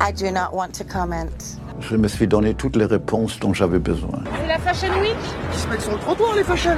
I 0.00 0.12
do 0.12 0.30
not 0.30 0.54
want 0.54 0.74
to 0.76 0.84
comment. 0.84 1.58
Je 1.80 1.96
me 1.96 2.06
suis 2.08 2.28
donné 2.28 2.54
toutes 2.54 2.76
les 2.76 2.84
réponses 2.84 3.38
dont 3.40 3.52
j'avais 3.52 3.80
besoin. 3.80 4.22
C'est 4.40 4.46
la 4.46 4.58
Fashion 4.58 5.00
Week 5.00 5.16
Ils 5.52 5.58
se 5.58 5.68
mettent 5.68 5.80
sur 5.80 5.92
le 5.92 5.98
trottoir, 5.98 6.36
les 6.36 6.44
fashion 6.44 6.76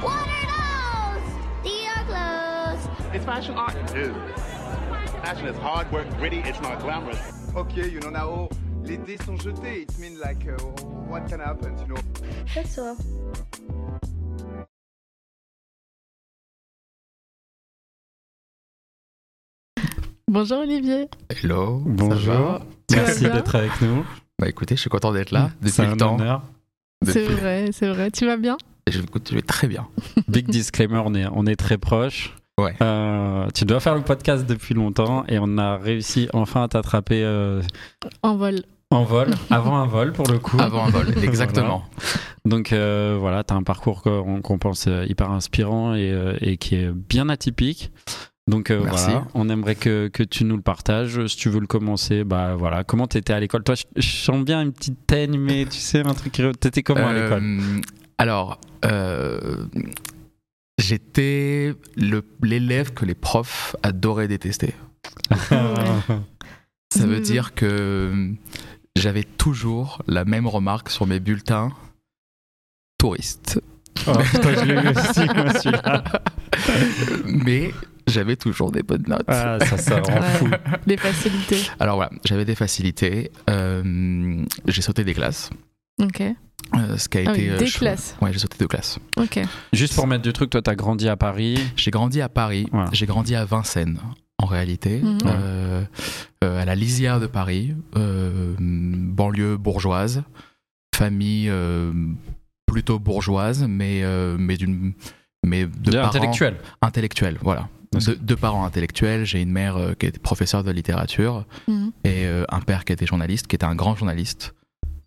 What 0.00 0.08
are 0.08 1.14
those? 1.14 1.64
These 1.64 1.86
are 1.94 2.04
clothes. 2.06 3.14
It's 3.14 3.24
fashion 3.24 3.54
art. 3.56 3.74
Dude. 3.92 4.14
Fashion 5.22 5.48
is 5.48 5.56
hard 5.58 5.90
work, 5.92 6.06
gritty, 6.18 6.38
it's 6.46 6.60
not 6.62 6.80
glamorous. 6.80 7.18
Okay, 7.54 7.88
you 7.88 8.00
know 8.00 8.10
now, 8.10 8.48
les 8.84 8.96
dés 8.96 9.18
sont 9.24 9.36
jetés. 9.36 9.82
It 9.82 9.98
means 9.98 10.18
like, 10.18 10.46
uh, 10.48 10.56
what 11.08 11.28
can 11.28 11.40
happen, 11.40 11.76
you 11.78 11.94
know? 11.94 12.00
That's 12.54 12.78
all. 12.78 12.96
Bonjour 20.32 20.60
Olivier. 20.60 21.08
Hello. 21.28 21.82
Bonjour. 21.84 22.60
Merci 22.90 23.24
d'être 23.24 23.54
avec 23.54 23.82
nous. 23.82 24.02
Bah 24.38 24.48
écoutez, 24.48 24.76
je 24.76 24.80
suis 24.80 24.88
content 24.88 25.12
d'être 25.12 25.30
là 25.30 25.50
depuis 25.60 25.72
C'est 25.72 25.84
le 25.84 25.92
un 25.92 25.96
temps. 25.98 26.14
honneur. 26.14 26.42
C'est 27.04 27.20
Depuis- 27.22 27.34
vrai, 27.34 27.68
c'est 27.72 27.88
vrai. 27.88 28.10
Tu 28.10 28.24
vas 28.24 28.38
bien? 28.38 28.56
Je, 28.90 28.98
écoute, 29.00 29.28
je 29.28 29.34
vais 29.34 29.42
très 29.42 29.68
bien. 29.68 29.86
Big 30.28 30.48
disclaimer, 30.48 31.02
on 31.04 31.14
est, 31.14 31.26
on 31.34 31.44
est 31.44 31.56
très 31.56 31.76
proches. 31.76 32.34
Ouais. 32.58 32.74
Euh, 32.80 33.46
tu 33.54 33.66
dois 33.66 33.80
faire 33.80 33.94
le 33.94 34.00
podcast 34.00 34.46
depuis 34.46 34.72
longtemps 34.72 35.24
et 35.28 35.38
on 35.38 35.58
a 35.58 35.76
réussi 35.76 36.30
enfin 36.32 36.62
à 36.62 36.68
t'attraper 36.68 37.22
euh, 37.22 37.60
En 38.22 38.36
vol. 38.36 38.62
en 38.90 39.04
vol, 39.04 39.28
avant 39.50 39.76
un 39.76 39.86
vol 39.86 40.12
pour 40.12 40.26
le 40.28 40.38
coup. 40.38 40.56
Avant 40.58 40.86
un 40.86 40.88
vol, 40.90 41.08
exactement. 41.22 41.84
Donc 42.46 42.72
euh, 42.72 43.18
voilà, 43.20 43.44
tu 43.44 43.52
as 43.52 43.56
un 43.58 43.62
parcours 43.64 44.00
qu'on 44.00 44.40
qu'on 44.40 44.56
pense 44.58 44.88
hyper 45.06 45.30
inspirant 45.30 45.94
et, 45.94 46.14
et 46.40 46.56
qui 46.56 46.76
est 46.76 46.90
bien 46.90 47.28
atypique. 47.28 47.90
Donc 48.48 48.70
euh, 48.70 48.78
voilà, 48.80 49.24
on 49.34 49.48
aimerait 49.48 49.76
que, 49.76 50.08
que 50.08 50.22
tu 50.24 50.44
nous 50.44 50.56
le 50.56 50.62
partages. 50.62 51.26
Si 51.28 51.36
tu 51.36 51.48
veux 51.48 51.60
le 51.60 51.66
commencer, 51.68 52.24
bah 52.24 52.56
voilà. 52.56 52.82
Comment 52.84 53.06
t'étais 53.06 53.32
à 53.32 53.38
l'école? 53.40 53.62
Toi, 53.62 53.76
je, 53.76 53.84
je 53.96 54.08
sens 54.16 54.44
bien 54.44 54.60
une 54.62 54.72
petite 54.72 55.06
teigne, 55.06 55.38
mais 55.38 55.64
tu 55.66 55.78
sais, 55.78 56.00
un 56.06 56.12
truc. 56.14 56.32
T'étais 56.58 56.82
comment 56.82 57.06
à 57.08 57.12
l'école? 57.12 57.42
Euh, 57.44 57.80
Alors, 58.18 58.60
euh, 58.84 59.64
j'étais 60.78 61.74
le- 61.96 62.24
l'élève 62.42 62.92
que 62.92 63.04
les 63.04 63.14
profs 63.14 63.76
adoraient 63.82 64.28
détester. 64.28 64.74
Ça 65.38 67.06
veut 67.06 67.20
dire 67.20 67.54
que 67.54 68.32
j'avais 68.96 69.24
toujours 69.24 70.02
la 70.06 70.24
même 70.24 70.46
remarque 70.46 70.90
sur 70.90 71.06
mes 71.06 71.20
bulletins 71.20 71.72
touristes. 72.98 73.60
Oh, 74.06 74.12
putain, 74.32 74.54
je 74.54 74.64
l'ai 74.64 74.88
aussi, 74.88 75.34
moi, 75.34 75.52
celui-là. 75.60 76.04
Mais 77.24 77.70
j'avais 78.06 78.36
toujours 78.36 78.70
des 78.72 78.82
bonnes 78.82 79.04
notes. 79.06 79.24
Ah, 79.28 79.58
ça, 79.64 79.76
ça 79.78 80.00
rend 80.00 80.22
fou. 80.22 80.48
Les 80.86 80.96
facilités. 80.96 81.58
Alors 81.80 81.96
voilà, 81.96 82.10
j'avais 82.24 82.44
des 82.44 82.54
facilités. 82.54 83.30
Euh, 83.50 84.44
j'ai 84.66 84.82
sauté 84.82 85.04
des 85.04 85.14
classes. 85.14 85.50
Ok. 86.00 86.20
euh, 86.20 86.96
ce 86.96 87.08
qui 87.08 87.18
a 87.18 87.22
Ah 87.26 87.32
été 87.32 87.42
oui, 87.42 87.48
euh, 87.50 87.58
des 87.58 87.66
classes. 87.70 88.16
Ouais, 88.20 88.32
j'ai 88.32 88.38
sauté 88.38 88.56
deux 88.58 88.66
classes. 88.68 88.98
Ok. 89.16 89.40
Juste 89.72 89.94
pour 89.94 90.06
mettre 90.06 90.22
du 90.22 90.32
truc, 90.32 90.50
toi, 90.50 90.62
t'as 90.62 90.74
grandi 90.74 91.08
à 91.08 91.16
Paris. 91.16 91.58
J'ai 91.76 91.90
grandi 91.90 92.20
à 92.20 92.28
Paris. 92.28 92.66
Voilà. 92.72 92.88
J'ai 92.92 93.06
grandi 93.06 93.34
à 93.34 93.44
Vincennes, 93.44 93.98
en 94.38 94.46
réalité, 94.46 95.00
Mhm. 95.02 95.18
euh, 95.26 95.84
euh, 96.44 96.62
à 96.62 96.64
la 96.64 96.74
lisière 96.74 97.20
de 97.20 97.26
Paris, 97.26 97.74
euh, 97.96 98.54
banlieue 98.58 99.56
bourgeoise, 99.56 100.22
famille 100.96 101.48
euh, 101.48 101.92
plutôt 102.66 102.98
bourgeoise, 102.98 103.64
mais 103.68 104.02
mais, 104.02 104.36
mais 104.38 104.56
d'une 104.56 104.92
mais 105.44 105.64
de 105.66 105.90
De 105.90 105.92
parents 105.92 106.08
intellectuel. 106.08 106.56
intellectuels, 106.80 107.38
voilà. 107.42 107.68
De, 107.92 108.14
de 108.14 108.34
parents 108.34 108.64
intellectuels. 108.64 109.24
J'ai 109.26 109.42
une 109.42 109.50
mère 109.52 109.76
euh, 109.76 109.92
qui 109.94 110.06
était 110.06 110.18
professeure 110.18 110.64
de 110.64 110.70
littérature 110.70 111.44
Mhm. 111.68 111.92
et 112.04 112.24
euh, 112.26 112.44
un 112.48 112.60
père 112.60 112.84
qui 112.84 112.92
était 112.92 113.06
journaliste, 113.06 113.46
qui 113.46 113.56
était 113.56 113.66
un 113.66 113.74
grand 113.74 113.94
journaliste. 113.96 114.54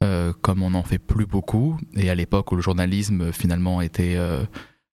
euh, 0.03 0.33
comme 0.41 0.61
on 0.61 0.71
n'en 0.71 0.83
fait 0.83 0.99
plus 0.99 1.25
beaucoup, 1.25 1.79
et 1.95 2.09
à 2.09 2.15
l'époque 2.15 2.51
où 2.51 2.55
le 2.55 2.61
journalisme 2.61 3.31
finalement 3.31 3.81
était 3.81 4.15
euh, 4.17 4.43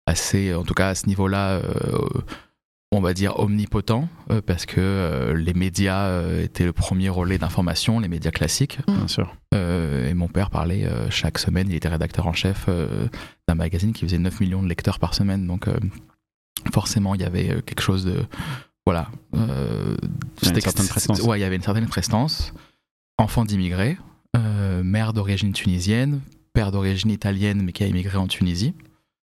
assez, 0.06 0.52
en 0.54 0.64
tout 0.64 0.74
cas 0.74 0.88
à 0.88 0.94
ce 0.96 1.06
niveau-là, 1.06 1.58
euh, 1.58 1.62
on 2.92 3.00
va 3.00 3.12
dire 3.14 3.38
omnipotent, 3.38 4.08
euh, 4.30 4.40
parce 4.44 4.64
que 4.66 4.80
euh, 4.80 5.34
les 5.34 5.52
médias 5.54 6.06
euh, 6.06 6.42
étaient 6.44 6.64
le 6.64 6.72
premier 6.72 7.08
relais 7.08 7.36
d'information, 7.38 8.00
les 8.00 8.08
médias 8.08 8.30
classiques. 8.32 8.78
Bien 8.88 9.06
sûr. 9.06 9.36
Euh, 9.54 10.08
et 10.08 10.14
mon 10.14 10.28
père 10.28 10.50
parlait 10.50 10.86
euh, 10.86 11.08
chaque 11.10 11.38
semaine, 11.38 11.68
il 11.68 11.74
était 11.76 11.88
rédacteur 11.88 12.26
en 12.26 12.32
chef 12.32 12.64
euh, 12.68 13.06
d'un 13.46 13.54
magazine 13.54 13.92
qui 13.92 14.04
faisait 14.06 14.18
9 14.18 14.40
millions 14.40 14.62
de 14.62 14.68
lecteurs 14.68 14.98
par 14.98 15.14
semaine. 15.14 15.46
Donc 15.46 15.68
euh, 15.68 15.76
forcément, 16.72 17.14
il 17.14 17.20
y 17.20 17.24
avait 17.24 17.50
euh, 17.50 17.60
quelque 17.60 17.82
chose 17.82 18.04
de... 18.04 18.24
Voilà. 18.84 19.08
euh, 19.34 19.96
Il 20.42 20.48
y 20.48 20.52
a 20.52 20.54
une 20.54 20.60
certaine 20.60 20.86
prestance. 20.88 21.20
Ouais, 21.22 21.38
il 21.38 21.42
y 21.42 21.44
avait 21.44 21.56
une 21.56 21.62
certaine 21.62 21.86
prestance. 21.88 22.52
Enfant 23.18 23.44
d'immigrés, 23.44 23.98
euh, 24.36 24.82
mère 24.82 25.12
d'origine 25.12 25.52
tunisienne, 25.52 26.20
père 26.52 26.70
d'origine 26.70 27.10
italienne 27.10 27.62
mais 27.62 27.72
qui 27.72 27.82
a 27.82 27.86
immigré 27.86 28.16
en 28.18 28.28
Tunisie. 28.28 28.74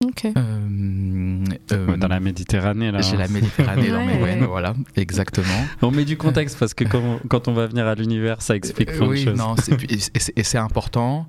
Euh, 0.03 1.44
euh, 1.72 1.97
Dans 1.99 2.09
la 2.09 2.21
Méditerranée, 2.21 2.91
là. 2.91 3.03
J'ai 3.03 3.19
la 3.19 3.28
Méditerranée 3.28 3.91
dans 3.91 4.03
mes 4.03 4.16
veines, 4.16 4.44
voilà, 4.44 4.75
exactement. 4.97 5.47
On 5.83 5.91
met 5.91 6.06
du 6.06 6.16
contexte 6.16 6.59
parce 6.59 6.72
que 6.72 6.84
quand, 6.84 7.21
quand 7.28 7.49
on 7.49 7.53
va 7.53 7.66
venir 7.66 7.87
à 7.87 7.94
l'univers, 7.94 8.41
ça 8.41 8.56
explique 8.56 8.93
plein 8.93 9.06
oui, 9.06 9.25
de 9.27 9.31
choses. 9.31 9.39
non, 9.39 9.55
et 10.37 10.43
c'est 10.43 10.56
important. 10.56 11.27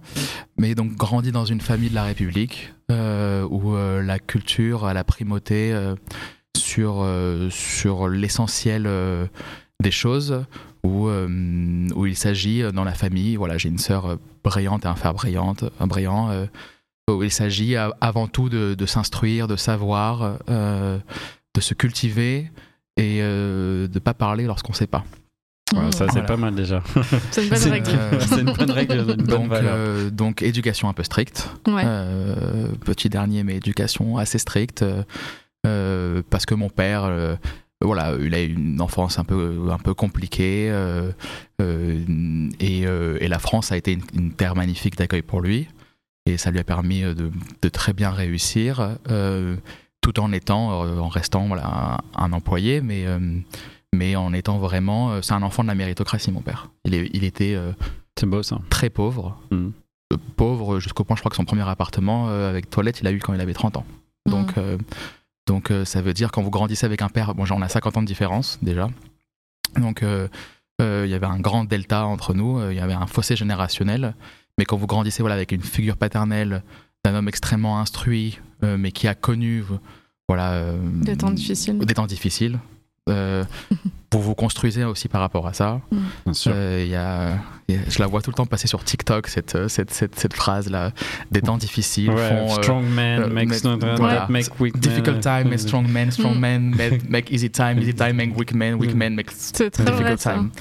Mais 0.58 0.74
donc, 0.74 0.94
grandi 0.96 1.34
dans 1.34 1.44
une 1.44 1.60
famille 1.60 1.90
de 1.90 1.96
la 1.96 2.06
République 2.06 2.74
euh, 2.90 3.46
où 3.50 3.76
euh, 3.76 4.02
la 4.02 4.20
culture 4.20 4.86
a 4.86 4.94
la 4.94 5.04
primauté 5.04 5.74
euh, 5.74 5.96
sur, 6.56 7.02
euh, 7.02 7.50
sur 7.50 8.08
l'essentiel 8.08 8.86
euh, 8.88 9.26
des 9.84 9.92
choses, 9.92 10.46
où, 10.86 11.10
euh, 11.10 11.90
où 11.94 12.06
il 12.06 12.16
s'agit 12.16 12.64
dans 12.74 12.86
la 12.86 12.94
famille. 12.94 13.36
Voilà, 13.36 13.58
j'ai 13.58 13.68
une 13.68 13.80
sœur 13.80 14.18
brillante 14.46 14.86
et 14.86 14.88
un 14.88 14.96
frère 14.96 15.14
brillante, 15.14 15.66
un 15.82 15.88
brillant. 15.88 16.48
Euh, 17.12 17.16
où 17.18 17.24
il 17.24 17.32
s'agit 17.32 17.76
euh, 17.76 17.90
avant 18.02 18.28
tout 18.28 18.50
de, 18.50 18.74
de 18.74 18.86
s'instruire, 18.86 19.48
de 19.48 19.56
savoir, 19.56 20.38
euh, 20.50 20.98
de 21.56 21.62
se 21.62 21.74
cultiver 21.74 22.52
et 22.98 23.20
euh, 23.22 23.88
de 23.88 24.00
pas 24.00 24.14
parler 24.14 24.46
lorsqu'on 24.46 24.74
sait 24.74 24.88
pas. 24.88 25.04
Ouais, 25.74 25.80
ça, 25.92 26.00
c'est 26.08 26.12
Voilà. 26.12 26.28
pas 26.28 26.38
mal 26.38 26.54
déjà. 26.56 26.84
C'est 27.32 27.44
une 27.44 27.50
bonne 27.50 27.58
C'est- 27.58 27.70
règle. 27.70 27.92
Euh, 27.98 28.20
C'est 28.20 28.40
une 28.42 28.52
bonne 28.52 28.72
règle, 28.72 28.94
une 29.18 29.24
bonne 29.26 30.10
donc, 30.12 30.42
euh, 30.42 30.46
éducation 30.46 30.90
un 30.90 30.94
peu 30.94 31.04
stricte. 31.04 31.50
Ouais. 31.66 31.84
Euh, 31.86 32.68
petit 32.84 33.08
dernier, 33.08 33.44
mais 33.46 33.56
éducation 33.56 34.18
assez 34.18 34.38
stricte. 34.38 34.82
euh, 34.82 35.04
euh, 35.66 36.24
parce 36.30 36.46
que 36.46 36.56
mon 36.56 36.70
père, 36.70 37.04
euh, 37.06 37.36
voilà, 37.82 38.16
il 38.20 38.34
a 38.36 38.42
eu 38.42 38.52
une 38.54 38.82
enfance 38.82 39.18
un 39.18 39.24
peu, 39.24 39.60
un 39.72 39.78
peu 39.78 39.94
compliquée. 39.94 40.68
euh, 40.70 41.12
euh, 41.62 42.50
et, 42.60 42.86
euh, 42.86 43.18
et 43.22 43.30
la 43.30 43.40
France 43.40 43.72
a 43.72 43.78
été 43.78 43.94
une, 43.94 44.02
une 44.14 44.32
terre 44.34 44.56
magnifique 44.58 44.98
d'accueil 44.98 45.22
pour 45.22 45.40
lui. 45.40 45.70
Et 46.26 46.38
ça 46.38 46.52
lui 46.52 46.60
a 46.60 46.64
permis 46.64 47.04
euh, 47.04 47.14
de, 47.14 47.32
de 47.62 47.70
très 47.70 47.94
bien 47.94 48.12
réussir, 48.12 48.98
euh, 49.10 49.56
tout 50.02 50.20
en 50.20 50.32
étant, 50.32 50.84
euh, 50.86 51.00
en 51.00 51.08
restant 51.10 51.48
voilà, 51.48 52.00
un, 52.16 52.24
un 52.24 52.34
employé, 52.34 52.82
mais, 52.82 53.06
euh, 53.08 53.20
mais 53.94 54.16
en 54.16 54.32
étant 54.34 54.60
vraiment. 54.60 55.12
euh, 55.14 55.22
C'est 55.22 55.34
un 55.34 55.42
enfant 55.44 55.64
de 55.64 55.68
la 55.68 55.76
méritocratie, 55.76 56.32
mon 56.32 56.42
père. 56.42 56.70
Il, 56.86 56.94
est, 56.94 57.10
il 57.14 57.24
était 57.24 57.56
euh, 57.56 57.72
C'est 58.20 58.26
beau 58.28 58.44
ça. 58.44 58.60
très 58.70 58.90
pauvre. 58.90 59.38
Euh, 59.52 59.70
pauvre 60.36 60.80
jusqu'au 60.80 61.04
point, 61.04 61.16
je 61.16 61.22
crois 61.22 61.30
que 61.32 61.36
son 61.38 61.46
premier 61.46 61.68
appartement 61.68 62.30
euh, 62.30 62.50
avec 62.50 62.70
toilette, 62.70 63.00
il 63.02 63.08
a 63.08 63.12
eu 63.12 63.20
quand 63.20 63.34
il 63.34 63.42
avait 63.42 63.54
30 63.54 63.78
ans. 63.78 63.86
Donc, 64.30 64.58
euh, 64.58 64.78
donc 65.48 65.72
euh, 65.72 65.86
ça 65.86 66.02
veut 66.02 66.14
dire 66.14 66.32
quand 66.32 66.42
vous 66.44 66.52
grandissez 66.52 66.86
avec 66.86 67.02
un 67.02 67.10
père, 67.10 67.34
bon, 67.34 67.46
genre, 67.46 67.58
on 67.58 67.62
a 67.64 67.70
50 67.70 67.98
ans 67.98 68.02
de 68.02 68.08
différence 68.08 68.60
déjà. 68.62 68.90
Donc 69.80 70.04
euh, 70.04 70.28
euh, 70.82 71.04
il 71.06 71.12
y 71.12 71.16
avait 71.16 71.26
un 71.28 71.40
grand 71.40 71.64
delta 71.64 72.06
entre 72.06 72.34
nous, 72.34 72.60
euh, 72.60 72.74
il 72.74 72.78
y 72.78 72.82
avait 72.82 72.94
un 72.94 73.08
fossé 73.08 73.36
générationnel. 73.36 74.14
Mais 74.62 74.66
quand 74.66 74.78
vous 74.78 74.86
grandissez 74.86 75.24
voilà, 75.24 75.34
avec 75.34 75.52
une 75.54 75.64
figure 75.64 75.98
paternelle 75.98 76.62
d'un 77.04 77.16
homme 77.16 77.28
extrêmement 77.28 77.80
instruit, 77.80 78.38
euh, 78.64 78.78
mais 78.78 78.92
qui 78.92 79.08
a 79.08 79.16
connu 79.16 79.64
voilà, 80.28 80.52
euh, 80.52 80.78
Des 81.02 81.18
temps 81.18 81.32
difficiles. 81.32 81.80
des 81.80 81.94
temps 81.96 82.06
difficiles, 82.06 82.60
euh, 83.10 83.44
vous 84.14 84.22
vous 84.22 84.36
construisez 84.36 84.84
aussi 84.84 85.08
par 85.08 85.20
rapport 85.22 85.48
à 85.48 85.54
ça. 85.54 85.82
Bien 86.26 86.34
sûr. 86.36 86.52
Euh, 86.54 86.84
il 86.86 86.92
y 86.92 86.96
a, 86.96 87.32
y 87.70 87.74
a- 87.76 87.90
je 87.90 87.98
la 87.98 88.06
vois 88.06 88.22
tout 88.22 88.30
le 88.30 88.36
temps 88.36 88.46
passer 88.46 88.68
sur 88.68 88.84
TikTok, 88.84 89.30
cette, 89.30 89.56
euh, 89.56 89.68
cette, 89.68 89.90
cette, 89.92 90.20
cette 90.20 90.36
phrase-là. 90.36 90.92
Des 91.32 91.42
temps 91.42 91.58
difficiles 91.58 92.12
Ouais, 92.12 92.30
font. 92.30 92.46
euh, 92.56 92.62
strong 92.62 92.86
man 92.86 93.24
euh, 93.24 93.28
makes 93.30 93.64
no 93.64 93.80
voilà. 93.98 94.28
make 94.30 94.60
weak 94.60 94.76
man. 94.76 94.82
Difficult 94.82 95.22
time 95.22 95.50
make 95.50 95.60
strong 95.60 95.88
men, 95.88 96.12
strong 96.12 96.36
Mm. 96.36 96.40
men 96.40 96.70
make, 96.78 97.10
make 97.10 97.32
easy 97.32 97.50
time, 97.50 97.80
easy 97.80 97.96
time 97.96 98.14
make 98.14 98.38
weak 98.38 98.54
men, 98.54 98.76
weak 98.76 98.94
Mm. 98.94 98.98
men 98.98 99.16
make 99.16 99.32
vrai 99.32 99.70
difficult 99.72 100.20
ça. 100.20 100.34
time. 100.36 100.52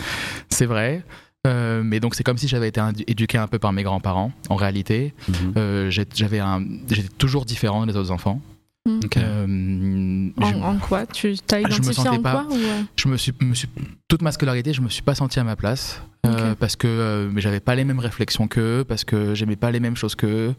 C'est 0.48 0.64
vrai. 0.64 1.04
Euh, 1.46 1.82
mais 1.82 2.00
donc 2.00 2.14
c'est 2.14 2.22
comme 2.24 2.36
si 2.36 2.48
j'avais 2.48 2.68
été 2.68 2.80
éduqué 3.06 3.38
un 3.38 3.46
peu 3.46 3.58
par 3.58 3.72
mes 3.72 3.82
grands-parents. 3.82 4.30
En 4.50 4.56
réalité, 4.56 5.14
Mhm. 5.28 5.52
euh, 5.56 5.90
j'avais 5.90 6.38
un, 6.38 6.62
j'étais 6.90 7.08
toujours 7.08 7.44
différent 7.46 7.86
des 7.86 7.96
autres 7.96 8.10
enfants. 8.10 8.42
Mm. 8.86 9.00
Ok. 9.04 9.16
Euh, 9.16 10.28
En, 10.38 10.46
je- 10.50 10.54
en 10.56 10.76
quoi? 10.78 11.06
Tu 11.06 11.36
t'as 11.46 11.58
me 11.60 11.66
identifié 11.66 12.08
en 12.10 12.20
pas- 12.22 12.44
quoi 12.44 12.54
ou, 12.54 12.58
je 12.96 13.08
me 13.08 13.16
suis, 13.16 13.32
me 13.40 13.54
suis- 13.54 13.68
toute 14.08 14.22
ma 14.22 14.32
scolarité, 14.32 14.72
je 14.74 14.80
me 14.82 14.88
suis 14.90 15.02
pas 15.02 15.14
senti 15.14 15.38
à 15.40 15.44
ma 15.44 15.56
place 15.56 16.02
euh, 16.26 16.54
parce 16.58 16.76
que 16.76 16.86
euh, 16.86 17.38
j'avais 17.40 17.60
pas 17.60 17.74
les 17.74 17.84
mêmes 17.84 17.98
réflexions 18.00 18.46
qu'eux, 18.48 18.84
parce 18.86 19.04
que 19.04 19.34
j'aimais 19.34 19.56
pas 19.56 19.70
les 19.70 19.80
mêmes 19.80 19.96
choses 19.96 20.14
qu'eux, 20.14 20.54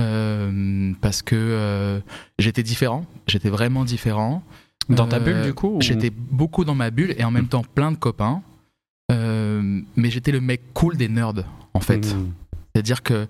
euh, 0.00 0.92
parce 1.00 1.22
que 1.22 1.36
euh, 1.36 2.00
j'étais 2.38 2.62
différent, 2.62 3.06
j'étais 3.26 3.50
vraiment 3.50 3.84
différent. 3.84 4.42
Dans 4.88 5.06
ta 5.06 5.16
Euh, 5.16 5.20
bulle 5.20 5.42
du 5.42 5.54
coup 5.54 5.76
ou- 5.76 5.80
J'étais 5.80 6.10
beaucoup 6.10 6.64
dans 6.64 6.74
ma 6.74 6.90
bulle 6.90 7.14
et 7.16 7.24
en 7.24 7.30
même 7.30 7.46
temps 7.46 7.62
plein 7.74 7.92
de 7.92 7.96
copains. 7.96 8.42
Euh, 9.10 9.80
mais 9.96 10.10
j'étais 10.10 10.32
le 10.32 10.40
mec 10.40 10.60
cool 10.74 10.96
des 10.96 11.08
nerds, 11.08 11.44
en 11.74 11.80
fait. 11.80 12.14
Mm. 12.14 12.32
C'est-à-dire 12.74 13.02
que 13.02 13.26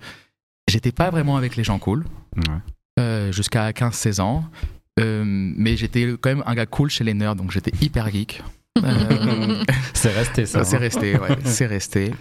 j'étais 0.68 0.92
pas 0.92 1.10
vraiment 1.10 1.36
avec 1.36 1.56
les 1.56 1.64
gens 1.64 1.78
cool 1.78 2.04
Ouais. 2.36 2.54
euh, 3.00 3.32
jusqu'à 3.32 3.70
15-16 3.72 4.20
ans. 4.20 4.44
Euh, 4.98 5.22
mais 5.24 5.76
j'étais 5.76 6.06
quand 6.20 6.30
même 6.30 6.42
un 6.46 6.54
gars 6.54 6.66
cool 6.66 6.90
chez 6.90 7.04
les 7.04 7.14
nerds, 7.14 7.36
donc 7.36 7.50
j'étais 7.50 7.72
hyper 7.80 8.10
geek. 8.10 8.42
C'est 9.94 10.12
resté 10.12 10.46
ça. 10.46 10.64
c'est 10.64 10.76
hein. 10.76 10.78
resté, 10.78 11.18
ouais, 11.18 11.36
c'est 11.44 11.66
resté. 11.66 12.12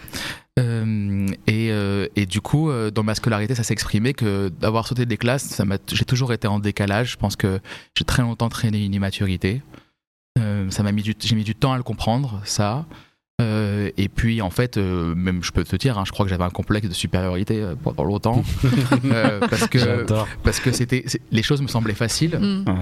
Et, 1.48 1.70
et 2.16 2.26
du 2.26 2.42
coup, 2.42 2.70
dans 2.94 3.04
ma 3.04 3.16
scolarité, 3.16 3.56
ça 3.56 3.64
s'est 3.64 3.72
exprimé 3.74 4.14
que 4.14 4.50
d'avoir 4.60 4.86
sauté 4.88 5.06
des 5.06 5.16
classes, 5.18 5.44
ça 5.46 5.64
m'a- 5.64 5.78
j'ai 5.92 6.04
toujours 6.04 6.34
été 6.34 6.48
en 6.48 6.60
décalage. 6.60 7.12
Je 7.14 7.18
pense 7.18 7.36
que 7.38 7.62
j'ai 7.98 8.04
très 8.04 8.24
longtemps 8.24 8.50
traîné 8.50 8.84
une 8.84 8.94
immaturité. 8.94 9.62
Ça 10.70 10.84
m'a 10.84 10.92
mis 10.92 11.04
j'ai 11.20 11.36
mis 11.36 11.44
du 11.46 11.56
temps 11.56 11.72
à 11.74 11.78
le 11.78 11.84
comprendre, 11.84 12.42
ça. 12.44 12.86
Euh, 13.41 13.89
et 13.97 14.09
puis 14.09 14.41
en 14.41 14.50
fait, 14.50 14.77
euh, 14.77 15.15
même 15.15 15.44
je 15.44 15.51
peux 15.51 15.63
te 15.63 15.75
dire, 15.77 15.97
hein, 15.97 16.03
je 16.06 16.12
crois 16.12 16.25
que 16.25 16.30
j'avais 16.30 16.44
un 16.44 16.50
complexe 16.50 16.88
de 16.89 16.94
supériorité 16.94 17.62
euh, 17.62 17.75
pendant 17.81 18.03
longtemps, 18.03 18.44
Euh, 19.06 19.39
parce 19.50 19.68
que 19.68 19.80
J'adore. 19.80 20.27
parce 20.44 20.59
que 20.59 20.71
c'était 20.71 21.06
les 21.31 21.44
choses 21.44 21.62
me 21.62 21.68
semblaient 21.68 21.94
faciles. 21.94 22.38
Mm. 22.38 22.65
Ouais. 22.68 22.75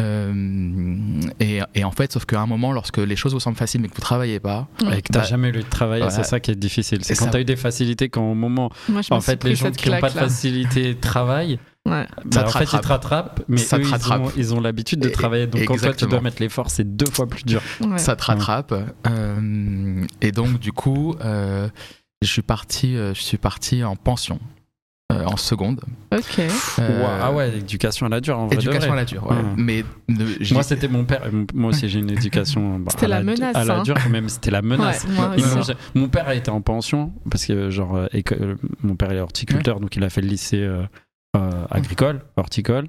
Euh, 0.00 1.20
et, 1.40 1.60
et 1.74 1.84
en 1.84 1.90
fait, 1.90 2.12
sauf 2.12 2.24
qu'à 2.24 2.40
un 2.40 2.46
moment, 2.46 2.72
lorsque 2.72 2.98
les 2.98 3.16
choses 3.16 3.34
vous 3.34 3.40
semblent 3.40 3.56
faciles 3.56 3.80
mais 3.80 3.88
que 3.88 3.94
vous 3.94 4.00
travaillez 4.00 4.40
pas, 4.40 4.66
Et 4.92 5.02
que 5.02 5.12
t'as 5.12 5.20
Bah, 5.20 5.26
jamais 5.26 5.48
eu 5.50 5.52
de 5.52 5.60
travail, 5.62 6.00
voilà. 6.00 6.14
c'est 6.14 6.24
ça 6.24 6.40
qui 6.40 6.50
est 6.50 6.54
difficile. 6.56 7.00
C'est 7.04 7.14
quand 7.14 7.26
ça- 7.26 7.30
t'as 7.32 7.40
eu 7.40 7.44
des 7.44 7.56
facilités, 7.56 8.08
quand 8.08 8.22
au 8.30 8.34
moment, 8.34 8.70
Moi, 8.88 9.02
en 9.10 9.20
fait, 9.20 9.42
les 9.44 9.54
gens 9.54 9.70
qui 9.70 9.90
n'ont 9.90 10.00
pas 10.00 10.08
de 10.08 10.14
facilité 10.14 10.94
travaillent, 10.94 11.58
Ouais. 11.88 12.06
Ça 12.06 12.42
bah, 12.42 12.42
te 12.42 12.48
en 12.48 12.52
fait, 12.52 12.64
ils 12.64 12.66
te 12.66 12.70
rattrape. 12.76 12.88
rattrapent, 13.02 13.42
mais 13.48 13.56
Ça 13.56 13.78
eux, 13.78 13.80
te 13.82 13.86
ils 13.86 13.90
rattrape. 13.90 14.20
ont, 14.22 14.32
ils 14.36 14.54
ont 14.54 14.60
l'habitude 14.60 15.00
de 15.00 15.08
travailler. 15.08 15.46
Donc, 15.46 15.60
quand 15.62 15.74
toi, 15.74 15.76
tu 15.78 15.84
exactement. 15.86 16.10
dois 16.10 16.20
mettre 16.20 16.42
l'effort, 16.42 16.70
c'est 16.70 16.84
deux 16.96 17.10
fois 17.10 17.26
plus 17.26 17.44
dur. 17.44 17.62
Ouais. 17.80 17.98
ça 17.98 18.16
te 18.16 18.24
rattrape. 18.24 18.74
Euh, 19.08 20.04
et 20.20 20.30
donc, 20.32 20.58
du 20.58 20.72
coup, 20.72 21.14
euh, 21.24 21.68
je 22.22 22.28
suis 22.28 22.42
parti, 22.42 22.96
euh, 22.96 23.14
je 23.14 23.20
suis 23.22 23.38
parti 23.38 23.82
en 23.82 23.96
pension 23.96 24.38
euh, 25.10 25.24
en 25.24 25.36
seconde. 25.38 25.80
Ok. 26.14 26.38
Euh, 26.78 27.18
ah 27.22 27.32
ouais, 27.32 27.50
l'éducation 27.50 28.06
à 28.06 28.08
la 28.10 28.20
dure, 28.20 28.38
en 28.38 28.46
vrai. 28.46 28.56
de 28.56 28.60
Éducation 28.62 28.92
à 28.92 28.96
la 28.96 29.04
dure. 29.06 29.26
ouais. 29.28 29.36
Ouais. 29.36 29.42
Mais 29.56 29.84
ne- 30.08 30.52
Moi, 30.54 30.62
c'était 30.62 30.86
mon 30.86 31.04
père. 31.04 31.22
Moi 31.54 31.70
aussi, 31.70 31.88
j'ai 31.88 31.98
une 31.98 32.10
éducation. 32.10 32.78
bah, 32.78 32.90
C'était 32.92 33.06
à 33.06 33.08
la 33.08 33.22
menace, 33.24 33.56
À 33.56 33.64
la 33.64 33.78
hein. 33.78 33.82
dure, 33.82 33.96
même, 34.10 34.28
c'était 34.28 34.50
la 34.52 34.62
menace. 34.62 35.04
Ouais, 35.04 35.14
moi 35.16 35.64
Mon 35.94 36.08
père 36.08 36.28
a 36.28 36.34
été 36.36 36.50
en 36.50 36.60
pension 36.60 37.12
parce 37.30 37.46
que 37.46 37.70
genre 37.70 37.96
euh, 37.96 38.06
mon 38.82 38.94
père 38.94 39.10
est 39.10 39.18
horticulteur 39.20 39.80
donc 39.80 39.96
il 39.96 40.04
a 40.04 40.10
fait 40.10 40.20
le 40.20 40.28
lycée 40.28 40.68
euh, 41.36 41.64
agricole 41.70 42.20
horticole 42.36 42.88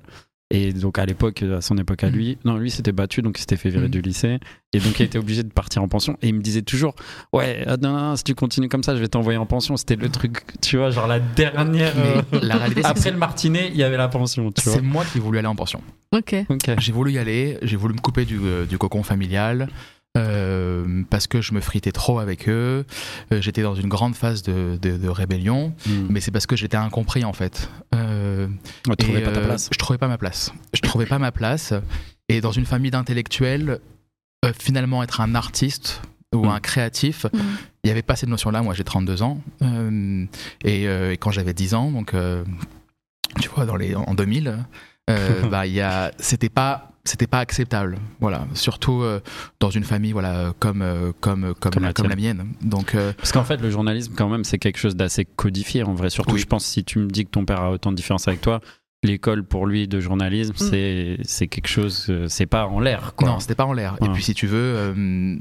et 0.54 0.74
donc 0.74 1.00
à 1.00 1.06
l'époque 1.06 1.44
à 1.44 1.62
son 1.62 1.78
époque 1.78 2.04
à 2.04 2.08
Mhm. 2.10 2.14
lui 2.16 2.38
non 2.44 2.58
lui 2.58 2.70
s'était 2.72 2.92
battu 2.92 3.22
donc 3.22 3.38
il 3.38 3.42
s'était 3.42 3.56
fait 3.56 3.70
virer 3.70 3.86
Mhm. 3.86 3.92
du 3.92 4.02
lycée 4.02 4.40
et 4.74 4.80
donc 4.80 5.00
il 5.00 5.04
a 5.04 5.06
été 5.06 5.18
obligé 5.18 5.44
de 5.44 5.50
partir 5.54 5.82
en 5.84 5.88
pension 5.88 6.18
et 6.22 6.28
il 6.30 6.34
me 6.36 6.42
disait 6.42 6.62
toujours 6.64 6.94
ouais 7.32 7.64
ah, 7.68 7.78
non, 7.78 7.94
non, 7.96 8.16
si 8.18 8.24
tu 8.26 8.36
continues 8.36 8.68
comme 8.68 8.84
ça 8.84 8.96
je 8.96 9.00
vais 9.00 9.08
t'envoyer 9.08 9.38
en 9.38 9.46
pension 9.46 9.78
c'était 9.78 9.96
le 9.96 10.10
truc 10.10 10.42
tu 10.62 10.78
vois 10.78 10.90
genre 10.90 11.08
la 11.08 11.20
dernière 11.20 11.94
euh, 11.98 12.22
mais 12.34 12.40
la 12.42 12.56
réalité, 12.58 12.84
après 12.84 13.00
c'est- 13.02 13.12
le 13.12 13.18
martinet 13.18 13.70
il 13.70 13.78
y 13.78 13.84
avait 13.84 13.96
la 13.98 14.08
pension 14.10 14.52
tu 14.52 14.62
vois 14.64 14.74
c'est 14.74 14.82
moi 14.82 15.06
qui 15.06 15.20
ai 15.20 15.22
voulu 15.22 15.38
aller 15.38 15.48
en 15.48 15.56
pension. 15.56 15.82
Ok. 16.14 16.36
ok 16.50 16.72
J'ai 16.80 16.92
voulu 16.92 17.14
y 17.14 17.18
aller, 17.20 17.58
j'ai 17.62 17.78
voulu 17.78 17.94
me 17.94 18.00
couper 18.02 18.26
du, 18.26 18.38
euh, 18.44 18.66
du 18.66 18.78
cocon 18.78 19.02
familial. 19.04 19.70
Euh, 20.18 21.04
parce 21.10 21.28
que 21.28 21.42
je 21.42 21.54
me 21.54 21.62
fritais 21.62 21.92
trop 21.92 22.20
avec 22.20 22.50
eux, 22.50 22.86
Euh, 23.32 23.42
j'étais 23.42 23.62
dans 23.62 23.76
une 23.76 23.88
grande 23.88 24.16
phase 24.16 24.42
de, 24.44 24.78
de- 24.82 24.98
de 24.98 25.08
rébellion, 25.10 25.74
Hmm. 25.88 26.08
mais 26.10 26.20
c'est 26.20 26.32
parce 26.32 26.46
que 26.46 26.56
j'étais 26.56 26.78
incompris 26.78 27.24
en 27.24 27.34
fait. 27.34 27.70
Euh, 27.96 28.48
Ouais, 28.88 28.96
trouvais 28.96 29.22
pas 29.22 29.32
ta 29.32 29.40
euh, 29.40 29.46
place 29.46 29.70
Je 29.72 29.78
trouvais 29.78 29.98
pas 29.98 30.08
ma 30.08 30.18
place. 30.18 30.52
Je 30.74 30.82
trouvais 30.82 31.06
pas 31.06 31.20
ma 31.20 31.32
place. 31.32 31.74
Et 32.30 32.42
dans 32.42 32.52
une 32.52 32.66
famille 32.66 32.92
d'intellectuels, 32.92 33.80
euh, 34.46 34.52
finalement 34.58 35.02
être 35.04 35.22
un 35.22 35.36
artiste 35.36 36.02
ou 36.34 36.46
Mm. 36.46 36.50
un 36.50 36.60
créatif, 36.60 37.26
Mm. 37.26 37.38
il 37.84 37.88
n'y 37.88 37.92
avait 37.92 38.02
pas 38.02 38.16
cette 38.16 38.30
notion-là. 38.30 38.62
Moi, 38.64 38.74
j'ai 38.74 38.84
32 38.84 39.22
ans. 39.22 39.40
Euh, 39.62 40.26
et, 40.64 40.88
euh, 40.88 41.12
et 41.14 41.18
quand 41.18 41.32
j'avais 41.32 41.54
10 41.54 41.74
ans, 41.74 41.92
donc, 41.92 42.14
euh, 42.14 42.44
tu 43.42 43.50
vois, 43.50 43.66
dans 43.66 43.76
les, 43.76 43.96
en 43.96 44.14
2000, 44.14 44.58
euh, 45.10 45.48
bah, 45.50 45.66
il 45.68 45.74
y 45.74 45.82
a, 45.82 46.12
c'était 46.20 46.50
pas. 46.50 46.88
C'était 47.04 47.26
pas 47.26 47.40
acceptable, 47.40 47.98
voilà. 48.20 48.46
Surtout 48.54 49.02
euh, 49.02 49.22
dans 49.60 49.72
une 49.72 49.84
famille, 49.84 50.12
voilà, 50.12 50.54
comme 50.60 50.84
euh, 50.84 51.12
comme 51.20 51.56
comme, 51.60 51.74
Comme 51.74 51.84
la, 51.84 51.94
comme 51.94 52.14
mienne. 52.14 52.54
Donc, 52.62 52.94
euh, 52.94 53.12
Parce 53.18 53.32
qu'en 53.32 53.44
fait, 53.44 53.58
le 53.58 53.72
journalisme, 53.72 54.14
quand 54.16 54.30
même, 54.30 54.44
c'est 54.44 54.60
quelque 54.60 54.78
chose 54.78 54.96
d'assez 54.96 55.26
codifié 55.26 55.82
en 55.82 55.96
vrai. 55.96 56.12
Surtout, 56.12 56.36
Oui. 56.36 56.40
je 56.42 56.46
pense, 56.46 56.64
si 56.64 56.84
tu 56.84 57.00
me 57.00 57.08
dis 57.08 57.26
que 57.26 57.32
ton 57.32 57.44
père 57.44 57.60
a 57.60 57.72
autant 57.72 57.90
de 57.92 57.96
différence 57.96 58.28
avec 58.28 58.42
toi, 58.42 58.62
l'école 59.06 59.44
pour 59.44 59.66
lui 59.66 59.88
de 59.88 60.00
journalisme, 60.00 60.54
c'est 60.58 61.18
c'est 61.24 61.48
quelque 61.48 61.68
chose, 61.68 62.06
euh, 62.10 62.28
c'est 62.30 62.46
pas 62.46 62.68
en 62.68 62.80
l'air, 62.80 63.14
quoi. 63.16 63.30
Non, 63.30 63.40
c'était 63.40 63.56
pas 63.56 63.66
en 63.66 63.74
l'air. 63.74 63.98
Et 64.06 64.10
puis 64.10 64.22
si 64.22 64.36
tu 64.36 64.46
veux, 64.46 64.58
euh, 64.76 65.36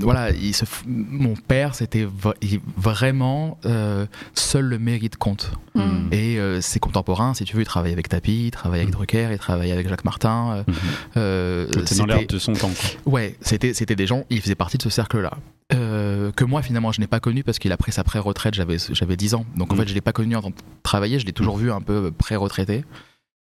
voilà, 0.00 0.30
il 0.30 0.54
se 0.54 0.66
f- 0.66 0.82
mon 0.86 1.34
père, 1.34 1.74
c'était 1.74 2.06
il- 2.42 2.60
vraiment 2.76 3.58
euh, 3.64 4.04
seul 4.34 4.66
le 4.66 4.78
mérite 4.78 5.16
compte. 5.16 5.52
Mm. 5.74 5.80
Et 6.12 6.38
euh, 6.38 6.60
ses 6.60 6.80
contemporains, 6.80 7.32
si 7.32 7.44
tu 7.44 7.56
veux, 7.56 7.62
il 7.62 7.66
travaillait 7.66 7.94
avec 7.94 8.10
Tapi, 8.10 8.46
il 8.46 8.50
travaillait 8.50 8.82
avec 8.82 8.94
Mm. 8.94 8.98
Drucker, 8.98 9.28
il 9.32 9.38
travaillait 9.38 9.72
avec 9.72 9.88
Jacques 9.88 10.04
Martin. 10.04 10.64
Tout 10.66 11.20
est 11.20 11.66
dans 11.72 11.86
c'était- 11.86 12.06
l'air 12.06 12.26
de 12.26 12.38
son 12.38 12.52
temps, 12.52 12.70
quoi. 13.04 13.12
Ouais, 13.14 13.36
c'était 13.40 13.72
c'était 13.72 13.96
des 13.96 14.06
gens, 14.06 14.24
ils 14.28 14.42
faisaient 14.42 14.54
partie 14.54 14.76
de 14.76 14.82
ce 14.82 14.90
cercle-là. 14.90 15.32
Que 15.70 16.44
moi 16.44 16.60
finalement 16.62 16.92
je 16.92 17.00
n'ai 17.00 17.06
pas 17.06 17.20
connu 17.20 17.42
parce 17.42 17.58
qu'il 17.58 17.72
a 17.72 17.76
pris 17.78 17.90
sa 17.92 18.04
pré-retraite, 18.04 18.54
j'avais 18.54 18.76
j'avais 18.92 19.16
10 19.16 19.34
ans. 19.34 19.44
Donc 19.56 19.72
en 19.72 19.76
Mm. 19.76 19.78
fait 19.78 19.88
je 19.88 19.94
l'ai 19.94 20.00
pas 20.02 20.12
connu 20.12 20.36
en 20.36 20.42
tant 20.42 20.50
que 20.50 20.60
travailler, 20.82 21.18
je 21.18 21.26
l'ai 21.26 21.32
toujours 21.32 21.56
vu 21.56 21.72
un 21.72 21.80
peu 21.80 22.10
pré-retraité. 22.10 22.84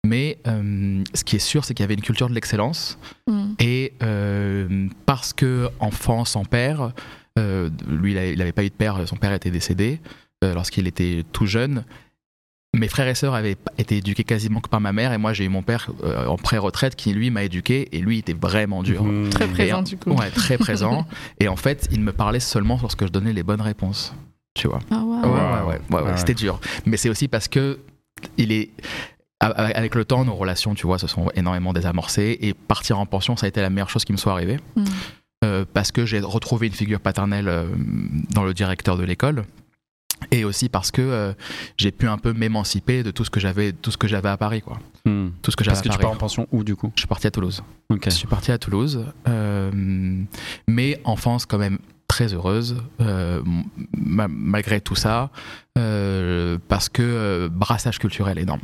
Mais 0.05 0.39
euh, 0.47 1.03
ce 1.15 1.25
qui 1.25 1.37
est 1.37 1.41
sûr, 1.41 1.65
c'est 1.65 1.75
qu'il 1.75 1.83
y 1.83 1.85
avait 1.85 1.95
une 1.95 2.03
culture 2.03 2.29
de 2.29 2.35
l'excellence. 2.35 2.99
Mm. 3.27 3.53
Et 3.59 3.93
euh, 4.03 4.89
parce 5.07 5.33
que 5.33 5.69
enfant 5.81 6.25
sans 6.25 6.45
père, 6.45 6.93
euh, 7.39 7.71
lui 7.89 8.13
il 8.13 8.39
n'avait 8.39 8.53
pas 8.53 8.65
eu 8.65 8.69
de 8.69 8.75
père, 8.75 9.09
son 9.09 9.17
père 9.17 9.33
était 9.33 9.51
décédé 9.51 10.01
euh, 10.45 10.55
lorsqu'il 10.55 10.87
était 10.87 11.25
tout 11.33 11.47
jeune. 11.47 11.85
Mes 12.77 12.89
frères 12.89 13.07
et 13.07 13.15
sœurs 13.15 13.35
avaient 13.35 13.57
été 13.79 13.99
éduqués 13.99 14.25
quasiment 14.25 14.61
que 14.61 14.69
par 14.69 14.81
ma 14.81 14.93
mère 14.93 15.13
et 15.13 15.19
moi 15.19 15.33
j'ai 15.33 15.45
eu 15.45 15.49
mon 15.49 15.63
père 15.63 15.91
euh, 16.03 16.27
en 16.27 16.37
pré-retraite 16.37 16.97
qui 16.97 17.13
lui 17.15 17.31
m'a 17.31 17.45
éduqué 17.45 17.89
et 17.93 18.01
lui 18.01 18.19
était 18.19 18.35
vraiment 18.35 18.83
dur. 18.83 19.05
Mhm. 19.05 19.31
Très 19.31 19.47
présent, 19.47 19.83
du 19.83 19.97
coup. 19.97 20.11
Ouais, 20.11 20.31
très 20.31 20.59
présent. 20.59 21.07
et 21.41 21.49
en 21.49 21.57
fait, 21.57 21.89
il 21.93 22.01
me 22.01 22.13
parlait 22.13 22.41
seulement 22.41 22.79
lorsque 22.83 23.07
je 23.07 23.11
donnais 23.13 23.33
les 23.33 23.45
bonnes 23.45 23.61
réponses. 23.61 24.13
Tu 24.55 24.67
vois. 24.69 24.81
Ah, 24.91 25.03
ouais. 25.05 25.19
Ouais, 25.19 25.25
ouais, 25.25 25.31
ouais, 25.31 25.63
ouais, 25.91 26.01
ouais, 26.03 26.11
Ouais. 26.11 26.17
c'était 26.17 26.35
dur. 26.35 26.61
Mais 26.85 26.97
c'est 26.97 27.09
aussi 27.09 27.29
parce 27.29 27.49
que 27.49 27.79
il 28.39 28.53
est 28.53 28.71
avec 29.53 29.95
le 29.95 30.05
temps, 30.05 30.25
nos 30.25 30.35
relations, 30.35 30.75
tu 30.75 30.87
vois, 30.87 30.99
se 30.99 31.07
sont 31.07 31.29
énormément 31.35 31.73
désamorcées 31.73 32.39
et 32.41 32.55
partir 32.55 32.99
en 32.99 33.07
pension, 33.07 33.37
ça 33.37 33.47
a 33.47 33.49
été 33.49 33.61
la 33.61 33.71
meilleure 33.71 33.91
chose 33.91 34.05
qui 34.05 34.13
me 34.13 34.17
soit 34.19 34.33
arrivée. 34.33 34.59
Mm. 34.77 34.85
Euh, 35.45 35.65
parce 35.75 35.93
que 35.93 36.07
j'ai 36.07 36.21
retrouvé 36.21 36.69
une 36.69 36.73
figure 36.73 37.01
paternelle 37.01 37.49
euh, 37.49 37.67
dans 38.33 38.45
le 38.45 38.55
directeur 38.55 38.97
de 38.97 39.05
l'école. 39.05 39.45
Et 40.31 40.45
aussi 40.45 40.71
parce 40.71 40.91
que 40.91 41.03
euh, 41.03 41.33
j'ai 41.77 41.91
pu 41.91 42.09
un 42.09 42.17
peu 42.17 42.33
m'émanciper 42.33 43.03
de 43.03 43.11
tout 43.11 43.25
ce 43.25 43.31
que 43.31 43.41
j'avais, 43.41 43.73
tout 43.73 43.91
ce 43.91 43.99
que 43.99 44.09
j'avais 44.09 44.31
à 44.31 44.39
Paris, 44.39 44.63
quoi. 44.63 44.79
Mhm. 45.05 45.33
Tout 45.43 45.51
ce 45.51 45.57
que 45.57 45.65
j'avais 45.65 45.75
Parce 45.75 45.83
que 45.83 45.89
à 45.89 45.93
tu 45.93 45.99
Paris. 45.99 46.03
pars 46.05 46.13
en 46.13 46.17
pension 46.17 46.47
où, 46.51 46.65
du 46.65 46.77
coup? 46.77 46.91
Je 46.95 47.01
suis 47.01 47.09
parti 47.09 47.27
à 47.27 47.31
Toulouse. 47.31 47.63
Ok. 47.91 48.05
Je 48.07 48.11
suis 48.11 48.27
parti 48.27 48.51
à 48.51 48.57
Toulouse, 48.57 49.05
euh, 49.29 49.71
mais 50.67 50.99
enfance 51.05 51.45
quand 51.45 51.59
même 51.59 51.79
très 52.09 52.33
heureuse, 52.33 52.77
euh, 53.03 53.43
ma- 53.97 54.29
malgré 54.29 54.81
tout 54.81 54.95
ça, 54.95 55.31
euh, 55.79 56.59
parce 56.69 56.89
que 56.89 57.03
euh, 57.03 57.49
brassage 57.51 57.99
culturel 57.99 58.39
énorme, 58.39 58.61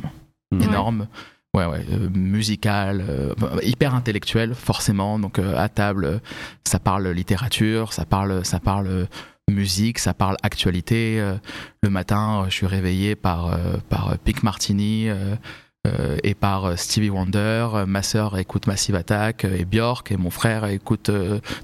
Mhm. 0.51 0.61
énorme. 0.63 1.07
Ouais, 1.53 1.65
ouais, 1.65 1.85
euh, 1.91 2.09
musical, 2.13 3.03
euh, 3.09 3.33
hyper 3.61 3.93
intellectuel, 3.93 4.55
forcément. 4.55 5.19
Donc, 5.19 5.37
euh, 5.37 5.57
à 5.57 5.67
table, 5.67 6.21
ça 6.63 6.79
parle 6.79 7.09
littérature, 7.09 7.91
ça 7.91 8.05
parle, 8.05 8.45
ça 8.45 8.61
parle 8.61 9.07
musique, 9.49 9.99
ça 9.99 10.13
parle 10.13 10.37
actualité. 10.43 11.21
Le 11.83 11.89
matin, 11.89 12.45
je 12.47 12.53
suis 12.53 12.67
réveillé 12.67 13.17
par, 13.17 13.57
par 13.89 14.17
Pic 14.19 14.43
Martini 14.43 15.09
et 16.23 16.33
par 16.35 16.77
Stevie 16.79 17.09
Wonder. 17.09 17.67
Ma 17.85 18.01
sœur 18.01 18.37
écoute 18.37 18.67
Massive 18.67 18.95
Attack 18.95 19.43
et 19.43 19.65
Björk, 19.65 20.09
et 20.13 20.15
mon 20.15 20.29
frère 20.29 20.63
écoute 20.67 21.11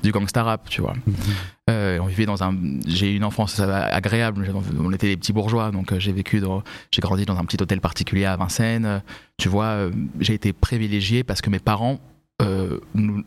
du 0.03 0.11
gangsta 0.11 0.43
rap, 0.43 0.67
tu 0.67 0.81
vois. 0.81 0.95
Euh, 1.69 1.99
on 2.01 2.05
vivait 2.05 2.25
dans 2.25 2.43
un. 2.43 2.55
J'ai 2.85 3.11
eu 3.11 3.17
une 3.17 3.25
enfance 3.25 3.59
agréable. 3.59 4.49
On 4.79 4.91
était 4.93 5.07
des 5.07 5.17
petits 5.17 5.33
bourgeois, 5.33 5.71
donc 5.71 5.91
euh, 5.91 5.99
j'ai 5.99 6.13
vécu 6.13 6.39
dans. 6.39 6.63
J'ai 6.91 7.01
grandi 7.01 7.25
dans 7.25 7.37
un 7.37 7.43
petit 7.45 7.61
hôtel 7.61 7.81
particulier 7.81 8.25
à 8.25 8.35
Vincennes. 8.37 8.85
Euh, 8.85 8.99
Tu 9.37 9.49
vois, 9.49 9.89
j'ai 10.19 10.33
été 10.33 10.53
privilégié 10.53 11.23
parce 11.23 11.41
que 11.41 11.49
mes 11.49 11.59
parents 11.59 11.99
euh, 12.41 12.79
nous, 12.93 13.23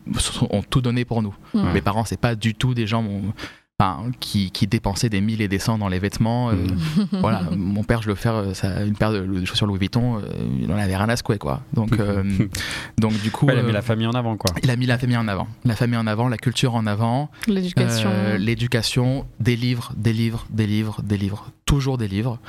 ont 0.49 0.63
tout 0.63 0.81
donné 0.81 1.05
pour 1.05 1.21
nous. 1.21 1.35
Mes 1.73 1.81
parents, 1.81 2.03
c'est 2.05 2.19
pas 2.19 2.33
du 2.35 2.55
tout 2.55 2.73
des 2.73 2.87
gens. 2.87 3.01
mon- 3.03 3.33
enfin, 3.81 4.11
qui, 4.19 4.51
qui 4.51 4.67
dépensaient 4.67 5.09
des 5.09 5.21
mille 5.21 5.41
et 5.41 5.47
des 5.47 5.57
cents 5.59 5.77
dans 5.77 5.87
les 5.87 5.97
vêtements. 5.99 6.49
euh, 6.51 6.55
voilà, 7.13 7.41
mon 7.57 7.83
père, 7.83 8.01
je 8.01 8.07
le 8.09 8.15
faire 8.15 8.35
euh, 8.35 8.53
ça, 8.53 8.83
une 8.83 8.95
paire 8.95 9.11
de, 9.11 9.19
de 9.25 9.45
chaussures 9.45 9.65
Louis 9.65 9.79
Vuitton, 9.79 10.17
euh, 10.19 10.21
il 10.61 10.71
en 10.71 10.77
avait 10.77 10.95
rien 10.95 11.09
à 11.09 11.15
secouer, 11.15 11.37
quoi. 11.37 11.61
Donc, 11.73 11.99
euh, 11.99 12.23
donc 12.99 13.19
du 13.21 13.31
coup, 13.31 13.47
Ouais, 13.47 13.53
il 13.55 13.59
a 13.59 13.63
mis 13.63 13.69
euh, 13.69 13.73
la 13.73 13.81
famille 13.81 14.07
en 14.07 14.11
avant, 14.13 14.37
quoi. 14.37 14.53
il 14.63 14.69
a 14.69 14.75
mis 14.75 14.85
la 14.85 14.97
famille 14.97 15.17
en 15.17 15.27
avant. 15.27 15.47
La 15.65 15.75
famille 15.75 15.97
en 15.97 16.05
avant, 16.07 16.27
la 16.29 16.37
culture 16.37 16.75
en 16.75 16.85
avant, 16.85 17.31
L'éducation. 17.47 18.09
euh, 18.11 18.37
l'éducation, 18.37 19.25
des 19.39 19.55
livres, 19.55 19.93
des 19.97 20.13
livres, 20.13 20.45
des 20.51 20.67
livres, 20.67 21.01
des 21.03 21.17
livres, 21.17 21.49
toujours 21.65 21.97
des 21.97 22.07
livres. 22.07 22.39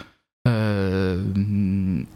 Euh, 0.48 1.22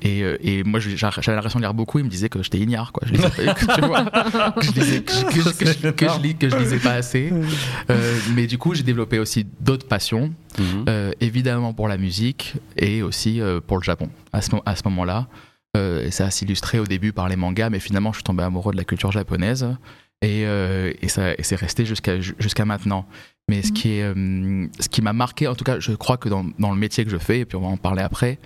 et, 0.03 0.23
euh, 0.23 0.37
et 0.41 0.65
moi, 0.65 0.81
j'avais 0.81 0.97
l'impression 1.37 1.61
de 1.61 1.65
lire 1.65 1.75
beaucoup. 1.75 1.99
Il 2.01 2.05
me 2.05 2.11
disait 2.11 2.29
que 2.29 2.43
j'étais 2.43 2.59
ignare, 2.59 2.91
quoi. 2.93 3.07
Je 3.07 3.13
lisais 3.13 3.29
pas, 3.31 3.55
que, 3.55 3.75
tu 3.75 3.81
vois, 3.87 4.05
que 4.57 4.63
je 4.65 4.73
lisais, 4.73 5.03
que, 5.03 5.13
je- 5.13 5.25
que 5.27 5.41
je- 5.41 5.51
que 5.51 5.67
je- 5.67 5.89
que 5.91 6.09
je 6.09 6.21
lis- 6.21 6.37
que 6.37 6.49
je 6.51 6.57
lisais 6.57 6.79
pas 6.79 6.95
assez. 6.95 7.33
Euh, 7.91 8.19
mais 8.35 8.47
du 8.49 8.59
coup, 8.59 8.75
j'ai 8.75 8.83
développé 8.83 9.19
aussi 9.21 9.47
d'autres 9.61 9.87
passions. 9.87 10.33
Mhm. 10.59 10.85
Euh, 10.89 11.13
évidemment 11.21 11.73
pour 11.73 11.87
la 11.87 11.97
musique 11.99 12.55
et 12.77 13.03
aussi 13.03 13.41
pour 13.69 13.77
le 13.77 13.83
Japon 13.85 14.09
à 14.33 14.43
ce, 14.43 14.55
mo- 14.57 14.63
à 14.67 14.75
ce 14.75 14.83
moment-là. 14.87 15.29
Ça 16.11 16.31
s'illustrait 16.31 16.79
au 16.79 16.87
début 16.87 17.13
par 17.13 17.29
les 17.29 17.37
mangas, 17.37 17.69
mais 17.69 17.79
finalement 17.81 18.11
je 18.11 18.17
suis 18.17 18.25
tombé 18.25 18.43
amoureux 18.43 18.73
de 18.73 18.79
la 18.79 18.85
culture 18.85 19.13
japonaise 19.13 19.67
et, 20.27 20.45
euh, 20.47 20.93
et, 21.03 21.09
ça- 21.09 21.33
et 21.39 21.43
c'est 21.43 21.57
resté 21.57 21.85
jusqu'à 21.87 22.21
jusqu'à 22.21 22.65
maintenant. 22.65 23.07
Mais 23.49 23.63
ce 23.63 23.71
qui 23.73 23.91
est, 23.93 24.03
euh, 24.03 24.67
ce 24.81 24.89
qui 24.89 25.03
m'a 25.03 25.13
marqué, 25.13 25.47
en 25.47 25.55
tout 25.55 25.65
cas, 25.65 25.79
je 25.79 25.93
crois 25.93 26.17
que 26.17 26.29
dans, 26.29 26.45
dans 26.59 26.73
le 26.73 26.79
métier 26.79 27.05
que 27.05 27.11
je 27.11 27.17
fais, 27.19 27.41
et 27.41 27.45
puis 27.45 27.57
on 27.57 27.61
va 27.63 27.69
en 27.69 27.77
parler 27.77 28.03
après, 28.03 28.39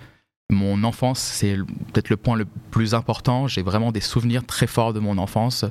mon 0.51 0.83
enfance, 0.83 1.19
c'est 1.19 1.55
peut-être 1.91 2.09
le 2.09 2.17
point 2.17 2.35
le 2.35 2.45
plus 2.69 2.93
important. 2.93 3.47
J'ai 3.47 3.63
vraiment 3.63 3.91
des 3.91 4.01
souvenirs 4.01 4.45
très 4.45 4.67
forts 4.67 4.93
de 4.93 4.99
mon 4.99 5.17
enfance, 5.17 5.65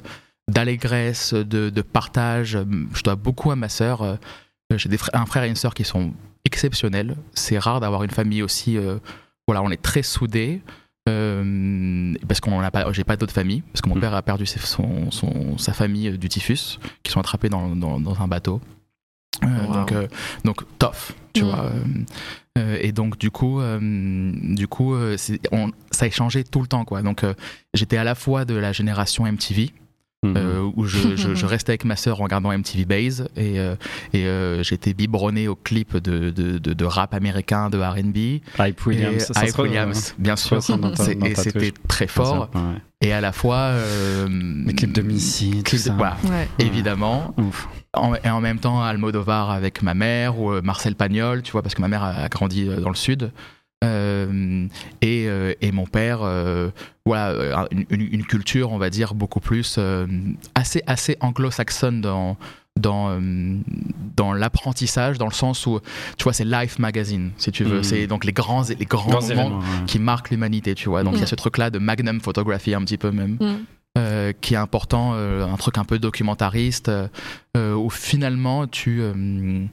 d'allégresse, 0.51 1.35
de, 1.35 1.71
de 1.71 1.83
partage. 1.83 2.59
Je 2.95 3.03
dois 3.03 3.15
beaucoup 3.17 3.51
à 3.51 3.57
ma 3.57 3.69
sœur. 3.69 4.03
Euh, 4.03 4.17
J'ai 4.77 4.89
un 5.13 5.27
frère 5.27 5.45
et 5.45 5.49
une 5.49 5.57
sœur 5.57 5.75
qui 5.75 5.85
sont 5.85 6.13
exceptionnels. 6.45 7.15
C'est 7.35 7.59
rare 7.59 7.81
d'avoir 7.81 8.03
une 8.03 8.11
famille 8.11 8.43
aussi. 8.43 8.77
euh, 8.77 8.99
voilà, 9.47 9.63
on 9.63 9.71
est 9.71 9.83
très 9.83 10.03
soudés. 10.03 10.63
Euh, 11.09 12.15
parce 12.29 12.41
qu'on 12.41 12.61
n'a 12.61 12.71
pas, 12.71 12.91
j'ai 12.93 13.05
pas 13.05 13.17
d'autres 13.17 13.33
familles, 13.33 13.63
parce 13.73 13.81
que 13.81 13.89
mon 13.89 13.97
Mm. 13.97 14.01
père 14.01 14.15
a 14.15 14.23
perdu 14.23 14.47
ses- 14.47 14.59
son, 14.61 15.11
son- 15.11 15.59
sa 15.59 15.73
famille 15.73 16.09
euh, 16.09 16.17
du 16.17 16.29
typhus, 16.29 16.79
qui 17.03 17.11
sont 17.13 17.21
attrapés 17.21 17.49
dans, 17.49 17.75
dans- 17.75 18.01
dans 18.01 18.21
un 18.21 18.29
bateau. 18.29 18.61
Euh, 19.43 19.47
Wow. 19.67 19.73
Donc, 19.75 19.93
euh, 19.93 20.07
donc 20.45 20.63
tough, 20.79 21.13
tu 21.33 21.43
Mm. 21.45 21.47
vois. 21.47 21.71
et 22.83 22.93
donc 22.93 23.17
du 23.17 23.31
coup, 23.31 23.61
euh, 23.61 23.79
du 23.81 24.69
coup, 24.69 24.95
euh, 24.95 25.17
on- 25.51 25.71
ça 25.91 26.05
a 26.07 26.11
changé 26.11 26.45
tout 26.45 26.61
le 26.61 26.67
temps, 26.67 26.85
quoi. 26.85 27.01
Donc 27.01 27.25
euh, 27.25 27.33
j'étais 27.73 27.97
à 27.97 28.05
la 28.05 28.15
fois 28.15 28.45
de 28.45 28.55
la 28.55 28.73
génération 28.73 29.27
MTV, 29.27 29.71
Mhm. 30.23 30.37
euh, 30.37 30.71
où 30.77 30.85
je, 30.85 31.17
je- 31.17 31.35
je 31.35 31.47
restais 31.47 31.71
avec 31.71 31.87
ma 31.87 31.97
sœur 31.97 32.21
en 32.21 32.25
regardant 32.25 32.53
MTV 32.53 32.85
Base 32.85 33.27
et, 33.39 33.59
euh, 33.59 33.75
et 34.13 34.27
euh, 34.27 34.63
j'étais 34.63 34.93
biberonné 34.93 35.49
aux 35.49 35.55
clips 35.57 35.97
de, 35.97 36.29
de, 36.29 36.59
de- 36.59 36.75
de 36.75 36.85
rap 36.85 37.15
américain, 37.15 37.71
de 37.71 37.79
R&B. 37.79 38.43
Hype 38.59 38.85
Williams. 38.87 39.23
ça, 39.25 39.33
ça 39.33 39.47
Hype 39.47 39.59
Williams, 39.59 40.15
bien 40.19 40.37
sûr. 40.37 40.63
ta- 40.63 40.75
Et 41.27 41.33
ta 41.33 41.43
c'était 41.43 41.73
très 41.89 42.07
fort. 42.07 42.51
ouais. 42.55 42.61
Et 43.01 43.15
à 43.15 43.23
la 43.23 43.33
fois... 43.33 43.57
euh, 43.57 44.29
Les 44.67 44.75
clips 44.75 44.93
de 44.93 45.01
Missy, 45.01 45.63
tout 45.65 45.79
ça. 45.79 45.95
Ouais. 45.97 46.47
évidemment. 46.59 47.35
Ouf. 47.39 47.67
En- 47.95 48.15
et 48.15 48.29
en 48.29 48.43
même 48.43 48.59
temps, 48.59 48.83
Almodovar 48.83 49.51
avec 49.51 49.81
ma 49.83 49.95
mère 49.95 50.39
ou 50.39 50.53
Marcel 50.61 50.97
Pagnol, 50.97 51.41
tu 51.41 51.53
vois, 51.53 51.63
parce 51.63 51.75
que 51.75 51.81
ma 51.81 51.89
mère 51.89 52.03
a, 52.03 52.11
a 52.11 52.29
grandi 52.29 52.67
dans 52.67 52.91
le 52.91 52.95
sud. 52.95 53.33
Euh, 53.83 54.67
et, 55.01 55.27
et 55.63 55.73
mon 55.73 55.87
père, 55.87 56.19
euh, 56.23 56.69
voilà, 57.11 57.31
euh, 57.31 57.67
une, 57.91 58.25
culture, 58.25 58.71
on 58.73 58.79
va 58.79 58.89
dire, 58.91 59.15
beaucoup 59.15 59.41
plus 59.41 59.77
euh, 59.79 60.07
assez, 60.55 60.83
assez 60.87 61.17
anglo-saxonne 61.21 62.01
dans, 62.01 62.37
dans, 62.79 63.11
euh, 63.11 63.57
dans 64.17 64.33
l'apprentissage, 64.33 65.19
dans 65.19 65.27
le 65.27 65.33
sens 65.33 65.67
où, 65.67 65.81
tu 66.17 66.23
vois, 66.25 66.33
c'est 66.33 66.45
Life 66.45 66.79
Magazine, 66.79 67.33
si 67.37 67.51
tu 67.51 67.65
veux. 67.65 67.79
Mhm. 67.79 67.83
C'est 67.83 68.07
donc 68.07 68.25
les 68.25 68.33
grands, 68.33 68.63
les 68.79 68.85
grands, 68.87 69.11
Grands 69.11 69.21
moments 69.21 69.27
événements, 69.33 69.59
ouais. 69.59 69.87
qui 69.87 69.99
marquent 69.99 70.31
l'humanité, 70.31 70.75
tu 70.77 70.89
vois. 70.89 71.03
Donc 71.03 71.15
il 71.15 71.19
y 71.19 71.23
a 71.23 71.25
Mhm. 71.25 71.29
ce 71.29 71.35
truc-là 71.35 71.71
de 71.71 71.79
Magnum 71.81 72.21
Photography 72.21 72.75
un 72.75 72.83
petit 72.85 72.99
peu 72.99 73.11
même 73.11 73.37
Mm. 73.41 73.57
euh, 73.99 74.33
qui 74.41 74.55
est 74.55 74.57
important, 74.59 75.13
euh, 75.15 75.45
un 75.45 75.57
truc 75.57 75.77
un 75.79 75.85
peu 75.85 75.99
documentariste, 75.99 76.89
euh, 77.57 77.75
où 77.75 77.91
finalement 77.91 78.69
tu, 78.69 79.01
euh, 79.01 79.65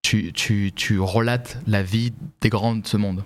tu, 0.00 0.32
tu, 0.32 0.72
tu 0.74 0.98
relates 1.00 1.58
la 1.66 1.82
vie 1.82 2.12
des 2.40 2.48
grands 2.48 2.76
de 2.76 2.86
ce 2.86 2.96
monde. 2.96 3.24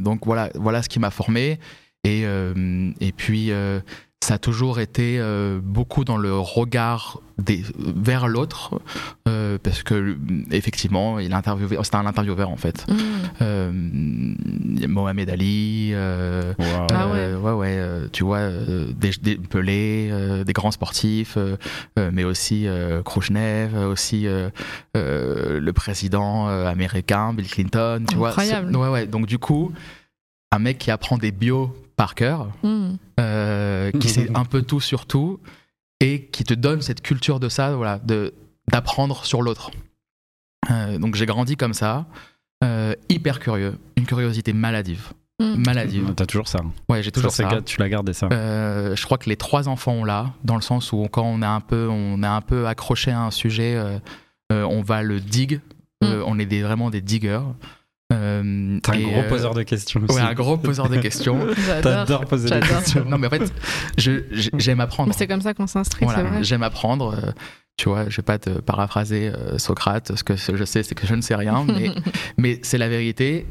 Donc 0.00 0.26
voilà, 0.26 0.50
voilà 0.54 0.82
ce 0.82 0.88
qui 0.90 0.98
m'a 0.98 1.10
formé. 1.10 1.58
Et, 2.06 2.22
euh, 2.24 2.90
et 3.00 3.12
puis, 3.12 3.50
euh, 3.50 3.80
ça 4.24 4.34
a 4.34 4.38
toujours 4.38 4.80
été 4.80 5.18
euh, 5.20 5.60
beaucoup 5.62 6.04
dans 6.04 6.16
le 6.16 6.36
regard 6.38 7.20
des, 7.38 7.62
vers 7.78 8.26
l'autre, 8.28 8.80
euh, 9.28 9.58
parce 9.62 9.82
que 9.82 10.16
effectivement, 10.50 11.18
il 11.20 11.32
interviewé, 11.34 11.76
c'était 11.82 11.96
un 11.96 12.06
intervieweur 12.06 12.48
en 12.48 12.56
fait. 12.56 12.86
Mm. 12.88 12.94
Euh, 13.42 13.70
Mohamed 14.88 15.30
Ali, 15.30 15.90
euh, 15.92 16.54
Wow. 16.58 16.86
Ah 16.92 17.08
ouais, 17.08 17.34
ouais, 17.52 17.76
euh, 17.78 18.08
tu 18.10 18.24
vois, 18.24 18.38
euh, 18.38 18.90
des, 18.96 19.10
des 19.22 19.36
Pelé, 19.36 20.08
euh, 20.10 20.44
des 20.44 20.52
grands 20.54 20.70
sportifs, 20.72 21.36
euh, 21.36 21.56
euh, 21.98 22.10
mais 22.12 22.24
aussi 22.24 22.66
euh, 22.66 23.02
Khrouchtchev, 23.02 23.76
aussi 23.84 24.26
euh, 24.26 24.48
euh, 24.96 25.60
le 25.60 25.72
président 25.72 26.48
euh, 26.48 26.66
américain, 26.66 27.32
Bill 27.34 27.48
Clinton, 27.48 28.02
tu 28.08 28.16
Incroyable. 28.16 28.72
vois. 28.72 28.86
Ouais, 28.86 28.92
ouais. 28.92 29.06
Donc 29.06 29.26
du 29.26 29.38
coup, 29.38 29.72
un 30.52 30.58
mec 30.58 30.78
qui 30.78 30.90
apprend 30.90 31.18
des 31.18 31.32
bios 31.32 31.70
par 31.96 32.14
cœur, 32.14 32.48
Mm. 32.62 32.96
euh, 33.20 33.90
qui 33.92 34.08
sait 34.08 34.30
un 34.36 34.44
peu 34.44 34.62
tout 34.62 34.80
sur 34.80 35.06
tout, 35.06 35.40
et 36.00 36.26
qui 36.26 36.44
te 36.44 36.54
donne 36.54 36.82
cette 36.82 37.00
culture 37.02 37.40
de 37.40 37.48
ça, 37.48 37.74
voilà, 37.74 37.98
de 37.98 38.34
d'apprendre 38.70 39.24
sur 39.24 39.42
l'autre. 39.42 39.70
Euh, 40.70 40.98
donc 40.98 41.14
j'ai 41.14 41.26
grandi 41.26 41.56
comme 41.56 41.72
ça, 41.74 42.06
euh, 42.64 42.94
hyper 43.08 43.38
curieux, 43.38 43.78
une 43.96 44.04
curiosité 44.06 44.52
maladive, 44.52 45.12
Mm. 45.40 45.62
maladive. 45.66 46.14
T'as 46.16 46.26
toujours 46.26 46.48
ça. 46.48 46.60
Ouais, 46.88 47.02
j'ai 47.02 47.12
toujours 47.12 47.30
Ça, 47.30 47.44
ça. 47.44 47.50
c'est- 47.56 47.64
Tu 47.64 47.78
l'as 47.80 47.88
gardé 47.88 48.12
ça. 48.12 48.28
Euh, 48.32 48.96
je 48.96 49.04
crois 49.04 49.18
que 49.18 49.28
les 49.28 49.36
trois 49.36 49.68
enfants 49.68 49.92
ont 49.92 50.04
là, 50.04 50.32
dans 50.44 50.56
le 50.56 50.62
sens 50.62 50.92
où 50.92 51.06
quand 51.10 51.24
on 51.24 51.42
a 51.42 51.48
un 51.48 51.60
peu, 51.60 51.88
on 51.88 52.22
a 52.22 52.28
un 52.30 52.40
peu 52.40 52.66
accroché 52.66 53.10
à 53.12 53.20
un 53.22 53.30
sujet, 53.30 53.76
euh, 53.76 53.98
euh, 54.52 54.64
on 54.64 54.82
va 54.82 55.02
le 55.02 55.20
dig. 55.20 55.60
Euh, 56.04 56.22
on 56.26 56.38
est 56.38 56.46
des, 56.46 56.62
vraiment 56.62 56.90
des 56.90 57.00
diggers. 57.00 57.40
Euh, 58.12 58.78
T'es 58.82 58.90
un 58.90 58.94
et, 58.94 59.02
gros 59.02 59.20
euh, 59.20 59.28
poseur 59.28 59.54
de 59.54 59.62
questions 59.64 60.00
aussi. 60.08 60.14
Ouais, 60.16 60.22
un 60.22 60.34
gros 60.34 60.56
poseur 60.56 60.88
de 60.88 60.96
questions. 60.98 61.38
J'adore. 61.66 61.82
T'adores 61.82 62.26
poser 62.26 62.44
des 62.48 62.60
J'adore. 62.60 62.78
questions. 62.78 63.04
non, 63.04 63.18
mais 63.18 63.26
en 63.26 63.30
fait, 63.30 63.52
j'aime 63.96 64.80
apprendre. 64.80 65.08
Mais 65.08 65.14
c'est 65.16 65.26
comme 65.26 65.40
ça 65.40 65.54
qu'on 65.54 65.66
s'instruit, 65.66 66.04
Voilà, 66.06 66.22
c'est 66.22 66.28
vrai. 66.28 66.44
j'aime 66.44 66.62
apprendre. 66.62 67.14
euh, 67.14 67.30
tu 67.76 67.90
vois, 67.90 68.08
je 68.08 68.16
vais 68.16 68.22
pas 68.22 68.38
te 68.38 68.48
paraphraser 68.48 69.28
euh, 69.28 69.58
Socrate. 69.58 70.14
Ce 70.16 70.22
que 70.24 70.34
je 70.36 70.64
sais, 70.64 70.82
c'est 70.82 70.94
que 70.94 71.06
je 71.06 71.14
ne 71.14 71.20
sais 71.20 71.34
rien, 71.34 71.64
mais, 71.66 71.90
mais 72.38 72.58
c'est 72.62 72.78
la 72.78 72.88
vérité. 72.88 73.46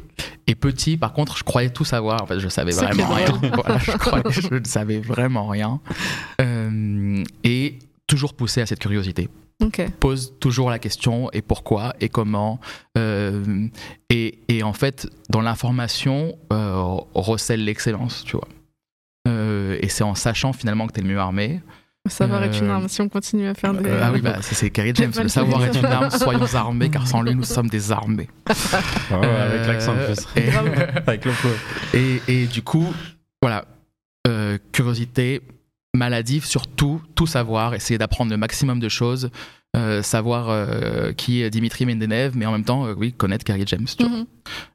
Et 0.48 0.54
petit, 0.54 0.96
par 0.96 1.12
contre, 1.12 1.36
je 1.36 1.44
croyais 1.44 1.70
tout 1.70 1.84
savoir. 1.84 2.22
En 2.22 2.26
fait, 2.26 2.40
je 2.40 2.48
savais 2.48 2.72
vraiment 2.72 3.06
rien. 3.08 3.26
Voilà, 3.54 3.78
je, 3.78 3.92
croyais, 3.92 4.24
je 4.30 4.54
ne 4.54 4.64
savais 4.64 4.98
vraiment 4.98 5.46
rien. 5.46 5.80
Euh, 6.40 7.22
et 7.44 7.78
toujours 8.06 8.34
poussé 8.34 8.60
à 8.62 8.66
cette 8.66 8.80
curiosité. 8.80 9.28
Pose 10.00 10.34
toujours 10.38 10.70
la 10.70 10.78
question 10.78 11.30
et 11.32 11.40
pourquoi 11.42 11.94
et 12.00 12.08
comment. 12.08 12.60
Euh, 12.98 13.66
et, 14.10 14.38
et 14.48 14.62
en 14.62 14.72
fait, 14.72 15.08
dans 15.30 15.40
l'information, 15.40 16.36
euh, 16.52 16.74
recèle 17.14 17.64
l'excellence, 17.64 18.22
tu 18.24 18.36
vois. 18.36 18.48
Euh, 19.28 19.78
et 19.80 19.88
c'est 19.88 20.04
en 20.04 20.14
sachant 20.14 20.52
finalement 20.52 20.86
que 20.86 20.92
tu 20.92 21.00
es 21.00 21.02
le 21.02 21.08
mieux 21.08 21.18
armé. 21.18 21.60
Savoir 22.08 22.44
est 22.44 22.56
une 22.60 22.70
arme 22.70 22.86
si 22.88 23.00
on 23.00 23.08
continue 23.08 23.48
à 23.48 23.54
faire 23.54 23.74
des. 23.74 23.88
Euh, 23.88 24.00
ah 24.00 24.12
oui, 24.12 24.20
bah, 24.20 24.36
c'est- 24.40 24.54
c'est 24.54 24.70
Kerry 24.70 24.92
James. 24.94 25.10
Le 25.16 25.22
le 25.24 25.28
savoir 25.28 25.64
est 25.64 25.74
une 25.74 25.84
arme, 25.86 26.10
soyons 26.10 26.54
armés, 26.54 26.88
car 26.88 27.04
sans 27.08 27.20
lui, 27.22 27.34
nous 27.34 27.42
sommes 27.42 27.68
des 27.68 27.90
armés. 27.90 28.28
Ah 29.10 29.14
avec 29.16 29.66
l'accent 29.66 29.94
plus. 29.96 30.24
Et, 30.40 30.48
Avec 31.06 31.24
le 31.24 31.32
et, 31.94 32.22
et 32.28 32.46
du 32.46 32.62
coup, 32.62 32.86
voilà, 33.42 33.64
euh, 34.28 34.56
curiosité 34.70 35.42
maladive 35.96 36.44
sur 36.44 36.66
tout, 36.66 37.02
tout 37.14 37.26
savoir, 37.26 37.74
essayer 37.74 37.98
d'apprendre 37.98 38.30
le 38.30 38.36
maximum 38.36 38.78
de 38.80 38.88
choses, 38.88 39.30
euh, 39.76 40.02
savoir 40.02 40.48
euh, 40.48 41.12
qui 41.12 41.42
est 41.42 41.50
Dimitri 41.50 41.84
Mendenev, 41.84 42.32
mais 42.34 42.46
en 42.46 42.52
même 42.52 42.64
temps, 42.64 42.86
euh, 42.86 42.94
oui, 42.96 43.12
connaître 43.12 43.44
Kerry 43.44 43.64
James. 43.66 43.86
Tu 43.86 44.06
vois. 44.06 44.24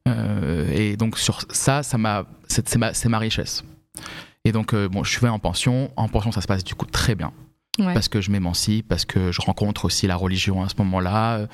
Mhm. 0.05 0.69
Et 0.73 0.95
donc 0.97 1.17
sur 1.17 1.41
ça, 1.49 1.81
ça 1.81 1.97
m'a, 1.97 2.25
c'est, 2.47 2.75
ma, 2.75 2.93
c'est 2.93 3.09
ma 3.09 3.17
richesse. 3.17 3.63
Et 4.45 4.51
donc, 4.51 4.75
bon, 4.75 5.03
je 5.03 5.11
suis 5.11 5.27
en 5.27 5.39
pension. 5.39 5.91
En 5.95 6.07
pension, 6.07 6.31
ça 6.31 6.41
se 6.41 6.47
passe 6.47 6.63
du 6.63 6.75
coup 6.75 6.85
très 6.85 7.15
bien 7.15 7.31
Ouais. 7.79 7.93
parce 7.93 8.09
que 8.09 8.19
je 8.19 8.31
m'émancipe, 8.31 8.85
parce 8.89 9.05
que 9.05 9.31
je 9.31 9.41
rencontre 9.41 9.85
aussi 9.85 10.05
la 10.05 10.17
religion 10.17 10.61
à 10.61 10.67
ce 10.67 10.75
moment-là. 10.79 11.47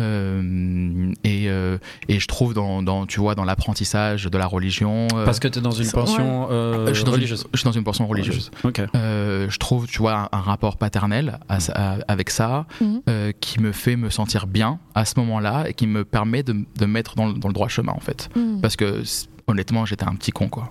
Euh, 0.00 1.12
et, 1.24 1.48
euh, 1.48 1.78
et 2.08 2.18
je 2.20 2.26
trouve 2.26 2.54
dans, 2.54 2.82
dans, 2.82 3.06
tu 3.06 3.20
vois, 3.20 3.34
dans 3.34 3.44
l'apprentissage 3.44 4.24
de 4.24 4.38
la 4.38 4.46
religion. 4.46 5.06
euh, 5.14 5.24
Parce 5.24 5.38
que 5.40 5.48
t'es 5.48 5.60
dans 5.60 5.70
une 5.70 5.90
pension 5.90 6.48
euh, 6.50 6.86
je 6.88 6.94
suis 6.94 7.04
dans 7.04 7.10
une- 7.10 7.14
religieuse. 7.16 7.46
je 7.52 7.58
suis 7.58 7.64
dans 7.64 7.72
une 7.72 7.84
pension 7.84 8.06
religieuse. 8.06 8.50
Ok. 8.64 8.80
Euh, 8.94 9.48
je 9.48 9.58
trouve, 9.58 9.86
tu 9.86 9.98
vois, 9.98 10.28
un, 10.32 10.38
un 10.38 10.40
rapport 10.40 10.76
paternel 10.76 11.38
à 11.48 11.60
ça- 11.60 11.72
à- 11.74 11.98
avec 12.08 12.30
ça 12.30 12.66
Mhm. 12.80 13.02
euh, 13.08 13.32
qui 13.40 13.60
me 13.60 13.72
fait 13.72 13.96
me 13.96 14.10
sentir 14.10 14.46
bien 14.46 14.78
à 14.94 15.04
ce 15.04 15.14
moment-là 15.18 15.64
et 15.68 15.74
qui 15.74 15.86
me 15.86 16.04
permet 16.04 16.42
de, 16.42 16.52
de 16.52 16.86
me 16.86 16.92
mettre 16.92 17.14
dans, 17.16 17.26
le- 17.28 17.34
dans 17.34 17.48
le 17.48 17.54
droit 17.54 17.68
chemin, 17.68 17.92
en 17.92 18.00
fait. 18.00 18.28
Mm. 18.36 18.60
Parce 18.60 18.76
que 18.76 19.02
honnêtement, 19.46 19.84
j'étais 19.86 20.04
un 20.04 20.14
petit 20.14 20.30
con, 20.32 20.48
quoi. 20.48 20.68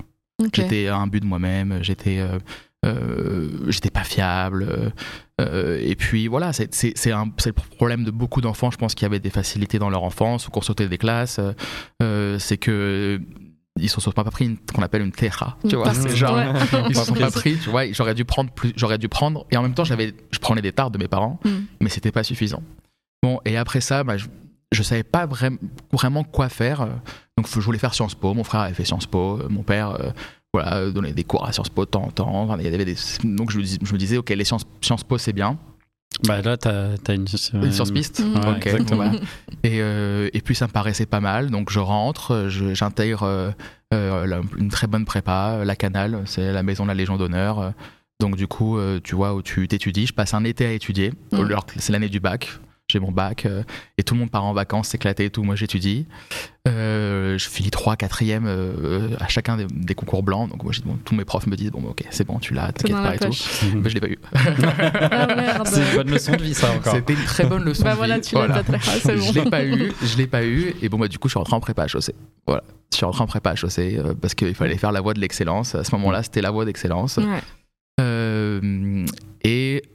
J'étais 0.54 0.88
un 0.88 1.06
but 1.08 1.20
de 1.20 1.26
moi-même, 1.26 1.80
j'étais 1.82 2.20
j'étais 3.68 3.90
pas 3.90 4.04
fiable. 4.04 4.64
euh, 4.64 4.90
euh, 5.42 5.80
et 5.82 5.96
puis 5.96 6.28
voilà, 6.28 6.52
c'est 6.54 6.70
le 6.76 7.52
problème 7.78 8.04
de 8.04 8.12
beaucoup 8.12 8.42
d'enfants, 8.42 8.72
je 8.72 8.78
pense, 8.78 8.96
qui 8.96 9.06
avaient 9.06 9.20
des 9.20 9.30
facilités 9.30 9.80
dans 9.80 9.90
leur 9.90 10.04
enfance 10.04 10.48
ou 10.48 10.52
qui 10.52 10.58
ont 10.58 10.62
sauté 10.62 10.88
des 10.88 10.98
classes. 10.98 11.40
euh, 11.40 11.54
euh, 12.02 12.40
c'est 12.40 12.58
que 12.58 13.20
ils 13.82 13.90
se 13.90 14.02
sont 14.02 14.12
pas 14.12 14.26
pris 14.26 14.58
qu'on 14.76 14.82
appelle 14.82 15.02
une 15.04 15.12
teja, 15.14 15.56
tu 15.70 15.78
vois. 15.78 15.94
C'est 15.94 16.14
genre, 16.14 16.36
ouais. 16.36 16.46
ils 16.90 16.96
se 16.98 17.06
sont 17.06 17.14
pas 17.14 17.32
pris, 17.32 17.58
tu 17.58 17.70
vois. 17.70 17.90
J'aurais 17.94 18.14
dû 18.14 18.26
prendre 18.26 18.52
plus, 18.52 18.74
j'aurais 18.76 18.98
dû 18.98 19.08
prendre, 19.08 19.46
et 19.52 19.58
en 19.58 19.62
même 19.62 19.74
temps, 19.74 19.86
j'avais, 19.86 20.14
je 20.32 20.40
prenais 20.40 20.62
des 20.62 20.74
tartes 20.74 20.94
de 20.94 20.98
mes 20.98 21.08
parents, 21.08 21.40
Mm. 21.46 21.50
mais 21.80 21.90
c'était 21.90 22.12
pas 22.12 22.24
suffisant. 22.24 22.62
Bon, 23.24 23.40
et 23.46 23.56
après 23.56 23.80
ça, 23.80 24.04
bah, 24.04 24.18
je, 24.18 24.26
je 24.74 24.84
savais 24.84 25.04
pas 25.04 25.26
vraiment, 25.26 25.58
vraiment 25.94 26.24
quoi 26.26 26.50
faire. 26.50 26.88
Donc 27.38 27.48
je 27.50 27.60
voulais 27.62 27.80
faire 27.80 27.94
Sciences 27.94 28.16
Po. 28.16 28.34
Mon 28.34 28.44
frère 28.44 28.62
avait 28.62 28.74
fait 28.74 28.84
Sciences 28.84 29.06
Po. 29.08 29.40
euh, 29.40 29.48
Mon 29.50 29.64
père, 29.64 29.92
euh, 29.92 30.10
voilà, 30.54 30.78
euh, 30.78 30.92
donnait 30.92 31.14
des 31.14 31.24
cours 31.24 31.46
à 31.46 31.52
Sciences 31.52 31.70
Po 31.70 31.86
de 31.86 31.90
temps 31.92 32.04
en 32.04 32.12
temps. 32.12 32.34
Enfin, 32.44 32.58
il 32.60 32.66
y 32.66 32.68
avait 32.74 32.86
des... 32.86 32.96
Donc 33.24 33.52
je, 33.52 33.58
me 33.60 33.64
dis- 33.64 33.78
je 33.82 33.94
me 33.94 33.98
disais, 33.98 34.18
ok, 34.18 34.30
les 34.30 34.44
Sciences, 34.44 34.66
Sciences 34.82 35.04
Po 35.04 35.18
c'est 35.18 35.34
bien. 35.34 35.58
Bah 36.28 36.42
là, 36.42 36.58
t'as 36.58 36.96
as 37.08 37.14
une, 37.14 37.26
Une 37.54 37.72
science 37.72 37.92
piste. 37.92 38.20
Ouais, 38.20 38.50
Ok, 38.58 38.66
exactement. 38.68 38.96
voilà. 38.96 39.12
Et, 39.64 39.80
euh, 39.82 40.28
et 40.34 40.42
puis 40.42 40.56
ça 40.56 40.68
me 40.68 40.72
paraissait 40.72 41.06
pas 41.06 41.20
mal, 41.22 41.50
donc 41.52 41.70
je 41.72 41.80
rentre, 41.80 42.48
je- 42.50 42.74
j'intègre 42.74 43.24
euh, 43.24 43.52
euh, 43.94 44.42
une 44.58 44.70
très 44.70 44.88
bonne 44.88 45.06
prépa, 45.06 45.64
la 45.64 45.76
Canal, 45.76 46.24
c'est 46.26 46.52
la 46.52 46.64
maison 46.64 46.84
de 46.84 46.88
la 46.90 46.96
Légion 46.96 47.16
d'honneur. 47.18 47.74
Donc 48.20 48.36
du 48.36 48.48
coup, 48.48 48.78
euh, 48.78 49.00
tu 49.02 49.16
vois, 49.16 49.34
où 49.34 49.42
tu 49.42 49.66
t'étudies, 49.68 50.08
je 50.08 50.14
passe 50.14 50.34
un 50.34 50.44
été 50.44 50.66
à 50.66 50.72
étudier, 50.74 51.14
Mm. 51.32 51.48
C'est 51.78 51.94
l'année 51.94 52.10
du 52.10 52.20
bac, 52.20 52.50
j'ai 52.90 53.00
mon 53.00 53.12
bac, 53.12 53.46
euh, 53.46 53.64
et 53.98 54.04
tout 54.04 54.14
le 54.16 54.20
monde 54.20 54.32
part 54.32 54.44
en 54.44 54.54
vacances, 54.54 54.90
c'est 54.90 54.98
éclaté 54.98 55.26
et 55.26 55.30
tout, 55.30 55.44
moi 55.44 55.56
j'étudie. 55.56 56.06
Euh, 56.68 57.38
je 57.38 57.48
finis 57.50 57.70
3 57.72 57.96
4 57.96 58.24
e 58.24 59.16
à 59.20 59.28
chacun 59.28 59.58
des, 59.58 59.66
des 59.72 59.96
concours 59.96 60.24
blancs, 60.24 60.50
donc 60.50 60.64
moi, 60.64 60.74
bon, 60.86 60.98
tous 61.06 61.16
mes 61.16 61.26
profs 61.26 61.48
me 61.48 61.56
disent, 61.56 61.72
bon, 61.72 61.84
ok, 61.90 62.04
c'est 62.10 62.26
bon, 62.28 62.40
tu 62.40 62.54
l'as, 62.54 62.72
t'inquiète 62.72 62.98
pas 62.98 63.16
et 63.16 63.20
tout. 63.20 63.28
poche. 63.28 63.64
Mais 63.76 63.90
je 63.90 63.96
l'ai 63.96 64.02
pas 64.02 64.08
eu. 64.10 64.18
Ah. 65.12 65.64
C'est 65.66 65.82
une 65.90 65.96
bonne 65.96 66.10
leçon 66.12 66.32
de 66.34 66.44
vie, 66.44 66.54
ça 66.54 66.72
encore. 66.72 66.94
C'était 66.94 67.14
une 67.14 67.24
très 67.24 67.46
bonne 67.46 67.64
leçon. 67.64 67.84
Bah 67.84 67.92
de 67.92 67.98
voilà, 67.98 68.16
vie. 68.16 68.22
tu 68.22 68.36
Voilà. 68.36 68.62
c'est 69.02 69.18
Je 69.18 69.34
bon. 69.34 69.44
l'ai 69.44 69.50
pas 69.50 69.64
eu, 69.64 69.92
je 70.04 70.18
l'ai 70.18 70.28
pas 70.28 70.44
eu, 70.44 70.74
et 70.82 70.90
bon 70.90 70.98
bah 70.98 71.08
du 71.08 71.18
coup 71.18 71.28
je 71.28 71.34
suis 71.34 71.38
rentré 71.40 71.56
en 71.56 71.60
prépa 71.60 71.86
HEC. 71.86 72.14
Voilà, 72.48 72.64
je 72.92 72.98
suis 72.98 73.06
rentré 73.06 73.24
en 73.24 73.28
prépa 73.28 73.54
HEC 73.54 73.80
euh, 73.80 74.14
parce 74.20 74.34
qu'il 74.36 74.54
fallait 74.56 74.78
faire 74.78 74.92
la 74.92 75.02
voie 75.02 75.14
de 75.14 75.20
l'excellence. 75.20 75.76
À 75.76 75.84
ce 75.84 75.94
moment-là, 75.96 76.24
c'était 76.24 76.42
la 76.42 76.52
voie 76.52 76.66
d'excellence. 76.66 77.18
Ouais. 77.18 77.42
Euh, 78.02 79.06
et 79.06 79.06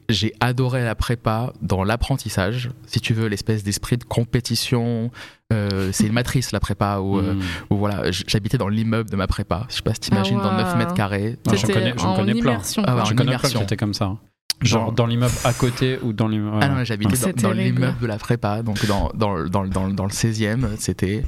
j'ai 0.08 0.32
adoré 0.40 0.82
la 0.84 0.94
prépa 0.94 1.52
dans 1.62 1.84
l'apprentissage. 1.84 2.70
Si 2.86 3.00
tu 3.00 3.14
veux, 3.14 3.26
l'espèce 3.26 3.62
d'esprit 3.64 3.96
de 3.96 4.04
compétition. 4.04 5.10
euh, 5.52 5.90
c'est 5.92 6.06
une 6.06 6.12
matrice 6.14 6.50
la 6.52 6.58
prépa 6.60 6.98
où, 6.98 7.18
euh, 7.18 7.34
Mm. 7.34 7.40
où 7.70 7.76
voilà, 7.76 8.10
j'habitais 8.10 8.58
dans 8.58 8.68
l'immeuble 8.68 9.08
de 9.10 9.16
ma 9.16 9.26
prépa. 9.26 9.66
Je 9.68 9.76
sais 9.76 9.82
pas 9.82 9.94
si 9.94 10.00
t'imagines 10.00 10.38
Ah 10.40 10.44
dans 10.44 10.56
9 10.56 10.72
ouais. 10.72 10.78
mètres 10.78 10.94
carrés. 10.94 11.36
Ah, 11.48 11.54
j'en 11.54 11.66
connais- 11.68 11.94
j'en 11.96 12.12
en 12.12 12.16
connais 12.16 12.32
plein. 12.32 12.52
immersion. 12.52 12.82
Ah 12.84 12.90
ouais, 12.90 12.94
quoi. 12.94 13.02
en 13.02 13.04
Je 13.04 13.14
connais 13.14 13.36
plein 13.38 13.48
qui 13.50 13.56
étaient 13.62 13.76
comme 13.76 13.94
ça. 13.94 14.16
Genre 14.62 14.92
dans 14.92 15.06
l'immeuble 15.06 15.34
à 15.44 15.52
côté 15.52 15.98
ou 16.02 16.12
dans 16.12 16.26
l'immeuble. 16.28 16.58
Ah 16.62 16.68
non, 16.68 16.82
j'habitais 16.84 17.32
dans, 17.32 17.48
dans 17.48 17.52
l'immeuble 17.52 17.98
de 18.00 18.06
la 18.06 18.16
prépa, 18.18 18.62
donc 18.62 18.84
dans, 18.86 19.10
dans, 19.14 19.34
le- 19.34 19.48
dans, 19.50 19.64
dans, 19.66 19.86
le- 19.86 19.92
dans 19.92 20.04
le 20.06 20.10
16e, 20.12 20.70
c'était. 20.78 21.22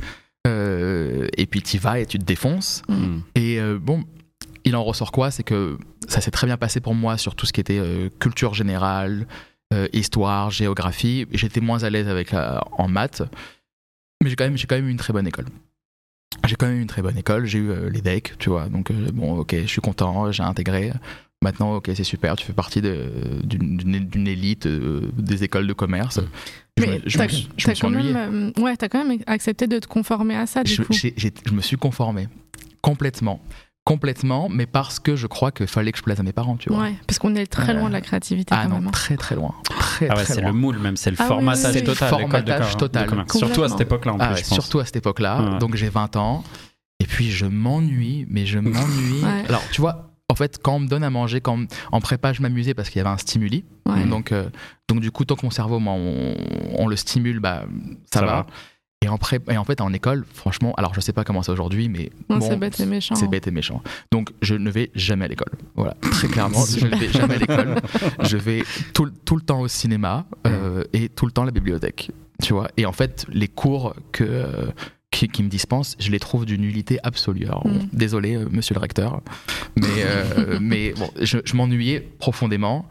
euh, 0.46 1.26
et 1.36 1.46
puis 1.46 1.62
tu 1.62 1.78
vas 1.78 1.98
et 2.00 2.06
tu 2.06 2.18
te 2.18 2.24
défonces. 2.24 2.82
Mm. 2.88 3.18
Et 3.34 3.60
euh, 3.60 3.78
bon, 3.80 4.04
il 4.66 4.76
en 4.76 4.84
ressort 4.84 5.12
quoi? 5.12 5.30
C'est 5.30 5.42
que 5.44 5.78
ça 6.08 6.20
s'est 6.20 6.30
très 6.30 6.46
bien 6.46 6.56
passé 6.58 6.80
pour 6.80 6.94
moi 6.94 7.16
sur 7.16 7.34
tout 7.34 7.46
ce 7.46 7.52
qui 7.54 7.60
était 7.60 7.78
euh, 7.78 8.10
culture 8.20 8.52
générale, 8.52 9.26
euh, 9.72 9.88
histoire, 9.94 10.50
géographie. 10.50 11.26
J'étais 11.32 11.60
moins 11.60 11.82
à 11.84 11.88
l'aise 11.90 12.08
avec 12.08 12.32
la- 12.32 12.62
en 12.72 12.88
maths, 12.88 13.22
mais 14.22 14.28
j'ai 14.30 14.36
quand, 14.36 14.44
même- 14.44 14.58
j'ai 14.58 14.66
quand 14.66 14.76
même 14.76 14.88
eu 14.88 14.90
une 14.90 14.96
très 14.98 15.12
bonne 15.12 15.26
école. 15.26 15.46
J'ai 16.46 16.56
quand 16.56 16.66
même 16.66 16.76
eu 16.78 16.82
une 16.82 16.86
très 16.86 17.00
bonne 17.02 17.16
école. 17.16 17.46
J'ai 17.46 17.58
eu 17.60 17.70
euh, 17.70 17.88
les 17.88 18.02
DEC, 18.02 18.34
tu 18.38 18.50
vois. 18.50 18.68
Donc, 18.68 18.92
bon, 18.92 19.38
ok, 19.38 19.54
je 19.62 19.66
suis 19.66 19.80
content, 19.80 20.30
j'ai 20.32 20.42
intégré. 20.42 20.92
Maintenant, 21.42 21.74
ok, 21.76 21.90
c'est 21.94 22.04
super, 22.04 22.34
tu 22.36 22.44
fais 22.46 22.52
partie 22.52 22.80
d'une 22.80 24.26
élite 24.26 24.66
des 24.66 25.44
écoles 25.44 25.66
de 25.66 25.72
commerce. 25.72 26.20
Je, 26.78 26.84
Mais 26.84 27.00
je 27.04 27.10
suis 27.10 27.78
quand 27.80 27.90
même, 27.90 28.52
ouais, 28.58 28.76
t'as 28.76 28.88
quand 28.88 29.04
même 29.04 29.18
accepté 29.26 29.66
de 29.66 29.78
te 29.78 29.86
conformer 29.86 30.36
à 30.36 30.46
ça, 30.46 30.62
du 30.64 30.72
je, 30.72 30.82
coup. 30.82 30.92
j'ai- 30.92 31.14
j'ai- 31.16 31.32
je 31.46 31.52
me 31.52 31.60
suis 31.62 31.76
conformé 31.76 32.28
complètement. 32.82 33.40
Complètement, 33.86 34.48
mais 34.50 34.66
parce 34.66 34.98
que 34.98 35.14
je 35.14 35.28
crois 35.28 35.52
qu'il 35.52 35.68
fallait 35.68 35.92
que 35.92 35.98
je 35.98 36.02
plaise 36.02 36.18
à 36.18 36.24
mes 36.24 36.32
parents, 36.32 36.56
tu 36.56 36.70
vois. 36.70 36.80
Ouais, 36.82 36.94
parce 37.06 37.20
qu'on 37.20 37.36
est 37.36 37.46
très 37.46 37.70
Euh, 37.72 37.78
loin 37.78 37.86
de 37.88 37.92
la 37.92 38.00
créativité 38.00 38.52
Ah 38.52 38.64
quand 38.64 38.70
non, 38.70 38.74
même. 38.80 38.88
hein. 38.88 38.90
très 38.90 39.16
très 39.16 39.36
loin. 39.36 39.54
Très, 39.62 40.08
Ah 40.10 40.16
ouais, 40.16 40.24
c'est 40.24 40.40
le 40.40 40.52
moule 40.52 40.78
même, 40.78 40.96
c'est 40.96 41.12
le 41.12 41.16
Ah 41.20 41.24
formatage 41.26 41.72
oui, 41.72 41.80
oui. 41.80 41.84
total. 41.86 42.10
de 42.10 42.16
Formatage 42.18 42.76
total. 42.76 43.08
de. 43.08 43.32
Surtout 43.38 43.62
à 43.62 43.68
cette 43.68 43.80
époque-là 43.82 44.14
en 44.14 44.16
Ah 44.18 44.26
plus, 44.26 44.34
ouais, 44.34 44.42
je 44.42 44.48
pense. 44.48 44.54
surtout 44.58 44.80
à 44.80 44.84
cette 44.84 44.96
époque-là. 44.96 45.40
Ouais. 45.52 45.58
Donc 45.60 45.76
j'ai 45.76 45.88
20 45.88 46.16
ans. 46.16 46.42
Et 46.98 47.04
puis 47.06 47.30
je 47.30 47.46
m'ennuie, 47.46 48.26
mais 48.28 48.44
je 48.44 48.58
m'ennuie. 48.58 49.22
Ouais. 49.22 49.44
Alors 49.48 49.62
tu 49.70 49.80
vois, 49.80 50.10
en 50.28 50.34
fait, 50.34 50.58
quand 50.60 50.74
on 50.74 50.80
me 50.80 50.88
donne 50.88 51.04
à 51.04 51.10
manger, 51.10 51.40
quand 51.40 51.56
on- 51.56 51.66
en 51.92 52.00
prépa, 52.00 52.32
je 52.32 52.42
m'amusais 52.42 52.74
parce 52.74 52.90
qu'il 52.90 52.98
y 52.98 53.00
avait 53.06 53.14
un 53.14 53.18
stimuli. 53.18 53.64
Ouais. 53.88 54.04
Donc, 54.04 54.32
euh, 54.32 54.48
donc 54.88 54.98
du 54.98 55.12
coup, 55.12 55.24
tant 55.24 55.36
que 55.36 55.46
mon 55.46 55.50
cerveau, 55.52 55.78
moi, 55.78 55.94
on, 55.96 56.34
on 56.76 56.88
le 56.88 56.96
stimule, 56.96 57.38
bah, 57.38 57.62
ça, 58.12 58.18
Ça 58.18 58.26
va. 58.26 58.32
va. 58.32 58.46
Et 59.02 59.08
en, 59.08 59.18
pré- 59.18 59.38
et 59.50 59.56
en 59.58 59.64
fait, 59.64 59.80
en 59.82 59.92
école, 59.92 60.24
franchement, 60.32 60.74
alors 60.78 60.94
je 60.94 61.00
sais 61.00 61.12
pas 61.12 61.22
comment 61.22 61.42
c'est 61.42 61.52
aujourd'hui, 61.52 61.88
mais 61.88 62.10
Non, 62.30 62.38
bon, 62.38 62.48
c'est 62.48 62.56
bête 62.56 62.80
et 62.80 62.86
méchant. 62.86 63.14
C'est 63.14 63.28
bête 63.28 63.46
et 63.46 63.50
méchant. 63.50 63.82
Donc, 64.10 64.30
je 64.40 64.54
ne 64.54 64.70
vais 64.70 64.90
jamais 64.94 65.26
à 65.26 65.28
l'école. 65.28 65.52
Voilà, 65.76 65.94
très 66.00 66.28
clairement, 66.28 66.64
je 66.64 66.86
ne 66.86 66.96
vais 66.96 67.08
jamais 67.12 67.34
à 67.34 67.38
l'école. 67.38 67.74
Je 68.22 68.36
vais 68.38 68.64
tout, 68.94 69.04
le- 69.04 69.12
tout 69.24 69.36
le 69.36 69.42
temps 69.42 69.60
au 69.60 69.68
cinéma 69.68 70.26
euh, 70.46 70.82
et 70.94 71.08
tout 71.10 71.26
le 71.26 71.32
temps 71.32 71.42
à 71.42 71.46
la 71.46 71.50
bibliothèque. 71.52 72.10
Tu 72.42 72.52
vois 72.54 72.68
Et 72.78 72.86
en 72.86 72.92
fait, 72.92 73.26
les 73.28 73.48
cours 73.48 73.94
que, 74.12 74.24
euh, 74.24 74.66
qui, 75.10 75.28
qui 75.28 75.42
me 75.42 75.48
dispensent, 75.50 75.94
je 76.00 76.10
les 76.10 76.18
trouve 76.18 76.46
d'une 76.46 76.62
nullité 76.62 76.98
absolue. 77.02 77.44
Alors, 77.46 77.66
Mm. 77.66 77.88
désolé, 77.92 78.34
euh, 78.36 78.48
monsieur 78.50 78.74
le 78.74 78.80
recteur, 78.80 79.20
mais, 79.76 79.86
euh, 80.00 80.58
mais 80.60 80.94
bon, 80.94 81.10
je, 81.20 81.38
je 81.44 81.54
m'ennuyais 81.54 82.00
profondément. 82.00 82.88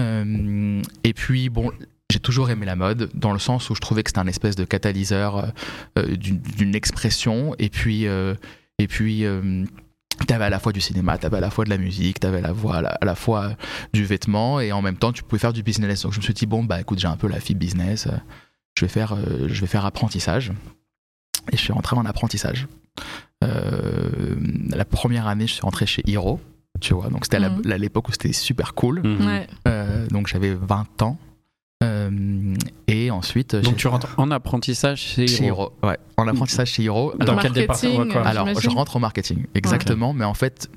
Euh, 0.00 0.82
et 1.04 1.12
puis, 1.14 1.48
bon. 1.48 1.70
J'ai 2.12 2.20
toujours 2.20 2.50
aimé 2.50 2.66
la 2.66 2.76
mode, 2.76 3.10
dans 3.14 3.32
le 3.32 3.38
sens 3.38 3.70
où 3.70 3.74
je 3.74 3.80
trouvais 3.80 4.02
que 4.02 4.10
c'était 4.10 4.20
un 4.20 4.26
espèce 4.26 4.56
de 4.56 4.64
catalyseur 4.64 5.36
euh, 5.38 5.46
euh, 5.98 6.16
d'une 6.16 6.74
expression. 6.74 7.54
Et 7.58 7.70
puis, 7.70 8.06
euh, 8.06 8.34
et 8.78 8.86
puis 8.86 9.24
euh, 9.24 9.64
T'avais 10.28 10.44
à 10.44 10.50
la 10.50 10.60
fois 10.60 10.72
du 10.72 10.80
cinéma, 10.80 11.18
t'avais 11.18 11.38
à 11.38 11.40
la 11.40 11.50
fois 11.50 11.64
de 11.64 11.70
la 11.70 11.76
musique, 11.76 12.20
t'avais 12.20 12.38
à 12.38 12.42
la, 12.42 12.54
fois, 12.54 12.76
à, 12.76 12.82
la, 12.82 12.90
à 12.90 13.04
la 13.04 13.16
fois 13.16 13.56
du 13.92 14.04
vêtement 14.04 14.60
et 14.60 14.70
en 14.70 14.80
même 14.80 14.96
temps 14.96 15.12
tu 15.12 15.24
pouvais 15.24 15.40
faire 15.40 15.52
du 15.52 15.64
business. 15.64 16.02
Donc 16.02 16.12
je 16.12 16.18
me 16.18 16.22
suis 16.22 16.32
dit 16.34 16.46
bon 16.46 16.62
bah 16.62 16.80
écoute 16.80 17.00
j'ai 17.00 17.08
un 17.08 17.16
peu 17.16 17.26
la 17.26 17.40
fibre 17.40 17.58
business, 17.58 18.06
je 18.78 18.84
vais 18.84 18.88
faire 18.88 19.16
je 19.48 19.60
vais 19.60 19.66
faire 19.66 19.84
apprentissage 19.84 20.52
et 21.50 21.56
je 21.56 21.60
suis 21.60 21.72
rentré 21.72 21.96
en 21.96 22.04
apprentissage. 22.06 22.68
La 23.42 24.84
première 24.84 25.26
année 25.26 25.48
je 25.48 25.54
suis 25.54 25.62
rentré 25.62 25.84
chez 25.84 26.02
Hiro, 26.06 26.40
tu 26.80 26.94
vois 26.94 27.08
donc 27.08 27.24
c'était 27.24 27.38
à 27.38 27.50
Mhm. 27.50 27.62
l'époque 27.76 28.08
où 28.08 28.12
c'était 28.12 28.32
super 28.32 28.74
cool. 28.74 29.00
Ouais. 29.04 29.48
Donc 30.10 30.28
j'avais 30.28 30.54
20 30.54 31.02
ans 31.02 31.18
Euh, 31.84 32.54
et 32.88 33.10
ensuite 33.10 33.54
Donc 33.56 33.76
tu 33.76 33.86
rentres 33.88 34.14
en 34.18 34.30
apprentissage 34.30 35.00
chez 35.00 35.26
chez 35.26 35.44
Hiro. 35.44 35.72
Hiro, 35.82 35.88
ouais, 35.90 35.98
en 36.16 36.26
apprentissage 36.28 36.68
chez 36.72 36.82
Hiro. 36.84 37.12
Dans 37.18 37.36
quel 37.36 37.52
département 37.52 38.00
alors, 38.24 38.48
je 38.58 38.68
rentre 38.70 38.96
au 38.96 38.98
marketing, 39.00 39.44
exactement, 39.54 40.12
mais 40.12 40.24
en 40.24 40.34
fait, 40.34 40.70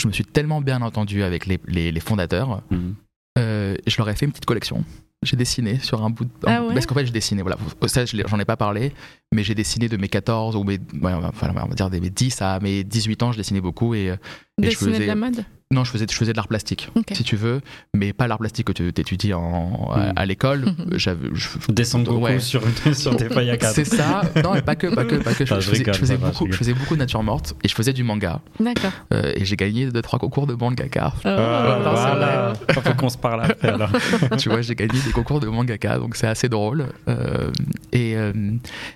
je 0.00 0.08
me 0.08 0.12
suis 0.12 0.24
tellement 0.24 0.60
bien 0.60 0.80
entendu 0.82 1.22
avec 1.22 1.46
les, 1.46 1.60
les- 1.66 1.92
les 1.92 2.00
fondateurs, 2.00 2.62
Mhm. 2.70 2.94
euh, 3.38 3.76
je 3.86 3.96
leur 3.98 4.08
ai 4.08 4.16
fait 4.16 4.24
une 4.26 4.32
petite 4.32 4.46
collection. 4.46 4.84
J'ai 5.22 5.36
dessiné 5.36 5.78
sur 5.80 6.02
un 6.02 6.08
bout 6.08 6.24
de. 6.24 6.30
Ah 6.46 6.62
ouais 6.64 6.72
Parce 6.72 6.86
qu'en 6.86 6.94
fait, 6.94 7.04
j'ai 7.04 7.12
dessiné, 7.12 7.42
voilà, 7.42 7.58
ça, 7.86 8.04
j'en 8.06 8.38
ai 8.38 8.46
pas 8.46 8.56
parlé, 8.56 8.92
mais 9.34 9.44
j'ai 9.44 9.54
dessiné 9.54 9.86
de 9.86 9.98
mes 9.98 10.08
14 10.08 10.56
ou 10.56 10.64
mes. 10.64 10.78
ouais, 11.02 11.12
enfin, 11.12 11.52
on 11.54 11.68
va 11.68 11.74
dire 11.74 11.90
des 11.90 12.00
mes 12.00 12.08
10 12.08 12.40
à 12.40 12.58
mes 12.60 12.82
18 12.84 13.22
ans, 13.22 13.30
je 13.32 13.36
dessinais 13.36 13.60
beaucoup 13.60 13.94
et. 13.94 14.08
euh, 14.12 14.16
et 14.62 14.70
je 14.70 14.78
faisais- 14.78 15.00
de 15.00 15.04
la 15.04 15.14
mode 15.16 15.44
Non, 15.72 15.84
je 15.84 15.92
faisais, 15.92 16.06
je 16.10 16.16
faisais 16.16 16.32
de 16.32 16.36
l'art 16.36 16.48
plastique, 16.48 16.88
si 17.12 17.22
tu 17.22 17.36
veux, 17.36 17.60
mais 17.94 18.12
pas 18.12 18.26
l'art 18.26 18.38
plastique 18.38 18.66
que 18.66 18.72
tu 18.72 18.88
étudies 18.88 19.34
en, 19.34 19.88
à, 19.92 19.98
Mm. 20.08 20.12
à 20.16 20.26
l'école. 20.26 20.64
J'avais. 20.96 21.28
je- 21.32 21.46
Descendre 21.68 22.18
Ouais. 22.18 22.40
sur, 22.40 22.60
sur 22.92 23.14
des 23.14 23.28
feuilles 23.28 23.50
à 23.50 23.56
quatre. 23.56 23.74
C'est 23.76 23.84
ça. 23.84 24.22
Non, 24.42 24.54
mais 24.54 24.62
pas 24.62 24.74
que, 24.74 24.88
pas 24.92 25.04
que, 25.04 25.14
pas 25.14 25.32
que. 25.32 25.46
Je, 25.46 25.54
Ah, 25.54 25.60
je 25.60 25.70
faisais, 25.70 25.84
je 25.92 26.04
va, 26.16 26.30
beaucoup, 26.30 26.48
je 26.50 26.56
faisais 26.56 26.74
beaucoup 26.74 26.94
de 26.94 26.98
nature 26.98 27.22
morte 27.22 27.54
et 27.62 27.68
je 27.68 27.74
faisais 27.76 27.92
du 27.92 28.02
manga. 28.02 28.40
D'accord. 28.58 28.90
Euh, 29.14 29.32
et 29.36 29.44
j'ai 29.44 29.54
gagné 29.54 29.86
deux 29.86 30.02
trois 30.02 30.18
concours 30.18 30.48
de 30.48 30.54
mangaka. 30.54 31.12
Oh, 31.18 31.20
Ah, 31.24 31.78
non, 31.84 31.94
c'est 31.94 32.00
voilà. 32.00 32.52
Faut 32.72 32.94
qu'on 32.94 33.08
se 33.08 33.18
parle 33.18 33.44
après 33.44 33.68
alors. 33.68 33.90
tu 34.38 34.48
vois, 34.48 34.62
j'ai 34.62 34.74
gagné 34.74 34.98
des 35.06 35.12
concours 35.12 35.38
de 35.38 35.46
mangaka, 35.46 35.98
donc 35.98 36.16
c'est 36.16 36.26
assez 36.26 36.48
drôle. 36.48 36.86
Euh, 37.06 37.48
et, 37.92 38.16
euh, 38.16 38.32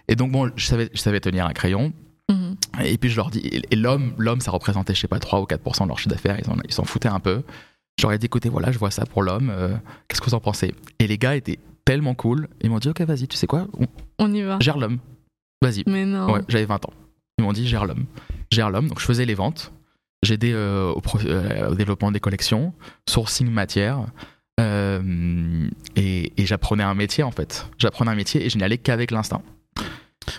et 0.08 0.16
donc 0.16 0.32
bon, 0.32 0.50
je 0.56 0.66
savais, 0.66 0.90
je 0.92 0.98
savais 0.98 1.20
tenir 1.20 1.46
un 1.46 1.52
crayon. 1.52 1.92
Mhm. 2.30 2.56
Et 2.84 2.96
puis 2.98 3.10
je 3.10 3.16
leur 3.16 3.30
dis, 3.30 3.40
et, 3.70 3.76
l'homme, 3.76 4.14
l'homme, 4.18 4.40
ça 4.40 4.50
représentait, 4.50 4.94
je 4.94 5.00
sais 5.00 5.08
pas, 5.08 5.18
3 5.18 5.40
ou 5.40 5.44
4% 5.44 5.84
de 5.84 5.88
leur 5.88 5.98
chiffre 5.98 6.10
d'affaires. 6.10 6.38
Ils 6.38 6.50
en- 6.50 6.56
ils 6.64 6.72
s'en 6.72 6.84
foutaient 6.84 7.08
un 7.08 7.20
peu. 7.20 7.42
J'aurais 8.00 8.18
dit, 8.18 8.26
écoutez, 8.26 8.48
voilà, 8.48 8.72
je 8.72 8.78
vois 8.78 8.90
ça 8.90 9.04
pour 9.06 9.22
l'homme. 9.22 9.50
euh, 9.50 9.76
Qu'est-ce 10.08 10.20
que 10.20 10.26
vous 10.26 10.34
en 10.34 10.40
pensez? 10.40 10.74
Et 10.98 11.06
les 11.06 11.18
gars 11.18 11.36
étaient 11.36 11.58
tellement 11.84 12.14
cool. 12.14 12.48
Ils 12.62 12.70
m'ont 12.70 12.78
dit, 12.78 12.88
ok, 12.88 13.02
vas-y, 13.02 13.28
tu 13.28 13.36
sais 13.36 13.46
quoi, 13.46 13.68
on- 13.78 13.86
On 14.18 14.32
y 14.34 14.42
va. 14.42 14.58
gère 14.60 14.78
l'homme. 14.78 14.98
Vas-y. 15.62 15.84
Mais 15.86 16.04
non. 16.06 16.30
Ouais, 16.32 16.40
j'avais 16.48 16.64
20 16.64 16.84
ans. 16.86 16.92
Ils 17.38 17.44
m'ont 17.44 17.52
dit 17.52 17.66
gère 17.68 17.84
l'homme. 17.84 18.06
Gère 18.50 18.70
l'homme. 18.70 18.88
Donc 18.88 19.00
je 19.00 19.04
faisais 19.04 19.24
les 19.26 19.34
ventes. 19.34 19.72
J'aidais 20.22 20.52
euh, 20.54 20.92
au, 20.92 21.02
euh, 21.26 21.70
au 21.70 21.74
développement 21.74 22.10
des 22.10 22.20
collections, 22.20 22.72
sourcing 23.08 23.48
matière. 23.50 24.06
euh, 24.60 25.68
et 25.96 26.32
et 26.40 26.46
j'apprenais 26.46 26.84
un 26.84 26.94
métier 26.94 27.24
en 27.24 27.30
fait. 27.32 27.66
J'apprenais 27.78 28.10
un 28.12 28.14
métier 28.14 28.44
et 28.46 28.48
je 28.50 28.56
n'y 28.56 28.62
allais 28.64 28.78
qu'avec 28.78 29.10
l'instinct. 29.10 29.42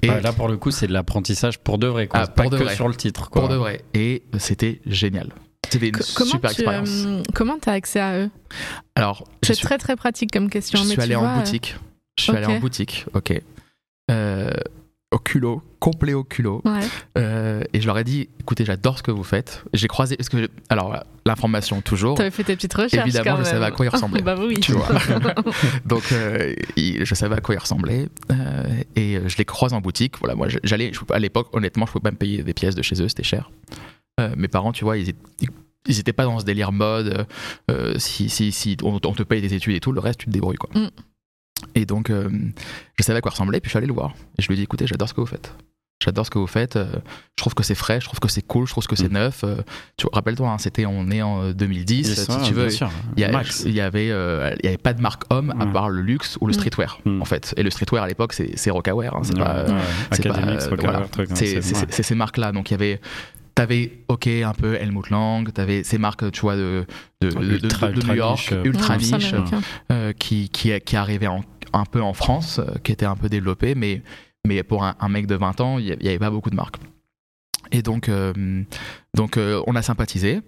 Et 0.01 0.07
Bah, 0.07 0.19
là 0.21 0.33
pour 0.33 0.47
le 0.47 0.57
coup 0.57 0.71
c'est 0.71 0.87
de 0.87 0.93
l'apprentissage 0.93 1.59
pour 1.59 1.77
de 1.77 1.87
vrai 1.87 2.07
quoi. 2.07 2.21
Ah, 2.23 2.27
pas 2.27 2.45
de 2.47 2.57
que 2.57 2.63
vrai. 2.63 2.75
sur 2.75 2.87
le 2.87 2.95
titre 2.95 3.29
quoi. 3.29 3.41
pour 3.41 3.49
de 3.49 3.55
vrai. 3.55 3.81
Et 3.93 4.23
c'était 4.37 4.81
génial. 4.85 5.29
C'était 5.69 5.87
une 5.87 5.93
comment 6.15 6.31
super 6.31 6.51
tu 6.51 6.61
expérience. 6.61 6.89
euh, 7.05 7.23
comment 7.33 7.57
t'as 7.59 7.73
accès 7.73 7.99
à 7.99 8.19
eux? 8.19 8.29
Alors, 8.95 9.27
C'est 9.41 9.59
très 9.59 9.77
très 9.79 9.95
pratique 9.95 10.31
comme 10.31 10.49
question. 10.49 10.77
je 10.79 10.83
mais 10.83 10.89
suis 10.89 10.97
tu 10.97 11.01
allé 11.03 11.15
vois, 11.15 11.27
en 11.27 11.35
euh, 11.37 11.39
boutique. 11.39 11.75
Je 12.19 12.23
suis 12.23 12.31
allé 12.35 12.45
ok. 12.45 12.51
en 12.51 12.59
boutique. 12.59 13.05
Ok. 13.13 13.41
Euh, 14.11 14.51
ok. 15.11 15.23
culot, 15.23 15.61
complet 15.79 16.13
au 16.13 16.23
culot. 16.23 16.61
Ouais. 16.65 16.81
Euh, 17.17 17.61
et 17.73 17.81
je 17.81 17.85
leur 17.87 17.97
ai 17.97 18.03
dit, 18.03 18.29
écoutez, 18.39 18.65
j'adore 18.65 18.97
ce 18.97 19.03
que 19.03 19.11
vous 19.11 19.23
faites. 19.23 19.63
J'ai 19.73 19.87
croisé, 19.87 20.17
parce 20.17 20.29
que 20.29 20.49
alors 20.69 20.95
l'information 21.25 21.81
toujours. 21.81 22.17
T'avais 22.17 22.31
fait 22.31 22.43
tes 22.43 22.55
petites 22.55 22.73
recherches. 22.73 23.07
Évidemment, 23.07 23.37
quand 23.37 23.43
je 23.43 23.43
savais 23.49 23.59
même. 23.59 23.67
à 23.67 23.71
quoi 23.71 23.85
il 23.85 23.89
ressemblait. 23.93 24.21
bah 24.21 24.35
oui. 24.39 24.55
Tu 24.59 24.73
vois. 24.73 24.87
Donc, 25.85 26.03
euh, 26.11 26.53
il- 26.75 27.05
je 27.05 27.15
savais 27.15 27.35
à 27.35 27.41
quoi 27.41 27.55
il 27.55 27.59
ressemblait 27.59 28.07
euh, 28.31 28.63
et 28.95 29.17
euh, 29.17 29.27
je 29.27 29.37
les 29.37 29.45
croise 29.45 29.73
en 29.73 29.81
boutique. 29.81 30.17
Voilà, 30.19 30.35
moi, 30.35 30.47
j'allais 30.63 30.91
à 31.11 31.19
l'époque, 31.19 31.47
honnêtement, 31.53 31.85
je 31.85 31.91
pouvais 31.91 32.03
pas 32.03 32.11
me 32.11 32.17
payer 32.17 32.43
des 32.43 32.53
pièces 32.53 32.75
de 32.75 32.81
chez 32.81 33.01
eux, 33.01 33.07
c'était 33.07 33.23
cher. 33.23 33.51
Mes 34.37 34.47
parents, 34.47 34.71
tu 34.71 34.85
vois, 34.85 34.97
ils 34.97 35.09
étaient, 35.09 35.47
ils 35.87 35.99
étaient 35.99 36.13
pas 36.13 36.23
dans 36.23 36.39
ce 36.39 36.45
délire 36.45 36.71
mode. 36.71 37.27
euh, 37.69 37.95
si, 37.99 38.29
si, 38.29 38.53
si 38.53 38.77
on, 38.81 38.93
on 39.03 39.11
te 39.13 39.23
paye 39.23 39.41
des 39.41 39.53
études 39.53 39.75
et 39.75 39.79
tout, 39.81 39.91
le 39.91 39.99
reste, 39.99 40.19
tu 40.21 40.25
te 40.27 40.31
débrouilles 40.31 40.55
quoi. 40.55 40.69
Mm. 40.73 40.87
Et 41.73 41.85
donc, 41.85 42.09
euh, 42.09 42.29
je 42.97 43.03
savais 43.03 43.17
à 43.19 43.21
quoi 43.21 43.31
ressemblait, 43.31 43.59
puis 43.59 43.69
je 43.69 43.71
suis 43.71 43.77
allé 43.77 43.87
le 43.87 43.93
voir 43.93 44.13
et 44.37 44.41
je 44.41 44.47
lui 44.47 44.53
ai 44.55 44.57
dit, 44.57 44.63
écoutez, 44.63 44.87
j'adore 44.87 45.07
ce 45.09 45.13
que 45.13 45.21
vous 45.21 45.27
faites. 45.27 45.53
J'adore 46.03 46.25
ce 46.25 46.29
que 46.29 46.37
vous 46.37 46.45
faites. 46.47 46.75
euh, 46.75 46.87
je 47.37 47.41
trouve 47.41 47.53
que 47.55 47.63
c'est 47.63 47.73
frais, 47.75 48.01
je 48.01 48.05
trouve 48.05 48.19
que 48.19 48.27
c'est 48.27 48.41
cool, 48.41 48.65
je 48.67 48.71
trouve 48.71 48.85
que 48.85 48.97
c'est 48.97 49.09
Mm. 49.09 49.13
neuf. 49.13 49.43
euh, 49.45 49.55
tu 49.95 50.07
rappelle-toi, 50.11 50.49
hein, 50.49 50.57
c'était 50.57 50.85
on 50.85 51.09
est 51.09 51.21
en 51.21 51.41
euh, 51.41 51.53
2010. 51.53 52.09
Yes, 52.09 52.25
si 52.25 52.31
ouais, 52.31 52.37
tu 52.43 52.53
veux, 52.53 52.67
bien 52.67 52.75
sûr. 52.75 52.91
il 53.15 53.21
y, 53.21 53.23
a- 53.23 53.31
Max. 53.31 53.63
il 53.65 53.71
y 53.71 53.79
avait, 53.79 54.09
euh, 54.11 54.53
il 54.61 54.65
y 54.65 54.67
avait 54.67 54.77
pas 54.77 54.93
de 54.93 55.01
marque 55.01 55.23
homme 55.29 55.53
à 55.57 55.65
Ouais. 55.65 55.71
part 55.71 55.89
le 55.89 56.01
luxe 56.01 56.37
ou 56.41 56.47
le 56.47 56.51
Mm. 56.51 56.55
streetwear 56.55 56.99
Mm. 57.05 57.21
en 57.21 57.25
fait. 57.25 57.53
Et 57.55 57.63
le 57.63 57.69
streetwear 57.69 58.03
à 58.03 58.07
l'époque 58.07 58.33
c'est 58.33 58.57
c'est 58.57 58.71
Rocawear, 58.71 59.15
hein, 59.15 59.21
c'est 59.23 59.37
Ouais, 59.37 59.43
pas, 59.45 59.63
ouais, 59.63 59.73
c'est 60.11 60.25
euh, 60.27 60.69
Rockaware, 60.69 61.03
hein, 61.03 61.35
ces 61.89 62.15
marques 62.15 62.37
là. 62.37 62.51
Donc 62.51 62.71
il 62.71 62.73
y 62.73 62.75
avait, 62.75 62.99
t'avais 63.55 64.03
ok 64.09 64.27
un 64.27 64.53
peu 64.53 64.75
Helmut 64.75 65.09
Lang, 65.09 65.51
t'avais 65.51 65.83
ces 65.83 65.97
marques 65.97 66.29
tu 66.31 66.41
vois 66.41 66.55
de 66.55 66.85
de, 67.21 67.29
de- 67.29 67.39
de- 67.39 67.67
Ultra- 67.67 67.87
de 67.89 67.93
ultra 67.95 68.11
New 68.13 68.17
York, 68.17 68.37
niche, 68.37 68.51
euh, 68.51 68.63
ultra 68.65 68.97
niche, 68.97 69.33
euh, 69.91 70.13
qui 70.13 70.49
qui 70.49 70.77
qui 70.81 70.95
arrivaient 70.95 71.27
en- 71.27 71.43
un 71.73 71.85
peu 71.85 72.01
en 72.01 72.13
France, 72.13 72.59
euh, 72.59 72.65
qui 72.83 72.91
était 72.91 73.05
un 73.05 73.15
peu 73.15 73.29
développé, 73.29 73.73
mais 73.75 74.01
mais 74.45 74.61
pour 74.63 74.83
un, 74.83 74.95
un 74.99 75.09
mec 75.09 75.25
de 75.27 75.35
20 75.35 75.59
ans, 75.61 75.79
il 75.79 75.85
y, 75.85 75.89
il 75.99 76.05
y 76.05 76.09
avait 76.09 76.19
pas 76.19 76.29
beaucoup 76.29 76.49
de 76.51 76.55
marques. 76.55 76.77
Et 77.71 77.81
donc 77.81 78.09
euh, 78.09 78.63
donc 79.15 79.37
euh, 79.37 79.61
on 79.67 79.75
a 79.75 79.81
sympathisé. 79.81 80.41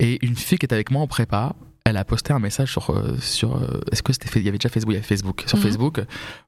Et 0.00 0.24
une 0.24 0.36
fille 0.36 0.58
qui 0.58 0.66
était 0.66 0.74
avec 0.74 0.90
moi 0.90 1.02
en 1.02 1.06
prépa, 1.06 1.54
elle 1.84 1.96
a 1.96 2.04
posté 2.04 2.32
un 2.32 2.38
message 2.38 2.70
sur 2.72 2.92
sur 3.20 3.60
est-ce 3.90 4.02
que 4.02 4.12
c'était 4.12 4.38
il 4.40 4.44
y 4.44 4.48
avait 4.48 4.58
déjà 4.58 4.68
Facebook 4.68 4.92
il 4.92 4.96
y 4.96 4.98
avait 4.98 5.06
Facebook 5.06 5.44
sur 5.46 5.56
Mhm. 5.58 5.62
Facebook 5.64 6.00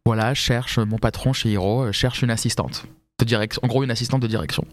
voilà 0.04 0.34
cherche 0.34 0.78
mon 0.78 0.98
patron 0.98 1.32
chez 1.32 1.50
Hiro 1.50 1.92
cherche 1.92 2.22
une 2.22 2.30
assistante 2.30 2.84
de 3.20 3.24
direction 3.24 3.60
en 3.64 3.68
gros 3.68 3.82
une 3.84 3.90
assistante 3.90 4.20
de 4.22 4.26
direction 4.26 4.64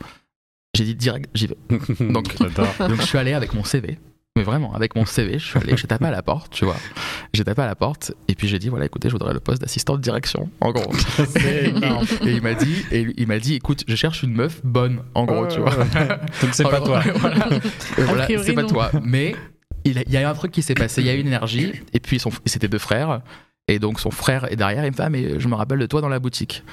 j'ai 0.76 0.84
dit 0.86 0.96
direct 0.96 1.30
j'y 1.34 1.48
vais. 1.48 1.58
Donc- 2.12 2.34
je 2.40 3.02
suis 3.06 3.18
allé 3.18 3.34
avec 3.34 3.54
mon 3.54 3.64
CV 3.64 3.98
mais 4.36 4.42
vraiment 4.44 4.74
avec 4.74 4.96
mon 4.96 5.06
CV 5.06 5.38
je 5.38 5.46
suis 5.46 5.60
allé 5.60 5.78
j'ai 5.78 5.86
tapé 5.88 6.06
à 6.06 6.12
la 6.12 6.24
porte 6.24 6.52
tu 6.52 6.66
vois. 6.66 6.76
J'ai 7.34 7.44
tapé 7.44 7.62
à 7.62 7.68
la 7.68 7.76
porte 7.76 8.14
et 8.28 8.34
puis 8.36 8.48
j'ai 8.48 8.58
dit 8.58 8.70
voilà 8.70 8.86
écoutez 8.86 9.08
je 9.08 9.14
voudrais 9.14 9.34
le 9.34 9.40
poste 9.40 9.62
d'assistante 9.62 9.98
de 9.98 10.02
direction 10.02 10.50
en 10.62 10.72
gros. 10.72 10.92
C'est 11.36 11.66
énorme. 11.70 12.06
et 12.26 12.32
il 12.32 12.42
m'a 12.42 12.56
dit 12.56 12.84
et 12.92 13.06
il 13.16 13.28
m'a 13.28 13.38
dit 13.40 13.54
écoute 13.56 13.84
je 13.88 13.96
cherche 13.96 14.24
une 14.24 14.34
meuf 14.34 14.62
bonne 14.64 15.02
en 15.14 15.26
gros 15.26 15.46
tu 15.48 15.60
vois. 15.60 15.76
Donc 16.42 16.54
c'est 16.54 16.64
pas 16.64 16.80
gros, 16.80 16.86
toi. 16.88 17.04
voilà, 17.16 17.48
voilà, 17.98 18.28
c'est 18.44 18.54
pas 18.54 18.64
toi. 18.64 18.92
Mais 19.04 19.36
il, 19.86 20.02
y 20.10 20.18
a 20.18 20.22
eu 20.22 20.26
un 20.26 20.34
truc 20.34 20.52
qui 20.52 20.62
s'est 20.64 20.74
passé, 20.74 21.02
il 21.02 21.08
y 21.08 21.10
a 21.10 21.14
eu 21.14 21.20
une 21.20 21.28
énergie, 21.28 21.74
et 21.92 22.00
puis 22.00 22.18
son- 22.18 22.32
c'était 22.46 22.70
deux 22.70 22.78
frères, 22.80 23.20
et 23.68 23.80
donc 23.80 24.00
son 24.00 24.12
frère 24.12 24.50
est 24.52 24.56
derrière, 24.56 24.86
il 24.86 24.92
me 24.92 24.96
fait 24.96 25.04
Ah, 25.04 25.10
mais 25.10 25.40
je 25.40 25.48
me 25.50 25.56
rappelle 25.56 25.78
de 25.80 25.86
toi 25.86 26.00
dans 26.02 26.08
la 26.10 26.20
boutique. 26.20 26.64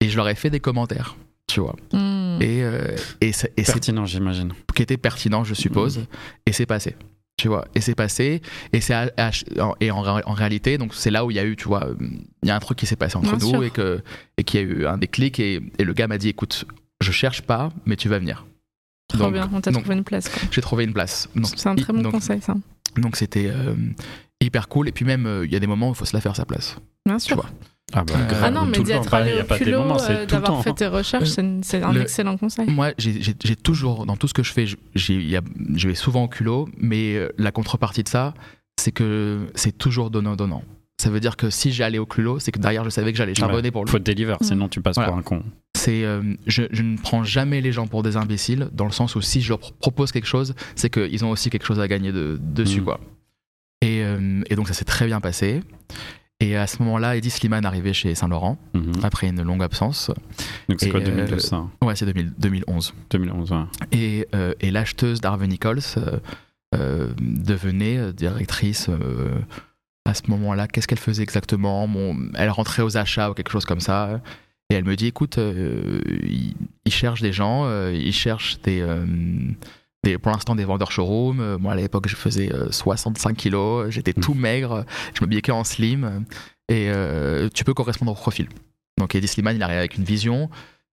Et 0.00 0.08
je 0.08 0.16
leur 0.16 0.28
ai 0.28 0.34
fait 0.34 0.50
des 0.50 0.58
commentaires, 0.60 1.14
tu 1.56 1.60
vois. 1.62 1.74
Mm. 1.94 2.42
Et, 2.42 2.62
euh, 2.62 2.94
et 3.22 3.32
c'est 3.32 3.50
et 3.56 3.62
Pertinent, 3.62 4.04
j'imagine. 4.04 4.52
qui 4.74 4.82
était 4.82 4.98
pertinent, 4.98 5.42
je 5.42 5.54
suppose, 5.54 6.04
et 6.44 6.52
c'est 6.52 6.66
passé. 6.66 6.96
Tu 7.38 7.48
vois, 7.48 7.66
et 7.74 7.80
c'est 7.80 7.94
passé, 7.94 8.42
et 8.74 8.80
c'est 8.82 8.94
et 9.80 9.90
en, 9.90 10.04
en 10.04 10.32
réalité, 10.34 10.76
donc 10.76 10.94
c'est 10.94 11.10
là 11.10 11.24
où 11.24 11.30
il 11.30 11.36
y 11.38 11.40
a 11.40 11.44
eu, 11.46 11.56
tu 11.56 11.64
vois, 11.66 11.88
il 12.42 12.48
y 12.48 12.50
a 12.50 12.56
un 12.56 12.58
truc 12.60 12.76
qui 12.78 12.84
s'est 12.86 12.96
passé 12.96 13.16
entre 13.16 13.30
Bien 13.36 13.38
nous 13.38 13.48
sûr. 13.54 13.64
et 13.64 13.70
que 13.70 14.02
et 14.36 14.44
qu'il 14.44 14.60
y 14.60 14.62
a 14.62 14.66
eu 14.66 14.86
un 14.86 14.98
déclic 14.98 15.40
et, 15.40 15.62
et 15.78 15.84
le 15.84 15.92
gars 15.94 16.08
m'a 16.08 16.18
dit, 16.18 16.28
écoute, 16.28 16.66
je 17.00 17.10
cherche 17.10 17.40
pas, 17.40 17.70
mais 17.86 17.96
tu 17.96 18.10
vas 18.10 18.18
venir. 18.18 18.44
Trop 19.08 19.18
donc- 19.20 19.32
bien, 19.32 19.48
on 19.50 19.60
t'a 19.62 19.72
trouvé 19.72 19.94
une 19.94 20.04
place. 20.04 20.30
J'ai 20.50 20.60
trouvé 20.60 20.84
une 20.84 20.92
place. 20.92 21.28
C'est 21.56 21.68
un 21.70 21.74
très 21.74 21.92
bon 21.94 22.02
donc- 22.02 22.12
conseil, 22.12 22.42
ça. 22.42 22.54
Donc 22.98 23.16
c'était 23.16 23.48
euh, 23.48 23.74
hyper 24.42 24.68
cool. 24.68 24.88
Et 24.88 24.92
puis 24.92 25.06
même, 25.06 25.24
euh, 25.26 25.46
il 25.46 25.52
y 25.52 25.56
a 25.56 25.60
des 25.60 25.66
moments 25.66 25.88
où 25.88 25.92
il 25.92 25.96
faut 25.96 26.04
se 26.06 26.14
la 26.16 26.20
faire 26.20 26.36
sa 26.36 26.44
place. 26.44 26.76
Bien 27.06 27.16
Tu 27.16 27.26
sûr. 27.28 27.36
vois. 27.36 27.48
Ah 27.92 28.02
bah, 28.04 28.14
Euh, 28.16 28.26
grave, 28.26 28.42
Ah 28.44 28.50
non, 28.50 28.66
mais 28.66 28.78
d'y 28.80 28.90
être 28.92 29.08
Pareil, 29.08 29.32
allé 29.32 29.42
au 29.42 29.54
culot, 29.54 29.80
euh, 30.10 30.26
d'avoir 30.26 30.62
fait 30.62 30.72
tes 30.74 30.88
recherches, 30.88 31.28
c'est 31.62 31.82
un 31.82 31.92
Le- 31.92 32.02
excellent 32.02 32.36
conseil. 32.36 32.68
Moi, 32.68 32.90
j'ai- 32.98 33.34
toujours, 33.56 34.06
dans 34.06 34.16
tout 34.16 34.26
ce 34.26 34.34
que 34.34 34.42
je 34.42 34.52
fais, 34.52 34.66
je- 34.66 34.76
j'ai- 34.96 35.14
il 35.14 35.28
y 35.30 35.36
a- 35.36 35.42
je 35.74 35.88
vais 35.88 35.94
souvent 35.94 36.24
au 36.24 36.28
culot, 36.28 36.68
mais 36.78 37.14
euh, 37.14 37.28
la 37.38 37.52
contrepartie 37.52 38.02
de 38.02 38.08
ça, 38.08 38.34
c'est 38.80 38.90
que 38.92 39.46
c'est 39.54 39.76
toujours 39.78 40.10
donnant-donnant. 40.10 40.62
Ça 41.00 41.10
veut 41.10 41.20
dire 41.20 41.36
que 41.36 41.48
si 41.50 41.72
j'allais 41.72 41.98
au 41.98 42.06
culot, 42.06 42.38
c'est 42.40 42.50
que 42.52 42.58
derrière, 42.58 42.82
je 42.82 42.90
savais 42.90 43.12
que 43.12 43.18
j'allais 43.18 43.34
charbonner 43.34 43.70
pour 43.70 43.84
le 43.84 43.90
Faut 43.90 43.98
te 43.98 44.04
deliver, 44.10 44.34
sinon 44.40 44.68
tu 44.68 44.80
passes 44.80 44.96
Voilà. 44.96 45.10
pour 45.10 45.18
un 45.18 45.22
con. 45.22 45.42
c'est 45.76 46.04
euh, 46.04 46.22
je, 46.46 46.62
je 46.72 46.82
ne 46.82 46.96
prends 46.96 47.22
jamais 47.22 47.60
les 47.60 47.70
gens 47.70 47.86
pour 47.86 48.02
des 48.02 48.16
imbéciles 48.16 48.68
dans 48.72 48.86
le 48.86 48.92
sens 48.92 49.14
où 49.14 49.20
si 49.20 49.42
je 49.42 49.50
leur 49.50 49.58
propose 49.74 50.10
quelque 50.10 50.26
chose 50.26 50.54
c'est 50.74 50.88
qu'ils 50.90 51.22
ont 51.24 51.30
aussi 51.30 51.50
quelque 51.50 51.66
chose 51.66 51.78
à 51.80 51.86
gagner 51.86 52.12
de- 52.12 52.38
dessus 52.40 52.80
Mm. 52.80 52.84
quoi 52.84 53.00
et, 53.82 54.02
euh, 54.02 54.40
et 54.48 54.56
donc 54.56 54.68
ça 54.68 54.74
s'est 54.74 54.86
très 54.86 55.04
bien 55.06 55.20
passé 55.20 55.60
et 56.40 56.56
à 56.56 56.66
ce 56.66 56.82
moment-là 56.82 57.16
Eddie 57.16 57.30
Slimane 57.30 57.64
arrivait 57.64 57.92
chez 57.92 58.14
Saint 58.14 58.28
Laurent 58.28 58.58
Mhm. 58.74 58.92
après 59.02 59.28
une 59.28 59.42
longue 59.42 59.62
absence 59.62 60.10
Donc 60.68 60.80
c'est 60.80 60.90
quoi 60.90 61.00
euh, 61.00 61.04
2012 61.04 61.40
ça 61.42 61.56
hein 61.56 61.70
ouais 61.82 61.96
c'est 61.96 62.06
2000 62.06 62.32
2011 62.38 62.94
2011, 63.10 63.52
ouais. 63.52 63.58
et, 63.92 64.28
euh, 64.34 64.52
et 64.60 64.70
l'acheteuse 64.70 65.20
d'Harvey 65.20 65.46
Nichols 65.46 65.80
euh, 65.96 66.18
euh, 66.74 67.12
devenait 67.20 67.96
euh, 67.98 68.12
directrice 68.12 68.88
euh, 68.90 69.38
à 70.04 70.14
ce 70.14 70.22
moment-là. 70.30 70.68
Qu'est-ce 70.68 70.86
qu'elle 70.88 70.98
faisait 70.98 71.22
exactement? 71.22 71.88
Bon, 71.88 72.16
Elle 72.34 72.50
rentrait 72.50 72.82
aux 72.82 72.96
achats 72.96 73.30
ou 73.30 73.34
quelque 73.34 73.50
chose 73.50 73.64
comme 73.64 73.80
ça. 73.80 74.20
Et 74.70 74.74
elle 74.74 74.84
me 74.84 74.94
dit, 74.96 75.06
écoute, 75.06 75.38
euh, 75.38 76.00
ils, 76.84 76.92
cherchent 76.92 77.22
des 77.22 77.32
gens, 77.32 77.64
euh, 77.66 77.92
ils 77.94 78.12
cherchent 78.12 78.60
des, 78.62 78.80
euh, 78.82 79.04
des- 80.06 80.18
pour 80.18 80.32
l'instant 80.32 80.54
des 80.54 80.64
vendeurs 80.64 80.90
showroom. 80.92 81.40
Euh, 81.40 81.58
Moi, 81.58 81.72
à 81.72 81.76
l'époque, 81.76 82.08
je 82.08 82.16
faisais 82.16 82.52
euh, 82.52 82.70
65 82.70 83.36
kilos, 83.36 83.90
j'étais 83.90 84.12
tout 84.12 84.34
maigre, 84.34 84.84
je 85.14 85.24
me 85.24 85.40
que 85.40 85.52
en 85.52 85.64
slim. 85.64 86.24
Et 86.68 86.88
euh, 86.90 87.48
tu 87.52 87.64
peux 87.64 87.74
correspondre 87.74 88.12
au 88.12 88.14
profil. 88.14 88.48
Donc 88.98 89.14
Eddie 89.14 89.28
Slimane, 89.28 89.56
il 89.56 89.62
arrive 89.62 89.78
avec 89.78 89.96
une 89.96 90.04
vision. 90.04 90.48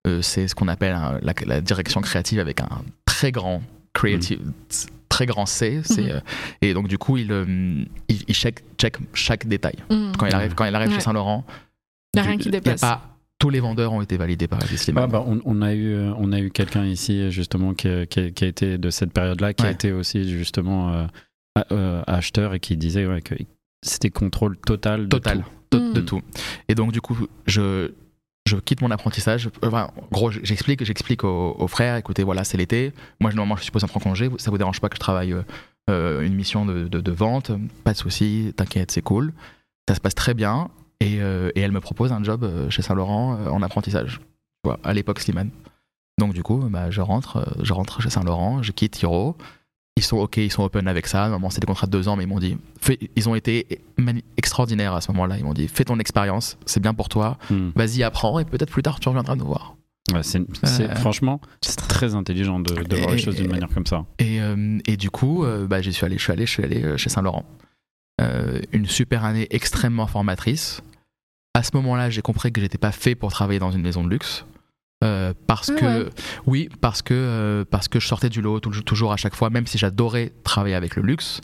Euh, 0.05 0.21
c'est 0.21 0.47
ce 0.47 0.55
qu'on 0.55 0.67
appelle 0.67 0.93
un- 0.93 1.19
la, 1.21 1.33
la 1.45 1.61
direction 1.61 2.01
créative 2.01 2.39
avec 2.39 2.59
un 2.61 2.69
très 3.05 3.31
grand 3.31 3.61
creative, 3.93 4.39
très 5.09 5.25
grand 5.25 5.45
C. 5.45 5.81
C'est, 5.83 6.11
euh, 6.11 6.19
et 6.61 6.73
donc 6.73 6.87
du 6.87 6.97
coup, 6.97 7.17
il, 7.17 7.31
euh, 7.31 7.45
il, 8.09 8.23
il 8.27 8.35
check, 8.35 8.63
check 8.77 8.97
chaque 9.13 9.47
détail. 9.47 9.75
Quand 10.17 10.25
il 10.25 10.35
arrive, 10.35 10.53
quand 10.55 10.65
il 10.65 10.75
arrive 10.75 10.89
Ouais. 10.89 10.95
chez 10.95 11.01
Saint 11.01 11.13
Laurent, 11.13 11.45
Y 12.15 12.19
a 12.19 12.23
rien 12.23 12.37
qui 12.37 12.49
dépasse. 12.49 12.81
pas 12.81 13.12
tous 13.39 13.49
les 13.49 13.59
vendeurs 13.59 13.91
ont 13.93 14.01
été 14.01 14.15
validés 14.17 14.47
par 14.47 14.63
Eddie 14.63 14.91
Ah 14.95 15.07
bah, 15.07 15.23
on, 15.27 15.41
on 15.45 15.61
a 15.61 15.73
eu, 15.73 15.93
euh, 15.93 16.13
on 16.17 16.31
a 16.31 16.39
eu 16.39 16.49
quelqu'un 16.49 16.85
ici 16.85 17.29
justement 17.31 17.73
qui, 17.73 17.87
a- 17.89 18.05
qui 18.05 18.19
a- 18.21 18.29
qui 18.31 18.45
a 18.45 18.47
été 18.47 18.77
de 18.77 18.89
cette 18.89 19.11
période-là, 19.11 19.53
qui 19.53 19.65
a 19.65 19.71
été 19.71 19.91
aussi 19.91 20.29
justement 20.29 20.93
euh, 20.93 21.05
a- 21.55 21.65
euh, 21.73 22.01
acheteur 22.07 22.53
et 22.53 22.59
qui 22.59 22.77
disait 22.77 23.05
ouais, 23.05 23.21
que 23.21 23.35
c'était 23.81 24.09
contrôle 24.11 24.57
total. 24.57 25.03
De 25.03 25.09
total 25.09 25.43
tout. 25.69 25.79
de, 25.79 25.93
de 25.93 26.01
Mm. 26.01 26.05
tout. 26.05 26.21
Et 26.69 26.75
donc 26.75 26.91
du 26.93 27.01
coup, 27.01 27.17
je 27.45 27.91
je 28.45 28.57
quitte 28.57 28.81
mon 28.81 28.91
apprentissage. 28.91 29.49
Enfin, 29.63 29.89
en 29.97 30.05
gros, 30.11 30.29
j'explique, 30.29 30.83
j'explique 30.83 31.23
aux, 31.23 31.55
aux 31.57 31.67
frères. 31.69 31.95
Écoutez, 31.95 32.23
voilà, 32.23 32.43
c'est 32.43 32.57
l'été. 32.57 32.91
Moi, 33.21 33.31
normalement, 33.31 33.55
je 33.55 33.61
suis 33.61 33.67
supposé 33.67 33.87
prendre 33.87 34.03
congé. 34.05 34.29
Ça 34.37 34.51
vous 34.51 34.57
dérange 34.57 34.81
pas 34.81 34.89
que 34.89 34.95
je 34.95 34.99
travaille 34.99 35.33
euh, 35.89 36.21
une 36.21 36.33
mission 36.35 36.65
de, 36.65 36.89
de- 36.89 36.99
de 36.99 37.11
vente? 37.11 37.51
Pas 37.85 37.93
de 37.93 37.97
souci. 37.97 38.53
T'inquiète, 38.57 38.91
c'est 38.91 39.01
cool. 39.01 39.31
Ça 39.87 39.95
se 39.95 40.01
passe 40.01 40.13
très 40.15 40.33
bien. 40.33 40.69
Et, 41.03 41.21
euh, 41.21 41.51
et 41.55 41.61
elle 41.61 41.71
me 41.71 41.79
propose 41.81 42.11
un 42.11 42.23
job 42.23 42.43
euh, 42.43 42.69
chez 42.69 42.81
Saint 42.81 42.95
Laurent 42.95 43.37
euh, 43.37 43.49
en 43.49 43.61
apprentissage. 43.61 44.21
À 44.83 44.93
l'époque 44.93 45.19
Slimane. 45.19 45.49
Donc 46.19 46.33
du 46.33 46.43
coup, 46.43 46.57
bah, 46.69 46.89
je 46.89 47.01
rentre, 47.01 47.55
je 47.61 47.73
rentre 47.73 48.01
chez 48.01 48.09
Saint 48.09 48.23
Laurent. 48.23 48.61
Je 48.63 48.71
quitte 48.71 49.01
Hiro. 49.01 49.35
Ils 49.95 50.03
sont 50.03 50.17
ok, 50.17 50.37
ils 50.37 50.51
sont 50.51 50.63
open 50.63 50.87
avec 50.87 51.05
ça. 51.05 51.19
Normalement, 51.23 51.49
c'est 51.49 51.59
des 51.59 51.67
contrats 51.67 51.85
de 51.85 51.91
deux 51.91 52.07
ans, 52.07 52.15
mais 52.15 52.23
ils 52.23 52.27
m'ont 52.27 52.39
dit, 52.39 52.57
fais- 52.81 52.97
ils 53.15 53.29
ont 53.29 53.35
été 53.35 53.79
extraordinaires 54.37 54.93
à 54.93 55.01
ce 55.01 55.11
moment-là. 55.11 55.37
Ils 55.37 55.43
m'ont 55.43 55.53
dit, 55.53 55.67
fais 55.67 55.83
ton 55.83 55.99
expérience, 55.99 56.57
c'est 56.65 56.79
bien 56.79 56.93
pour 56.93 57.09
toi. 57.09 57.37
Hmm. 57.51 57.69
Vas-y, 57.75 58.01
apprends, 58.03 58.39
et 58.39 58.45
peut-être 58.45 58.71
plus 58.71 58.81
tard, 58.81 58.99
tu 58.99 59.09
reviendras 59.09 59.35
nous 59.35 59.45
voir. 59.45 59.75
Ouais, 60.13 60.23
c'est, 60.23 60.39
Euh, 60.63 60.95
franchement, 60.95 61.39
c'est 61.61 61.75
très 61.77 62.15
intelligent 62.15 62.59
de, 62.59 62.73
de 62.73 62.95
voir 62.95 63.11
les 63.11 63.17
choses 63.19 63.35
d'une 63.35 63.49
manière 63.51 63.69
comme 63.69 63.85
ça. 63.85 64.05
Et, 64.19 64.41
euh, 64.41 64.79
et 64.87 64.97
du 64.97 65.09
coup, 65.11 65.43
euh, 65.45 65.67
bah, 65.67 65.81
j'y 65.81 65.93
suis 65.93 66.05
allé, 66.05 66.17
je 66.17 66.23
suis 66.23 66.33
allé, 66.33 66.45
je 66.45 66.51
suis 66.51 66.63
allé 66.63 66.97
chez 66.97 67.09
Saint 67.09 67.21
Laurent. 67.21 67.45
Euh, 68.21 68.61
une 68.71 68.85
super 68.85 69.23
année 69.25 69.47
extrêmement 69.51 70.07
formatrice. 70.07 70.81
À 71.55 71.61
ce 71.61 71.69
moment-là, 71.75 72.09
j'ai 72.09 72.23
compris 72.23 72.51
que 72.51 72.59
j'étais 72.59 72.79
pas 72.79 72.91
fait 72.91 73.13
pour 73.13 73.31
travailler 73.31 73.59
dans 73.59 73.71
une 73.71 73.81
maison 73.83 74.03
de 74.03 74.09
luxe. 74.09 74.45
Euh, 75.03 75.33
parce 75.47 75.69
Ah 75.69 75.79
que 75.79 76.03
ouais. 76.05 76.09
oui 76.45 76.69
parce 76.79 77.01
que 77.01 77.13
euh, 77.13 77.65
parce 77.69 77.89
que 77.89 77.99
je 77.99 78.07
sortais 78.07 78.29
du 78.29 78.41
lot 78.41 78.61
toujours 78.61 79.11
à 79.11 79.17
chaque 79.17 79.35
fois 79.35 79.49
même 79.49 79.67
si 79.67 79.77
j'adorais 79.77 80.31
travailler 80.45 80.75
avec 80.75 80.95
le 80.95 81.01
luxe 81.03 81.41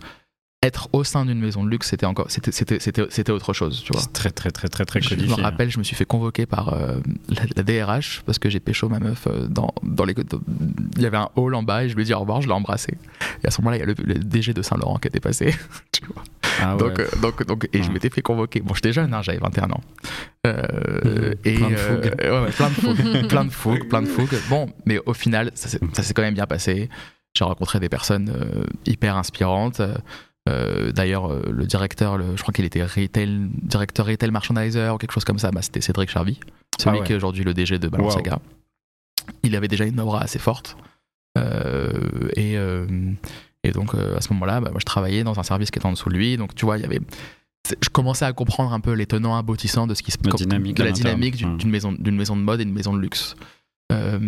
être 0.61 0.89
au 0.91 1.05
sein 1.05 1.25
d'une 1.25 1.39
maison 1.39 1.63
de 1.63 1.69
luxe 1.69 1.87
c'était 1.87 2.05
encore 2.05 2.29
c'était 2.29 2.51
c'était 2.51 2.79
c'était 2.81 3.05
c'était 3.09 3.31
autre 3.31 3.53
chose 3.53 3.81
tu 3.81 3.93
vois 3.93 4.01
C'est 4.01 4.11
très, 4.11 4.29
très, 4.29 4.51
très, 4.51 4.67
très, 4.67 4.83
très 4.83 5.01
je 5.01 5.07
codifié. 5.09 5.37
me 5.37 5.41
rappelle, 5.41 5.71
je 5.71 5.79
me 5.79 5.83
suis 5.85 5.95
fait 5.95 6.03
convoquer 6.03 6.45
par 6.45 6.73
euh, 6.73 6.99
la, 7.29 7.43
la 7.55 7.63
DRH 7.63 8.23
parce 8.25 8.39
que 8.39 8.49
j'ai 8.49 8.59
pécho 8.59 8.89
ma 8.89 8.99
meuf 8.99 9.25
euh, 9.27 9.47
dans, 9.47 9.73
dans 9.83 10.03
les. 10.03 10.13
dans- 10.13 10.41
il 10.97 11.01
y 11.01 11.05
avait 11.05 11.15
un 11.17 11.29
hall 11.37 11.55
en 11.55 11.63
bas 11.63 11.85
et 11.85 11.89
je 11.89 11.95
lui 11.95 12.01
ai 12.01 12.05
dit 12.05 12.13
au 12.13 12.19
revoir, 12.19 12.41
je 12.41 12.47
l'ai 12.47 12.53
embrassé. 12.53 12.97
Et 13.41 13.47
à 13.47 13.51
ce 13.51 13.61
moment-là, 13.61 13.77
il 13.77 13.79
y 13.79 13.83
a 13.83 13.85
le, 13.85 13.95
le 13.97 14.15
DG 14.15 14.53
de 14.53 14.61
Saint-Laurent 14.61 14.97
qui 14.97 15.07
était 15.07 15.21
passé. 15.21 15.55
tu 15.93 16.01
vois. 16.07 16.23
Ah 16.61 16.75
ouais. 16.75 16.79
Donc, 16.81 16.99
euh, 16.99 17.07
donc, 17.21 17.45
donc, 17.47 17.69
et 17.71 17.81
je 17.81 17.87
Ouais. 17.87 17.93
m'étais 17.93 18.09
fait 18.09 18.21
convoquer. 18.21 18.59
Bon, 18.59 18.73
j'étais 18.73 18.91
jeune, 18.91 19.13
hein, 19.13 19.21
j'avais 19.21 19.37
21 19.37 19.71
ans. 19.71 19.81
Euh, 20.45 21.35
et, 21.45 21.53
Plein 21.55 21.69
de 21.69 21.75
euh, 21.75 21.77
fougue. 22.01 22.15
ouais, 22.21 22.39
ouais, 22.41 22.51
plein 22.51 22.67
de 22.69 22.73
fougue, 22.73 23.27
plein 23.29 23.45
de 23.45 23.49
fougue, 23.51 23.87
plein 23.87 24.01
de 24.01 24.07
fougue. 24.07 24.35
Bon, 24.49 24.67
mais 24.85 24.99
au 25.05 25.13
final, 25.13 25.51
ça 25.55 25.69
s'est 25.69 25.79
ça 25.93 26.03
s'est 26.03 26.13
quand 26.13 26.21
même 26.21 26.33
bien 26.33 26.47
passé. 26.47 26.89
J'ai 27.33 27.45
rencontré 27.45 27.79
des 27.79 27.89
personnes 27.89 28.29
euh, 28.35 28.63
hyper 28.85 29.15
inspirantes. 29.15 29.81
Euh, 30.47 30.91
D'ailleurs, 30.91 31.29
euh, 31.31 31.41
le 31.51 31.65
directeur, 31.65 32.17
le- 32.17 32.35
je 32.37 32.41
crois 32.41 32.53
qu'il 32.53 32.65
était 32.65 32.83
retail, 32.83 33.49
directeur 33.61 34.05
retail 34.05 34.31
merchandiser 34.31 34.89
ou 34.89 34.97
quelque 34.97 35.11
chose 35.11 35.25
comme 35.25 35.39
ça. 35.39 35.51
Bah, 35.51 35.61
C'était 35.61 35.81
Cédric 35.81 36.09
Charvy, 36.09 36.39
celui 36.79 36.97
Ah 36.97 36.99
ouais. 37.01 37.05
qui 37.05 37.13
est 37.13 37.15
aujourd'hui 37.15 37.43
le 37.43 37.53
DG 37.53 37.77
de 37.77 37.87
Balenciaga. 37.87 38.39
Il 39.43 39.55
avait 39.55 39.67
déjà 39.67 39.85
une 39.85 39.99
aura 39.99 40.21
assez 40.21 40.39
forte. 40.39 40.77
Euh, 41.37 41.91
et, 42.35 42.55
et 43.63 43.71
donc, 43.71 43.93
à 43.93 44.21
ce 44.21 44.33
moment-là, 44.33 44.61
bah, 44.61 44.69
moi, 44.71 44.79
je 44.79 44.85
travaillais 44.85 45.23
dans 45.23 45.39
un 45.39 45.43
service 45.43 45.69
qui 45.71 45.79
était 45.79 45.85
en 45.85 45.91
dessous 45.91 46.09
de 46.09 46.15
lui. 46.15 46.37
Donc, 46.37 46.55
tu 46.55 46.65
vois, 46.65 46.77
il 46.77 46.81
y 46.81 46.85
avait. 46.85 46.99
Je 47.83 47.89
commençais 47.89 48.25
à 48.25 48.33
comprendre 48.33 48.73
un 48.73 48.79
peu 48.79 48.93
les 48.93 49.05
tenants 49.05 49.37
aboutissants 49.37 49.85
de 49.85 49.93
ce 49.93 50.01
qui 50.01 50.11
se 50.11 50.17
La 50.23 50.31
dynamique 50.31 50.77
de 50.77 50.83
la 50.83 50.91
dynamique 50.91 51.35
d'une 51.35 51.53
Mm. 51.53 51.57
d'une 51.57 51.69
maison, 51.69 51.91
d'une 51.91 52.15
maison 52.15 52.35
de 52.35 52.41
mode 52.41 52.61
et 52.61 52.65
d'une 52.65 52.73
maison 52.73 52.93
de 52.93 52.99
luxe. 52.99 53.35
Euh, 53.91 54.19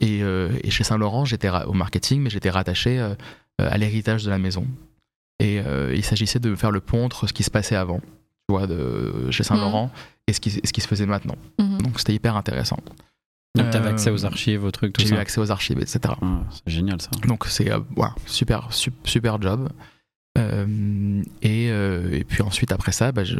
et, 0.00 0.22
euh, 0.22 0.50
et 0.64 0.70
chez 0.70 0.84
Saint 0.84 0.98
Laurent, 0.98 1.24
j'étais 1.24 1.48
au 1.66 1.72
marketing, 1.72 2.20
mais 2.22 2.30
j'étais 2.30 2.50
rattaché 2.50 2.98
euh, 2.98 3.14
à 3.58 3.78
l'héritage 3.78 4.24
de 4.24 4.30
la 4.30 4.38
maison. 4.38 4.66
Et 5.40 5.60
euh, 5.60 5.92
il 5.94 6.04
s'agissait 6.04 6.38
de 6.38 6.54
faire 6.54 6.70
le 6.70 6.80
pont 6.80 7.04
entre 7.04 7.26
ce 7.26 7.32
qui 7.32 7.42
se 7.42 7.50
passait 7.50 7.74
avant, 7.76 7.98
tu 8.00 8.50
vois, 8.50 8.66
de, 8.66 9.30
chez 9.30 9.42
Saint 9.42 9.56
Laurent, 9.56 9.90
et 10.26 10.32
ce 10.32 10.40
qui, 10.40 10.50
ce 10.50 10.60
qui 10.72 10.80
se 10.80 10.86
faisait 10.86 11.06
maintenant. 11.06 11.36
Mhm. 11.58 11.82
Donc 11.82 11.98
c'était 11.98 12.14
hyper 12.14 12.36
intéressant. 12.36 12.78
Donc, 13.56 13.70
t'avais 13.70 13.88
Euh, 13.88 13.92
accès 13.92 14.10
aux 14.10 14.24
archives, 14.24 14.62
aux 14.64 14.70
trucs, 14.70 14.92
tout 14.92 15.00
J'ai 15.02 15.08
eu 15.08 15.14
ça. 15.16 15.18
accès 15.20 15.40
aux 15.40 15.50
archives, 15.50 15.78
etc. 15.80 16.00
Ah, 16.22 16.42
c'est 16.50 16.70
génial 16.72 17.00
ça. 17.02 17.10
Donc 17.26 17.46
c'est 17.46 17.70
euh, 17.72 17.80
ouais, 17.96 18.06
super, 18.26 18.72
sup- 18.72 18.94
super 19.04 19.40
job. 19.42 19.68
Euh, 20.38 21.22
et, 21.42 21.70
euh, 21.70 22.10
et 22.12 22.22
puis 22.22 22.42
ensuite, 22.42 22.70
après 22.70 22.92
ça, 22.92 23.10
bah, 23.10 23.24
je- 23.24 23.38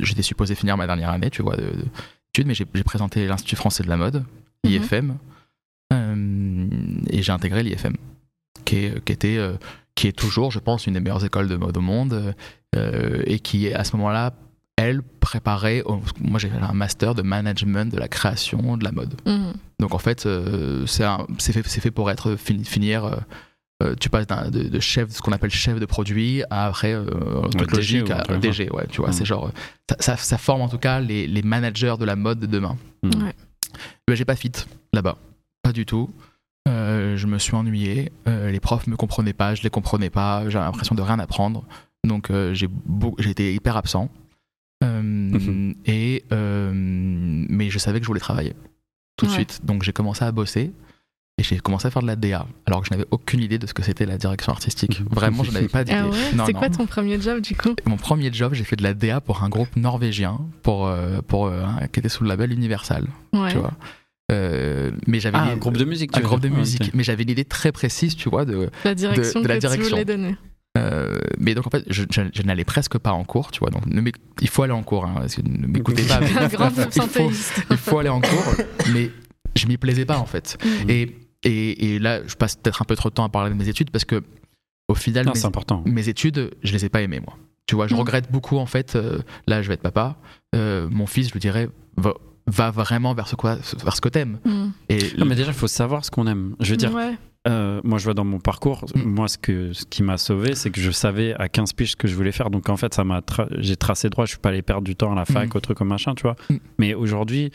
j'étais 0.00 0.22
supposé 0.22 0.56
finir 0.56 0.76
ma 0.76 0.86
dernière 0.86 1.10
année, 1.10 1.30
tu 1.30 1.42
vois, 1.42 1.56
de- 1.56 1.62
de- 1.62 1.70
d'études, 2.32 2.46
mais 2.48 2.54
j'ai 2.54 2.64
présenté 2.64 3.26
l'Institut 3.28 3.54
français 3.54 3.84
de 3.84 3.88
la 3.88 3.96
mode, 3.96 4.24
Mhm. 4.64 4.70
l'IFM, 4.70 5.16
euh, 5.92 6.66
et 7.10 7.22
j'ai 7.22 7.30
intégré 7.32 7.62
l'IFM, 7.62 7.94
qui, 8.64 8.76
est- 8.76 9.04
qui 9.04 9.12
était, 9.12 9.36
euh, 9.38 9.54
qui 9.94 10.06
est 10.08 10.12
toujours, 10.12 10.50
je 10.50 10.58
pense, 10.58 10.86
une 10.86 10.94
des 10.94 11.00
meilleures 11.00 11.24
écoles 11.24 11.48
de 11.48 11.56
mode 11.56 11.76
au 11.76 11.80
monde, 11.80 12.34
euh, 12.76 13.22
et 13.26 13.38
qui, 13.38 13.72
à 13.72 13.84
ce 13.84 13.96
moment-là, 13.96 14.32
elle 14.76 15.02
préparait, 15.02 15.82
au- 15.82 16.00
moi 16.20 16.38
j'ai 16.38 16.48
fait 16.48 16.58
un 16.58 16.72
master 16.72 17.14
de 17.14 17.22
management 17.22 17.92
de 17.92 17.98
la 17.98 18.08
création 18.08 18.76
de 18.76 18.84
la 18.84 18.92
mode. 18.92 19.14
Mhm. 19.26 19.52
Donc 19.80 19.94
en 19.94 19.98
fait, 19.98 20.26
euh, 20.26 20.84
c'est 20.86 21.52
fait, 21.52 21.90
pour 21.90 22.10
être 22.10 22.36
fini- 22.36 22.64
finir. 22.64 23.04
euh, 23.04 23.16
euh, 23.82 23.94
tu 23.98 24.08
passes 24.08 24.26
de, 24.28 24.68
de 24.68 24.80
chef, 24.80 25.10
ce 25.10 25.20
qu'on 25.20 25.32
appelle 25.32 25.50
chef 25.50 25.80
de 25.80 25.84
produit, 25.84 26.42
à 26.48 26.66
après 26.66 26.92
euh, 26.94 27.04
un 27.44 27.48
truc 27.48 27.70
DG 27.72 27.98
logique 28.00 28.10
à 28.10 28.36
DG. 28.38 28.70
Ouais, 28.70 28.86
tu 28.88 29.00
vois, 29.00 29.10
c'est 29.12 29.24
genre 29.24 29.46
euh, 29.46 29.50
ça, 29.90 29.96
ça, 29.98 30.16
ça 30.16 30.38
forme 30.38 30.60
en 30.62 30.68
tout 30.68 30.78
cas 30.78 31.00
les, 31.00 31.26
les 31.26 31.42
managers 31.42 31.96
de 31.98 32.04
la 32.04 32.14
mode 32.14 32.38
de 32.38 32.46
demain. 32.46 32.76
Mm. 33.02 33.24
Ouais. 33.24 33.34
Mais 34.08 34.14
j'ai 34.14 34.24
pas 34.24 34.36
fit 34.36 34.52
là-bas, 34.92 35.18
pas 35.62 35.72
du 35.72 35.84
tout. 35.86 36.08
Euh, 36.68 37.16
je 37.16 37.26
me 37.26 37.38
suis 37.38 37.54
ennuyé. 37.54 38.10
euh, 38.26 38.50
les 38.50 38.60
profs 38.60 38.86
me 38.86 38.96
comprenaient 38.96 39.32
pas, 39.34 39.54
je 39.54 39.62
les 39.62 39.70
comprenais 39.70 40.10
pas. 40.10 40.48
J'avais 40.48 40.64
l'impression 40.64 40.94
de 40.94 41.02
rien 41.02 41.18
apprendre. 41.18 41.64
Donc 42.06 42.30
euh, 42.30 42.54
j'ai 42.54 42.68
été 43.30 43.54
hyper 43.54 43.76
absent. 43.76 44.10
Euh, 44.82 45.00
Mhm. 45.02 45.74
et 45.86 46.24
euh, 46.32 46.70
mais 46.74 47.70
je 47.70 47.78
savais 47.78 47.98
que 48.00 48.04
je 48.04 48.08
voulais 48.08 48.20
travailler 48.20 48.54
tout 49.16 49.26
de 49.26 49.30
Ouais. 49.30 49.36
suite. 49.36 49.60
Donc 49.64 49.82
j'ai 49.82 49.92
commencé 49.92 50.24
à 50.24 50.32
bosser 50.32 50.72
et 51.38 51.42
j'ai 51.42 51.58
commencé 51.58 51.86
à 51.86 51.90
faire 51.90 52.02
de 52.02 52.06
la 52.06 52.16
DA 52.16 52.46
alors 52.66 52.80
que 52.80 52.86
je 52.88 52.90
n'avais 52.92 53.06
aucune 53.10 53.40
idée 53.40 53.58
de 53.58 53.66
ce 53.66 53.72
que 53.74 53.82
c'était 53.82 54.04
la 54.06 54.18
direction 54.18 54.52
artistique. 54.52 55.00
Mhm. 55.00 55.06
Vraiment, 55.10 55.44
je 55.44 55.52
n'avais 55.52 55.68
pas 55.68 55.84
d'idée. 55.84 55.98
Ah 56.02 56.08
ouais? 56.08 56.44
C'est 56.46 56.52
quoi 56.52 56.68
ton 56.70 56.86
premier 56.86 57.20
job 57.20 57.40
du 57.40 57.54
coup? 57.56 57.74
Mon 57.86 57.96
premier 57.96 58.32
job, 58.32 58.54
j'ai 58.54 58.64
fait 58.64 58.76
de 58.76 58.82
la 58.82 58.94
DA 58.94 59.20
pour 59.20 59.42
un 59.42 59.48
groupe 59.48 59.74
norvégien 59.76 60.40
pour, 60.62 60.90
pour, 61.28 61.48
un- 61.48 61.86
qui 61.92 62.00
était 62.00 62.08
sous 62.08 62.22
le 62.24 62.28
label 62.30 62.52
Universal. 62.52 63.06
Ouais. 63.32 63.50
Tu 63.52 63.58
vois. 63.58 63.72
Euh, 64.32 64.90
mais 65.06 65.20
j'avais 65.20 65.36
Ah, 65.38 65.50
un 65.50 65.56
groupe 65.56 65.76
de 65.76 65.84
musique. 65.84 66.12
tu 66.12 66.18
un 66.18 66.22
veux 66.22 66.28
groupe 66.28 66.40
de. 66.40 66.48
Ah, 66.52 66.56
musique. 66.58 66.82
ok. 66.82 66.90
Mais 66.94 67.02
j'avais 67.04 67.22
une 67.24 67.30
idée 67.30 67.44
très 67.44 67.72
précise, 67.72 68.16
tu 68.16 68.28
vois, 68.30 68.44
de, 68.44 68.70
La 68.84 68.94
direction 68.94 69.42
de 69.42 69.48
la 69.48 69.56
que 69.56 69.60
direction. 69.60 69.84
tu 69.84 69.90
voulais 69.90 70.04
donner. 70.04 70.36
euh, 70.78 71.18
mais 71.38 71.54
donc 71.54 71.66
en 71.66 71.70
fait, 71.70 71.84
je, 71.88 72.04
je- 72.10 72.22
je 72.32 72.42
n'allais 72.42 72.64
presque 72.64 72.96
pas 72.98 73.12
en 73.12 73.24
cours, 73.24 73.50
tu 73.50 73.60
vois. 73.60 73.70
Donc 73.70 73.86
ne 73.86 74.00
il 74.40 74.48
faut 74.48 74.62
aller 74.62 74.72
en 74.72 74.82
cours, 74.82 75.04
hein, 75.04 75.14
parce 75.18 75.34
que 75.36 75.42
ne 75.42 75.66
m'écoutez 75.66 76.04
pas. 76.04 76.20
mais 76.20 76.36
Un 76.38 76.48
grand 76.48 76.70
il, 76.70 77.02
faut, 77.02 77.30
il 77.70 77.76
faut 77.76 77.98
aller 77.98 78.08
en 78.08 78.20
cours, 78.20 78.54
mais 78.94 79.10
je 79.56 79.66
m'y 79.66 79.76
plaisais 79.76 80.04
pas 80.06 80.18
en 80.18 80.26
fait. 80.26 80.56
Mhm. 80.64 80.90
Et, 80.90 81.16
et, 81.44 81.94
et 81.94 81.98
là, 81.98 82.20
je 82.26 82.34
passe 82.34 82.56
peut-être 82.56 82.80
un 82.80 82.86
peu 82.86 82.96
trop 82.96 83.10
de 83.10 83.14
temps 83.14 83.24
à 83.24 83.28
parler 83.28 83.50
de 83.50 83.54
mes 83.56 83.68
études 83.68 83.90
parce 83.90 84.06
que 84.06 84.22
au 84.88 84.94
final, 84.94 85.26
Non, 85.26 85.32
mes, 85.34 85.44
important. 85.44 85.82
mes 85.86 86.08
études, 86.08 86.50
je 86.62 86.72
les 86.72 86.84
ai 86.86 86.88
pas 86.88 87.02
aimées 87.02 87.20
moi. 87.20 87.36
Tu 87.66 87.74
vois, 87.74 87.86
je 87.88 87.94
Mhm. 87.94 88.00
regrette 88.00 88.30
beaucoup 88.32 88.56
en 88.56 88.66
fait. 88.66 88.96
euh, 88.96 89.18
là, 89.46 89.60
je 89.62 89.68
vais 89.68 89.74
être 89.74 89.82
papa. 89.82 90.16
euh, 90.54 90.88
mon 90.90 91.06
fils, 91.06 91.28
je 91.28 91.32
lui 91.34 91.40
dirais, 91.40 91.68
va, 91.96 92.14
va 92.46 92.70
vraiment 92.70 93.14
vers 93.14 93.26
ce, 93.28 93.36
quoi, 93.36 93.56
vers 93.82 93.96
ce 93.96 94.00
que 94.00 94.08
t'aimes. 94.08 94.38
Mhm. 94.44 94.72
Et 94.88 94.98
Non, 95.18 95.24
mais 95.26 95.34
déjà, 95.34 95.48
il 95.50 95.54
faut 95.54 95.66
savoir 95.66 96.04
ce 96.04 96.10
qu'on 96.10 96.26
aime. 96.26 96.54
Je 96.60 96.70
veux 96.72 96.76
dire, 96.76 96.92
Ouais. 96.92 97.16
euh, 97.48 97.80
moi, 97.84 97.98
je 97.98 98.04
vois 98.04 98.14
dans 98.14 98.24
mon 98.24 98.38
parcours, 98.38 98.84
Mm. 98.94 99.00
moi, 99.02 99.28
ce, 99.28 99.38
que, 99.38 99.72
ce 99.72 99.84
qui 99.86 100.02
m'a 100.02 100.18
sauvé, 100.18 100.54
c'est 100.54 100.70
que 100.70 100.80
je 100.80 100.90
savais 100.90 101.34
à 101.34 101.48
15 101.48 101.72
piges 101.72 101.92
ce 101.92 101.96
que 101.96 102.06
je 102.08 102.14
voulais 102.14 102.32
faire. 102.32 102.50
Donc, 102.50 102.68
en 102.68 102.76
fait, 102.76 102.92
ça 102.94 103.02
m'a 103.04 103.20
tra- 103.20 103.48
j'ai 103.58 103.76
tracé 103.76 104.10
droit. 104.10 104.24
Je 104.26 104.30
suis 104.30 104.38
pas 104.38 104.50
allé 104.50 104.62
perdre 104.62 104.82
du 104.84 104.94
temps 104.96 105.12
à 105.12 105.14
la 105.14 105.24
fac, 105.24 105.54
Mm. 105.54 105.56
au 105.56 105.60
truc 105.60 105.78
comme 105.78 105.88
machin, 105.88 106.14
tu 106.14 106.22
vois. 106.24 106.36
Mm. 106.50 106.56
Mais 106.78 106.94
aujourd'hui, 106.94 107.50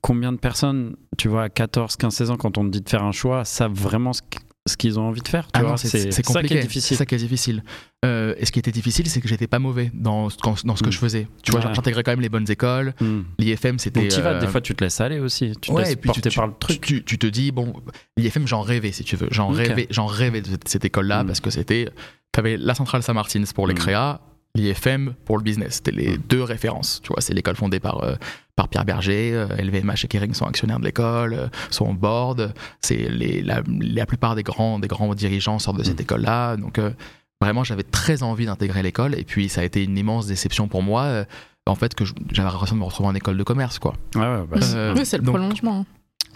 combien 0.00 0.32
de 0.32 0.38
personnes, 0.38 0.96
tu 1.18 1.28
vois, 1.28 1.42
à 1.44 1.48
14, 1.50 1.96
15, 1.96 2.14
16 2.14 2.30
ans, 2.30 2.36
quand 2.36 2.56
on 2.56 2.64
te 2.64 2.70
dit 2.70 2.80
de 2.80 2.88
faire 2.88 3.04
un 3.04 3.12
choix, 3.12 3.44
savent 3.44 3.72
vraiment 3.74 4.12
ce 4.14 4.22
ce 4.66 4.76
qu'ils 4.78 4.98
ont 4.98 5.02
envie 5.08 5.20
de 5.20 5.28
faire 5.28 5.44
tu 5.46 5.50
Ah 5.54 5.62
vois, 5.62 5.76
c'est 5.76 5.88
c'est 5.88 6.10
ça 6.10 6.22
qui 6.22 6.32
compliqué. 6.32 6.56
est 6.56 6.60
difficile. 6.62 6.82
C'est 6.82 6.94
ça 6.96 7.04
qui 7.06 7.14
est 7.14 7.18
difficile. 7.18 7.62
Euh, 8.04 8.34
et 8.38 8.46
ce 8.46 8.52
qui 8.52 8.58
était 8.58 8.70
difficile, 8.72 9.06
c'est 9.10 9.20
que 9.20 9.28
j'étais 9.28 9.46
pas 9.46 9.58
mauvais 9.58 9.90
dans, 9.92 10.30
ce- 10.30 10.36
dans, 10.64 10.74
ce 10.76 10.82
que 10.82 10.88
Mm. 10.88 10.92
je 10.92 10.98
faisais. 10.98 11.28
Tu 11.42 11.50
vois, 11.52 11.60
Ouais. 11.60 11.74
j'intégrais 11.74 12.02
quand 12.02 12.12
même 12.12 12.22
les 12.22 12.30
bonnes 12.30 12.50
écoles. 12.50 12.94
Mm. 13.00 13.20
L'IFM, 13.38 13.78
c'était. 13.78 14.00
Donc, 14.00 14.08
tu 14.10 14.20
vas, 14.22 14.30
euh, 14.34 14.40
des 14.40 14.46
fois, 14.46 14.62
tu 14.62 14.74
te 14.74 14.82
laisses 14.82 15.00
aller 15.02 15.18
aussi. 15.20 15.52
Tu 15.60 15.68
te 15.68 15.72
ouais, 15.72 15.82
laisses 15.82 15.92
et 15.92 15.96
puis 15.96 16.10
tu, 16.10 16.20
porter 16.20 16.30
tu- 16.30 16.36
par 16.36 16.46
le 16.46 16.54
truc. 16.58 16.80
Tu, 16.80 17.04
tu 17.04 17.18
te 17.18 17.26
dis, 17.26 17.52
bon, 17.52 17.74
l'IFM, 18.16 18.46
j'en 18.46 18.62
rêvais, 18.62 18.92
si 18.92 19.04
tu 19.04 19.16
veux. 19.16 19.28
J'en 19.30 19.48
rêvais, 19.48 19.86
j'en 19.90 20.06
rêvais 20.06 20.40
de 20.40 20.48
cette, 20.66 20.84
école-là 20.86 21.24
Mm. 21.24 21.26
parce 21.26 21.40
que 21.40 21.50
c'était. 21.50 21.90
Tu 22.32 22.40
avais 22.40 22.56
la 22.56 22.74
centrale 22.74 23.02
Saint-Martin 23.02 23.42
pour 23.54 23.66
les 23.66 23.74
créas, 23.74 24.20
l'IFM 24.54 25.14
pour 25.24 25.36
le 25.36 25.42
business. 25.42 25.74
C'était 25.76 25.90
les 25.90 26.16
Mm. 26.16 26.22
deux 26.28 26.42
références. 26.42 27.00
Tu 27.02 27.08
vois, 27.08 27.20
c'est 27.20 27.34
l'école 27.34 27.56
fondée 27.56 27.80
par, 27.80 28.02
euh, 28.04 28.14
par 28.56 28.68
Pierre 28.68 28.84
Berger. 28.84 29.32
euh, 29.34 29.48
LVMH 29.58 30.04
et 30.04 30.08
Kering 30.08 30.32
sont 30.34 30.46
actionnaires 30.46 30.78
de 30.78 30.84
l'école, 30.84 31.34
euh, 31.34 31.48
sont 31.70 31.86
au 31.86 31.92
board. 31.94 32.54
C'est 32.80 33.08
la, 33.08 33.62
la 33.66 34.06
plupart 34.06 34.34
des 34.36 34.42
grands, 34.42 34.78
des 34.78 34.88
grands 34.88 35.12
dirigeants 35.14 35.58
sortent 35.58 35.78
de 35.78 35.82
cette 35.84 35.98
Mm. 35.98 36.02
école-là. 36.02 36.56
Donc, 36.56 36.78
euh, 36.78 36.90
vraiment, 37.40 37.64
j'avais 37.64 37.82
très 37.82 38.22
envie 38.22 38.46
d'intégrer 38.46 38.82
l'école. 38.82 39.14
Et 39.18 39.24
puis, 39.24 39.48
ça 39.48 39.60
a 39.62 39.64
été 39.64 39.82
une 39.82 39.98
immense 39.98 40.26
déception 40.26 40.68
pour 40.68 40.82
moi. 40.82 41.02
euh, 41.04 41.24
en 41.66 41.74
fait, 41.74 41.94
que 41.94 42.04
j'avais 42.04 42.50
l'impression 42.50 42.76
de 42.76 42.80
me 42.80 42.84
retrouver 42.84 43.08
en 43.08 43.14
école 43.14 43.38
de 43.38 43.42
commerce, 43.42 43.78
quoi. 43.78 43.94
Ouais, 44.14 44.20
ouais, 44.20 44.44
bah, 44.50 44.58
c'est- 44.60 44.76
Euh, 44.76 44.94
oui, 44.94 45.06
c'est 45.06 45.16
le 45.16 45.22
donc- 45.24 45.34
prolongement. 45.36 45.86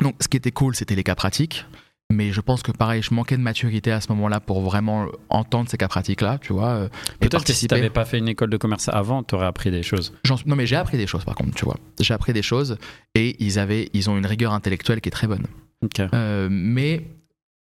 donc, 0.00 0.14
ce 0.20 0.26
qui 0.28 0.38
était 0.38 0.52
cool, 0.52 0.74
c'était 0.74 0.94
les 0.94 1.02
cas 1.04 1.14
pratiques. 1.14 1.66
Mais 2.10 2.32
je 2.32 2.40
pense 2.40 2.62
que 2.62 2.72
pareil, 2.72 3.02
je 3.02 3.12
manquais 3.12 3.36
de 3.36 3.42
maturité 3.42 3.92
à 3.92 4.00
ce 4.00 4.08
moment-là 4.12 4.40
pour 4.40 4.62
vraiment 4.62 5.06
entendre 5.28 5.68
ces 5.68 5.76
cas 5.76 5.88
pratiques-là, 5.88 6.38
tu 6.38 6.54
vois. 6.54 6.68
euh, 6.68 6.88
Peut-être 7.20 7.44
que 7.44 7.52
si 7.52 7.66
t'avais 7.68 7.90
pas 7.90 8.06
fait 8.06 8.16
une 8.18 8.28
école 8.28 8.48
de 8.48 8.56
commerce 8.56 8.88
avant, 8.88 9.22
t'aurais 9.22 9.44
appris 9.46 9.70
des 9.70 9.82
choses. 9.82 10.14
Non, 10.46 10.56
mais 10.56 10.66
j'ai 10.66 10.76
appris 10.76 10.96
des 10.96 11.06
choses 11.06 11.24
par 11.24 11.34
contre, 11.34 11.54
tu 11.54 11.66
vois. 11.66 11.76
J'ai 12.00 12.14
appris 12.14 12.32
des 12.32 12.40
choses 12.42 12.78
et 13.14 13.36
ils, 13.44 13.58
avaient, 13.58 13.90
ils 13.92 14.08
ont 14.08 14.16
une 14.16 14.24
rigueur 14.24 14.54
intellectuelle 14.54 15.02
qui 15.02 15.08
est 15.08 15.12
très 15.12 15.26
bonne. 15.26 15.44
Ok. 15.82 16.00
Euh, 16.14 16.48
mais 16.50 17.06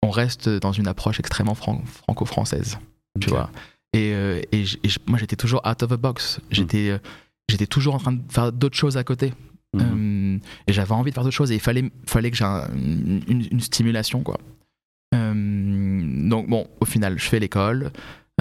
on 0.04 0.10
reste 0.10 0.50
dans 0.50 0.74
une 0.74 0.88
approche 0.88 1.20
extrêmement 1.20 1.56
fran- 1.56 1.82
franco-française, 1.86 2.78
tu 3.22 3.30
vois. 3.30 3.50
Et, 3.94 4.12
euh, 4.14 4.42
et 4.52 4.66
moi, 5.08 5.18
j'étais 5.18 5.38
toujours 5.38 5.62
out 5.66 5.82
of 5.82 5.90
the 5.92 5.94
box. 5.96 6.42
J'étais 6.52 7.00
j'étais 7.50 7.68
toujours 7.68 7.96
en 7.96 8.00
train 8.00 8.12
de 8.12 8.22
faire 8.30 8.52
d'autres 8.52 8.76
choses 8.78 8.98
à 8.98 9.06
côté. 9.06 9.34
Mhm. 9.76 10.40
Euh, 10.42 10.46
et 10.68 10.74
j'avais 10.74 10.92
envie 10.94 11.12
de 11.12 11.16
faire 11.16 11.24
d'autres 11.24 11.36
choses 11.36 11.52
et 11.52 11.56
il 11.56 11.62
fallait, 11.62 11.90
fallait 12.08 12.32
que 12.32 12.38
j'ai 12.38 12.46
un- 12.46 12.68
une, 12.76 13.46
une 13.52 13.60
stimulation, 13.62 14.22
quoi. 14.22 14.38
Euh, 15.14 16.30
donc, 16.30 16.48
bon, 16.50 16.68
au 16.80 16.86
final, 16.86 17.18
je 17.18 17.26
fais 17.26 17.40
l'école. 17.40 17.92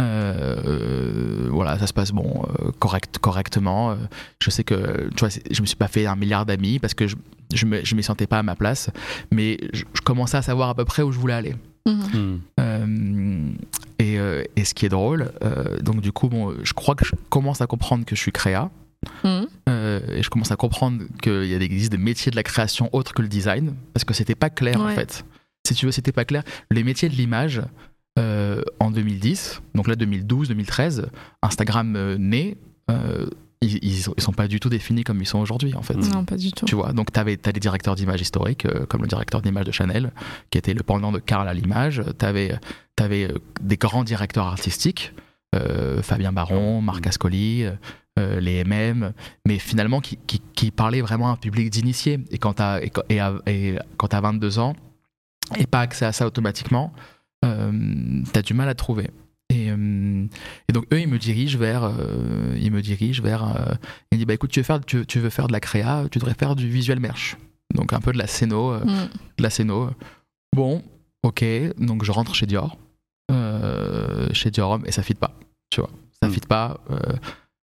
Euh, 0.01 1.49
voilà, 1.51 1.79
ça 1.79 1.87
se 1.87 1.93
passe 1.93 2.11
bon, 2.13 2.45
euh, 2.61 2.71
correct, 2.79 3.19
correctement. 3.19 3.93
Euh, 3.93 3.97
Je 4.41 4.51
sais 4.51 4.65
que, 4.65 5.09
tu 5.15 5.21
vois, 5.21 5.29
je 5.51 5.61
me 5.61 5.67
suis 5.67 5.77
pas 5.77 5.89
fait 5.89 6.07
un 6.07 6.17
milliard 6.17 6.47
d'amis 6.47 6.79
parce 6.79 6.95
que 6.95 7.07
je, 7.07 7.17
je 7.55 7.67
me, 7.67 7.85
je 7.85 7.95
m'y 7.95 8.03
sentais 8.03 8.27
pas 8.27 8.39
à 8.39 8.43
ma 8.43 8.57
place, 8.57 8.91
mais 9.31 9.59
je, 9.73 9.85
je 9.95 10.01
commençais 10.01 10.37
à 10.37 10.43
savoir 10.43 10.69
à 10.69 10.75
peu 10.75 10.85
près 10.85 11.03
où 11.03 11.13
je 11.13 11.19
voulais 11.19 11.35
aller. 11.35 11.55
Mhm. 11.87 12.41
Euh, 12.61 13.49
et, 13.99 14.19
euh, 14.19 14.43
et 14.57 14.65
ce 14.65 14.75
qui 14.75 14.87
est 14.87 14.89
drôle, 14.89 15.31
euh, 15.45 15.79
donc 15.81 16.01
du 16.01 16.11
coup, 16.13 16.29
bon, 16.29 16.55
je 16.63 16.73
crois 16.73 16.95
que 16.95 17.05
je 17.05 17.13
commence 17.29 17.61
à 17.61 17.67
comprendre 17.67 18.05
que 18.05 18.17
je 18.17 18.21
suis 18.21 18.33
créa. 18.33 18.71
Mhm. 19.23 19.34
Euh, 19.69 20.01
et 20.09 20.23
je 20.23 20.31
commence 20.31 20.51
à 20.51 20.57
comprendre 20.57 21.05
qu'il 21.23 21.63
existe 21.63 21.91
des 21.91 21.99
métiers 21.99 22.31
de 22.31 22.37
la 22.37 22.43
création 22.43 22.91
autres 22.93 23.15
que 23.15 23.23
le 23.23 23.29
design, 23.29 23.75
parce 23.93 24.05
que 24.05 24.13
c'était 24.13 24.35
pas 24.35 24.51
clair 24.51 24.81
en 24.81 24.89
fait. 24.89 25.25
Si 25.67 25.75
tu 25.75 25.87
veux, 25.87 25.93
c'était 25.93 26.13
pas 26.13 26.27
clair. 26.27 26.43
Les 26.71 26.85
métiers 26.85 27.09
de 27.09 27.15
l'image, 27.15 27.63
euh, 28.17 28.63
en 28.79 28.93
2010, 28.93 29.61
donc 29.75 29.89
là 29.89 29.97
2012, 29.97 30.49
2013, 30.49 31.07
Instagram 31.43 31.97
euh, 31.97 32.17
né, 32.17 32.57
euh, 32.89 33.27
ils, 33.61 33.79
ils, 33.83 34.07
ils 34.17 34.23
sont 34.23 34.33
pas 34.33 34.47
du 34.47 34.61
tout 34.61 34.69
définis 34.69 35.03
comme 35.03 35.21
ils 35.21 35.27
sont 35.27 35.41
aujourd'hui 35.41 35.75
en 35.75 35.83
fait. 35.83 35.95
Non, 35.95 36.25
pas 36.25 36.37
du 36.37 36.53
tout. 36.53 36.65
Tu 36.65 36.77
vois, 36.77 36.93
donc 36.93 37.11
tu 37.11 37.19
as 37.19 37.25
des 37.25 37.61
directeurs 37.61 37.97
d'image 37.97 38.21
historiques, 38.21 38.69
comme 38.89 39.03
le 39.03 39.09
directeur 39.09 39.43
d'image 39.43 39.65
de 39.65 39.73
Chanel, 39.73 40.13
qui 40.51 40.59
était 40.59 40.75
le 40.75 40.85
pendant 40.85 41.11
de 41.11 41.19
Karl 41.19 41.49
à 41.49 41.55
l'image. 41.55 42.03
Tu 42.19 42.25
avais, 42.25 43.29
des 43.61 43.77
grands 43.77 44.05
directeurs 44.05 44.47
artistiques, 44.47 45.13
Fabien 46.03 46.33
Baron, 46.33 46.83
Marc 46.83 47.07
Ascoli, 47.07 47.65
euh, 48.19 48.39
les 48.41 48.63
MM, 48.65 49.13
mais 49.47 49.59
finalement 49.59 50.01
qui, 50.01 50.19
qui, 50.27 50.41
qui 50.55 50.71
parlaient 50.71 51.01
vraiment 51.01 51.29
à 51.29 51.33
un 51.33 51.37
public 51.37 51.71
d'initiés. 51.71 52.21
Et 52.31 52.39
quand 52.39 52.55
tu 52.55 52.63
as, 52.63 52.81
et, 53.09 53.77
t'as 54.09 54.21
22 54.21 54.59
ans 54.59 54.75
et 55.59 55.67
pas 55.67 55.81
accès 55.81 56.05
à 56.07 56.13
ça 56.13 56.27
automatiquement, 56.27 56.93
euh, 57.45 58.23
tu 58.33 58.39
as 58.39 58.43
du 58.43 58.55
mal 58.55 58.69
à 58.69 58.75
trouver. 58.75 59.11
Et, 59.51 59.71
euh, 59.71 60.27
et 60.69 60.73
donc 60.73 60.87
eux, 60.93 61.01
ils 61.01 61.09
me 61.09 61.19
dirigent 61.19 61.59
vers, 61.59 61.85
euh, 61.85 62.57
ils 62.59 62.71
me 62.73 62.81
dirigent 62.83 63.23
vers, 63.23 63.45
euh, 63.45 63.75
ils 64.11 64.17
me 64.17 64.19
disent 64.19 64.27
bah 64.27 64.35
écoute, 64.35 64.51
tu 64.51 64.61
veux 64.61 64.65
faire, 64.65 64.81
tu, 64.85 65.05
tu 65.07 65.19
veux 65.21 65.29
faire 65.31 65.47
de 65.49 65.53
la 65.53 65.61
créa, 65.61 66.05
tu 66.11 66.19
devrais 66.19 66.35
faire 66.35 66.57
du 66.57 66.69
visuel 66.69 66.99
merch, 66.99 67.37
donc 67.75 67.93
un 67.93 68.01
peu 68.01 68.13
de 68.13 68.19
la 68.19 68.27
scéno, 68.27 68.73
euh, 68.73 68.85
Mm. 68.85 69.09
de 69.39 69.43
la 69.43 69.51
scéno. 69.51 69.91
Bon, 70.57 70.83
ok, 71.25 71.45
donc 71.79 72.05
je 72.05 72.11
rentre 72.13 72.35
chez 72.35 72.47
Dior, 72.47 72.79
euh, 73.31 74.29
chez 74.33 74.51
Dior 74.51 74.71
Homme, 74.71 74.85
et 74.87 74.93
ça 74.93 75.03
fit 75.03 75.15
pas, 75.15 75.37
tu 75.71 75.81
vois, 75.81 75.91
ça 76.23 76.29
Mm. 76.29 76.33
fit 76.33 76.41
pas. 76.41 76.81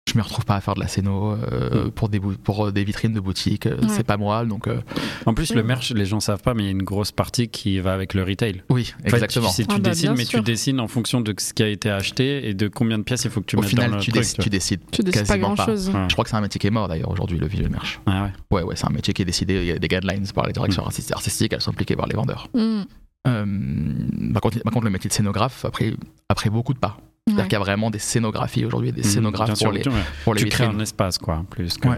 Je 0.08 0.18
me 0.20 0.24
retrouve 0.24 0.46
pas 0.46 0.56
à 0.56 0.62
faire 0.62 0.76
de 0.76 0.80
la 0.80 0.88
scéno 0.88 1.32
euh, 1.34 1.86
Mm. 1.88 1.92
pour, 1.92 2.10
des 2.10 2.20
bou- 2.20 2.36
pour 2.44 2.68
euh, 2.68 2.72
des 2.72 2.84
vitrines 2.84 3.14
de 3.14 3.20
boutique, 3.20 3.66
euh, 3.66 3.76
Ouais. 3.82 3.88
c'est 3.90 4.04
pas 4.04 4.18
moi, 4.18 4.46
donc 4.46 4.68
euh, 4.68 4.82
En 5.26 5.34
plus, 5.34 5.54
le 5.56 5.64
merch, 5.64 5.92
les 5.94 6.06
gens 6.06 6.20
savent 6.20 6.44
pas, 6.44 6.54
mais 6.54 6.62
il 6.64 6.66
y 6.68 6.70
a 6.70 6.72
une 6.72 6.84
grosse 6.84 7.12
partie 7.12 7.48
qui 7.48 7.80
va 7.80 7.94
avec 7.94 8.14
le 8.14 8.24
retail. 8.24 8.62
oui, 8.70 8.94
En 9.00 9.10
fait, 9.10 9.16
exactement. 9.16 9.52
tu, 9.52 9.66
Ah 9.68 9.80
bah, 9.80 9.90
dessines, 9.90 10.14
mais 10.16 10.26
sûr. 10.26 10.40
tu 10.40 10.46
dessines 10.46 10.80
en 10.80 10.88
fonction 10.88 11.22
de 11.22 11.34
ce 11.40 11.54
qui 11.54 11.64
a 11.64 11.68
été 11.68 11.90
acheté 11.90 12.48
et 12.48 12.54
de 12.54 12.68
combien 12.68 13.00
de 13.00 13.04
pièces 13.04 13.26
il 13.26 13.32
faut 13.32 13.42
que 13.42 13.48
tu 13.48 13.56
Au 13.56 13.62
mettes 13.62 13.70
final, 13.72 13.90
dans 13.90 13.96
le 13.98 14.02
tu, 14.04 14.12
truc. 14.12 14.22
décides, 14.22 14.40
tu 14.44 14.50
décides 14.50 14.82
Tu 14.92 15.02
décides 15.02 15.22
pas 15.26 15.28
quasiment 15.34 15.54
grand 15.56 15.66
chose. 15.66 15.90
Ouais. 15.90 16.06
Je 16.08 16.14
crois 16.14 16.24
que 16.24 16.30
c'est 16.30 16.36
un 16.36 16.42
métier 16.42 16.60
qui 16.60 16.68
est 16.68 16.72
mort 16.72 16.88
d'ailleurs 16.88 17.10
aujourd'hui, 17.10 17.40
le 17.40 17.48
visuel 17.48 17.70
merch. 17.72 18.00
Ah 18.06 18.26
ouais. 18.26 18.32
Ouais, 18.52 18.64
ouais, 18.64 18.76
c'est 18.76 18.86
un 18.86 18.92
métier 18.94 19.14
qui 19.14 19.24
est 19.24 19.26
décidé. 19.26 19.56
Il 19.56 19.66
y 19.66 19.72
a 19.72 19.80
des 19.80 19.88
guidelines 19.88 20.28
par 20.36 20.46
les 20.46 20.54
directions 20.54 20.84
Mm. 20.84 20.88
artisti- 20.90 21.14
artistiques, 21.14 21.52
elles 21.54 21.62
sont 21.62 21.72
appliquées 21.72 21.96
par 21.96 22.06
les 22.06 22.16
vendeurs. 22.16 22.48
Mm. 22.54 22.82
Euh, 23.28 23.46
par, 24.34 24.42
contre, 24.44 24.60
par 24.62 24.72
contre, 24.72 24.86
le 24.86 24.92
métier 24.92 25.08
de 25.08 25.14
scénographe, 25.14 25.66
après, 25.66 25.94
après 26.30 26.52
beaucoup 26.52 26.76
de 26.76 26.80
pas. 26.80 26.98
C'est-à-dire 27.28 27.44
Ouais. 27.44 27.48
qu'il 27.50 27.54
y 27.54 27.56
a 27.56 27.60
vraiment 27.60 27.90
des 27.90 28.00
scénographies 28.00 28.66
aujourd'hui, 28.66 28.92
des 28.92 29.02
Mhm, 29.02 29.08
scénographes 29.10 29.50
pour 29.50 29.58
sûr, 29.58 29.72
les, 29.72 29.82
tu, 29.82 29.90
pour 30.24 30.34
les 30.36 30.44
Tu 30.44 30.50
crées 30.50 30.66
un 30.66 30.80
espace, 30.80 31.18
quoi, 31.18 31.44
plus 31.50 31.78
que. 31.78 31.88
Ouais. 31.88 31.98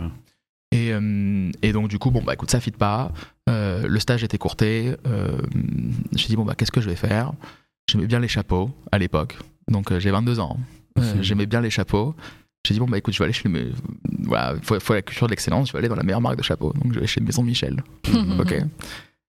Et, 0.72 0.92
euh, 0.94 1.52
et 1.62 1.72
donc, 1.74 1.90
du 1.90 2.00
coup, 2.00 2.12
bon, 2.12 2.22
bah 2.22 2.34
écoute, 2.34 2.50
ça 2.52 2.60
fit 2.60 2.72
pas. 2.72 3.12
Euh, 3.50 3.86
le 3.88 4.00
stage 4.00 4.24
était 4.24 4.38
courté. 4.38 4.96
Euh, 5.06 5.38
J'ai 6.16 6.28
dit, 6.28 6.36
bon, 6.36 6.46
bah 6.46 6.56
qu'est-ce 6.56 6.72
que 6.72 6.82
je 6.82 6.90
vais 6.90 6.96
faire? 6.96 7.32
J'aimais 7.90 8.08
bien 8.08 8.20
les 8.20 8.28
chapeaux 8.28 8.72
à 8.92 8.98
l'époque. 8.98 9.38
Donc, 9.70 9.92
euh, 9.92 10.00
j'ai 10.00 10.12
22 10.12 10.40
ans. 10.40 10.58
Euh, 11.00 11.16
Mhm. 11.16 11.24
J'aimais 11.24 11.46
bien 11.46 11.62
les 11.62 11.70
chapeaux. 11.70 12.16
J'ai 12.66 12.74
dit, 12.74 12.80
bon, 12.80 12.88
bah 12.88 12.98
écoute, 12.98 13.14
je 13.14 13.20
vais 13.20 13.26
aller 13.26 13.34
chez. 13.34 13.48
Mes... 13.50 13.68
Voilà, 14.24 14.54
il 14.58 14.64
faut, 14.66 14.80
faut 14.80 14.94
la 14.94 15.02
culture 15.02 15.28
de 15.28 15.32
l'excellence. 15.32 15.68
Je 15.70 15.74
vais 15.74 15.80
aller 15.80 15.88
dans 15.90 15.96
la 15.96 16.04
meilleure 16.04 16.22
marque 16.22 16.38
de 16.38 16.44
chapeaux. 16.44 16.74
Donc, 16.74 16.94
je 16.94 17.00
vais 17.00 17.08
chez 17.08 17.22
Maison 17.22 17.44
Michel. 17.44 17.82
Mhm. 18.12 18.40
Ok 18.40 18.56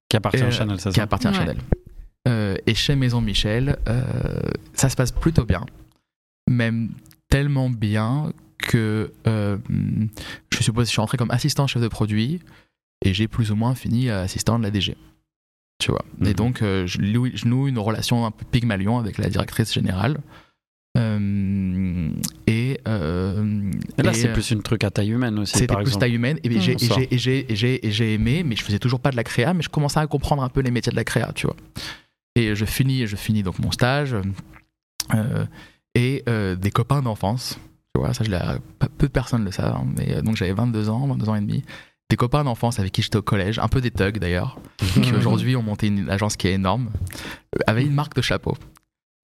Qui 0.08 0.16
appartient 0.16 0.42
à 0.42 0.50
Chanel, 0.50 0.80
ça 0.80 0.90
qui 0.90 1.00
appartient 1.00 1.26
à. 1.28 1.32
Chanel. 1.32 1.58
Euh, 2.26 2.56
et 2.66 2.74
chez 2.74 2.94
Maison 2.96 3.20
Michel, 3.20 3.78
euh, 3.88 4.02
ça 4.74 4.88
se 4.88 4.96
passe 4.96 5.12
plutôt 5.12 5.44
bien, 5.44 5.64
même 6.48 6.90
tellement 7.28 7.70
bien 7.70 8.32
que 8.58 9.12
euh, 9.26 9.56
je 10.52 10.62
suppose 10.62 10.86
je 10.86 10.90
suis 10.90 11.00
rentré 11.00 11.16
comme 11.18 11.30
assistant 11.30 11.66
chef 11.66 11.82
de 11.82 11.88
produit 11.88 12.40
et 13.04 13.14
j'ai 13.14 13.28
plus 13.28 13.50
ou 13.52 13.56
moins 13.56 13.74
fini 13.74 14.10
assistant 14.10 14.58
de 14.58 14.64
la 14.64 14.70
DG. 14.70 14.96
Tu 15.78 15.90
vois. 15.92 16.04
Et 16.22 16.28
Mhm. 16.28 16.32
donc 16.34 16.62
euh, 16.62 16.86
je, 16.86 16.98
noue, 17.00 17.28
je 17.32 17.46
noue 17.46 17.68
une 17.68 17.78
relation 17.78 18.26
un 18.26 18.32
peu 18.32 18.44
pygmalion 18.50 18.98
avec 18.98 19.16
la 19.18 19.28
directrice 19.30 19.72
générale. 19.72 20.18
Euh, 20.96 22.10
et, 22.48 22.80
euh, 22.88 23.70
Et 23.98 24.02
là, 24.02 24.12
c'est 24.12 24.32
plus 24.32 24.50
une 24.50 24.62
truc 24.62 24.82
à 24.82 24.90
taille 24.90 25.10
humaine 25.10 25.38
aussi, 25.38 25.52
c'était 25.58 25.74
plus 25.74 25.82
exemple. 25.82 26.00
taille 26.00 26.14
humaine 26.14 26.38
et 26.42 26.48
Mm. 26.48 26.60
j'ai- 26.60 26.72
et 26.72 26.78
Ça. 26.78 26.94
j'ai- 27.12 27.86
et 27.86 27.90
j'ai 27.92 28.14
aimé 28.14 28.42
mais 28.44 28.56
je 28.56 28.64
faisais 28.64 28.78
toujours 28.80 28.98
pas 28.98 29.10
de 29.12 29.16
la 29.16 29.22
créa 29.22 29.54
mais 29.54 29.62
je 29.62 29.68
commençais 29.68 30.00
à 30.00 30.06
comprendre 30.08 30.42
un 30.42 30.48
peu 30.48 30.60
les 30.60 30.70
métiers 30.72 30.90
de 30.90 30.96
la 30.96 31.04
créa 31.04 31.30
tu 31.34 31.46
vois 31.46 31.54
et 32.34 32.56
je 32.56 32.64
finis 32.64 33.06
je 33.06 33.14
finis 33.16 33.42
donc 33.44 33.58
mon 33.60 33.70
stage 33.70 34.16
et 35.98 36.22
euh, 36.28 36.54
des 36.54 36.70
copains 36.70 37.02
d'enfance 37.02 37.58
tu 37.94 38.00
vois 38.00 38.14
ça 38.14 38.22
je 38.24 38.30
peu 38.98 39.06
de 39.08 39.12
personnes 39.12 39.44
le 39.44 39.50
savent 39.50 39.76
hein, 39.76 39.86
mais 39.96 40.14
euh, 40.14 40.22
donc 40.22 40.36
j'avais 40.36 40.52
22 40.52 40.88
ans 40.88 41.06
22 41.08 41.28
ans 41.28 41.34
et 41.34 41.40
demi 41.40 41.64
des 42.08 42.16
copains 42.16 42.44
d'enfance 42.44 42.78
avec 42.78 42.92
qui 42.92 43.02
j'étais 43.02 43.16
au 43.16 43.22
collège 43.22 43.58
un 43.58 43.68
peu 43.68 43.80
des 43.80 43.90
thugs 43.90 44.18
d'ailleurs 44.18 44.58
qui 44.78 45.12
aujourd'hui 45.12 45.56
ont 45.56 45.62
monté 45.62 45.88
une 45.88 46.08
agence 46.08 46.36
qui 46.36 46.46
est 46.48 46.52
énorme 46.52 46.90
euh, 47.56 47.60
avaient 47.66 47.84
une 47.84 47.94
marque 47.94 48.14
de 48.14 48.22
chapeau 48.22 48.54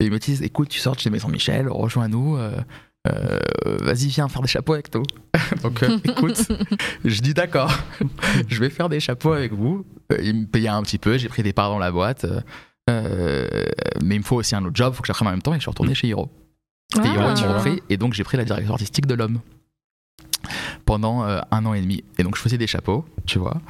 et 0.01 0.05
ils 0.05 0.11
me 0.11 0.19
disent 0.19 0.41
écoute 0.41 0.67
tu 0.69 0.79
sors 0.79 0.95
de 0.95 0.99
chez 0.99 1.09
Maison 1.09 1.29
Michel 1.29 1.69
rejoins-nous 1.69 2.35
euh, 2.37 2.57
euh, 3.07 3.37
vas-y 3.81 4.07
viens 4.07 4.27
faire 4.27 4.41
des 4.41 4.47
chapeaux 4.47 4.73
avec 4.73 4.93
nous 4.93 5.03
donc 5.63 5.81
euh, 5.83 5.97
écoute 6.03 6.51
je 7.05 7.21
dis 7.21 7.33
d'accord, 7.33 7.71
je 8.47 8.59
vais 8.59 8.69
faire 8.69 8.89
des 8.89 8.99
chapeaux 8.99 9.33
avec 9.33 9.53
vous. 9.53 9.85
Il 10.21 10.41
me 10.41 10.45
payait 10.45 10.69
un 10.69 10.81
petit 10.81 10.97
peu, 10.97 11.17
j'ai 11.17 11.29
pris 11.29 11.43
des 11.43 11.53
parts 11.53 11.69
dans 11.69 11.79
la 11.79 11.91
boîte. 11.91 12.25
euh, 12.89 13.47
mais 14.03 14.15
il 14.15 14.19
me 14.19 14.23
faut 14.23 14.37
aussi 14.37 14.55
un 14.55 14.65
autre 14.65 14.75
job, 14.75 14.93
il 14.93 14.95
faut 14.95 15.01
que 15.01 15.07
j'apprenne 15.07 15.27
en 15.27 15.31
même 15.31 15.41
temps 15.41 15.53
et 15.53 15.57
je 15.57 15.61
suis 15.61 15.69
retourné 15.69 15.93
chez 15.93 16.07
Hiro. 16.07 16.29
Et 16.93 17.07
Hiro, 17.07 17.15
ils 17.15 17.43
m'ont 17.43 17.49
Ah. 17.49 17.53
repris 17.57 17.81
et 17.89 17.97
donc 17.97 18.13
j'ai 18.13 18.23
pris 18.23 18.37
la 18.37 18.45
direction 18.45 18.73
artistique 18.73 19.05
de 19.05 19.15
l'homme 19.15 19.39
pendant 20.85 21.23
euh, 21.23 21.41
un 21.51 21.65
an 21.65 21.73
et 21.73 21.81
demi. 21.81 22.03
Et 22.17 22.23
donc 22.23 22.35
je 22.35 22.41
faisais 22.41 22.57
des 22.57 22.67
chapeaux, 22.67 23.05
tu 23.25 23.39
vois, 23.39 23.61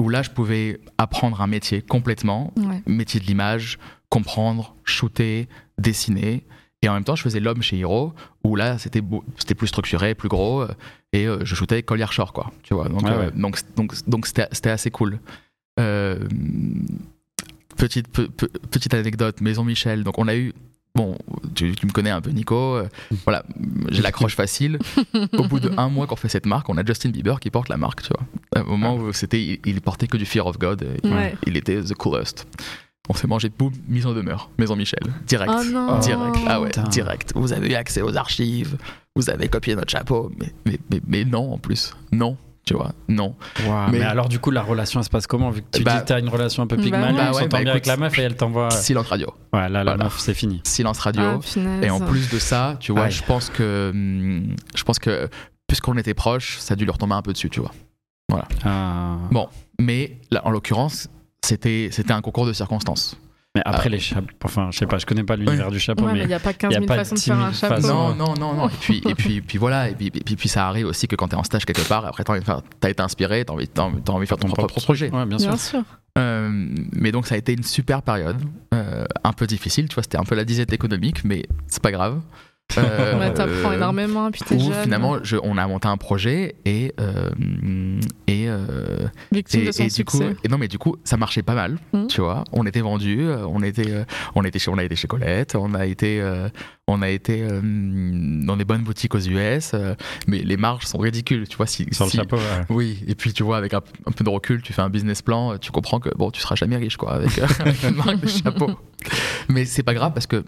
où 0.00 0.08
là 0.08 0.22
je 0.22 0.30
pouvais 0.30 0.80
apprendre 0.98 1.40
un 1.40 1.46
métier 1.46 1.82
complètement, 1.82 2.52
Ouais. 2.56 2.82
métier 2.86 3.20
de 3.20 3.26
l'image, 3.26 3.78
comprendre, 4.08 4.74
shooter, 4.84 5.48
dessiner. 5.78 6.44
Et 6.82 6.88
en 6.88 6.94
même 6.94 7.04
temps, 7.04 7.16
je 7.16 7.22
faisais 7.22 7.40
l'homme 7.40 7.62
chez 7.62 7.78
Hiro, 7.78 8.12
où 8.44 8.56
là, 8.56 8.76
c'était 8.78 9.00
beau- 9.00 9.24
c'était 9.38 9.54
plus 9.54 9.68
structuré, 9.68 10.14
plus 10.14 10.28
gros, 10.28 10.60
euh, 10.62 10.68
et 11.14 11.26
euh, 11.26 11.38
je 11.42 11.54
shootais 11.54 11.82
Collier 11.82 12.06
Shore, 12.10 12.32
quoi. 12.34 12.52
Tu 12.62 12.74
vois, 12.74 12.88
donc 12.90 13.02
Ouais, 13.02 13.10
euh, 13.10 13.26
ouais. 13.26 13.30
donc 13.32 13.58
donc 13.74 13.94
donc 14.06 14.26
c'était 14.26 14.48
c'était 14.52 14.68
assez 14.70 14.90
cool. 14.90 15.18
Euh, 15.80 16.18
petite 17.76 18.08
pe- 18.08 18.28
pe- 18.28 18.46
petite 18.70 18.94
anecdote, 18.94 19.40
Maison 19.40 19.64
Michel. 19.64 20.04
Donc 20.04 20.18
on 20.18 20.28
a 20.28 20.36
eu 20.36 20.52
Bon, 20.96 21.18
tu, 21.56 21.72
tu 21.74 21.86
me 21.86 21.90
connais 21.92 22.10
un 22.10 22.20
peu, 22.20 22.30
Nico. 22.30 22.54
euh, 22.76 22.88
voilà, 23.24 23.44
j'ai 23.90 24.00
l'accroche 24.02 24.36
facile. 24.36 24.78
Au 25.36 25.44
bout 25.48 25.58
de 25.58 25.72
un 25.76 25.88
mois 25.88 26.06
qu'on 26.06 26.14
fait 26.16 26.28
cette 26.28 26.46
marque, 26.46 26.68
on 26.68 26.76
a 26.78 26.84
Justin 26.84 27.10
Bieber 27.10 27.40
qui 27.40 27.50
porte 27.50 27.68
la 27.68 27.76
marque, 27.76 28.02
tu 28.02 28.10
vois. 28.16 28.24
À 28.54 28.60
un 28.60 28.64
moment 28.64 28.94
où 28.96 29.12
c'était, 29.12 29.42
il, 29.42 29.58
il 29.66 29.80
portait 29.80 30.06
que 30.06 30.16
du 30.16 30.24
Fear 30.24 30.46
of 30.46 30.58
God. 30.58 30.86
et 31.02 31.08
Ouais. 31.08 31.34
Il 31.46 31.56
était 31.56 31.80
the 31.82 31.94
coolest. 31.94 32.46
On 33.10 33.14
s'est 33.14 33.26
mangé 33.26 33.48
de 33.50 33.54
boum, 33.58 33.72
mise 33.88 34.06
en 34.06 34.14
demeure, 34.14 34.48
Maison 34.56 34.76
Michel, 34.76 35.02
direct. 35.26 35.52
Oh 35.54 35.62
non. 35.64 35.98
Direct, 35.98 36.36
ah 36.46 36.60
ouais, 36.60 36.68
Putain. 36.68 36.84
direct. 36.84 37.32
Vous 37.34 37.52
avez 37.52 37.70
eu 37.72 37.74
accès 37.74 38.00
aux 38.00 38.16
archives, 38.16 38.78
vous 39.14 39.28
avez 39.28 39.48
copié 39.48 39.74
notre 39.74 39.90
chapeau, 39.90 40.32
mais, 40.38 40.52
mais, 40.64 40.78
mais, 40.90 41.00
mais 41.06 41.24
non 41.26 41.52
en 41.52 41.58
plus, 41.58 41.92
non, 42.12 42.38
tu 42.64 42.74
vois, 42.74 42.92
non. 43.08 43.34
Mais... 43.60 43.98
Mais- 43.98 44.00
alors, 44.02 44.28
du 44.28 44.38
coup, 44.38 44.50
la 44.50 44.62
relation, 44.62 45.00
elle 45.00 45.04
se 45.04 45.10
passe 45.10 45.26
comment 45.26 45.50
Vu 45.50 45.62
que 45.62 45.66
tu 45.78 45.82
Bah- 45.82 45.94
dis 45.96 46.00
que 46.00 46.04
t'as 46.06 46.18
une 46.20 46.28
relation 46.28 46.62
un 46.62 46.66
peu 46.66 46.76
Bah 46.76 46.82
ouais. 46.82 46.88
on 46.92 47.00
Bah 47.00 47.08
ouais, 47.08 47.32
s'entend 47.34 47.46
bah 47.48 47.60
bien 47.62 47.70
avec 47.72 47.86
la 47.86 47.96
meuf 47.96 48.18
et 48.18 48.22
elle 48.22 48.36
t'envoie. 48.36 48.70
Silence 48.70 49.06
radio, 49.08 49.32
Ouais, 49.52 49.60
là, 49.60 49.68
la 49.68 49.82
Voilà. 49.84 50.04
meuf, 50.04 50.18
c'est 50.18 50.34
fini. 50.34 50.60
silence 50.64 50.98
radio. 50.98 51.22
Ah. 51.22 51.60
Et 51.84 51.90
en 51.90 52.00
plus 52.00 52.30
de 52.30 52.38
ça, 52.38 52.76
tu 52.80 52.92
vois, 52.92 53.08
je 53.10 53.22
pense 53.22 53.50
que, 53.50 53.90
hum, 53.92 54.56
je 54.74 54.82
pense 54.84 54.98
que 54.98 55.28
puisqu'on 55.66 55.96
était 55.96 56.14
proches, 56.14 56.58
ça 56.58 56.74
a 56.74 56.76
dû 56.76 56.84
lui 56.84 56.90
retomber 56.92 57.14
un 57.14 57.22
peu 57.22 57.32
dessus, 57.32 57.50
tu 57.50 57.60
vois. 57.60 57.72
Ah. 58.64 59.16
Bon. 59.30 59.48
Mais 59.80 60.18
là, 60.30 60.42
en 60.46 60.50
l'occurrence, 60.50 61.08
c'était, 61.44 61.88
c'était 61.92 62.12
un 62.12 62.20
concours 62.20 62.46
de 62.46 62.52
circonstances. 62.52 63.16
Mais 63.56 63.62
après, 63.64 63.84
Ah. 63.86 63.88
les 63.90 64.00
chapeaux. 64.00 64.26
Enfin, 64.44 64.70
je 64.72 64.78
sais 64.78 64.86
pas, 64.86 64.98
je 64.98 65.06
connais 65.06 65.22
pas 65.22 65.36
l'univers 65.36 65.70
du 65.70 65.78
chapeau, 65.78 66.04
Ouais, 66.06 66.12
mais 66.12 66.22
il 66.22 66.26
n'y 66.26 66.34
a 66.34 66.40
pas 66.40 66.52
15 66.52 66.72
y 66.72 66.74
a 66.76 66.78
000 66.80 66.86
pas 66.88 66.96
façons 66.96 67.14
de 67.14 67.20
10 67.20 67.24
faire 67.26 67.36
000 67.36 67.48
un 67.48 67.52
chapeau. 67.52 67.74
façons. 67.76 68.14
Non, 68.14 68.14
non, 68.14 68.34
non, 68.34 68.54
non. 68.54 68.68
Et 68.68 68.72
puis, 68.80 69.02
et 69.08 69.14
puis, 69.14 69.40
puis 69.42 69.58
voilà. 69.58 69.90
Et 69.90 69.94
puis, 69.94 70.06
et 70.08 70.10
puis, 70.10 70.34
puis 70.34 70.48
ça 70.48 70.66
arrive 70.66 70.86
aussi 70.86 71.06
que 71.06 71.14
quand 71.14 71.28
t'es 71.28 71.36
en 71.36 71.44
stage 71.44 71.64
quelque 71.64 71.86
part, 71.86 72.04
après 72.04 72.24
t'as 72.24 72.32
envie 72.32 72.40
de 72.40 72.44
faire- 72.44 72.62
t'as 72.80 72.90
été 72.90 73.00
inspiré, 73.00 73.44
t'as 73.44 73.52
envie, 73.52 73.68
t'as 73.68 73.82
envie, 73.82 74.02
t'as 74.02 74.12
envie 74.12 74.24
de 74.24 74.28
faire 74.28 74.38
ton, 74.38 74.48
Ton 74.48 74.54
propre, 74.54 74.68
propre 74.72 74.84
projet. 74.84 75.08
Ouais, 75.10 75.24
bien 75.26 75.38
sûr. 75.38 75.50
Bien 75.50 75.56
sûr. 75.58 75.82
Euh, 76.18 76.48
mais 76.92 77.12
donc 77.12 77.26
ça 77.28 77.36
a 77.36 77.38
été 77.38 77.52
une 77.52 77.62
super 77.62 78.02
période, 78.02 78.40
euh, 78.72 79.04
un 79.22 79.32
peu 79.32 79.46
difficile, 79.46 79.88
tu 79.88 79.94
vois, 79.94 80.02
c'était 80.02 80.18
un 80.18 80.24
peu 80.24 80.34
la 80.34 80.44
disette 80.44 80.72
économique, 80.72 81.24
mais 81.24 81.44
c'est 81.68 81.82
pas 81.82 81.90
grave. 81.92 82.20
Euh, 82.78 83.18
Ouais, 83.18 83.32
t'apprends 83.32 83.70
euh, 83.70 83.76
énormément, 83.76 84.30
puis 84.32 84.40
t'es 84.44 84.56
Où 84.56 84.60
jeune. 84.72 84.82
finalement, 84.82 85.18
je- 85.22 85.36
on 85.42 85.56
a 85.58 85.66
monté 85.68 85.86
un 85.86 85.96
projet 85.96 86.56
et 86.64 86.92
euh, 87.00 87.30
et, 88.26 88.48
euh, 88.48 89.06
victime 89.30 89.60
et, 89.60 89.66
de 89.66 89.72
son 89.72 89.84
et 89.84 89.88
du 89.88 90.04
coup, 90.04 90.20
et 90.42 90.48
non 90.48 90.58
mais 90.58 90.66
du 90.66 90.78
coup, 90.78 90.96
ça 91.04 91.16
marchait 91.16 91.42
pas 91.42 91.54
mal, 91.54 91.78
Mhm. 91.92 92.08
tu 92.08 92.20
vois. 92.20 92.42
On 92.52 92.66
était 92.66 92.80
vendus, 92.80 93.20
euh, 93.20 93.46
on 93.46 93.62
était, 93.62 93.90
euh, 93.90 94.04
on 94.34 94.42
était 94.44 94.58
chez, 94.58 94.70
on 94.70 94.78
a 94.78 94.82
été 94.84 94.96
chez 94.96 95.06
Colette, 95.06 95.54
on 95.54 95.72
a 95.74 95.86
été, 95.86 96.20
euh, 96.20 96.48
on 96.88 97.00
a 97.02 97.08
été 97.10 97.42
euh, 97.48 97.60
dans 97.62 98.56
des 98.56 98.64
bonnes 98.64 98.82
boutiques 98.82 99.14
aux 99.14 99.20
US, 99.20 99.70
euh, 99.74 99.94
mais 100.26 100.38
les 100.38 100.56
marges 100.56 100.84
sont 100.86 100.98
ridicules, 100.98 101.46
tu 101.46 101.56
vois. 101.56 101.66
Si, 101.66 101.86
Sur 101.92 102.06
le 102.06 102.10
chapeau, 102.10 102.36
ouais. 102.36 102.64
oui, 102.70 103.04
et 103.06 103.14
puis 103.14 103.32
tu 103.32 103.42
vois, 103.44 103.56
avec 103.58 103.74
un, 103.74 103.82
un 104.06 104.10
peu 104.12 104.24
de 104.24 104.30
recul, 104.30 104.62
tu 104.62 104.72
fais 104.72 104.82
un 104.82 104.90
business 104.90 105.22
plan, 105.22 105.58
tu 105.58 105.70
comprends 105.70 106.00
que 106.00 106.08
bon, 106.16 106.30
tu 106.32 106.40
seras 106.40 106.56
jamais 106.56 106.76
riche, 106.76 106.96
quoi, 106.96 107.12
avec, 107.14 107.38
avec 107.60 107.82
une 107.84 107.94
marque 107.96 108.20
de 108.20 108.26
chapeau. 108.26 108.70
Mais 109.48 109.64
c'est 109.64 109.82
pas 109.84 109.94
grave 109.94 110.12
parce 110.12 110.26
que 110.26 110.44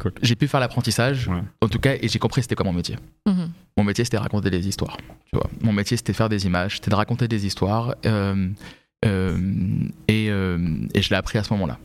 Cool. 0.00 0.12
j'ai 0.22 0.34
pu 0.34 0.48
faire 0.48 0.60
l'apprentissage, 0.60 1.28
Ouais. 1.28 1.42
en 1.60 1.68
tout 1.68 1.78
cas, 1.78 1.94
et 2.00 2.08
j'ai 2.08 2.18
compris 2.18 2.40
c'était 2.40 2.54
quoi 2.54 2.64
mon 2.64 2.72
métier. 2.72 2.96
Mhm. 3.26 3.50
Mon 3.76 3.84
métier, 3.84 4.02
c'était 4.04 4.16
raconter 4.18 4.48
des 4.50 4.66
histoires. 4.66 4.96
Tu 4.96 5.34
vois, 5.34 5.50
mon 5.60 5.72
métier, 5.74 5.96
c'était 5.98 6.14
faire 6.14 6.30
des 6.30 6.46
images, 6.46 6.76
c'était 6.76 6.90
de 6.90 6.94
raconter 6.96 7.28
des 7.28 7.44
histoires, 7.44 7.94
euh, 8.06 8.48
euh, 9.04 9.36
et, 10.08 10.30
euh, 10.30 10.58
et 10.94 11.02
je 11.02 11.10
l'ai 11.10 11.16
appris 11.16 11.36
à 11.38 11.44
ce 11.44 11.52
moment-là. 11.52 11.78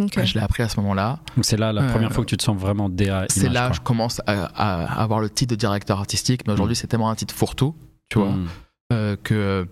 Ok. 0.00 0.22
Je 0.24 0.34
l'ai 0.34 0.40
appris 0.40 0.62
à 0.62 0.68
ce 0.68 0.78
moment-là. 0.80 1.18
Donc 1.34 1.44
c'est 1.44 1.56
là 1.56 1.72
la 1.72 1.82
Euh, 1.82 1.90
première 1.90 2.12
fois 2.12 2.22
que 2.22 2.28
tu 2.30 2.36
te 2.36 2.42
sens 2.44 2.56
vraiment 2.56 2.88
DA. 2.88 3.24
C'est 3.28 3.48
là 3.48 3.70
que 3.70 3.76
je 3.76 3.80
commence 3.80 4.20
à, 4.26 4.44
à 4.44 5.02
avoir 5.02 5.18
le 5.20 5.28
titre 5.30 5.50
de 5.50 5.56
directeur 5.58 5.98
artistique, 5.98 6.42
mais 6.46 6.52
aujourd'hui, 6.52 6.76
c'est 6.76 6.86
tellement 6.86 7.10
un 7.10 7.14
titre 7.16 7.34
fourre-tout, 7.34 7.74
tu 8.08 8.18
vois. 8.20 8.30
Mm. 8.30 8.46
euh, 8.92 9.16
que, 9.24 9.66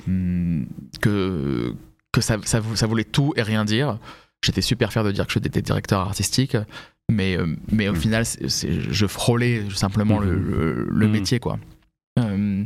que, 1.00 1.74
que 2.12 2.20
ça, 2.20 2.36
ça 2.44 2.86
voulait 2.86 3.04
tout 3.04 3.32
et 3.36 3.42
rien 3.42 3.64
dire. 3.64 3.98
J'étais 4.42 4.62
super 4.62 4.92
fier 4.92 5.04
de 5.04 5.12
dire 5.12 5.26
que 5.26 5.32
j'étais 5.32 5.62
directeur 5.62 6.00
artistique, 6.00 6.56
mais, 7.10 7.36
euh, 7.38 7.46
mais 7.70 7.88
au 7.88 7.92
Mm. 7.92 7.96
final, 7.96 8.24
je 8.24 9.06
frôlais 9.06 9.62
simplement 9.74 10.18
le, 10.18 10.34
le- 10.34 10.88
le 10.90 11.06
Mm. 11.08 11.10
métier, 11.10 11.38
quoi. 11.40 11.58
Euh, 12.18 12.64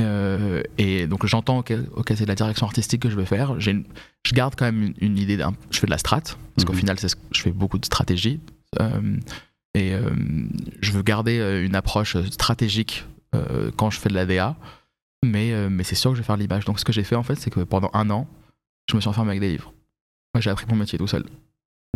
euh, 0.00 0.62
et 0.78 1.06
donc 1.06 1.26
j'entends 1.26 1.58
ok, 1.58 1.72
c'est 2.08 2.22
de 2.22 2.26
la 2.28 2.34
direction 2.34 2.66
artistique 2.66 3.02
que 3.02 3.10
je 3.10 3.16
veux 3.16 3.24
faire. 3.24 3.56
Une- 3.68 3.84
je 4.26 4.32
garde 4.32 4.54
quand 4.56 4.64
même 4.64 4.82
une, 4.82 4.94
une 5.00 5.18
idée. 5.18 5.36
d'un- 5.36 5.54
Je 5.70 5.78
fais 5.78 5.86
de 5.86 5.90
la 5.92 5.98
strat 5.98 6.20
parce 6.54 6.64
qu'au 6.64 6.72
Mhm. 6.72 6.78
final, 6.78 6.98
c'est 6.98 7.08
ce 7.08 7.16
que- 7.16 7.20
je 7.32 7.40
fais 7.42 7.50
beaucoup 7.52 7.78
de 7.78 7.84
stratégie. 7.84 8.40
Euh, 8.80 9.16
et 9.76 9.92
je 10.80 10.92
veux 10.92 11.02
garder 11.02 11.38
une 11.66 11.74
approche 11.74 12.16
stratégique 12.30 13.04
quand 13.76 13.90
je 13.90 13.98
fais 13.98 14.08
de 14.08 14.14
la 14.14 14.24
DA. 14.26 14.56
Mais, 15.24 15.52
mais 15.70 15.82
c'est 15.84 15.94
sûr 15.96 16.10
que 16.12 16.16
je 16.16 16.22
vais 16.22 16.26
faire 16.26 16.36
l'image. 16.36 16.64
Donc 16.64 16.78
ce 16.78 16.84
que 16.84 16.92
j'ai 16.92 17.02
fait 17.04 17.16
en 17.16 17.22
fait, 17.24 17.34
c'est 17.36 17.50
que 17.50 17.60
pendant 17.60 17.90
un 17.92 18.08
an, 18.10 18.28
je 18.88 18.94
me 18.96 19.00
suis 19.00 19.08
enfermé 19.08 19.30
avec 19.30 19.40
des 19.40 19.50
livres. 19.50 19.72
Moi, 20.34 20.40
j'ai 20.40 20.50
appris 20.50 20.66
mon 20.68 20.76
métier 20.76 20.98
tout 20.98 21.06
seul. 21.06 21.24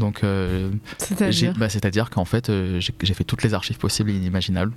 Donc, 0.01 0.23
euh, 0.23 0.71
C'est-à-dire. 0.99 1.55
bah, 1.59 1.69
c'est-à-dire 1.69 2.09
qu'en 2.11 2.25
fait, 2.25 2.51
euh, 2.51 2.81
j'ai 2.81 3.15
fait 3.15 3.25
toutes 3.25 3.43
les 3.43 3.53
archives 3.55 3.79
possibles 3.79 4.11
et 4.11 4.15
inimaginables. 4.15 4.73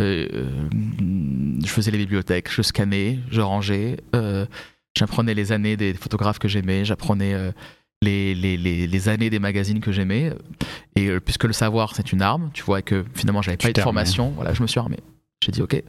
Euh, 0.00 0.28
euh, 0.32 0.68
je 1.64 1.66
faisais 1.68 1.90
les 1.90 1.98
bibliothèques, 1.98 2.52
je 2.52 2.62
scannais, 2.62 3.18
je 3.32 3.40
rangeais, 3.40 3.96
euh, 4.14 4.46
j'apprenais 4.96 5.34
les 5.34 5.50
années 5.50 5.76
des 5.76 5.92
photographes 5.94 6.38
que 6.38 6.46
j'aimais, 6.46 6.84
j'apprenais 6.84 7.34
euh, 7.34 7.50
les, 8.00 8.32
les, 8.36 8.56
les, 8.56 8.86
les 8.86 9.08
années 9.08 9.28
des 9.28 9.40
magazines 9.40 9.80
que 9.80 9.90
j'aimais. 9.90 10.32
Et 10.94 11.08
euh, 11.08 11.18
puisque 11.18 11.42
le 11.44 11.52
savoir, 11.52 11.96
c'est 11.96 12.12
une 12.12 12.22
arme, 12.22 12.50
tu 12.54 12.62
vois, 12.62 12.78
et 12.78 12.82
que 12.84 13.04
finalement, 13.14 13.42
j'avais 13.42 13.56
pas 13.56 13.64
eu 13.70 13.72
de 13.72 13.80
formation, 13.84 14.30
voilà, 14.36 14.54
je 14.54 14.62
me 14.62 14.68
suis 14.68 14.78
armé. 14.78 14.98
J'ai 15.44 15.50
dit, 15.50 15.62
ok, 15.62 15.82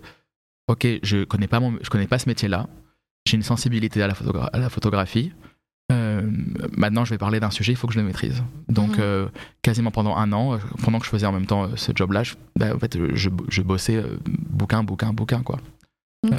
ok, 0.69 0.87
je 1.03 1.23
connais 1.23 1.47
pas, 1.47 1.59
mon, 1.59 1.77
je 1.83 1.89
connais 1.91 2.07
pas 2.07 2.17
ce 2.17 2.27
métier-là, 2.27 2.67
j'ai 3.27 3.35
une 3.37 3.43
sensibilité 3.43 4.01
à 4.01 4.07
la, 4.07 4.13
photogra- 4.15 4.49
à 4.51 4.57
la 4.57 4.69
photographie. 4.71 5.31
Euh, 5.91 6.21
maintenant, 6.77 7.03
je 7.05 7.09
vais 7.11 7.17
parler 7.17 7.39
d'un 7.39 7.49
sujet, 7.49 7.71
il 7.71 7.75
faut 7.75 7.87
que 7.87 7.93
je 7.93 7.99
le 7.99 8.05
maîtrise. 8.05 8.43
Donc, 8.67 8.91
Mhm. 8.91 8.97
euh, 8.99 9.27
quasiment 9.63 9.89
pendant 9.91 10.15
un 10.15 10.31
an, 10.33 10.53
euh, 10.53 10.57
pendant 10.83 10.99
que 10.99 11.05
je 11.05 11.09
faisais 11.09 11.25
en 11.25 11.31
même 11.31 11.47
temps 11.47 11.63
euh, 11.63 11.75
ce 11.75 11.91
job-là, 11.95 12.23
je, 12.23 12.35
bah, 12.57 12.75
en 12.75 12.79
fait, 12.79 12.97
je, 13.15 13.29
je 13.47 13.61
bossais 13.61 13.95
euh, 13.95 14.17
bouquin, 14.25 14.83
bouquin, 14.83 15.13
bouquin, 15.13 15.41
quoi. 15.41 15.59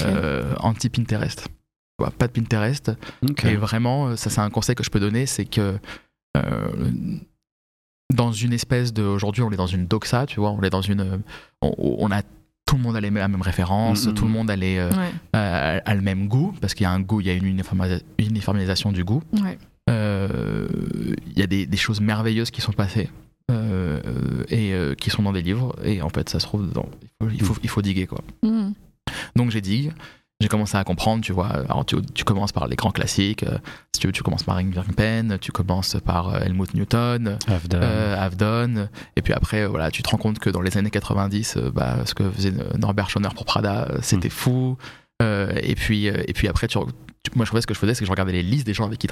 Euh, 0.05 0.55
Anti-Pinterest. 0.61 1.45
Tu 1.49 1.49
vois, 1.99 2.11
Pas 2.11 2.29
de 2.29 2.33
Pinterest. 2.33 2.93
Ok. 3.29 3.45
Et 3.45 3.57
vraiment, 3.57 4.17
ça, 4.17 4.31
c'est 4.31 4.41
un 4.41 4.51
conseil 4.51 4.75
que 4.75 4.85
je 4.85 4.91
peux 4.91 5.01
donner, 5.01 5.27
c'est 5.27 5.47
que 5.47 5.79
euh, 6.37 6.71
dans 8.15 8.33
une 8.33 8.53
espèce 8.53 8.93
de. 8.93 9.03
Aujourd'hui, 9.03 9.43
on 9.43 9.51
est 9.51 9.57
dans 9.57 9.67
une 9.67 9.87
doxa, 9.87 10.27
tu 10.27 10.39
vois, 10.41 10.51
on 10.51 10.63
est 10.63 10.71
dans 10.71 10.83
une. 10.83 11.23
On, 11.63 11.73
on 11.79 12.11
a. 12.11 12.23
Tout 12.71 12.77
le 12.77 12.83
monde 12.83 12.95
a 12.97 13.01
les, 13.01 13.11
mêmes- 13.11 13.21
la 13.23 13.29
même 13.29 13.43
référence, 13.43 14.07
Mhm. 14.07 14.15
tout 14.15 14.25
le 14.27 14.31
monde 14.31 14.49
a, 14.49 14.55
les, 14.55 14.77
euh, 14.79 14.91
Ouais. 14.91 15.11
a, 15.33 15.79
a 15.85 15.95
le 15.97 16.01
même 16.03 16.29
goût, 16.29 16.55
parce 16.61 16.73
qu'il 16.75 16.85
y 16.85 16.87
a 16.87 16.93
un 16.93 17.01
goût, 17.01 17.21
il 17.21 17.27
y 17.27 17.31
a 17.31 17.35
une 17.35 17.45
uniformisa- 17.47 18.01
uniformisation 18.19 18.93
du 18.93 19.03
goût. 19.03 19.23
Ouais. 19.33 19.59
Euh, 19.91 20.69
Il 21.33 21.39
y 21.39 21.43
a 21.43 21.47
des, 21.49 21.67
des 21.67 21.77
choses 21.77 22.01
merveilleuses 22.01 22.51
qui 22.53 22.61
sont 22.61 22.73
passées 22.73 23.09
euh, 23.51 24.45
et 24.51 24.73
euh, 24.73 24.95
qui 24.95 25.11
sont 25.11 25.23
dans 25.25 25.33
des 25.33 25.43
livres, 25.43 25.75
et 25.85 26.01
en 26.03 26.11
fait, 26.11 26.29
ça 26.29 26.39
se 26.39 26.47
trouve 26.47 26.69
dedans. 26.69 26.89
Il 27.23 27.29
faut, 27.29 27.35
il 27.41 27.45
faut, 27.45 27.57
il 27.65 27.69
faut 27.69 27.83
diguer, 27.83 28.07
quoi. 28.07 28.21
Mhm. 28.45 28.75
Donc 29.35 29.51
j'ai 29.51 29.61
dit, 29.61 29.91
j'ai 30.41 30.49
commencé 30.49 30.77
à 30.77 30.85
comprendre, 30.85 31.23
tu 31.23 31.33
vois. 31.33 31.49
Alors 31.49 31.85
tu, 31.85 31.97
tu 32.15 32.25
commences 32.25 32.53
par 32.53 32.67
les 32.67 32.77
grands 32.77 32.91
classiques, 32.91 33.43
euh, 33.43 33.59
si 33.93 34.01
tu 34.01 34.07
veux, 34.07 34.13
tu 34.13 34.23
commences 34.23 34.43
par 34.43 34.57
Ingrid 34.57 34.95
Penn, 34.95 35.39
tu 35.41 35.53
commences 35.53 35.97
par 36.05 36.35
euh, 36.35 36.41
Helmut 36.41 36.73
Newton, 36.75 37.39
euh, 37.75 38.17
Avedon, 38.17 38.89
et 39.17 39.23
puis 39.23 39.33
après, 39.33 39.67
voilà, 39.67 39.91
tu 39.91 40.03
te 40.03 40.09
rends 40.09 40.17
compte 40.17 40.39
que 40.39 40.51
dans 40.51 40.63
les 40.63 40.77
années 40.79 40.91
90, 40.91 41.57
euh, 41.57 41.71
bah, 41.71 41.99
ce 42.07 42.15
que 42.15 42.29
faisait 42.31 42.53
Norbert 42.79 43.11
Schoner 43.11 43.29
pour 43.35 43.45
Prada, 43.45 43.89
c'était 44.01 44.31
fou. 44.31 44.77
Euh, 45.23 45.53
et 45.63 45.75
puis, 45.75 46.07
et 46.07 46.33
puis 46.33 46.49
après, 46.49 46.67
tu, 46.67 46.79
moi, 46.79 47.45
je 47.45 47.45
trouvais 47.45 47.61
ce 47.61 47.67
que 47.67 47.75
je 47.75 47.79
faisais, 47.79 47.95
c'est 47.95 48.01
que 48.01 48.07
je 48.07 48.11
regardais 48.11 48.33
les 48.33 48.43
listes 48.43 48.67
des 48.67 48.75
gens 48.75 48.87
avec 48.87 48.99
qui 48.99 49.07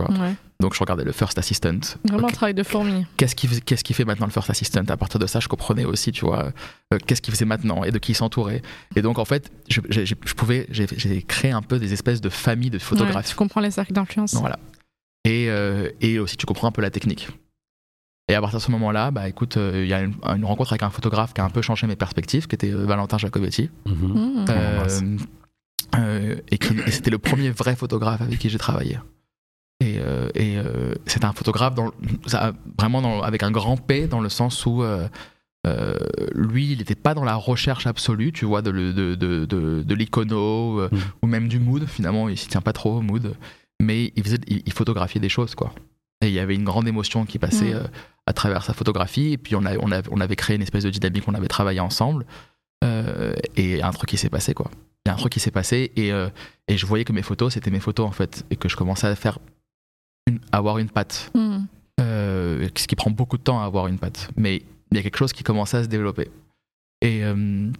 Ouais. 0.00 0.34
Donc 0.60 0.74
je 0.74 0.80
regardais 0.80 1.04
le 1.04 1.12
first 1.12 1.38
assistant. 1.38 1.78
Vraiment 2.04 2.28
un 2.28 2.32
travail 2.32 2.54
de 2.54 2.62
fourmi. 2.62 3.06
Qu'est-ce 3.16 3.34
qui, 3.34 3.46
fais- 3.46 3.60
qu'est-ce 3.60 3.84
qui 3.84 3.94
fait 3.94 4.04
maintenant 4.04 4.26
le 4.26 4.32
first 4.32 4.50
assistant? 4.50 4.82
À 4.88 4.96
partir 4.96 5.18
de 5.20 5.26
ça, 5.26 5.40
je 5.40 5.48
comprenais 5.48 5.84
aussi, 5.84 6.10
tu 6.12 6.24
vois, 6.24 6.50
euh, 6.92 6.98
qu'est-ce 7.06 7.22
qu'il 7.22 7.32
faisait 7.32 7.44
maintenant 7.44 7.84
et 7.84 7.90
de 7.90 7.98
qui 7.98 8.12
il 8.12 8.14
s'entourait. 8.14 8.62
Et 8.96 9.02
donc, 9.02 9.18
en 9.18 9.24
fait, 9.24 9.50
je, 9.68 9.80
j'ai- 9.88 10.04
j'ai- 10.06 10.16
je 10.24 10.34
pouvais, 10.34 10.66
j'ai, 10.70 10.86
j'ai 10.96 11.22
créé 11.22 11.52
un 11.52 11.62
peu 11.62 11.78
des 11.78 11.92
espèces 11.92 12.20
de 12.20 12.28
familles 12.28 12.70
de 12.70 12.76
Ouais, 12.76 12.80
photographes. 12.82 13.28
tu 13.28 13.34
comprends 13.36 13.60
les 13.60 13.70
cercles 13.70 13.92
d'influence. 13.92 14.34
Voilà. 14.34 14.58
Et, 15.24 15.46
euh, 15.48 15.90
et 16.00 16.18
aussi, 16.18 16.36
tu 16.36 16.44
comprends 16.46 16.68
un 16.68 16.72
peu 16.72 16.82
la 16.82 16.90
technique. 16.90 17.28
Et 18.28 18.34
à 18.34 18.40
partir 18.40 18.58
de 18.58 18.64
ce 18.64 18.70
moment-là, 18.72 19.10
bah 19.10 19.28
écoute, 19.28 19.56
euh, 19.58 19.82
il 19.84 19.88
y 19.88 19.92
a 19.94 20.00
une, 20.02 20.14
une 20.24 20.44
rencontre 20.44 20.72
avec 20.72 20.82
un 20.82 20.90
photographe 20.90 21.34
qui 21.34 21.40
a 21.40 21.44
un 21.44 21.50
peu 21.50 21.60
changé 21.62 21.86
mes 21.86 21.96
perspectives, 21.96 22.46
qui 22.46 22.54
était 22.54 22.72
euh, 22.72 22.84
Valentin 22.86 23.18
Jacobetti. 23.18 23.70
L'embrasse. 23.86 25.02
euh, 25.96 26.36
et, 26.50 26.58
qui- 26.58 26.74
et 26.86 26.90
c'était 26.90 27.10
le 27.10 27.18
premier 27.18 27.50
vrai 27.50 27.76
photographe 27.76 28.22
avec 28.22 28.38
qui 28.38 28.48
j'ai 28.50 28.58
travaillé. 28.58 28.98
Et, 29.94 29.98
euh, 30.00 30.28
et 30.34 30.56
euh, 30.58 30.94
c'était 31.06 31.24
un 31.26 31.32
photographe 31.32 31.74
dans, 31.74 31.90
ça, 32.26 32.52
vraiment 32.78 33.00
dans- 33.02 33.22
avec 33.22 33.42
un 33.42 33.50
grand 33.50 33.76
P 33.76 34.06
dans 34.06 34.20
le 34.20 34.28
sens 34.28 34.64
où 34.66 34.82
euh, 34.82 35.06
euh, 35.66 35.94
lui, 36.34 36.72
il 36.72 36.78
n'était 36.78 36.94
pas 36.94 37.14
dans 37.14 37.24
la 37.24 37.36
recherche 37.36 37.86
absolue, 37.86 38.32
tu 38.32 38.44
vois, 38.44 38.60
de, 38.62 38.70
de, 38.70 39.14
de, 39.14 39.44
de, 39.44 39.82
de 39.82 39.94
l'icono 39.94 40.80
euh, 40.80 40.88
Mm. 40.92 40.98
ou 41.22 41.26
même 41.26 41.48
du 41.48 41.58
mood. 41.58 41.86
Finalement, 41.86 42.28
il 42.28 42.36
s'y 42.36 42.48
tient 42.48 42.60
pas 42.60 42.72
trop 42.72 42.98
au 42.98 43.00
mood, 43.00 43.34
mais 43.80 44.12
il, 44.16 44.22
faisait, 44.24 44.38
il, 44.46 44.62
il 44.66 44.72
photographiait 44.72 45.20
des 45.20 45.28
choses, 45.30 45.54
quoi. 45.54 45.72
Et 46.22 46.28
il 46.28 46.32
y 46.34 46.38
avait 46.38 46.54
une 46.54 46.64
grande 46.64 46.86
émotion 46.88 47.24
qui 47.24 47.38
passait 47.38 47.72
Mm. 47.74 47.76
euh, 47.78 47.86
à 48.26 48.32
travers 48.32 48.62
sa 48.62 48.72
photographie. 48.74 49.32
Et 49.32 49.38
puis 49.38 49.56
on, 49.56 49.64
a, 49.64 49.76
on, 49.78 49.90
a- 49.92 50.02
on 50.10 50.20
avait 50.20 50.36
créé 50.36 50.56
une 50.56 50.62
espèce 50.62 50.84
de 50.84 50.90
dynamique, 50.90 51.24
on 51.28 51.34
avait 51.34 51.48
travaillé 51.48 51.80
ensemble. 51.80 52.26
Euh, 52.84 53.34
et 53.56 53.82
un 53.82 53.90
truc 53.92 54.10
qui 54.10 54.16
s'est 54.18 54.28
passé, 54.30 54.52
quoi. 54.52 54.70
Il 55.06 55.08
y 55.08 55.10
a 55.10 55.14
un 55.14 55.18
truc 55.18 55.32
qui 55.32 55.40
s'est 55.40 55.50
passé 55.50 55.92
et, 55.96 56.12
euh, 56.12 56.28
et 56.68 56.76
je 56.76 56.84
voyais 56.86 57.04
que 57.04 57.12
mes 57.12 57.22
photos, 57.22 57.54
c'était 57.54 57.70
mes 57.70 57.80
photos 57.80 58.06
en 58.06 58.10
fait, 58.10 58.44
et 58.50 58.56
que 58.56 58.68
je 58.68 58.76
commençais 58.76 59.06
à 59.06 59.14
faire 59.14 59.38
une, 60.26 60.38
avoir 60.52 60.78
une 60.78 60.88
patte. 60.90 61.30
Mhm. 61.34 61.66
Euh, 62.00 62.68
ce 62.76 62.86
qui 62.86 62.96
prend 62.96 63.10
beaucoup 63.10 63.36
de 63.38 63.42
temps 63.42 63.60
à 63.60 63.64
avoir 63.64 63.86
une 63.86 63.98
patte. 63.98 64.30
Mais 64.36 64.62
il 64.90 64.96
y 64.96 65.00
a 65.00 65.02
quelque 65.02 65.18
chose 65.18 65.32
qui 65.32 65.42
commençait 65.44 65.76
à 65.78 65.82
se 65.84 65.88
développer. 65.88 66.30
Et, 67.02 67.24
euh, 67.24 67.70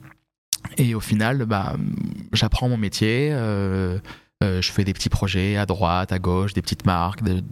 et 0.79 0.95
au 0.95 1.01
final, 1.01 1.45
bah, 1.47 1.75
j'apprends 2.33 2.69
mon 2.69 2.77
métier. 2.77 3.31
euh, 3.33 3.99
je 4.43 4.71
fais 4.73 4.85
des 4.85 4.93
petits 4.93 5.09
projets 5.09 5.57
à 5.57 5.65
droite, 5.65 6.13
à 6.13 6.19
gauche, 6.19 6.53
des 6.53 6.61
petites 6.61 6.85
marques, 6.85 7.23
de, 7.23 7.43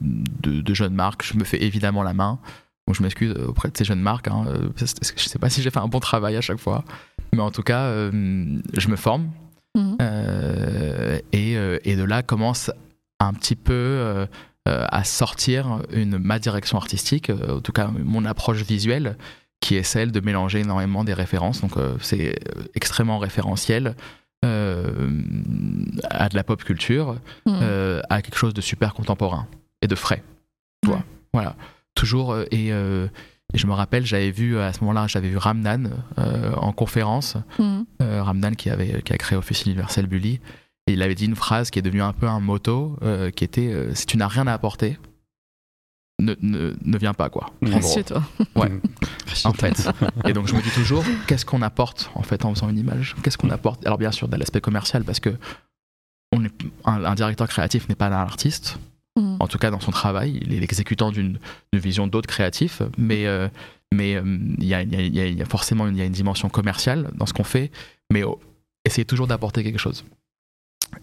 de- 0.43 0.61
de 0.61 0.75
jeunes 0.75 0.95
marques. 0.95 1.25
Je 1.25 1.39
me 1.39 1.45
fais 1.45 1.63
évidemment 1.63 2.03
la 2.03 2.13
main. 2.13 2.39
Donc 2.87 2.97
je 2.97 3.03
m'excuse 3.03 3.33
auprès 3.49 3.71
de 3.71 3.77
ces 3.77 3.85
jeunes 3.85 4.01
marques. 4.03 4.29
Hein. 4.29 4.45
Je 4.77 4.85
sais 5.17 5.39
pas 5.39 5.49
si 5.49 5.63
j'ai 5.63 5.71
fait 5.71 5.79
un 5.79 5.89
bon 5.89 6.01
travail 6.01 6.37
à 6.37 6.43
chaque 6.43 6.59
fois. 6.59 6.85
Mais 7.33 7.41
en 7.41 7.51
tout 7.51 7.63
cas, 7.63 7.91
je 8.11 8.89
me 8.89 8.97
forme. 8.97 9.31
Euh, 10.03 11.19
et, 11.33 11.53
et 11.53 11.97
de 11.97 12.05
là 12.05 12.23
commence 12.23 12.71
un 13.21 13.33
petit 13.33 13.57
peu 13.57 14.27
à 14.67 15.03
sortir 15.05 15.83
une, 15.93 16.19
ma 16.19 16.39
direction 16.39 16.79
artistique, 16.79 17.31
euh, 17.31 17.57
en 17.59 17.61
tout 17.61 17.73
cas 17.73 17.89
mon 17.89 18.25
approche 18.25 18.63
visuelle, 18.63 19.17
qui 19.61 19.77
est 19.77 19.83
celle 19.83 20.13
de 20.13 20.21
mélanger 20.21 20.61
énormément 20.61 21.05
des 21.05 21.15
références. 21.15 21.61
Donc 21.61 21.77
euh, 21.77 21.97
c'est 22.01 22.31
euh, 22.31 22.63
extrêmement 22.75 23.19
référentiel 23.19 23.95
euh, 24.45 25.11
à 26.11 26.29
de 26.29 26.35
la 26.37 26.45
pop 26.45 26.63
culture, 26.65 27.17
euh, 27.49 28.01
à 28.11 28.23
quelque 28.23 28.37
chose 28.39 28.55
de 28.55 28.61
super 28.61 28.95
contemporain 28.95 29.47
et 29.83 29.87
de 29.89 29.95
frais. 29.95 30.23
Ouais. 30.87 30.97
Voilà. 31.33 31.55
Toujours. 31.95 32.33
euh, 32.33 32.45
et, 32.51 32.73
euh, 32.73 33.07
et 33.55 33.59
je 33.59 33.67
me 33.67 33.73
rappelle, 33.73 34.05
j'avais 34.07 34.31
vu 34.31 34.59
à 34.59 34.73
ce 34.73 34.81
moment-là, 34.81 35.07
j'avais 35.07 35.29
vu 35.29 35.37
Ramnan 35.37 35.91
euh, 36.19 36.53
en 36.55 36.73
conférence. 36.73 37.37
Euh, 37.61 38.23
Ramdan 38.23 38.53
qui, 38.53 38.71
avait, 38.71 39.03
qui 39.03 39.13
a 39.13 39.19
créé 39.19 39.37
Office 39.39 39.65
Universel 39.67 40.07
Bully. 40.07 40.41
Et 40.87 40.95
il 40.95 41.03
avait 41.03 41.15
dit 41.15 41.27
une 41.27 41.37
phrase 41.37 41.71
qui 41.71 41.79
est 41.79 41.83
devenue 41.83 42.03
un 42.03 42.13
peu 42.13 42.27
un 42.27 42.41
motto, 42.41 42.97
euh, 43.03 43.31
qui 43.31 43.45
était 43.45 43.69
euh, 43.73 43.95
Si 43.95 44.07
tu 44.07 44.17
n'as 44.17 44.27
rien 44.29 44.47
à 44.47 44.53
apporter, 44.53 44.99
ne, 46.21 46.35
ne, 46.41 46.75
ne 46.85 46.99
viens 46.99 47.15
pas, 47.15 47.31
quoi. 47.31 47.51
En 47.65 47.69
gros. 47.69 47.79
Assieds-toi. 47.79 48.23
Ouais. 48.57 48.71
En 49.45 49.53
fait. 49.53 49.89
Et 50.27 50.33
donc 50.33 50.47
je 50.49 50.55
me 50.55 50.61
dis 50.63 50.71
toujours, 50.71 51.05
qu'est-ce 51.27 51.45
qu'on 51.47 51.63
apporte 51.63 52.11
en 52.15 52.23
fait 52.23 52.45
en 52.45 52.55
faisant 52.55 52.69
une 52.69 52.79
image? 52.79 53.17
Qu'est-ce 53.23 53.39
qu'on 53.39 53.51
apporte? 53.51 53.85
Alors 53.87 53.99
bien 53.99 54.13
sûr, 54.13 54.29
de 54.29 54.37
l'aspect 54.37 54.61
commercial, 54.61 55.05
parce 55.05 55.21
que 55.21 55.37
on 56.33 56.45
est, 56.45 56.53
un, 56.85 57.05
un 57.05 57.15
directeur 57.15 57.49
créatif 57.49 57.89
n'est 57.89 57.95
pas 57.95 58.07
un 58.09 58.13
artiste, 58.13 58.79
Mhm. 59.19 59.37
en 59.41 59.47
tout 59.47 59.59
cas 59.59 59.71
dans 59.71 59.79
son 59.81 59.91
travail, 59.91 60.39
il 60.43 60.55
est 60.55 60.61
l'exécutant 60.61 61.11
d'une 61.13 61.39
vision 61.75 62.07
d'autres 62.07 62.29
créatifs, 62.29 62.81
mais 62.97 63.27
euh, 63.27 63.47
mais 63.93 64.13
il 64.13 64.65
y, 64.65 64.73
a, 64.73 64.81
il 64.83 64.91
y 64.91 64.97
a- 64.97 65.01
il 65.03 65.15
y 65.15 65.21
a- 65.21 65.27
il 65.27 65.37
y 65.39 65.43
a 65.43 65.45
forcément 65.45 65.87
une, 65.87 65.97
il 65.97 65.99
y 65.99 66.03
a 66.03 66.07
une 66.07 66.13
dimension 66.13 66.49
commerciale 66.49 67.11
dans 67.15 67.27
ce 67.27 67.35
qu'on 67.35 67.45
fait, 67.45 67.71
mais 68.11 68.23
oh, 68.23 68.41
essayez 68.87 69.05
toujours 69.05 69.27
d'apporter 69.27 69.63
quelque 69.65 69.79
chose. 69.79 70.03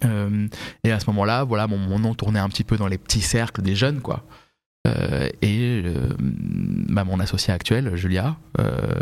Euh, 0.06 0.48
et 0.84 0.92
à 0.92 1.00
ce 1.00 1.08
moment-là, 1.08 1.44
voilà, 1.44 1.68
mon, 1.68 2.00
nom 2.00 2.14
tournait 2.14 2.40
un 2.40 2.50
petit 2.50 2.64
peu 2.64 2.78
dans 2.78 2.88
les 2.88 2.98
petits 2.98 3.22
cercles 3.22 3.62
des 3.62 3.76
jeunes, 3.76 4.02
quoi. 4.02 4.24
Euh, 4.88 5.30
et 5.42 5.84
euh, 5.86 6.16
bah, 6.20 7.04
mon 7.04 7.20
associée 7.20 7.54
actuelle, 7.54 7.96
Julia, 7.96 8.38
euh, 8.60 9.00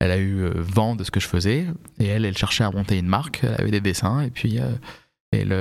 elle 0.00 0.10
a 0.10 0.18
eu 0.18 0.46
vent 0.56 0.96
de 0.96 1.04
ce 1.04 1.10
que 1.10 1.20
je 1.20 1.28
faisais, 1.28 1.66
et 1.98 2.06
elle, 2.06 2.24
elle 2.24 2.36
cherchait 2.36 2.64
à 2.64 2.70
monter 2.70 2.98
une 2.98 3.06
marque, 3.06 3.40
elle 3.42 3.60
avait 3.60 3.70
des 3.70 3.80
dessins, 3.80 4.20
et 4.20 4.30
puis 4.30 4.58
elle, 5.30 5.52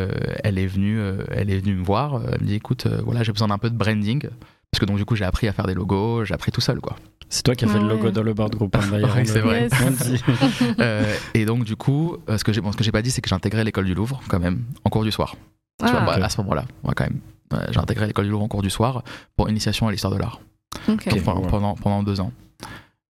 elle, 0.44 0.58
est 0.58 0.66
venue, 0.68 1.00
elle 1.30 1.50
est 1.50 1.60
venue 1.60 1.76
me 1.76 1.84
voir, 1.84 2.22
elle 2.32 2.42
me 2.42 2.48
dit 2.48 2.56
écoute, 2.56 2.88
voilà, 3.04 3.24
j'ai 3.24 3.34
besoin 3.34 3.50
d'un 3.50 3.58
peu 3.58 3.70
de 3.70 3.76
branding, 3.76 4.30
parce 4.72 4.80
que 4.80 4.86
donc 4.86 4.97
du 4.97 5.05
coup 5.05 5.15
j'ai 5.15 5.26
appris 5.26 5.47
à 5.47 5.53
faire 5.53 5.65
des 5.67 5.74
logos, 5.74 6.26
j'ai 6.26 6.34
appris 6.34 6.51
tout 6.51 6.61
seul, 6.61 6.80
quoi. 6.80 6.95
C'est 7.32 7.43
toi 7.43 7.53
qui 7.53 7.65
as 7.65 7.67
fait 7.67 7.80
le 7.80 7.88
logo 7.88 8.09
dans 8.09 8.24
le 8.24 8.34
board 8.34 8.55
group, 8.55 8.76
hein, 8.76 8.88
d'ailleurs. 8.91 9.15
Ouais, 9.15 9.22
on 9.22 9.26
c'est 9.26 9.39
vrai. 9.39 9.70
Yes. 9.72 10.24
Euh, 10.80 11.15
et 11.34 11.45
donc 11.45 11.63
du 11.63 11.76
coup, 11.76 12.17
euh, 12.28 12.38
ce 12.38 12.43
que 12.43 12.51
j'ai 12.51 12.61
bon, 12.61 12.72
pas 12.72 13.01
dit, 13.01 13.11
c'est 13.11 13.22
que 13.22 13.30
j'ai 13.30 13.36
intégré 13.36 13.63
l'école 13.63 13.86
du 13.86 13.93
Louvre 13.93 14.22
quand 14.28 14.39
même 14.39 14.63
en 14.84 14.89
cours 14.89 15.03
du 15.03 15.11
soir. 15.11 15.36
Tu 15.80 15.89
vois, 15.89 16.01
Ah, 16.01 16.05
bah, 16.05 16.26
à 16.26 16.30
ce 16.30 16.41
moment-là, 16.41 16.65
ouais, 16.84 16.93
quand 16.95 17.03
même. 17.03 17.20
Euh, 17.53 17.67
j'ai 17.72 17.80
intégré 17.80 18.07
l'école 18.07 18.26
du 18.26 18.32
Louvre 18.32 18.43
en 18.43 18.47
cours 18.47 18.61
du 18.61 18.70
soir 18.70 19.03
pour 19.36 19.49
initiation 19.49 19.88
à 19.88 19.91
l'histoire 19.91 20.13
de 20.13 20.20
l'art 20.20 20.41
pendant, 20.86 21.41
ouais. 21.41 21.47
pendant, 21.49 21.76
pendant 21.76 22.03
deux 22.03 22.20
ans. 22.20 22.32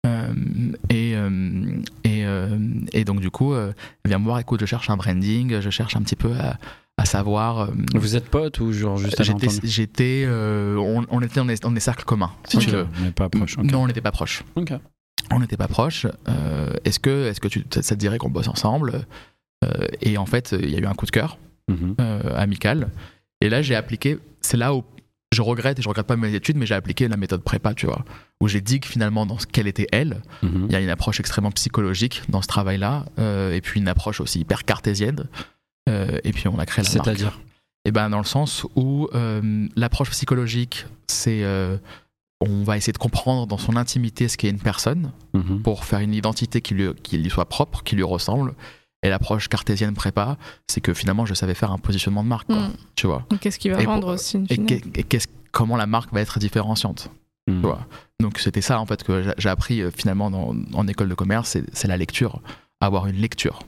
Euh, 0.05 0.33
et, 0.89 1.13
euh, 1.15 1.29
et, 2.03 2.25
euh, 2.25 2.57
et 2.93 3.03
donc 3.03 3.19
du 3.19 3.31
coup, 3.31 3.53
euh, 3.53 3.73
elle 4.03 4.09
vient 4.09 4.19
me 4.19 4.23
voir, 4.23 4.39
écoute, 4.39 4.61
je 4.61 4.65
cherche 4.65 4.89
un 4.89 4.97
branding, 4.97 5.59
je 5.59 5.69
cherche 5.69 5.95
un 5.95 6.01
petit 6.01 6.15
peu 6.15 6.31
à, 6.39 6.57
à 6.99 7.05
savoir. 7.05 7.59
euh, 7.61 7.67
Vous 7.95 8.15
êtes 8.15 8.29
potes 8.29 8.59
ou 8.59 8.71
genre 8.73 8.97
juste 8.97 9.21
J'étais, 9.63 10.23
euh, 10.25 10.75
on, 10.77 11.05
on 11.09 11.21
était 11.21 11.35
dans 11.39 11.45
des, 11.45 11.55
dans 11.55 11.71
des 11.71 11.79
cercles 11.79 12.03
communs, 12.05 12.31
si 12.47 12.57
tu 12.57 12.69
veux. 12.69 12.87
Mais 13.01 13.11
pas 13.11 13.29
proche. 13.29 13.57
Non, 13.57 13.83
on 13.83 13.87
n'était 13.87 14.01
pas 14.01 14.11
proches. 14.11 14.43
On 15.31 15.39
n'était 15.39 15.57
pas 15.57 15.67
proches. 15.67 16.07
Euh, 16.27 16.73
est-ce 16.85 16.99
que, 16.99 17.27
est-ce 17.27 17.39
que 17.39 17.47
tu, 17.47 17.63
ça, 17.69 17.81
te 17.81 17.93
dirait 17.99 18.17
qu'on 18.17 18.29
bosse 18.29 18.47
ensemble 18.47 19.05
Euh, 19.65 19.87
Et 20.01 20.17
en 20.17 20.25
fait, 20.25 20.55
il 20.57 20.69
y 20.69 20.75
a 20.75 20.79
eu 20.79 20.85
un 20.85 20.93
coup 20.93 21.05
de 21.05 21.11
cœur 21.11 21.37
Mhm. 21.69 21.95
euh, 22.01 22.35
amical. 22.35 22.89
Et 23.41 23.49
là, 23.49 23.61
j'ai 23.61 23.75
appliqué. 23.75 24.17
C'est 24.41 24.57
là 24.57 24.73
où 24.73 24.83
je 25.31 25.41
regrette 25.43 25.77
et 25.77 25.81
je 25.83 25.87
regrette 25.89 26.07
pas 26.07 26.15
mes 26.15 26.33
études, 26.33 26.57
mais 26.57 26.65
j'ai 26.65 26.73
appliqué 26.73 27.07
la 27.07 27.15
méthode 27.17 27.43
prépa, 27.43 27.75
tu 27.75 27.85
vois, 27.85 28.03
où 28.41 28.47
j'ai 28.47 28.61
dit 28.61 28.79
que 28.79 28.87
finalement, 28.87 29.27
dans 29.27 29.37
ce 29.37 29.45
qu'elle 29.45 29.67
était 29.67 29.87
elle, 29.91 30.21
Mhm. 30.41 30.65
il 30.67 30.71
y 30.71 30.75
a 30.75 30.79
une 30.79 30.89
approche 30.89 31.19
extrêmement 31.19 31.51
psychologique 31.51 32.23
dans 32.29 32.41
ce 32.41 32.47
travail-là, 32.47 33.05
euh, 33.19 33.53
et 33.53 33.61
puis 33.61 33.79
une 33.79 33.87
approche 33.87 34.19
aussi 34.21 34.39
hyper 34.39 34.65
cartésienne. 34.65 35.25
Euh, 35.89 36.19
et 36.23 36.31
puis 36.31 36.47
on 36.47 36.59
a 36.59 36.65
créé 36.65 36.83
la 36.85 36.89
marque. 36.93 37.03
C'est-à-dire 37.05 37.39
Et 37.85 37.91
ben 37.91 38.09
dans 38.09 38.17
le 38.19 38.23
sens 38.25 38.65
où 38.75 39.07
euh, 39.15 39.67
l'approche 39.75 40.11
psychologique, 40.11 40.85
c'est 41.07 41.43
euh, 41.43 41.77
on 42.41 42.63
va 42.63 42.77
essayer 42.77 42.93
de 42.93 42.97
comprendre 42.97 43.47
dans 43.47 43.57
son 43.57 43.75
intimité 43.75 44.27
ce 44.27 44.37
qu'est 44.37 44.49
une 44.49 44.59
personne 44.59 45.11
Mhm. 45.33 45.61
pour 45.61 45.83
faire 45.85 45.99
une 45.99 46.13
identité 46.13 46.61
qui 46.61 46.73
lui, 46.73 46.93
qui 47.03 47.17
lui 47.17 47.29
soit 47.29 47.49
propre, 47.49 47.83
qui 47.83 47.95
lui 47.95 48.03
ressemble. 48.03 48.53
Et 49.01 49.09
l'approche 49.09 49.47
cartésienne 49.47 49.93
prépa, 49.93 50.37
c'est 50.67 50.81
que 50.81 50.93
finalement 50.93 51.25
je 51.25 51.33
savais 51.33 51.53
faire 51.53 51.71
un 51.71 51.77
positionnement 51.77 52.21
de 52.23 52.27
marque, 52.27 52.47
quoi, 52.47 52.67
Mm. 52.67 52.73
tu 52.95 53.07
vois. 53.07 53.25
Qu'est-ce 53.39 53.57
qui 53.57 53.69
va 53.69 53.79
Et 53.79 53.85
pour- 53.85 53.93
vendre 53.93 54.13
aussi 54.13 54.35
in 54.37 54.43
Et, 54.49 54.81
et 54.99 55.05
comment 55.51 55.77
la 55.77 55.87
marque 55.87 56.13
va 56.13 56.19
être 56.21 56.37
différenciante. 56.39 57.09
Tu 57.47 57.55
vois. 57.55 57.79
Donc 58.19 58.37
c'était 58.37 58.61
ça 58.61 58.79
en 58.79 58.85
fait 58.85 59.01
que 59.03 59.23
j'a- 59.23 59.33
j'ai 59.39 59.49
appris 59.49 59.81
finalement 59.95 60.29
dans- 60.29 60.53
en 60.73 60.87
école 60.87 61.09
de 61.09 61.15
commerce, 61.15 61.57
c'est 61.73 61.87
la 61.87 61.97
lecture, 61.97 62.41
avoir 62.81 63.07
une 63.07 63.15
lecture. 63.15 63.59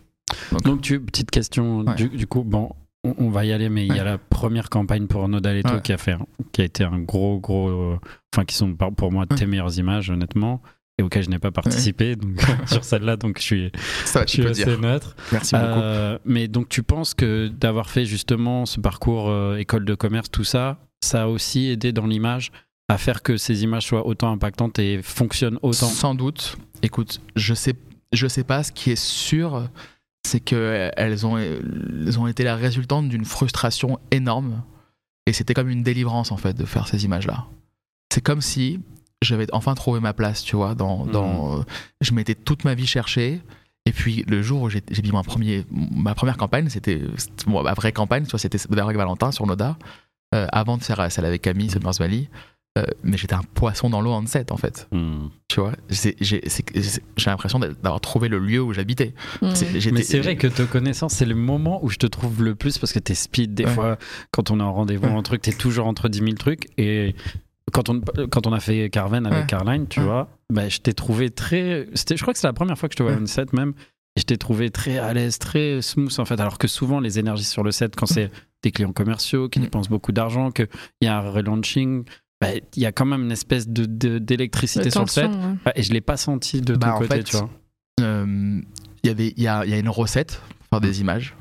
Donc, 0.63 0.81
tu, 0.81 0.99
petite 0.99 1.31
question, 1.31 1.79
Ouais. 1.81 1.95
du, 1.95 2.09
du 2.09 2.27
coup, 2.27 2.43
bon, 2.43 2.71
on, 3.03 3.15
on 3.17 3.29
va 3.29 3.45
y 3.45 3.51
aller, 3.51 3.69
mais 3.69 3.85
il 3.85 3.95
y 3.95 3.99
a 3.99 4.03
la 4.03 4.17
première 4.17 4.69
campagne 4.69 5.07
pour 5.07 5.27
Nodaleto 5.27 5.75
Ouais. 5.75 5.81
qui, 5.81 5.91
a 5.93 5.97
fait, 5.97 6.15
qui 6.51 6.61
a 6.61 6.65
été 6.65 6.83
un 6.83 6.99
gros, 6.99 7.39
gros. 7.39 7.69
euh, 7.69 7.99
Enfin, 8.33 8.45
qui 8.45 8.55
sont 8.55 8.73
pour 8.75 9.11
moi 9.11 9.25
tes 9.25 9.45
meilleures 9.45 9.77
images, 9.77 10.09
honnêtement, 10.09 10.61
et 10.97 11.03
auxquelles 11.03 11.23
je 11.23 11.29
n'ai 11.29 11.39
pas 11.39 11.51
participé 11.51 12.15
donc, 12.15 12.39
sur 12.67 12.83
celle-là, 12.85 13.17
donc 13.17 13.39
je 13.39 13.43
suis, 13.43 13.71
Ça, 14.05 14.23
je 14.25 14.31
suis 14.31 14.45
assez 14.47 14.63
dire. 14.65 14.79
neutre. 14.79 15.15
Merci 15.33 15.55
beaucoup. 15.55 15.65
Euh, 15.67 16.17
mais 16.25 16.47
donc, 16.47 16.69
tu 16.69 16.81
penses 16.83 17.13
que 17.13 17.47
d'avoir 17.49 17.89
fait 17.89 18.05
justement 18.05 18.65
ce 18.65 18.79
parcours 18.79 19.29
euh, 19.29 19.57
école 19.57 19.83
de 19.83 19.95
commerce, 19.95 20.29
tout 20.31 20.43
ça, 20.45 20.77
ça 21.03 21.23
a 21.23 21.27
aussi 21.27 21.67
aidé 21.69 21.91
dans 21.91 22.05
l'image 22.07 22.51
à 22.87 22.97
faire 22.97 23.21
que 23.23 23.35
ces 23.37 23.63
images 23.63 23.87
soient 23.87 24.05
autant 24.05 24.31
impactantes 24.31 24.77
et 24.79 25.01
fonctionnent 25.01 25.57
autant? 25.61 25.87
Sans 25.87 26.13
doute. 26.15 26.57
Écoute, 26.83 27.19
je 27.35 27.53
sais, 27.53 27.73
je 28.13 28.27
sais 28.27 28.43
pas. 28.43 28.63
Ce 28.63 28.71
qui 28.71 28.91
est 28.91 29.01
sûr, 29.01 29.67
c'est 30.25 30.39
que 30.39 30.91
elles 30.95 31.25
ont, 31.25 31.37
elles 31.37 32.19
ont 32.19 32.27
été 32.27 32.43
la 32.43 32.55
résultante 32.55 33.09
d'une 33.09 33.25
frustration 33.25 33.99
énorme. 34.11 34.63
Et 35.27 35.33
c'était 35.33 35.53
comme 35.53 35.69
une 35.69 35.83
délivrance 35.83 36.31
en 36.31 36.37
fait 36.37 36.53
de 36.53 36.65
faire 36.65 36.87
ces 36.87 37.05
images-là. 37.05 37.47
C'est 38.11 38.21
comme 38.21 38.41
si 38.41 38.79
j'avais 39.21 39.47
enfin 39.53 39.75
trouvé 39.75 39.99
ma 39.99 40.13
place, 40.13 40.43
tu 40.43 40.55
vois. 40.55 40.75
Dans, 40.75 41.05
dans, 41.05 41.63
je 42.01 42.13
m'étais 42.13 42.35
toute 42.35 42.65
ma 42.65 42.73
vie 42.73 42.87
cherché. 42.87 43.41
Et 43.85 43.91
puis 43.91 44.23
le 44.27 44.41
jour 44.41 44.61
où 44.61 44.69
j'ai 44.69 44.81
mis 45.03 45.11
ma, 45.11 45.23
premier, 45.23 45.65
ma 45.71 46.13
première 46.13 46.37
campagne, 46.37 46.69
c'était 46.69 47.01
bon, 47.47 47.63
ma 47.63 47.73
vraie 47.73 47.91
campagne, 47.91 48.25
tu 48.25 48.31
vois, 48.31 48.39
c'était 48.39 48.59
avec 48.79 48.97
Valentin 48.97 49.31
sur 49.31 49.47
Noda, 49.47 49.77
euh, 50.35 50.47
avant 50.51 50.77
de 50.77 50.83
faire 50.83 51.11
celle 51.11 51.25
avec 51.25 51.41
Camille, 51.41 51.69
Summer's 51.69 51.99
Valley. 51.99 52.29
Euh, 52.77 52.85
mais 53.03 53.17
j'étais 53.17 53.33
un 53.33 53.43
poisson 53.53 53.89
dans 53.89 53.99
l'eau 53.99 54.11
en 54.11 54.25
set 54.25 54.49
en 54.53 54.55
fait 54.55 54.87
Hmm. 54.93 55.27
tu 55.49 55.59
vois 55.59 55.73
j'ai 55.89 56.41
l'impression 57.25 57.59
d'avoir 57.59 57.99
trouvé 57.99 58.29
le 58.29 58.39
lieu 58.39 58.61
où 58.61 58.71
j'habitais 58.71 59.13
Mm. 59.41 59.55
C'est- 59.55 59.79
j'étais- 59.81 59.91
Mais 59.97 60.03
c'est 60.03 60.19
vrai 60.21 60.37
que 60.37 60.47
te 60.47 60.61
connaissant, 60.61 61.09
c'est 61.09 61.25
le 61.25 61.35
moment 61.35 61.83
où 61.83 61.89
je 61.89 61.97
te 61.97 62.07
trouve 62.07 62.41
le 62.43 62.55
plus 62.55 62.77
parce 62.77 62.93
que 62.93 62.99
t'es 62.99 63.13
speed 63.13 63.53
des 63.53 63.65
Ouais. 63.65 63.73
fois. 63.73 63.97
Quand 64.31 64.51
on 64.51 64.59
est 64.61 64.63
en 64.63 64.71
rendez-vous, 64.71 65.07
Ouais. 65.07 65.13
un 65.13 65.21
truc, 65.21 65.41
t'es 65.41 65.51
toujours 65.51 65.85
entre 65.87 66.07
10 66.07 66.19
000 66.19 66.31
trucs. 66.35 66.69
Et 66.77 67.13
quand 67.73 67.89
on, 67.89 67.99
quand 68.31 68.47
on 68.47 68.53
a 68.53 68.59
fait 68.61 68.89
Carven 68.89 69.25
avec 69.25 69.39
Ouais. 69.41 69.45
Caroline, 69.47 69.87
tu 69.87 69.99
Ouais. 69.99 70.05
vois, 70.05 70.29
bah, 70.49 70.69
je 70.69 70.77
t'ai 70.79 70.93
trouvé 70.93 71.29
très. 71.29 71.87
c'était- 71.93 72.15
Je 72.15 72.21
crois 72.21 72.33
que 72.33 72.39
c'est 72.39 72.47
la 72.47 72.53
première 72.53 72.77
fois 72.77 72.87
que 72.87 72.93
je 72.93 72.97
te 72.97 73.03
vois 73.03 73.11
Ouais. 73.13 73.17
une 73.19 73.27
set 73.27 73.51
même. 73.51 73.73
Et 74.15 74.21
je 74.21 74.25
t'ai 74.25 74.37
trouvé 74.37 74.69
très 74.69 74.97
à 74.97 75.13
l'aise, 75.13 75.39
très 75.39 75.81
smooth 75.81 76.17
en 76.19 76.25
fait. 76.25 76.39
Alors 76.39 76.57
que 76.57 76.67
souvent, 76.69 76.99
les 77.01 77.19
énergies 77.19 77.43
sur 77.45 77.63
le 77.63 77.71
set, 77.71 77.95
quand 77.97 78.05
c'est 78.05 78.31
des 78.63 78.71
clients 78.71 78.93
commerciaux 78.93 79.49
qui 79.49 79.59
Mm. 79.59 79.63
dépensent 79.63 79.89
beaucoup 79.89 80.11
d'argent, 80.13 80.51
qu'il 80.51 80.67
y 81.01 81.07
a 81.07 81.17
un 81.17 81.29
relaunching, 81.31 82.03
bah, 82.41 82.47
il 82.75 82.81
y 82.81 82.85
a 82.85 82.91
quand 82.91 83.05
même 83.05 83.23
une 83.23 83.31
espèce 83.31 83.69
de- 83.69 83.85
de- 83.85 84.17
d'électricité 84.19 84.89
sur 84.89 85.01
le 85.01 85.07
set. 85.07 85.29
ouais. 85.29 85.71
Et 85.75 85.83
je 85.83 85.93
l'ai 85.93 86.01
pas 86.01 86.17
senti 86.17 86.59
de 86.61 86.75
Bah, 86.75 86.93
ton 86.93 86.97
côté, 86.99 87.15
fait, 87.17 87.23
tu 87.23 87.37
vois. 87.37 87.49
Euh, 88.01 88.61
il 89.03 89.07
y 89.07 89.09
avait 89.11 89.33
il 89.37 89.43
y 89.43 89.47
a, 89.47 89.63
il 89.65 89.71
y 89.71 89.73
a 89.73 89.77
une 89.77 89.89
recette 89.89 90.41
pour 90.59 90.67
faire 90.71 90.81
des 90.81 91.01
images 91.01 91.35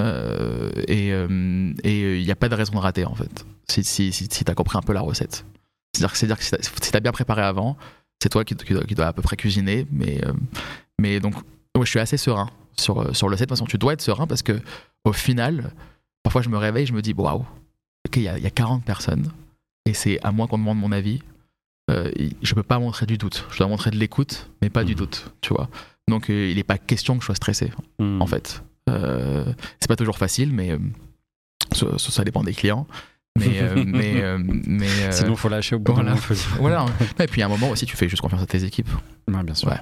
Euh, 0.00 0.70
et 0.86 1.12
euh, 1.12 1.72
et 1.82 2.02
euh, 2.04 2.18
il 2.18 2.24
n'y 2.24 2.30
a 2.30 2.36
pas 2.36 2.48
de 2.48 2.54
raison 2.54 2.72
de 2.74 2.78
rater 2.78 3.04
en 3.04 3.16
fait 3.16 3.44
si 3.68 3.82
si 3.82 4.12
si, 4.12 4.28
si 4.30 4.44
t'as 4.44 4.54
compris 4.54 4.78
un 4.78 4.80
peu 4.82 4.92
la 4.92 5.00
recette 5.00 5.44
c'est 5.92 6.04
à 6.04 6.06
dire 6.06 6.12
que 6.12 6.18
c'est 6.18 6.26
à 6.26 6.28
dire 6.28 6.38
que 6.38 6.44
si 6.44 6.50
t'as- 6.52 6.62
si 6.62 6.92
t'as 6.92 7.00
bien 7.00 7.10
préparé 7.10 7.42
avant 7.42 7.76
c'est 8.22 8.28
toi 8.28 8.44
qui, 8.44 8.54
qui, 8.54 8.74
dois, 8.74 8.84
qui 8.84 8.94
dois 8.94 9.06
à 9.08 9.12
peu 9.12 9.22
près 9.22 9.36
cuisiner 9.36 9.86
mais 9.90 10.24
euh, 10.24 10.32
mais 11.00 11.18
donc 11.18 11.34
ouais, 11.76 11.84
je 11.84 11.90
suis 11.90 11.98
assez 11.98 12.16
serein 12.16 12.48
sur 12.76 13.00
euh, 13.00 13.12
sur 13.12 13.28
le 13.28 13.36
set 13.36 13.48
de 13.48 13.54
toute 13.54 13.58
façon 13.58 13.66
tu 13.66 13.76
dois 13.76 13.94
être 13.94 14.00
serein 14.00 14.28
parce 14.28 14.42
que 14.42 14.60
au 15.04 15.12
final 15.12 15.72
parfois 16.22 16.42
je 16.42 16.48
me 16.48 16.58
réveille 16.58 16.86
je 16.86 16.92
me 16.92 17.02
dis 17.02 17.12
waouh 17.12 17.44
ok 18.06 18.16
il 18.16 18.22
y 18.22 18.28
a, 18.28 18.38
il 18.38 18.44
y 18.44 18.46
a 18.46 18.50
40 18.50 18.84
personnes 18.84 19.26
et 19.88 19.94
c'est 19.94 20.18
à 20.22 20.30
moi 20.32 20.46
qu'on 20.46 20.58
demande 20.58 20.78
mon 20.78 20.92
avis 20.92 21.20
euh, 21.90 22.10
je 22.42 22.54
peux 22.54 22.62
pas 22.62 22.78
montrer 22.78 23.06
du 23.06 23.16
doute 23.16 23.46
je 23.50 23.58
dois 23.58 23.66
montrer 23.68 23.90
de 23.90 23.96
l'écoute 23.96 24.50
mais 24.62 24.68
pas 24.70 24.84
du 24.84 24.92
Mhm. 24.92 24.98
doute 24.98 25.32
tu 25.40 25.54
vois 25.54 25.68
donc 26.08 26.28
euh, 26.30 26.48
il 26.50 26.56
n'est 26.56 26.62
pas 26.64 26.78
question 26.78 27.14
que 27.16 27.20
je 27.22 27.26
sois 27.26 27.34
stressé 27.34 27.72
Hmm. 27.98 28.20
en 28.22 28.26
fait 28.26 28.62
euh, 28.90 29.44
c'est 29.80 29.88
pas 29.88 29.96
toujours 29.96 30.18
facile 30.18 30.52
mais 30.52 30.70
euh, 30.72 30.78
ça, 31.98 32.24
dépend 32.24 32.42
des 32.42 32.54
clients 32.54 32.86
mais 33.38 33.60
euh, 33.62 33.84
mais 33.86 34.38
mais 34.66 35.12
Sinon, 35.12 35.36
faut 35.36 35.48
lâcher 35.48 35.76
au 35.76 35.78
bout 35.78 35.92
voilà. 35.94 36.16
moment, 36.84 36.86
et 37.20 37.26
puis 37.26 37.42
à 37.42 37.46
un 37.46 37.48
moment 37.48 37.70
aussi 37.70 37.86
tu 37.86 37.96
fais 37.96 38.08
juste 38.08 38.20
confiance 38.22 38.42
à 38.42 38.46
tes 38.46 38.64
équipes 38.64 38.88
Ouais, 39.28 39.42
bien 39.42 39.54
sûr. 39.54 39.68
Ouais. 39.68 39.76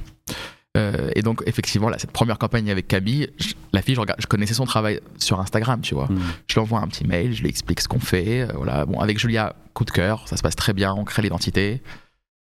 Euh, 0.76 1.10
et 1.14 1.22
donc 1.22 1.42
effectivement 1.46 1.88
là, 1.88 1.98
cette 1.98 2.10
première 2.10 2.38
campagne 2.38 2.70
avec 2.70 2.86
Camille 2.86 3.30
je- 3.38 3.54
la 3.72 3.80
fille 3.82 3.94
je, 3.94 4.00
regarde, 4.00 4.20
je 4.20 4.26
connaissais 4.26 4.52
son 4.54 4.66
travail 4.66 5.00
sur 5.18 5.40
Instagram 5.40 5.80
tu 5.80 5.94
vois 5.94 6.06
Hmm. 6.06 6.18
je 6.48 6.54
lui 6.54 6.60
envoie 6.60 6.80
un 6.80 6.86
petit 6.88 7.06
mail, 7.06 7.32
je 7.34 7.40
lui 7.42 7.48
explique 7.48 7.80
ce 7.80 7.88
qu'on 7.88 8.00
fait. 8.00 8.42
euh, 8.42 8.52
voilà. 8.54 8.84
Bon, 8.84 9.00
avec 9.00 9.18
Julia, 9.18 9.54
coup 9.74 9.84
de 9.84 9.90
cœur, 9.90 10.26
ça 10.28 10.36
se 10.36 10.42
passe 10.42 10.56
très 10.56 10.72
bien, 10.74 10.92
on 10.92 11.04
crée 11.04 11.22
l'identité. 11.22 11.82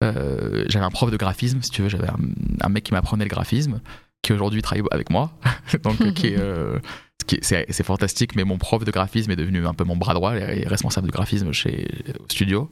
Euh, 0.04 0.64
j'avais 0.68 0.84
un 0.84 0.90
prof 0.90 1.10
de 1.10 1.16
graphisme, 1.16 1.62
si 1.62 1.70
tu 1.70 1.82
veux, 1.82 1.88
j'avais 1.88 2.08
un, 2.08 2.18
un 2.60 2.68
mec 2.68 2.84
qui 2.84 2.92
m'apprenait 2.92 3.24
le 3.24 3.30
graphisme, 3.30 3.80
qui 4.22 4.32
aujourd'hui 4.32 4.60
travaille 4.60 4.84
avec 4.90 5.08
moi. 5.10 5.32
Donc, 5.82 5.96
qui 6.14 6.26
est, 6.28 6.36
ce 6.36 7.24
qui 7.26 7.36
est- 7.36 7.44
c'est, 7.44 7.64
c'est 7.70 7.84
fantastique, 7.84 8.36
mais 8.36 8.44
mon 8.44 8.58
prof 8.58 8.84
de 8.84 8.90
graphisme 8.90 9.30
est 9.30 9.36
devenu 9.36 9.66
un 9.66 9.72
peu 9.74 9.84
mon 9.84 9.96
bras 9.96 10.12
droit, 10.14 10.34
il 10.36 10.42
est 10.42 10.68
responsable 10.68 11.06
de 11.06 11.12
graphisme 11.12 11.52
chez 11.52 11.86
au 12.20 12.24
studio. 12.30 12.68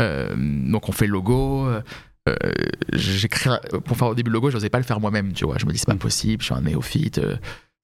Euh, 0.00 0.34
donc, 0.36 0.88
on 0.88 0.92
fait 0.92 1.06
le 1.06 1.12
logo. 1.12 1.68
Euh, 2.28 2.34
j'écris 2.92 3.50
pour 3.84 3.96
faire 3.96 4.08
au 4.08 4.14
début 4.14 4.30
le 4.30 4.34
logo, 4.34 4.50
je 4.50 4.56
n'osais 4.56 4.70
pas 4.70 4.78
le 4.78 4.84
faire 4.84 5.00
moi-même, 5.00 5.32
tu 5.32 5.44
vois. 5.44 5.56
Je 5.58 5.66
me 5.66 5.72
dis 5.72 5.78
c'est 5.78 5.86
pas 5.86 5.94
possible, 5.94 6.40
je 6.42 6.46
suis 6.46 6.54
un 6.54 6.62
néophyte, 6.62 7.18
euh, 7.18 7.36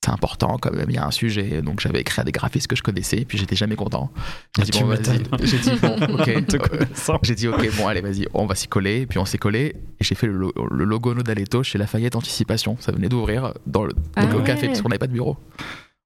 c'est 0.02 0.10
important 0.12 0.56
quand 0.58 0.72
même, 0.72 0.86
il 0.88 0.94
y 0.94 0.98
a 0.98 1.06
un 1.06 1.10
sujet. 1.10 1.60
Donc 1.60 1.80
j'avais 1.80 2.00
écrit 2.00 2.22
à 2.22 2.24
des 2.24 2.32
graphistes 2.32 2.66
que 2.66 2.74
je 2.76 2.82
connaissais, 2.82 3.24
puis 3.26 3.36
j'étais 3.36 3.54
jamais 3.56 3.76
content. 3.76 4.10
J'ai 4.56 4.62
dit 4.64 4.70
Tu 4.70 4.82
bon. 4.84 4.94
J'ai 5.42 5.58
dit 5.58 5.72
bon, 5.82 5.94
ok. 6.18 6.46
Te 6.46 6.56
Euh, 6.56 7.18
j'ai 7.22 7.34
dit 7.34 7.48
ok, 7.48 7.76
bon 7.76 7.86
allez, 7.86 8.00
vas-y, 8.00 8.26
on 8.32 8.46
va 8.46 8.54
s'y 8.54 8.66
coller. 8.66 9.04
Puis 9.06 9.18
on 9.18 9.26
s'est 9.26 9.36
collé 9.38 9.76
et 10.00 10.04
j'ai 10.04 10.14
fait 10.14 10.26
le, 10.26 10.32
lo- 10.32 10.54
le 10.70 10.84
logo 10.84 11.12
Nodaleto 11.14 11.62
chez 11.62 11.76
Lafayette 11.76 12.16
Anticipation. 12.16 12.76
Ça 12.80 12.92
venait 12.92 13.10
d'ouvrir 13.10 13.52
dans 13.66 13.84
le, 13.84 13.92
Ah 14.16 14.24
donc 14.24 14.40
au 14.40 14.42
café 14.42 14.68
parce 14.68 14.80
qu'on 14.80 14.88
n'avait 14.88 14.98
pas 14.98 15.06
de 15.06 15.12
bureau. 15.12 15.36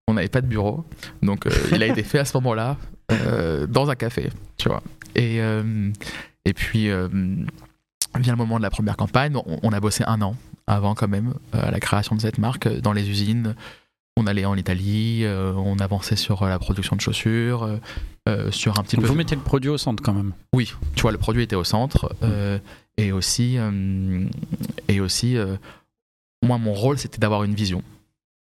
On 0.08 0.14
n'avait 0.14 0.28
pas 0.28 0.40
de 0.42 0.46
bureau, 0.48 0.84
donc 1.22 1.46
euh, 1.46 1.50
il 1.72 1.82
a 1.82 1.86
été 1.86 2.02
fait 2.02 2.18
à 2.18 2.26
ce 2.26 2.36
moment-là 2.36 2.76
euh, 3.10 3.66
dans 3.66 3.88
un 3.90 3.94
café, 3.94 4.28
tu 4.58 4.68
vois. 4.68 4.82
Et 5.14 5.40
euh, 5.40 5.90
et 6.44 6.52
puis 6.52 6.90
euh, 6.90 7.08
vient 8.22 8.32
le 8.32 8.38
moment 8.38 8.58
de 8.58 8.62
la 8.62 8.70
première 8.70 8.96
campagne. 8.96 9.36
On, 9.36 9.58
on 9.62 9.72
a 9.72 9.80
bossé 9.80 10.04
un 10.06 10.20
an 10.22 10.36
avant 10.66 10.94
quand 10.94 11.08
même 11.08 11.34
euh, 11.54 11.68
à 11.68 11.70
la 11.70 11.80
création 11.80 12.16
de 12.16 12.20
cette 12.20 12.38
marque 12.38 12.66
euh, 12.66 12.80
dans 12.80 12.92
les 12.92 13.08
usines. 13.10 13.54
On 14.16 14.26
allait 14.28 14.44
en 14.44 14.56
Italie, 14.56 15.24
euh, 15.24 15.52
on 15.56 15.78
avançait 15.80 16.14
sur 16.16 16.42
euh, 16.44 16.48
la 16.48 16.58
production 16.60 16.94
de 16.94 17.00
chaussures, 17.00 17.64
euh, 17.64 17.76
euh, 18.28 18.50
sur 18.52 18.78
un 18.78 18.82
petit 18.84 18.94
Donc 18.96 19.04
peu. 19.06 19.10
vous 19.10 19.16
mettez 19.16 19.34
le 19.34 19.40
produit 19.42 19.70
au 19.70 19.76
centre 19.78 20.02
quand 20.02 20.12
même. 20.14 20.32
Oui, 20.54 20.72
tu 20.94 21.02
vois, 21.02 21.10
le 21.12 21.18
produit 21.18 21.42
était 21.42 21.56
au 21.56 21.64
centre. 21.64 22.14
euh, 22.22 22.58
et 22.96 23.10
aussi, 23.10 23.56
euh, 23.58 24.24
et 24.86 25.00
aussi 25.00 25.36
euh, 25.36 25.56
moi, 26.44 26.58
mon 26.58 26.74
rôle, 26.74 26.96
c'était 26.98 27.18
d'avoir 27.18 27.42
une 27.44 27.54
vision 27.54 27.82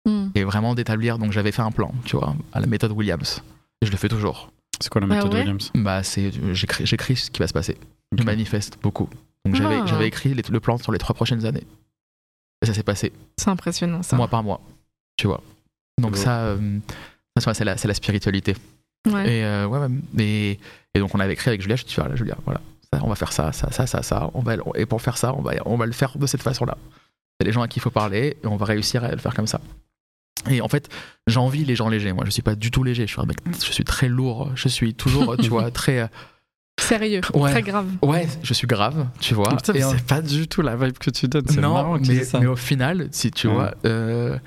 Mm. 0.06 0.28
et 0.36 0.44
vraiment 0.44 0.74
d'établir. 0.74 1.18
Donc, 1.18 1.32
j'avais 1.32 1.52
fait 1.52 1.60
un 1.60 1.70
plan, 1.72 1.92
tu 2.06 2.16
vois, 2.16 2.34
à 2.52 2.60
la 2.60 2.66
méthode 2.66 2.92
Williams. 2.92 3.42
Et 3.82 3.86
je 3.86 3.90
le 3.90 3.96
fais 3.98 4.08
toujours. 4.08 4.50
C'est 4.80 4.88
quoi 4.88 5.00
la 5.02 5.06
Ah 5.10 5.16
méthode 5.16 5.34
ouais 5.34 5.40
Williams? 5.40 5.70
Bah, 5.74 6.02
c'est, 6.02 6.30
j'écris, 6.54 6.86
j'écris 6.86 7.16
ce 7.16 7.30
qui 7.30 7.40
va 7.40 7.46
se 7.48 7.52
passer. 7.52 7.76
Je 8.16 8.22
manifeste 8.22 8.78
beaucoup. 8.80 9.08
Donc, 9.50 9.60
j'avais, 9.60 9.78
Ah. 9.82 9.86
j'avais 9.86 10.06
écrit 10.06 10.34
les- 10.34 10.42
le 10.48 10.60
plan 10.60 10.78
sur 10.78 10.92
les 10.92 10.98
trois 10.98 11.14
prochaines 11.14 11.44
années. 11.46 11.66
Et 12.62 12.66
ça 12.66 12.74
s'est 12.74 12.82
passé 12.82 13.12
C'est 13.36 13.48
impressionnant 13.50 14.02
ça. 14.02 14.16
mois 14.16 14.28
par 14.28 14.42
mois, 14.42 14.60
tu 15.16 15.26
vois. 15.26 15.42
Donc, 16.00 16.16
ça, 16.16 16.40
euh, 16.46 16.78
ça, 17.38 17.54
c'est 17.54 17.64
la, 17.64 17.76
c'est 17.76 17.88
la 17.88 17.94
spiritualité. 17.94 18.56
Ouais. 19.06 19.38
Et, 19.38 19.44
euh, 19.44 19.66
ouais, 19.66 19.88
et, 20.18 20.58
et 20.94 20.98
donc 20.98 21.14
on 21.14 21.20
avait 21.20 21.32
écrit 21.34 21.48
avec 21.50 21.62
Julia, 21.62 21.76
je 21.76 21.84
dis 21.84 21.94
voilà 21.96 22.16
Julia, 22.16 22.36
voilà, 22.44 22.60
ça, 22.92 23.00
on 23.04 23.08
va 23.08 23.14
faire 23.14 23.32
ça, 23.32 23.52
ça, 23.52 23.70
ça, 23.70 23.86
ça, 23.86 24.02
ça, 24.02 24.30
on 24.34 24.40
va, 24.42 24.56
et 24.74 24.86
pour 24.86 25.00
faire 25.00 25.16
ça, 25.16 25.32
on 25.34 25.40
va, 25.40 25.52
on 25.64 25.76
va 25.76 25.86
le 25.86 25.92
faire 25.92 26.18
de 26.18 26.26
cette 26.26 26.42
façon-là. 26.42 26.76
C'est 27.40 27.46
les 27.46 27.52
gens 27.52 27.62
à 27.62 27.68
qui 27.68 27.78
il 27.78 27.82
faut 27.82 27.90
parler 27.90 28.36
et 28.42 28.46
on 28.48 28.56
va 28.56 28.66
réussir 28.66 29.04
à 29.04 29.10
le 29.12 29.18
faire 29.18 29.34
comme 29.34 29.46
ça. 29.46 29.60
Et 30.50 30.60
en 30.60 30.68
fait, 30.68 30.88
j'envie 31.28 31.64
les 31.64 31.76
gens 31.76 31.88
légers. 31.88 32.12
Moi, 32.12 32.24
je 32.24 32.30
suis 32.30 32.42
pas 32.42 32.54
du 32.56 32.70
tout 32.72 32.82
léger. 32.84 33.06
Je 33.06 33.12
suis 33.12 33.20
un 33.20 33.26
mec, 33.26 33.38
je 33.52 33.72
suis 33.72 33.84
très 33.84 34.08
lourd. 34.08 34.50
Je 34.56 34.68
suis 34.68 34.94
toujours, 34.94 35.36
tu 35.40 35.48
vois, 35.48 35.70
très. 35.70 36.08
Sérieux, 36.78 37.20
Ouais. 37.34 37.50
très 37.50 37.62
grave. 37.62 37.86
Ouais, 38.02 38.26
je 38.42 38.54
suis 38.54 38.66
grave, 38.66 39.06
tu 39.20 39.34
vois. 39.34 39.48
Putain, 39.56 39.74
Et 39.74 39.80
c'est 39.82 40.06
pas 40.06 40.22
du 40.22 40.48
tout 40.48 40.62
la 40.62 40.76
vibe 40.76 40.98
que 40.98 41.10
tu 41.10 41.28
donnes. 41.28 41.44
C'est 41.48 41.60
non, 41.60 41.74
marrant 41.74 41.98
que 41.98 42.04
tu 42.04 42.12
mais, 42.12 42.24
ça. 42.24 42.40
mais 42.40 42.46
au 42.46 42.56
final, 42.56 43.08
si 43.10 43.30
tu 43.30 43.46
Ouais. 43.48 43.54
vois, 43.54 43.74
euh, 43.84 44.38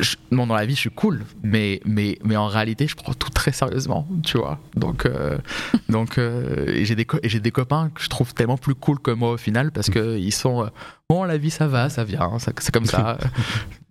je- 0.00 0.16
dans 0.30 0.46
la 0.46 0.64
vie, 0.66 0.74
je 0.74 0.80
suis 0.80 0.90
cool, 0.90 1.22
mais, 1.42 1.80
mais, 1.84 2.18
mais 2.24 2.36
en 2.36 2.46
réalité, 2.46 2.86
je 2.86 2.94
prends 2.94 3.14
tout 3.14 3.30
très 3.30 3.52
sérieusement, 3.52 4.06
tu 4.22 4.38
vois. 4.38 4.58
Donc, 4.76 5.06
euh, 5.06 5.38
donc 5.88 6.18
euh, 6.18 6.66
et 6.68 6.84
j'ai 6.84 6.94
des, 6.94 7.04
co- 7.04 7.18
et 7.22 7.28
j'ai 7.28 7.40
des 7.40 7.50
copains 7.50 7.90
que 7.94 8.02
je 8.02 8.08
trouve 8.08 8.32
tellement 8.34 8.56
plus 8.58 8.74
cool 8.74 8.98
que 9.00 9.10
moi 9.10 9.32
au 9.32 9.36
final 9.36 9.72
parce 9.72 9.90
que 9.90 10.18
ils 10.18 10.32
sont, 10.32 10.64
euh, 10.64 10.68
bon, 11.08 11.24
la 11.24 11.36
vie, 11.36 11.50
ça 11.50 11.66
va, 11.68 11.88
ça 11.90 12.04
vient, 12.04 12.38
ça- 12.38 12.52
c'est 12.60 12.72
comme 12.72 12.86
ça. 12.86 13.18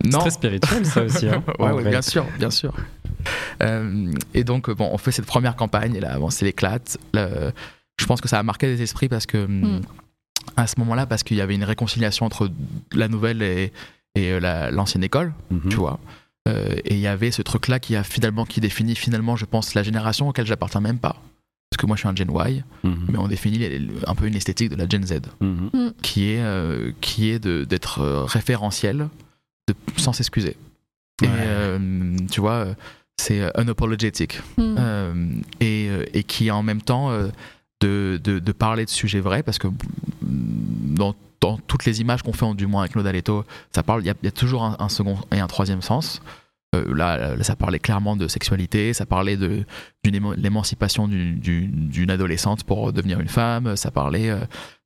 C'est 0.03 0.09
non, 0.11 0.17
très 0.19 0.31
spirituel, 0.31 0.83
ça 0.85 1.03
aussi. 1.03 1.27
hein, 1.29 1.43
ouais, 1.59 1.71
ouais, 1.73 1.83
bien 1.89 2.01
sûr, 2.01 2.25
bien 2.39 2.49
sûr. 2.49 2.73
Euh, 3.61 4.11
et 4.33 4.43
donc, 4.43 4.69
bon, 4.71 4.89
on 4.91 4.97
fait 4.97 5.11
cette 5.11 5.25
première 5.25 5.55
campagne, 5.55 5.95
et 5.95 5.99
là, 5.99 6.17
bon, 6.19 6.29
c'est 6.29 6.45
l'éclate. 6.45 6.97
Je 7.13 8.05
pense 8.07 8.21
que 8.21 8.27
ça 8.27 8.39
a 8.39 8.43
marqué 8.43 8.67
des 8.67 8.81
esprits 8.81 9.09
parce 9.09 9.25
que, 9.25 9.45
Mm. 9.45 9.81
à 10.57 10.65
ce 10.67 10.75
moment-là, 10.79 11.05
parce 11.05 11.21
qu'il 11.23 11.37
y 11.37 11.41
avait 11.41 11.53
une 11.55 11.63
réconciliation 11.63 12.25
entre 12.25 12.49
la 12.93 13.07
nouvelle 13.07 13.41
et, 13.43 13.71
et 14.15 14.31
euh, 14.31 14.39
la- 14.39 14.71
l'ancienne 14.71 15.03
école, 15.03 15.33
Mhm. 15.51 15.69
tu 15.69 15.75
vois. 15.77 15.99
Euh, 16.47 16.75
et 16.85 16.95
il 16.95 16.99
y 16.99 17.05
avait 17.07 17.29
ce 17.29 17.43
truc-là 17.43 17.79
qui 17.79 17.95
a 17.95 18.03
finalement, 18.03 18.45
qui 18.45 18.59
définit 18.59 18.95
finalement, 18.95 19.35
je 19.35 19.45
pense, 19.45 19.75
la 19.75 19.83
génération 19.83 20.27
auquel 20.29 20.47
j'appartiens 20.47 20.81
même 20.81 20.97
pas. 20.97 21.15
Parce 21.69 21.79
que 21.79 21.85
moi, 21.85 21.95
je 21.95 22.01
suis 22.01 22.09
un 22.09 22.15
Gen 22.15 22.31
Y, 22.31 22.63
Mhm. 22.83 23.05
mais 23.09 23.17
on 23.19 23.27
définit 23.27 23.89
un 24.07 24.15
peu 24.15 24.25
une 24.25 24.35
esthétique 24.35 24.69
de 24.71 24.75
la 24.75 24.89
Gen 24.89 25.05
Z 25.05 25.21
Mhm. 25.39 25.93
qui 26.01 26.31
est, 26.31 26.41
euh, 26.41 26.91
qui 27.01 27.29
est 27.29 27.37
de- 27.39 27.63
d'être 27.63 28.01
référentiel 28.25 29.07
de, 29.69 29.75
sans 29.97 30.11
s'excuser. 30.11 30.57
Et 31.23 31.27
euh, 31.29 32.17
tu 32.31 32.41
vois, 32.41 32.53
euh, 32.65 32.73
c'est 33.21 33.41
euh, 33.41 33.49
unapologetic. 33.55 34.41
Mm. 34.57 34.75
Euh, 34.77 35.13
et, 35.59 35.87
euh, 35.89 36.05
et 36.13 36.23
qui 36.23 36.49
en 36.51 36.63
même 36.63 36.81
temps 36.81 37.11
de, 37.81 38.19
de, 38.23 38.39
de 38.39 38.51
parler 38.51 38.85
de 38.85 38.89
sujets 38.89 39.19
vrais, 39.21 39.43
parce 39.43 39.57
que 39.57 39.67
mm, 39.67 40.95
dans, 40.95 41.15
dans 41.39 41.57
toutes 41.57 41.85
les 41.85 42.01
images 42.01 42.21
qu'on 42.23 42.33
fait, 42.33 42.53
du 42.55 42.67
moins 42.67 42.81
avec 42.81 42.93
Claude 42.93 43.07
Aletto, 43.07 43.45
ça 43.73 43.83
parle, 43.83 44.01
il 44.03 44.07
y, 44.07 44.09
a- 44.09 44.15
il 44.21 44.25
y 44.25 44.29
a 44.29 44.31
toujours 44.31 44.63
un, 44.63 44.75
un 44.79 44.89
second 44.89 45.17
et 45.33 45.39
un 45.39 45.47
troisième 45.47 45.81
sens. 45.81 46.21
Euh, 46.73 46.95
là, 46.95 47.35
là, 47.35 47.43
ça 47.43 47.55
parlait 47.57 47.79
clairement 47.79 48.15
de 48.15 48.27
sexualité, 48.29 48.93
ça 48.93 49.05
parlait 49.05 49.35
de 49.35 49.65
l'émancipation 50.05 51.07
d'une- 51.07 52.09
adolescente 52.11 52.63
pour 52.63 52.93
devenir 52.93 53.19
une 53.19 53.27
femme, 53.27 53.75
ça 53.75 53.91
parlait, 53.91 54.29
euh, 54.29 54.39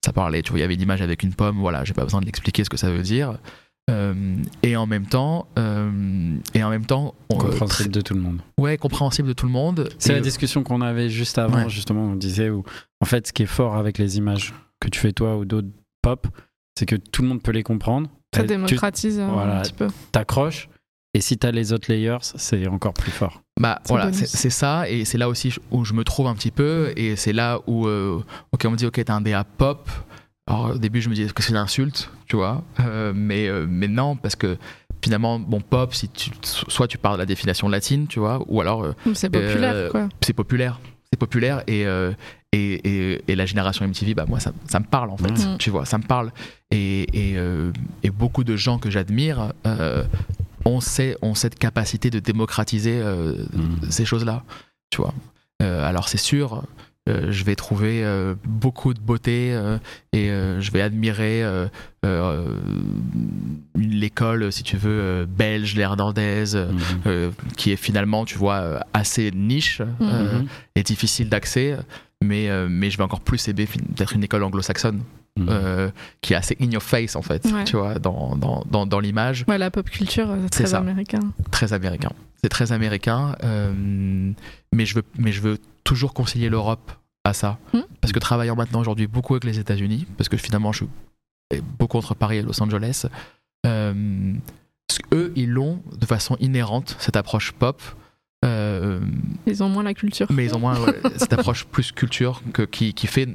ça 0.03 0.11
parlait, 0.13 0.41
tu 0.41 0.49
vois, 0.51 0.59
il 0.59 0.61
y 0.61 0.65
avait 0.65 0.73
une 0.73 0.81
image 0.81 1.01
avec 1.01 1.21
une 1.23 1.33
pomme, 1.33 1.57
voilà, 1.59 1.83
j'ai 1.83 1.93
pas 1.93 2.03
besoin 2.03 2.21
de 2.21 2.25
l'expliquer 2.25 2.63
ce 2.63 2.69
que 2.69 2.77
ça 2.77 2.89
veut 2.89 3.03
dire. 3.03 3.37
Euh, 3.91 4.37
et 4.63 4.75
en 4.75 4.87
même 4.87 5.05
temps, 5.05 5.47
euh, 5.59 6.35
et 6.55 6.63
en 6.63 6.69
même 6.71 6.85
temps, 6.87 7.13
on- 7.29 7.37
Compréhensible 7.37 7.91
de 7.91 8.01
tout 8.01 8.15
le 8.15 8.19
monde. 8.21 8.39
ouais, 8.59 8.77
compréhensible 8.77 9.27
de 9.27 9.33
tout 9.33 9.45
le 9.45 9.51
monde. 9.51 9.89
C'est 9.99 10.11
Et- 10.11 10.15
la 10.15 10.21
discussion 10.21 10.63
qu'on 10.63 10.81
avait 10.81 11.09
juste 11.09 11.37
avant, 11.37 11.65
Ouais. 11.65 11.69
justement, 11.69 12.01
on 12.01 12.15
disait 12.15 12.49
où, 12.49 12.63
en 13.01 13.05
fait, 13.05 13.27
ce 13.27 13.33
qui 13.33 13.43
est 13.43 13.47
fort 13.47 13.75
avec 13.75 13.99
les 13.99 14.17
images 14.17 14.53
que 14.79 14.87
tu 14.89 14.99
fais 14.99 15.11
toi 15.11 15.37
ou 15.37 15.45
d'autres 15.45 15.67
pop, 16.01 16.27
c'est 16.77 16.87
que 16.87 16.95
tout 16.95 17.21
le 17.21 17.27
monde 17.27 17.43
peut 17.43 17.51
les 17.51 17.61
comprendre. 17.63 18.09
Ça 18.33 18.41
Et 18.41 18.43
tu 18.45 18.47
démocratise 18.49 19.19
euh, 19.19 19.27
voilà. 19.27 19.59
un 19.59 19.61
petit 19.61 19.73
peu. 19.73 19.87
t'accroches, 20.11 20.67
et 21.13 21.21
si 21.21 21.37
t'as 21.37 21.51
les 21.51 21.71
autres 21.71 21.89
layers, 21.91 22.17
c'est 22.21 22.67
encore 22.67 22.93
plus 22.95 23.11
fort. 23.11 23.43
Bah 23.61 23.79
C'est 23.83 23.89
voilà, 23.93 24.11
c'est 24.11 24.49
ça, 24.49 24.89
et 24.89 25.05
c'est 25.05 25.17
là 25.19 25.29
aussi 25.29 25.53
où 25.71 25.85
je 25.85 25.93
me 25.93 26.03
trouve 26.03 26.25
un 26.27 26.33
petit 26.33 26.51
peu, 26.51 26.91
et 26.97 27.15
c'est 27.15 27.33
là 27.33 27.59
où, 27.67 27.87
euh, 27.87 28.19
ok, 28.51 28.63
on 28.65 28.71
me 28.71 28.75
dit, 28.77 28.85
ok, 28.87 29.01
t'as 29.05 29.13
un 29.13 29.21
DA 29.21 29.43
pop. 29.43 29.87
Alors 30.47 30.71
au 30.75 30.77
début, 30.77 31.01
je 31.01 31.09
me 31.09 31.15
disais 31.15 31.31
que 31.31 31.41
c'est 31.41 31.49
une 31.51 31.57
insulte, 31.57 32.09
tu 32.27 32.35
vois, 32.35 32.63
euh, 32.79 33.13
mais, 33.15 33.47
euh, 33.47 33.65
mais 33.67 33.87
non, 33.87 34.15
parce 34.15 34.35
que 34.35 34.57
finalement, 35.03 35.39
bon, 35.39 35.59
pop, 35.59 35.93
si 35.93 36.07
tu, 36.09 36.29
soit 36.43 36.87
tu 36.87 36.97
parles 36.99 37.15
de 37.15 37.21
la 37.21 37.25
définition 37.25 37.67
latine, 37.67 38.05
tu 38.07 38.19
vois, 38.19 38.39
ou 38.47 38.61
alors 38.61 38.83
euh, 38.83 38.93
C'est 39.15 39.29
populaire, 39.29 39.73
Euh, 39.73 39.89
quoi. 39.89 40.09
c'est 40.21 40.33
populaire. 40.33 40.79
C'est 41.11 41.17
populaire 41.19 41.63
et, 41.67 41.85
euh, 41.87 42.11
et, 42.51 42.73
et, 43.13 43.21
et 43.27 43.35
la 43.35 43.45
génération 43.45 43.85
MTV, 43.87 44.13
bah 44.15 44.25
moi 44.27 44.39
ça, 44.39 44.51
ça 44.67 44.79
me 44.79 44.85
parle 44.85 45.09
en 45.11 45.17
fait, 45.17 45.31
Mhm. 45.31 45.57
tu 45.57 45.69
vois, 45.69 45.85
ça 45.85 45.97
me 45.97 46.03
parle. 46.03 46.31
Et, 46.71 47.03
et, 47.31 47.37
euh, 47.37 47.71
et 48.03 48.09
beaucoup 48.09 48.43
de 48.43 48.55
gens 48.55 48.77
que 48.79 48.89
j'admire 48.89 49.53
euh, 49.65 50.03
ont, 50.65 50.79
ces- 50.81 51.15
ont 51.21 51.35
cette 51.35 51.57
capacité 51.57 52.09
de 52.09 52.19
démocratiser 52.19 52.99
euh, 53.01 53.33
Mhm. 53.53 53.89
ces 53.91 54.05
choses-là, 54.05 54.43
tu 54.89 54.97
vois. 55.01 55.13
Euh, 55.61 55.87
alors 55.87 56.07
c'est 56.09 56.17
sûr, 56.17 56.63
euh, 57.07 57.31
je 57.31 57.43
vais 57.43 57.55
trouver 57.55 58.03
euh, 58.03 58.33
beaucoup 58.45 58.93
de 58.93 58.99
beauté 58.99 59.53
euh, 59.53 59.77
et 60.13 60.29
euh, 60.31 60.59
je 60.59 60.71
vais 60.71 60.81
admirer 60.81 61.43
euh, 61.43 61.67
euh, 62.05 62.45
l'école, 63.75 64.51
si 64.51 64.63
tu 64.63 64.77
veux, 64.77 64.89
euh, 65.01 65.25
belge, 65.27 65.75
néerlandaise, 65.75 66.55
Mhm. 66.55 66.77
euh, 67.07 67.31
qui 67.57 67.71
est 67.71 67.75
finalement, 67.75 68.25
tu 68.25 68.37
vois, 68.37 68.79
assez 68.93 69.31
niche 69.31 69.81
euh, 70.01 70.39
Mhm. 70.39 70.47
et 70.75 70.83
difficile 70.83 71.29
d'accès. 71.29 71.77
Mais, 72.23 72.49
euh, 72.49 72.67
mais 72.69 72.89
je 72.89 72.97
vais 72.97 73.03
encore 73.03 73.19
plus 73.19 73.47
aimer 73.49 73.65
peut-être 73.67 74.13
une 74.13 74.23
école 74.23 74.43
anglo-saxonne 74.43 75.01
Mhm. 75.37 75.47
euh, 75.49 75.89
qui 76.21 76.33
est 76.33 76.37
assez 76.37 76.55
in 76.61 76.71
your 76.71 76.81
face 76.81 77.15
en 77.17 77.21
fait, 77.21 77.45
Ouais. 77.45 77.65
tu 77.65 77.75
vois, 77.75 77.95
dans, 77.99 78.35
dans, 78.37 78.63
dans, 78.71 78.85
dans 78.85 78.99
l'image, 79.01 79.43
Ouais, 79.49 79.57
la 79.57 79.69
pop 79.69 79.87
culture, 79.89 80.29
c'est 80.43 80.49
très 80.49 80.65
ça. 80.67 80.77
américain. 80.79 81.19
très 81.51 81.73
américain. 81.73 82.11
C'est 82.41 82.47
très 82.49 82.71
américain, 82.71 83.35
euh, 83.43 83.73
mais, 84.71 84.85
je 84.85 84.95
veux, 84.95 85.03
mais 85.19 85.31
je 85.33 85.41
veux 85.41 85.57
toujours 85.85 86.13
concilier 86.13 86.49
l'Europe 86.49 86.91
à 87.23 87.31
ça. 87.31 87.57
Mhm. 87.73 87.83
Parce 88.01 88.11
que 88.11 88.19
travaillant 88.19 88.55
maintenant 88.57 88.81
aujourd'hui 88.81 89.07
beaucoup 89.07 89.33
avec 89.35 89.45
les 89.45 89.57
États-Unis, 89.59 90.05
parce 90.17 90.27
que 90.27 90.35
finalement 90.35 90.73
je 90.73 90.79
suis 90.83 91.61
beaucoup 91.79 91.97
entre 91.97 92.13
Paris 92.15 92.37
et 92.37 92.41
Los 92.41 92.61
Angeles, 92.61 93.05
euh, 93.65 94.33
eux 95.13 95.31
ils 95.37 95.49
l'ont 95.49 95.81
de 95.97 96.05
façon 96.05 96.35
inhérente, 96.39 96.95
cette 96.99 97.15
approche 97.15 97.51
pop. 97.53 97.81
euh, 98.43 98.99
Ils 99.47 99.63
ont 99.63 99.69
moins 99.69 99.83
la 99.83 99.93
culture. 99.93 100.27
mais 100.29 100.45
ils 100.45 100.53
ont 100.55 100.59
moins 100.59 100.77
ouais, 100.79 100.99
cette 101.17 101.33
approche 101.33 101.65
plus 101.65 101.91
culture 101.91 102.41
que, 102.53 102.61
qui, 102.63 102.93
qui 102.93 103.07
fait 103.07 103.27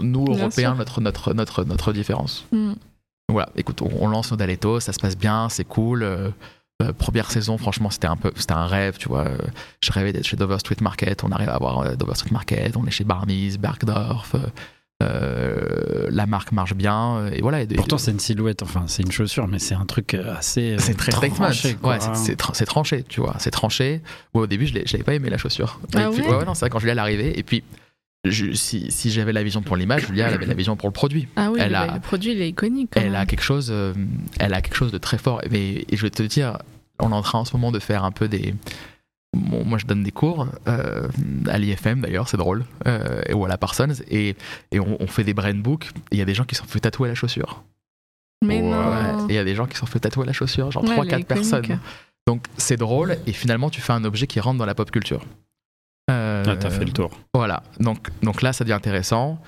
nous 0.00 0.24
Bien 0.24 0.34
Européens 0.36 0.70
sûr. 0.70 0.76
notre, 0.78 1.00
notre, 1.00 1.34
notre, 1.34 1.64
notre 1.64 1.92
différence. 1.92 2.46
Mm. 2.52 2.72
Voilà, 3.30 3.50
écoute, 3.56 3.82
on, 3.82 3.90
on 4.00 4.08
lance 4.08 4.30
nos 4.30 4.36
Daletto, 4.38 4.80
ça 4.80 4.92
se 4.92 4.98
passe 4.98 5.16
bien, 5.16 5.48
c'est 5.48 5.64
cool. 5.64 6.02
euh, 6.02 6.30
euh, 6.82 6.92
première 6.92 7.30
saison, 7.30 7.58
franchement, 7.58 7.90
c'était 7.90 8.06
un 8.06 8.16
peu, 8.16 8.30
c'était 8.36 8.52
un 8.52 8.66
rêve, 8.66 8.96
tu 8.98 9.08
vois. 9.08 9.26
euh, 9.26 9.36
je 9.82 9.90
rêvais 9.92 10.12
d'être 10.12 10.26
chez 10.26 10.36
Dover 10.36 10.58
Street 10.60 10.76
Market, 10.80 11.24
on 11.24 11.32
arrive 11.32 11.48
à 11.48 11.54
avoir 11.54 11.80
euh, 11.80 11.94
Dover 11.96 12.14
Street 12.14 12.30
Market, 12.32 12.76
on 12.76 12.86
est 12.86 12.90
chez 12.90 13.04
Barney's, 13.04 13.58
Bergdorf. 13.58 14.36
euh, 15.02 16.08
la 16.10 16.26
marque 16.26 16.52
marche 16.52 16.74
bien, 16.74 17.26
et 17.32 17.40
voilà. 17.40 17.62
et 17.62 17.66
Pourtant, 17.66 17.98
c'est 17.98 18.10
une 18.10 18.18
silhouette, 18.20 18.62
enfin, 18.62 18.84
c'est 18.88 19.02
une 19.02 19.12
chaussure, 19.12 19.46
mais 19.46 19.58
c'est 19.58 19.74
un 19.74 19.84
truc 19.86 20.14
assez. 20.14 20.76
c'est 20.78 20.94
très 20.96 21.12
tranché, 21.30 21.74
quoi. 21.74 21.94
Ouais, 21.94 22.00
c'est- 22.00 22.14
c'est 22.14 22.40
tra- 22.40 22.50
c'est 22.54 22.64
tranché, 22.66 23.04
tu 23.08 23.20
vois. 23.20 23.36
C'est 23.38 23.50
tranché. 23.52 24.00
Ouais, 24.34 24.42
au 24.42 24.46
début, 24.46 24.66
je 24.66 24.74
l'ai- 24.74 24.84
je 24.86 24.92
l'avais 24.92 25.04
pas 25.04 25.14
aimé 25.14 25.30
la 25.30 25.38
chaussure. 25.38 25.78
Ah 25.94 26.08
et 26.08 26.10
puis, 26.10 26.22
ouais? 26.22 26.28
ouais, 26.28 26.36
ouais, 26.38 26.44
non, 26.44 26.54
c'est 26.54 26.60
vrai, 26.60 26.70
quand 26.70 26.78
Julia 26.80 26.94
est 26.94 26.98
arrivée, 26.98 27.38
et 27.38 27.42
puis 27.42 27.62
je- 28.24 28.52
si, 28.52 28.90
si 28.90 29.10
j'avais 29.10 29.32
la 29.32 29.42
vision 29.42 29.62
pour 29.62 29.76
l'image, 29.76 30.06
Julia, 30.06 30.28
elle 30.28 30.34
avait 30.34 30.46
la 30.46 30.54
vision 30.54 30.76
pour 30.76 30.88
le 30.88 30.92
produit. 30.92 31.28
Ah 31.36 31.50
oui, 31.50 31.58
Elle 31.62 31.70
le, 31.72 31.76
a- 31.76 31.94
le 31.94 32.00
produit, 32.00 32.32
il 32.32 32.40
est 32.42 32.48
iconique. 32.48 32.90
Elle 32.96 33.14
a 33.16 33.26
quelque 33.26 33.42
chose, 33.42 33.68
euh, 33.70 33.94
elle 34.38 34.54
a 34.54 34.60
quelque 34.62 34.76
chose 34.76 34.92
de 34.92 34.98
très 34.98 35.18
fort. 35.18 35.40
Et 35.52 35.86
je 35.92 36.02
vais 36.02 36.10
te 36.10 36.22
dire, 36.22 36.58
on 37.00 37.10
est 37.10 37.14
en 37.14 37.22
train 37.22 37.38
en 37.38 37.44
ce 37.44 37.54
moment 37.56 37.70
de 37.72 37.78
faire 37.78 38.04
un 38.04 38.10
peu 38.12 38.28
des. 38.28 38.54
Bon, 39.36 39.62
moi, 39.64 39.76
je 39.78 39.84
donne 39.86 40.02
des 40.02 40.10
cours 40.10 40.48
euh, 40.68 41.06
à 41.48 41.58
l'IFM 41.58 42.00
d'ailleurs, 42.00 42.28
c'est 42.28 42.38
drôle, 42.38 42.64
euh, 42.86 43.20
ou 43.34 43.44
à 43.44 43.48
la 43.48 43.58
Parsons, 43.58 43.88
et, 44.10 44.34
et 44.72 44.80
on, 44.80 44.96
on 45.00 45.06
fait 45.06 45.22
des 45.22 45.34
brain 45.34 45.52
books. 45.54 45.90
Il 46.10 46.18
y 46.18 46.22
a 46.22 46.24
des 46.24 46.34
gens 46.34 46.44
qui 46.44 46.54
sont 46.54 46.64
fait 46.64 46.80
tatouer 46.80 47.08
la 47.08 47.14
chaussure. 47.14 47.62
Mais 48.44 48.62
non. 48.62 49.26
Il 49.28 49.34
y 49.34 49.38
a 49.38 49.44
des 49.44 49.54
gens 49.54 49.66
qui 49.66 49.76
sont 49.76 49.84
fait 49.86 50.00
tatouer 50.00 50.24
la 50.24 50.32
chaussure, 50.32 50.70
genre 50.70 50.82
Ouais, 50.84 50.96
3-4 50.96 50.98
elle 50.98 51.00
est 51.00 51.04
iconique. 51.20 51.26
personnes. 51.28 51.78
Donc 52.26 52.44
c'est 52.56 52.76
drôle, 52.78 53.18
et 53.26 53.32
finalement, 53.32 53.68
tu 53.68 53.80
fais 53.82 53.92
un 53.92 54.04
objet 54.04 54.26
qui 54.26 54.40
rentre 54.40 54.58
dans 54.58 54.66
la 54.66 54.74
pop 54.74 54.90
culture. 54.90 55.24
Euh, 56.10 56.44
Ah, 56.46 56.56
t'as 56.56 56.70
fait 56.70 56.84
le 56.84 56.92
tour. 56.92 57.10
Voilà, 57.34 57.62
donc, 57.80 58.08
donc 58.22 58.42
là 58.42 58.52
ça 58.52 58.64
devient 58.64 58.74
intéressant. 58.74 59.38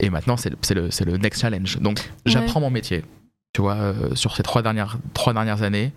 Et 0.00 0.10
maintenant 0.10 0.36
c'est 0.36 0.50
le, 0.50 0.56
c'est 0.62 0.74
le, 0.74 0.90
c'est 0.90 1.04
le 1.04 1.16
next 1.16 1.40
challenge. 1.40 1.78
Donc 1.80 2.10
j'apprends 2.26 2.60
mon 2.60 2.70
métier, 2.70 3.04
tu 3.54 3.60
vois, 3.62 3.74
euh, 3.74 4.14
sur 4.14 4.36
ces 4.36 4.42
trois 4.42 4.62
dernières, 4.62 4.98
trois 5.14 5.32
dernières 5.32 5.62
années, 5.62 5.92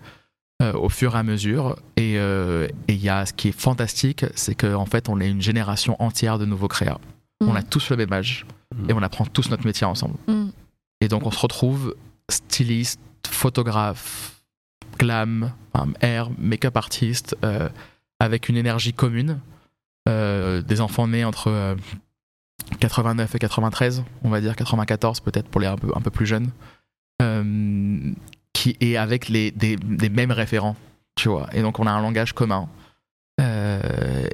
euh, 0.62 0.72
au 0.72 0.88
fur 0.88 1.14
et 1.16 1.18
à 1.18 1.22
mesure. 1.22 1.76
Et 1.96 2.14
euh, 2.18 2.66
et 2.88 2.94
il 2.94 3.02
y 3.02 3.08
a 3.10 3.26
ce 3.26 3.32
qui 3.32 3.48
est 3.48 3.58
fantastique, 3.58 4.24
c'est 4.34 4.54
qu'en 4.54 4.86
fait 4.86 5.08
on 5.08 5.20
est 5.20 5.28
une 5.28 5.42
génération 5.42 5.96
entière 6.02 6.38
de 6.38 6.46
nouveaux 6.46 6.68
créas. 6.68 6.98
On 7.42 7.52
Mm. 7.52 7.56
a 7.56 7.62
tous 7.62 7.90
le 7.90 7.96
même 7.96 8.12
âge 8.12 8.46
et 8.88 8.92
on 8.92 9.02
apprend 9.02 9.24
tous 9.26 9.50
notre 9.50 9.64
métier 9.66 9.86
ensemble. 9.86 10.16
Mm. 10.28 10.48
Et 11.02 11.08
donc 11.08 11.26
on 11.26 11.30
se 11.30 11.38
retrouve 11.38 11.94
styliste, 12.30 13.00
photographe, 13.26 14.40
glam, 14.98 15.52
enfin, 15.72 15.88
air, 16.00 16.30
make-up 16.38 16.76
artiste, 16.76 17.36
euh, 17.44 17.68
avec 18.18 18.48
une 18.48 18.56
énergie 18.56 18.92
commune. 18.92 19.38
Euh, 20.10 20.60
des 20.62 20.80
enfants 20.80 21.06
nés 21.06 21.24
entre 21.24 21.48
euh, 21.48 21.74
89 22.78 23.34
et 23.34 23.38
93, 23.38 24.04
on 24.24 24.28
va 24.28 24.40
dire 24.40 24.56
94 24.56 25.20
peut-être 25.20 25.48
pour 25.48 25.60
les 25.60 25.66
un 25.66 25.76
peu, 25.76 25.90
un 25.94 26.00
peu 26.00 26.10
plus 26.10 26.26
jeunes, 26.26 26.50
euh, 27.22 28.12
qui 28.52 28.76
est 28.80 28.96
avec 28.96 29.28
les, 29.28 29.50
des, 29.50 29.76
des 29.76 30.08
mêmes 30.08 30.32
référents, 30.32 30.76
tu 31.16 31.28
vois. 31.28 31.48
Et 31.52 31.62
donc 31.62 31.78
on 31.78 31.86
a 31.86 31.90
un 31.90 32.00
langage 32.02 32.32
commun. 32.32 32.68
Euh, 33.40 33.80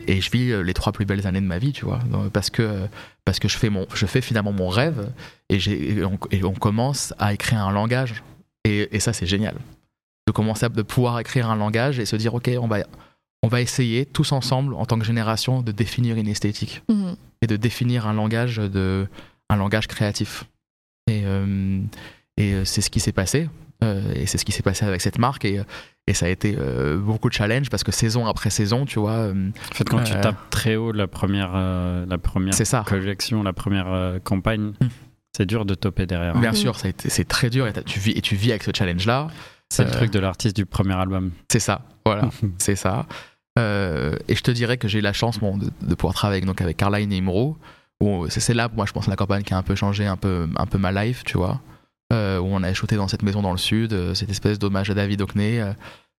et 0.08 0.20
je 0.20 0.30
vis 0.32 0.50
euh, 0.50 0.62
les 0.62 0.74
trois 0.74 0.92
plus 0.92 1.04
belles 1.04 1.26
années 1.26 1.40
de 1.40 1.46
ma 1.46 1.58
vie, 1.58 1.72
tu 1.72 1.84
vois, 1.84 2.00
parce 2.32 2.50
que 2.50 2.88
parce 3.24 3.38
que 3.38 3.46
je 3.48 3.56
fais 3.56 3.70
mon, 3.70 3.86
je 3.94 4.06
fais 4.06 4.20
finalement 4.20 4.52
mon 4.52 4.68
rêve 4.68 5.12
et, 5.48 5.56
et, 5.56 6.04
on, 6.04 6.18
et 6.32 6.42
on 6.42 6.54
commence 6.54 7.14
à 7.18 7.32
écrire 7.32 7.60
un 7.60 7.72
langage 7.72 8.24
et, 8.64 8.88
et 8.94 9.00
ça 9.00 9.12
c'est 9.12 9.26
génial 9.26 9.56
de 10.26 10.32
commencer 10.32 10.68
de 10.68 10.82
pouvoir 10.82 11.20
écrire 11.20 11.48
un 11.48 11.56
langage 11.56 12.00
et 12.00 12.06
se 12.06 12.16
dire 12.16 12.34
ok 12.34 12.50
on 12.60 12.66
va 12.66 12.78
on 13.42 13.48
va 13.48 13.60
essayer 13.60 14.06
tous 14.06 14.32
ensemble 14.32 14.74
en 14.74 14.86
tant 14.86 14.98
que 14.98 15.04
génération 15.04 15.62
de 15.62 15.72
définir 15.72 16.16
une 16.16 16.28
esthétique 16.28 16.82
Mhm. 16.88 17.16
et 17.42 17.46
de 17.46 17.56
définir 17.56 18.06
un 18.06 18.12
langage 18.14 18.56
de 18.56 19.06
un 19.50 19.56
langage 19.56 19.86
créatif 19.86 20.44
et 21.08 21.22
euh, 21.24 21.80
et 22.36 22.52
euh, 22.54 22.64
c'est 22.64 22.80
ce 22.80 22.90
qui 22.90 23.00
s'est 23.00 23.12
passé 23.12 23.48
euh, 23.84 24.12
et 24.14 24.26
c'est 24.26 24.38
ce 24.38 24.44
qui 24.44 24.52
s'est 24.52 24.62
passé 24.62 24.84
avec 24.84 25.00
cette 25.00 25.18
marque 25.18 25.44
et, 25.44 25.60
et 26.06 26.14
ça 26.14 26.26
a 26.26 26.28
été 26.30 26.56
euh, 26.58 26.96
beaucoup 26.98 27.28
de 27.28 27.34
challenge 27.34 27.68
parce 27.70 27.84
que 27.84 27.92
saison 27.92 28.26
après 28.26 28.50
saison 28.50 28.84
tu 28.86 28.98
vois 28.98 29.12
euh, 29.12 29.50
En 29.70 29.74
fait, 29.74 29.88
quand 29.88 30.02
tu 30.02 30.12
tapes 30.20 30.50
très 30.50 30.76
haut 30.76 30.92
la 30.92 31.06
première, 31.06 31.52
euh, 31.54 32.04
la 32.08 32.18
première 32.18 32.54
ça 32.54 32.84
collection, 32.86 33.42
la 33.42 33.52
première 33.52 33.88
euh, 33.92 34.18
campagne, 34.18 34.72
Mm. 34.80 34.86
c'est 35.36 35.46
dur 35.46 35.64
de 35.66 35.74
toper 35.74 36.06
derrière. 36.06 36.34
hein. 36.36 36.40
bien 36.40 36.50
Mhm. 36.50 36.56
sûr 36.56 36.76
c'est 36.76 37.28
très 37.28 37.50
dur 37.50 37.66
et 37.68 37.72
tu 37.84 38.00
vis 38.00 38.12
et 38.12 38.20
tu 38.22 38.34
vis 38.34 38.50
avec 38.50 38.62
ce 38.64 38.70
challenge 38.74 39.06
là 39.06 39.28
C'est 39.68 39.84
le 39.84 39.90
truc 39.90 40.10
de 40.10 40.18
l'artiste 40.18 40.56
du 40.56 40.64
premier 40.66 40.94
album. 40.94 41.30
c'est 41.52 41.60
ça 41.60 41.82
voilà 42.06 42.30
c'est 42.58 42.76
ça. 42.76 43.06
Euh, 43.58 44.14
et 44.28 44.34
je 44.34 44.42
te 44.42 44.50
dirais 44.50 44.76
que 44.76 44.86
j'ai 44.88 44.98
eu 44.98 45.02
la 45.02 45.12
chance 45.12 45.38
bon, 45.38 45.56
de, 45.56 45.70
de 45.82 45.94
pouvoir 45.94 46.14
travailler 46.14 46.44
donc, 46.44 46.60
avec 46.60 46.76
Caroline 46.76 47.12
et 47.12 47.16
Imro. 47.18 47.56
C'est 48.28 48.52
là, 48.54 48.68
moi, 48.74 48.84
je 48.86 48.92
pense, 48.92 49.06
la 49.06 49.16
campagne 49.16 49.42
qui 49.42 49.54
a 49.54 49.56
un 49.58 49.62
peu 49.62 49.74
changé 49.74 50.04
un 50.06 50.16
peu, 50.18 50.46
un 50.56 50.66
peu 50.66 50.76
ma 50.78 50.92
life, 50.92 51.24
tu 51.24 51.38
vois. 51.38 51.60
Euh, 52.12 52.38
où 52.38 52.44
on 52.46 52.62
a 52.62 52.72
shooté 52.74 52.96
dans 52.96 53.08
cette 53.08 53.22
maison 53.22 53.40
dans 53.42 53.52
le 53.52 53.58
sud, 53.58 53.92
euh, 53.94 54.12
cette 54.14 54.30
espèce 54.30 54.58
d'hommage 54.58 54.90
à 54.90 54.94
David 54.94 55.22
Hockney. 55.22 55.60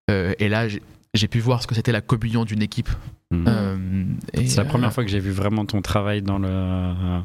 et 0.09 0.49
là, 0.49 0.67
j'ai 1.13 1.27
pu 1.27 1.39
voir 1.39 1.61
ce 1.61 1.67
que 1.67 1.75
c'était 1.75 1.91
la 1.91 2.01
communion 2.01 2.43
d'une 2.43 2.61
équipe. 2.63 2.89
Mm. 3.31 4.15
C'est 4.33 4.57
la 4.57 4.65
première 4.65 4.91
fois 4.91 5.03
que 5.03 5.09
j'ai 5.11 5.19
vu 5.19 5.31
vraiment 5.31 5.65
ton 5.65 5.81
travail 5.83 6.21
dans 6.23 6.39
le, 6.39 7.21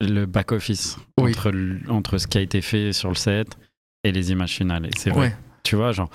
le 0.00 0.26
back-office, 0.26 0.98
Oui. 1.20 1.30
entre, 1.30 1.52
entre 1.88 2.18
ce 2.18 2.26
qui 2.26 2.38
a 2.38 2.40
été 2.40 2.60
fait 2.62 2.92
sur 2.92 3.08
le 3.10 3.14
set 3.14 3.56
et 4.02 4.12
les 4.12 4.32
images 4.32 4.52
finales. 4.54 4.88
C'est 4.96 5.10
vrai, 5.10 5.20
Ouais, 5.28 5.36
tu 5.62 5.76
vois, 5.76 5.92
genre, 5.92 6.10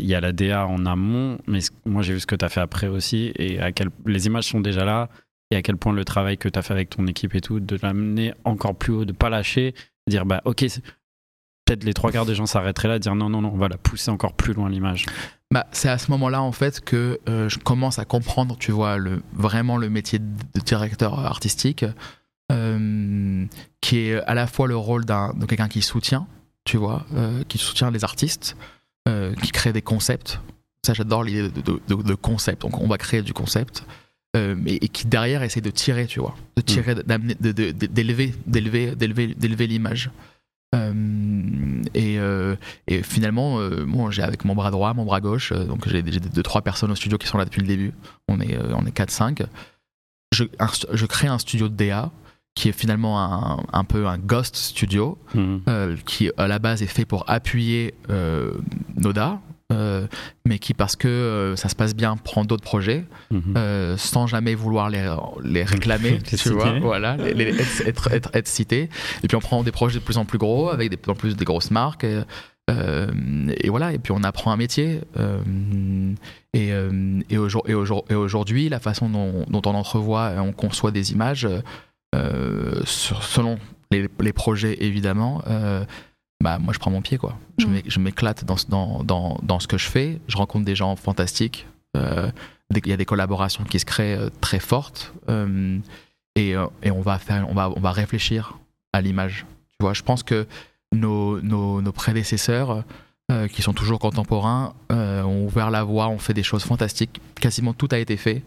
il 0.00 0.06
y 0.06 0.14
a 0.14 0.20
la 0.20 0.32
DA 0.32 0.66
en 0.66 0.84
amont, 0.86 1.38
mais 1.46 1.60
moi 1.84 2.02
j'ai 2.02 2.12
vu 2.12 2.20
ce 2.20 2.26
que 2.26 2.36
tu 2.36 2.44
as 2.44 2.48
fait 2.48 2.60
après 2.60 2.86
aussi, 2.86 3.32
et 3.36 3.58
les 4.04 4.26
images 4.26 4.44
sont 4.44 4.60
déjà 4.60 4.84
là, 4.84 5.08
et 5.50 5.56
à 5.56 5.62
quel 5.62 5.76
point 5.76 5.92
le 5.92 6.04
travail 6.04 6.38
que 6.38 6.48
tu 6.48 6.58
as 6.58 6.62
fait 6.62 6.72
avec 6.72 6.90
ton 6.90 7.06
équipe 7.06 7.34
et 7.34 7.40
tout, 7.40 7.60
de 7.60 7.78
l'amener 7.82 8.34
encore 8.44 8.74
plus 8.74 8.92
haut, 8.92 9.04
de 9.04 9.12
pas 9.12 9.30
lâcher, 9.30 9.74
dire, 10.08 10.26
bah 10.26 10.42
ok, 10.44 10.66
peut-être 11.64 11.84
les 11.84 11.94
trois 11.94 12.12
quarts 12.12 12.26
des 12.26 12.34
gens 12.34 12.46
s'arrêteraient 12.46 12.88
là, 12.88 12.94
de 12.98 13.02
dire 13.02 13.14
non, 13.14 13.28
non, 13.28 13.42
non, 13.42 13.50
on 13.52 13.58
va 13.58 13.68
la 13.68 13.78
pousser 13.78 14.10
encore 14.10 14.34
plus 14.34 14.52
loin 14.52 14.68
l'image. 14.68 15.06
Bah, 15.52 15.66
c'est 15.70 15.88
à 15.88 15.98
ce 15.98 16.10
moment-là 16.10 16.42
en 16.42 16.52
fait 16.52 16.80
que 16.80 17.20
euh, 17.28 17.48
je 17.48 17.58
commence 17.58 17.98
à 17.98 18.04
comprendre, 18.04 18.56
tu 18.58 18.72
vois, 18.72 18.98
vraiment 19.32 19.76
le 19.76 19.88
métier 19.88 20.18
de 20.18 20.60
directeur 20.60 21.18
artistique, 21.20 21.84
euh, 22.52 23.46
qui 23.80 23.98
est 23.98 24.20
à 24.22 24.34
la 24.34 24.46
fois 24.46 24.66
le 24.66 24.76
rôle 24.76 25.04
de 25.04 25.46
quelqu'un 25.46 25.68
qui 25.68 25.82
soutient, 25.82 26.26
tu 26.64 26.76
vois, 26.76 27.06
euh, 27.14 27.44
qui 27.48 27.58
soutient 27.58 27.90
les 27.90 28.04
artistes, 28.04 28.56
euh, 29.08 29.34
qui 29.34 29.50
crée 29.52 29.72
des 29.72 29.82
concepts. 29.82 30.40
Ça, 30.84 30.94
j'adore 30.94 31.24
l'idée 31.24 31.42
de, 31.50 31.60
de, 31.60 31.80
de- 31.88 32.02
de 32.02 32.14
concept. 32.14 32.62
Donc, 32.62 32.80
on 32.80 32.86
va 32.88 32.98
créer 32.98 33.22
du 33.22 33.32
concept. 33.32 33.84
euh, 34.36 34.54
mais- 34.58 34.74
et 34.74 34.88
qui 34.88 35.06
derrière 35.06 35.42
essaie 35.42 35.62
de 35.62 35.70
tirer, 35.70 36.06
tu 36.06 36.20
vois, 36.20 36.36
de 36.56 36.60
tirer, 36.62 36.94
d'amener, 36.94 37.34
de- 37.40 37.52
de- 37.52 37.70
de- 37.72 37.86
d'élever, 37.86 38.34
d'élever, 38.46 38.94
d'élever, 38.94 39.34
d'élever 39.34 39.66
l'image. 39.66 40.10
Euh, 40.74 41.82
et, 41.94 42.18
euh, 42.18 42.54
et 42.86 43.02
finalement, 43.02 43.60
euh, 43.60 43.86
moi, 43.86 44.10
j'ai 44.10 44.22
avec 44.22 44.44
mon 44.44 44.54
bras 44.54 44.70
droit, 44.70 44.92
mon 44.92 45.04
bras 45.06 45.20
gauche, 45.22 45.52
donc 45.52 45.88
j'ai 45.88 46.02
deux, 46.02 46.42
trois 46.42 46.60
personnes 46.60 46.90
au 46.90 46.94
studio 46.94 47.16
qui 47.18 47.26
sont 47.26 47.38
là 47.38 47.44
depuis 47.46 47.62
le 47.62 47.66
début. 47.66 47.92
On 48.28 48.40
est, 48.40 48.58
on 48.74 48.84
est 48.84 48.92
4-5. 48.92 49.46
Je, 50.34 50.44
je 50.92 51.06
crée 51.06 51.28
un 51.28 51.38
studio 51.38 51.68
de 51.68 51.74
DA 51.74 52.10
qui 52.56 52.68
est 52.70 52.72
finalement 52.72 53.22
un, 53.22 53.58
un 53.72 53.84
peu 53.84 54.08
un 54.08 54.18
ghost 54.18 54.56
studio 54.56 55.16
Mhm. 55.34 55.60
euh, 55.68 55.96
qui 56.06 56.30
à 56.36 56.48
la 56.48 56.58
base 56.58 56.82
est 56.82 56.86
fait 56.88 57.04
pour 57.04 57.22
appuyer 57.28 57.94
euh, 58.10 58.50
Noda, 58.96 59.38
euh, 59.72 60.06
mais 60.46 60.58
qui 60.58 60.72
parce 60.74 60.96
que 60.96 61.52
ça 61.56 61.68
se 61.68 61.74
passe 61.76 61.94
bien 61.94 62.16
prend 62.16 62.44
d'autres 62.44 62.62
projets 62.64 63.04
euh, 63.56 63.96
sans 63.96 64.26
jamais 64.26 64.54
vouloir 64.54 64.88
les, 64.90 65.14
les 65.44 65.64
réclamer, 65.64 66.18
tu 66.22 66.48
vois, 66.50 66.78
voilà, 66.80 67.16
les, 67.16 67.34
les- 67.34 67.48
être, 67.60 67.86
être, 67.86 68.12
être, 68.12 68.30
être 68.34 68.48
cités. 68.48 68.88
Et 69.22 69.28
puis 69.28 69.36
on 69.36 69.40
prend 69.40 69.62
des 69.62 69.72
projets 69.72 69.98
de 69.98 70.04
plus 70.04 70.16
en 70.18 70.24
plus 70.24 70.38
gros 70.38 70.70
avec 70.70 70.90
de 70.90 70.96
plus 70.96 71.12
en 71.12 71.14
plus 71.16 71.36
des 71.36 71.44
grosses 71.44 71.70
marques. 71.70 72.04
Et, 72.04 72.22
euh, 72.70 73.06
et 73.60 73.68
voilà, 73.68 73.92
et 73.92 73.98
puis 73.98 74.12
on 74.16 74.22
apprend 74.24 74.50
un 74.50 74.56
métier. 74.56 75.00
euh, 75.18 75.38
et, 76.54 76.72
euh, 76.72 77.20
et, 77.28 77.36
aujourd- 77.38 77.68
et 77.68 77.74
aujourd- 77.74 78.04
et 78.08 78.14
aujourd'hui, 78.14 78.68
la 78.68 78.80
façon 78.80 79.08
dont, 79.10 79.44
dont 79.48 79.62
on 79.66 79.74
entrevoit 79.74 80.32
et 80.34 80.38
on 80.38 80.52
conçoit 80.52 80.90
des 80.90 81.12
images, 81.12 81.46
sur- 82.84 83.22
selon 83.22 83.58
les, 83.90 84.08
les 84.20 84.32
projets 84.32 84.76
évidemment, 84.84 85.42
euh, 85.46 85.84
bah 86.42 86.58
moi 86.58 86.72
je 86.74 86.78
prends 86.78 86.90
mon 86.90 87.02
pied 87.02 87.18
quoi. 87.18 87.38
Je 87.58 87.66
Mm. 87.66 87.82
je 87.86 87.98
m'éclate 88.00 88.44
dans, 88.44 88.56
ce- 88.56 88.66
dans, 88.66 89.02
dans, 89.04 89.38
dans 89.42 89.60
ce 89.60 89.66
que 89.68 89.78
je 89.78 89.86
fais. 89.88 90.18
Je 90.28 90.36
rencontre 90.36 90.64
des 90.64 90.74
gens 90.76 90.94
fantastiques. 90.96 91.66
Euh, 91.96 92.30
il 92.74 92.86
y 92.88 92.92
a 92.92 92.96
des 92.96 93.04
collaborations 93.04 93.64
qui 93.64 93.78
se 93.78 93.84
créent 93.84 94.16
euh, 94.18 94.28
très 94.40 94.58
fortes 94.58 95.12
euh, 95.28 95.78
et, 96.34 96.56
euh, 96.56 96.66
et 96.82 96.90
on 96.90 97.00
va 97.00 97.18
faire 97.18 97.46
on 97.48 97.54
va 97.54 97.70
on 97.70 97.80
va 97.80 97.92
réfléchir 97.92 98.58
à 98.92 99.00
l'image 99.00 99.46
tu 99.68 99.76
vois 99.84 99.94
je 99.94 100.02
pense 100.02 100.22
que 100.24 100.46
nos, 100.92 101.40
nos, 101.42 101.80
nos 101.80 101.92
prédécesseurs 101.92 102.82
euh, 103.30 103.46
qui 103.46 103.62
sont 103.62 103.72
toujours 103.72 104.00
contemporains 104.00 104.74
euh, 104.90 105.22
ont 105.22 105.44
ouvert 105.46 105.70
la 105.70 105.84
voie 105.84 106.08
ont 106.08 106.18
fait 106.18 106.34
des 106.34 106.42
choses 106.42 106.64
fantastiques 106.64 107.20
quasiment 107.40 107.72
tout 107.72 107.88
a 107.92 107.98
été 107.98 108.16
fait 108.16 108.42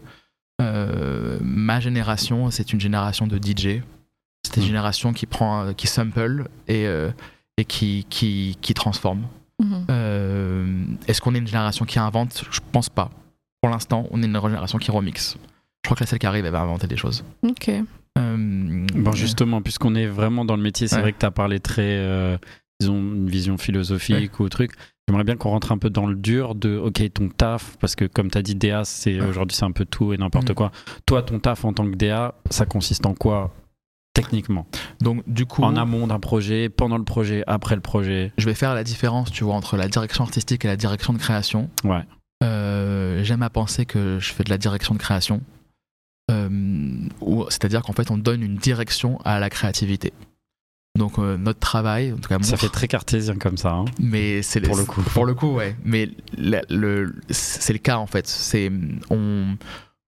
Euh, 0.60 1.38
ma 1.42 1.80
génération 1.80 2.50
c'est 2.50 2.72
une 2.72 2.80
génération 2.80 3.26
de 3.26 3.36
DJ 3.38 3.82
c'est 4.42 4.56
une 4.56 4.62
Mm. 4.62 4.66
génération 4.66 5.12
qui 5.12 5.26
prend 5.26 5.64
euh, 5.64 5.72
qui 5.72 5.86
sample 5.86 6.48
et 6.68 6.86
euh, 6.86 7.10
et 7.58 7.64
qui, 7.64 8.06
qui, 8.10 8.56
qui 8.60 8.74
transforme 8.74 9.22
Mhm. 9.62 9.84
euh, 9.90 10.84
Est-ce 11.06 11.20
qu'on 11.20 11.34
est 11.34 11.38
une 11.38 11.46
génération 11.46 11.84
qui 11.84 11.98
invente? 11.98 12.44
Je 12.50 12.60
pense 12.72 12.88
pas. 12.88 13.10
Pour 13.60 13.70
l'instant, 13.70 14.06
on 14.10 14.22
est 14.22 14.26
une 14.26 14.40
génération 14.40 14.78
qui 14.78 14.90
remixe. 14.90 15.36
Je 15.84 15.88
crois 15.88 15.96
que 15.96 16.02
la 16.02 16.06
celle 16.06 16.18
qui 16.18 16.26
arrive, 16.26 16.46
elle 16.46 16.52
va 16.52 16.60
inventer 16.62 16.86
des 16.86 16.96
choses. 16.96 17.22
Ok. 17.42 17.68
Euh, 17.68 18.86
Bon, 18.94 19.12
justement, 19.12 19.60
puisqu'on 19.60 19.94
est 19.94 20.06
vraiment 20.06 20.46
dans 20.46 20.56
le 20.56 20.62
métier, 20.62 20.88
c'est 20.88 20.96
Ouais. 20.96 21.02
vrai 21.02 21.12
que 21.12 21.18
tu 21.18 21.26
as 21.26 21.30
parlé 21.30 21.60
très, 21.60 21.98
euh, 22.80 22.86
disons, 22.86 22.98
une 22.98 23.28
vision 23.28 23.58
philosophique 23.58 24.40
ou 24.40 24.48
truc. 24.48 24.72
J'aimerais 25.08 25.24
bien 25.24 25.36
qu'on 25.36 25.50
rentre 25.50 25.72
un 25.72 25.78
peu 25.78 25.90
dans 25.90 26.06
le 26.06 26.14
dur 26.14 26.54
de, 26.54 26.76
ok, 26.76 27.12
ton 27.12 27.28
taf, 27.28 27.76
parce 27.78 27.96
que 27.96 28.04
comme 28.04 28.30
tu 28.30 28.38
as 28.38 28.42
dit, 28.42 28.54
DA, 28.54 28.84
c'est 28.84 29.20
Ouais. 29.20 29.26
aujourd'hui, 29.26 29.56
c'est 29.56 29.64
un 29.64 29.72
peu 29.72 29.84
tout 29.84 30.12
et 30.12 30.16
n'importe 30.18 30.50
Mhm. 30.50 30.54
quoi. 30.54 30.70
Toi, 31.06 31.22
ton 31.22 31.38
taf 31.40 31.64
en 31.64 31.72
tant 31.72 31.84
que 31.90 31.96
DA, 31.96 32.34
ça 32.50 32.64
consiste 32.64 33.04
en 33.06 33.14
quoi 33.14 33.52
techniquement? 34.14 34.66
Donc, 35.00 35.22
du 35.28 35.46
coup, 35.46 35.62
En 35.62 35.76
amont 35.76 36.06
d'un 36.06 36.20
projet, 36.20 36.68
pendant 36.68 36.96
le 36.98 37.04
projet, 37.04 37.42
après 37.46 37.74
le 37.74 37.80
projet? 37.80 38.32
Je 38.38 38.44
vais 38.46 38.54
faire 38.54 38.74
la 38.74 38.84
différence, 38.84 39.30
tu 39.32 39.42
vois, 39.44 39.54
entre 39.54 39.76
la 39.76 39.88
direction 39.88 40.22
artistique 40.24 40.64
et 40.64 40.68
la 40.68 40.76
direction 40.76 41.12
de 41.12 41.18
création. 41.18 41.70
Ouais. 41.84 42.04
Euh, 42.44 43.22
J'aime 43.24 43.42
à 43.42 43.50
penser 43.50 43.84
que 43.86 44.18
je 44.20 44.32
fais 44.32 44.44
de 44.44 44.50
la 44.50 44.58
direction 44.58 44.94
de 44.94 45.00
création. 45.00 45.42
Euh, 46.30 47.08
C'est-à-dire 47.48 47.82
qu'en 47.82 47.92
fait, 47.92 48.10
on 48.10 48.16
donne 48.18 48.42
une 48.42 48.56
direction 48.56 49.18
à 49.24 49.40
la 49.40 49.50
créativité. 49.50 50.12
Donc, 51.00 51.18
euh, 51.18 51.36
notre 51.38 51.58
travail, 51.60 52.12
en 52.12 52.16
tout 52.16 52.28
cas, 52.28 52.38
Ça 52.42 52.56
fait 52.56 52.68
très 52.68 52.86
cartésien 52.86 53.34
comme 53.36 53.56
ça. 53.56 53.72
hein. 53.72 53.84
mais 53.98 54.42
c'est 54.42 54.60
Pour 54.60 54.76
le 54.76 54.84
coup. 54.84 55.00
pour 55.14 55.24
le 55.26 55.34
coup 55.34 55.52
ouais 55.54 55.74
mais 55.84 56.08
la- 56.36 56.62
le, 56.68 57.14
c'est 57.30 57.72
le 57.72 57.78
cas 57.78 57.96
en 57.96 58.06
fait 58.06 58.26
c'est 58.28 58.70
on 59.10 59.56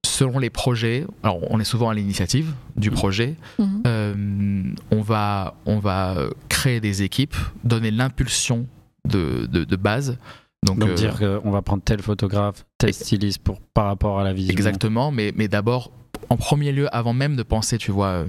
selon 0.06 0.40
les 0.40 0.50
projets 0.50 1.06
alors 1.24 1.40
on 1.52 1.60
est 1.60 1.64
souvent 1.74 1.90
à 1.90 1.94
l'initiative 1.94 2.54
du 2.76 2.90
Mm. 2.90 2.94
projet 2.94 3.36
Mhm. 3.60 3.84
euh, 3.88 4.74
on 4.92 5.02
va 5.02 5.56
on 5.66 5.80
va 5.80 6.18
créer 6.50 6.80
des 6.80 7.04
équipes 7.04 7.36
donner 7.64 7.92
l'impulsion 7.92 8.68
de, 9.08 9.46
de, 9.46 9.64
de 9.64 9.76
base 9.76 10.18
donc, 10.66 10.80
Donc 10.80 10.90
euh, 10.90 10.96
dire 10.96 11.18
qu'on 11.20 11.52
va 11.52 11.62
prendre 11.62 11.82
tel 11.84 12.02
photographe, 12.02 12.66
tel 12.78 12.94
styliste 12.94 13.42
pour, 13.44 13.60
par 13.74 13.86
rapport 13.86 14.20
à 14.20 14.24
la 14.24 14.32
vision. 14.34 14.52
Exactement, 14.52 15.10
mais, 15.12 15.34
mais 15.36 15.48
d'abord, 15.48 15.92
en 16.30 16.38
premier 16.38 16.72
lieu, 16.72 16.88
avant 16.96 17.14
même 17.14 17.36
de 17.36 17.42
penser, 17.42 17.80
tu 17.80 17.90
vois, 17.92 18.26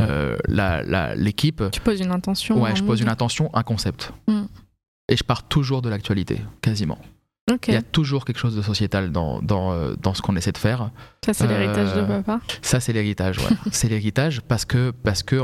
euh, 0.00 1.14
l'équipe, 1.16 1.62
Tu 1.72 1.80
poses 1.80 2.00
une 2.00 2.10
intention. 2.10 2.60
ouais, 2.60 2.74
je 2.76 2.82
pose 2.82 3.00
une 3.00 3.08
intention, 3.08 3.50
un 3.54 3.62
concept. 3.62 4.12
Mm. 4.28 4.42
Et 5.08 5.16
je 5.16 5.24
pars 5.24 5.42
toujours 5.48 5.82
de 5.82 5.88
l'actualité, 5.88 6.40
quasiment. 6.62 6.98
Il 7.66 7.74
y 7.74 7.76
a 7.76 7.82
toujours 7.82 8.24
quelque 8.24 8.38
chose 8.38 8.54
de 8.54 8.62
sociétal 8.62 9.10
dans, 9.10 9.40
dans, 9.42 9.72
euh, 9.72 9.94
dans 10.00 10.14
ce 10.14 10.22
qu'on 10.22 10.36
essaie 10.36 10.52
de 10.52 10.58
faire. 10.58 10.90
Ça, 11.24 11.34
c'est 11.34 11.48
l'héritage 11.48 11.94
de 11.94 12.00
Euh, 12.00 12.22
papa. 12.22 12.40
Ça, 12.62 12.78
c'est 12.78 12.92
l'héritage, 12.92 13.38
ouais. 13.38 13.56
c'est 13.72 13.88
l'héritage 13.88 14.40
parce 14.42 14.64
que, 14.64 14.92
parce 14.92 15.24
que 15.24 15.40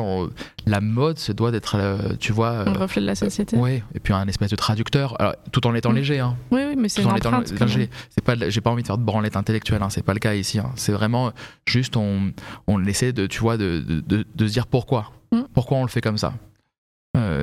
la 0.67 0.81
mode 0.81 1.19
se 1.19 1.33
doit 1.33 1.51
d'être, 1.51 1.75
euh, 1.77 2.15
tu 2.21 2.33
vois. 2.33 2.51
Euh, 2.53 2.73
reflet 2.75 3.03
de 3.03 3.07
la 3.07 3.17
société. 3.17 3.57
ouais, 3.57 3.83
et 3.93 3.99
puis 3.99 4.13
un 4.15 4.29
espèce 4.29 4.51
de 4.51 4.57
traducteur, 4.57 5.21
alors, 5.21 5.35
tout 5.51 5.67
en 5.67 5.75
étant 5.75 5.91
Mm. 5.91 5.97
léger. 5.97 6.21
Hein. 6.21 6.37
Oui, 6.53 6.61
oui, 6.69 6.77
mais 6.79 6.89
c'est 6.89 7.05
en 7.05 7.17
étant 7.17 7.41
léger. 7.41 7.91
C'est 8.11 8.23
pas, 8.25 8.35
j'ai 8.49 8.61
pas 8.61 8.71
envie 8.71 8.83
de 8.83 8.87
faire 8.87 8.99
de 8.99 9.05
branlette 9.05 9.37
intellectuelle, 9.37 9.83
hein, 9.83 9.91
c'est 9.91 10.05
pas 10.05 10.15
le 10.15 10.21
cas 10.21 10.35
ici. 10.35 10.61
hein. 10.61 10.71
C'est 10.77 10.93
vraiment 10.93 11.33
juste, 11.67 11.97
on, 11.97 12.31
on 12.69 12.85
essaie 12.85 13.13
de, 13.13 13.27
tu 13.27 13.41
vois, 13.41 13.57
de, 13.57 13.81
de, 13.81 14.01
de- 14.01 14.25
de 14.33 14.47
se 14.47 14.53
dire 14.53 14.69
pourquoi. 14.69 15.11
Mm. 15.33 15.41
Pourquoi 15.53 15.79
on 15.79 15.83
le 15.83 15.89
fait 15.91 16.03
comme 16.03 16.19
ça? 16.19 16.35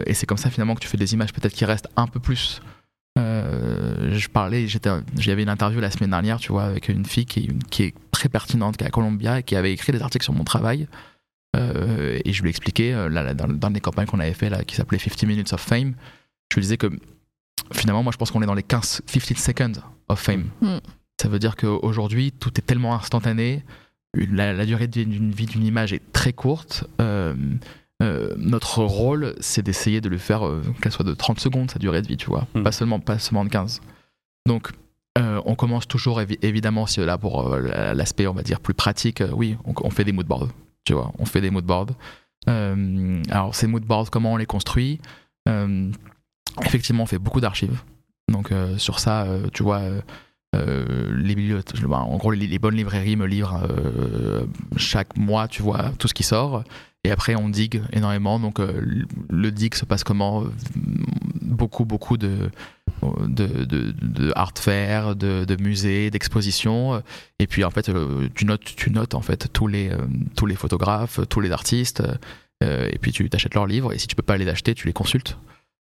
Et 0.05 0.13
c'est 0.13 0.27
comme 0.27 0.37
ça 0.37 0.51
finalement 0.51 0.75
que 0.75 0.81
tu 0.81 0.87
fais 0.87 0.97
des 0.97 1.13
images 1.15 1.33
peut-être 1.33 1.53
qui 1.53 1.65
restent 1.65 1.87
un 1.97 2.05
peu 2.05 2.19
plus 2.19 2.61
Euh, 3.19 4.17
je 4.17 4.27
parlais, 4.27 4.67
j'avais 4.67 5.43
une 5.43 5.49
interview 5.49 5.79
la 5.79 5.91
semaine 5.91 6.09
dernière, 6.09 6.39
tu 6.39 6.51
vois, 6.51 6.63
avec 6.63 6.89
une 6.89 7.05
fille 7.05 7.25
qui, 7.25 7.49
qui 7.69 7.83
est 7.83 7.93
très 8.11 8.29
pertinente, 8.29 8.77
qui 8.77 8.83
est 8.83 8.87
à 8.87 8.91
Columbia 8.91 9.39
et 9.39 9.43
qui 9.43 9.55
avait 9.55 9.71
écrit 9.71 9.91
des 9.91 10.01
articles 10.01 10.23
sur 10.23 10.33
mon 10.33 10.43
travail. 10.43 10.87
Euh, 11.55 12.19
et 12.25 12.33
je 12.33 12.41
lui 12.41 12.49
expliquais, 12.49 12.93
euh, 12.93 13.09
là, 13.09 13.21
là, 13.21 13.33
dans, 13.33 13.47
dans 13.47 13.69
les 13.69 13.79
campagnes 13.79 14.07
qu'on 14.07 14.19
avait 14.19 14.33
fait, 14.33 14.49
là, 14.49 14.63
qui 14.63 14.75
s'appelait 14.75 14.97
50 14.97 15.23
Minutes 15.23 15.53
of 15.53 15.61
Fame, 15.61 15.93
je 16.51 16.55
lui 16.55 16.61
disais 16.61 16.77
que 16.77 16.89
finalement, 17.71 18.03
moi, 18.03 18.11
je 18.11 18.17
pense 18.17 18.31
qu'on 18.31 18.41
est 18.41 18.47
dans 18.47 18.55
les 18.55 18.63
15, 18.63 19.03
15 19.05 19.37
seconds 19.37 19.81
of 20.07 20.19
fame. 20.19 20.49
Mm. 20.61 20.77
Ça 21.21 21.29
veut 21.29 21.39
dire 21.39 21.55
qu'aujourd'hui, 21.55 22.31
tout 22.31 22.51
est 22.57 22.61
tellement 22.65 22.95
instantané, 22.95 23.63
la, 24.15 24.53
la 24.53 24.65
durée 24.65 24.87
d'une 24.87 25.31
vie 25.31 25.45
d'une 25.45 25.65
image 25.65 25.93
est 25.93 26.11
très 26.11 26.33
courte. 26.33 26.85
Euh, 27.01 27.33
euh, 28.03 28.33
notre 28.37 28.83
rôle, 28.83 29.33
c'est 29.39 29.63
d'essayer 29.63 30.01
de 30.01 30.09
le 30.09 30.17
faire 30.17 30.45
euh, 30.45 30.61
qu'elle 30.81 30.91
soit 30.91 31.05
de 31.05 31.13
30 31.13 31.39
secondes, 31.39 31.71
sa 31.71 31.79
durée 31.79 32.01
de 32.01 32.07
vie, 32.07 32.17
tu 32.17 32.27
vois, 32.27 32.45
Mm. 32.53 32.63
pas, 32.63 32.71
seulement, 32.71 32.99
pas 32.99 33.17
seulement 33.17 33.45
de 33.45 33.49
15. 33.49 33.81
Donc, 34.47 34.69
euh, 35.17 35.41
on 35.45 35.55
commence 35.55 35.87
toujours, 35.87 36.19
évi- 36.19 36.37
évidemment, 36.41 36.85
si 36.85 36.99
là, 36.99 37.17
pour 37.17 37.55
la- 37.55 37.93
l'aspect, 37.93 38.27
on 38.27 38.33
va 38.33 38.41
dire, 38.43 38.59
plus 38.59 38.73
pratique, 38.73 39.23
oui, 39.33 39.57
on, 39.65 39.73
on 39.83 39.89
fait 39.89 40.03
des 40.03 40.11
moodboards, 40.11 40.49
tu 40.85 40.93
vois, 40.93 41.11
on 41.19 41.25
fait 41.25 41.41
des 41.41 41.49
moodboards. 41.49 41.91
Alors, 42.47 43.55
ces 43.55 43.67
moodboards, 43.67 44.09
comment 44.11 44.33
on 44.33 44.37
les 44.37 44.45
construit? 44.45 44.99
Effectivement, 46.65 47.03
on 47.03 47.07
fait 47.07 47.19
beaucoup 47.19 47.41
d'archives. 47.41 47.79
Donc, 48.31 48.51
sur 48.77 48.99
ça, 48.99 49.27
tu 49.53 49.63
vois, 49.63 49.81
euh, 50.55 51.11
les 51.17 51.35
bibliothèques, 51.35 51.81
ben, 51.81 51.97
en 51.97 52.17
gros, 52.17 52.31
les, 52.31 52.47
les 52.47 52.59
bonnes 52.59 52.75
librairies 52.75 53.15
me 53.15 53.25
livrent 53.25 53.63
euh, 53.69 54.45
chaque 54.77 55.17
mois, 55.17 55.47
tu 55.47 55.61
vois, 55.61 55.91
tout 55.99 56.07
ce 56.07 56.13
qui 56.13 56.23
sort. 56.23 56.63
Et 57.05 57.11
après, 57.11 57.35
on 57.35 57.49
digue 57.49 57.81
énormément. 57.91 58.39
Donc, 58.39 58.59
euh, 58.59 59.03
le 59.29 59.51
dig 59.51 59.75
se 59.75 59.83
passe 59.85 60.03
comment? 60.03 60.45
Beaucoup, 61.41 61.83
beaucoup 61.83 62.17
de, 62.17 62.49
de, 63.27 63.65
de, 63.65 63.93
de 64.01 64.31
art 64.35 64.53
fair, 64.55 65.15
de, 65.15 65.43
de 65.43 65.61
musées, 65.61 66.09
d'expositions. 66.11 67.03
Et 67.39 67.47
puis, 67.47 67.65
en 67.65 67.71
fait, 67.71 67.89
euh, 67.89 68.29
tu 68.35 68.45
notes, 68.45 68.63
tu 68.63 68.89
notes 68.89 69.15
en 69.15 69.21
fait 69.21 69.51
tous 69.51 69.67
les, 69.67 69.89
euh, 69.89 69.97
tous 70.37 70.45
les 70.45 70.55
photographes, 70.55 71.19
tous 71.29 71.41
les 71.41 71.51
artistes. 71.51 72.01
et 72.61 72.97
puis, 73.01 73.11
tu 73.11 73.29
t'achètes 73.29 73.55
leurs 73.55 73.67
livres. 73.67 73.91
Et 73.91 73.97
si 73.97 74.07
tu 74.07 74.15
peux 74.15 74.23
pas 74.23 74.37
les 74.37 74.47
acheter, 74.47 74.73
tu 74.73 74.87
les 74.87 74.93
consultes. 74.93 75.37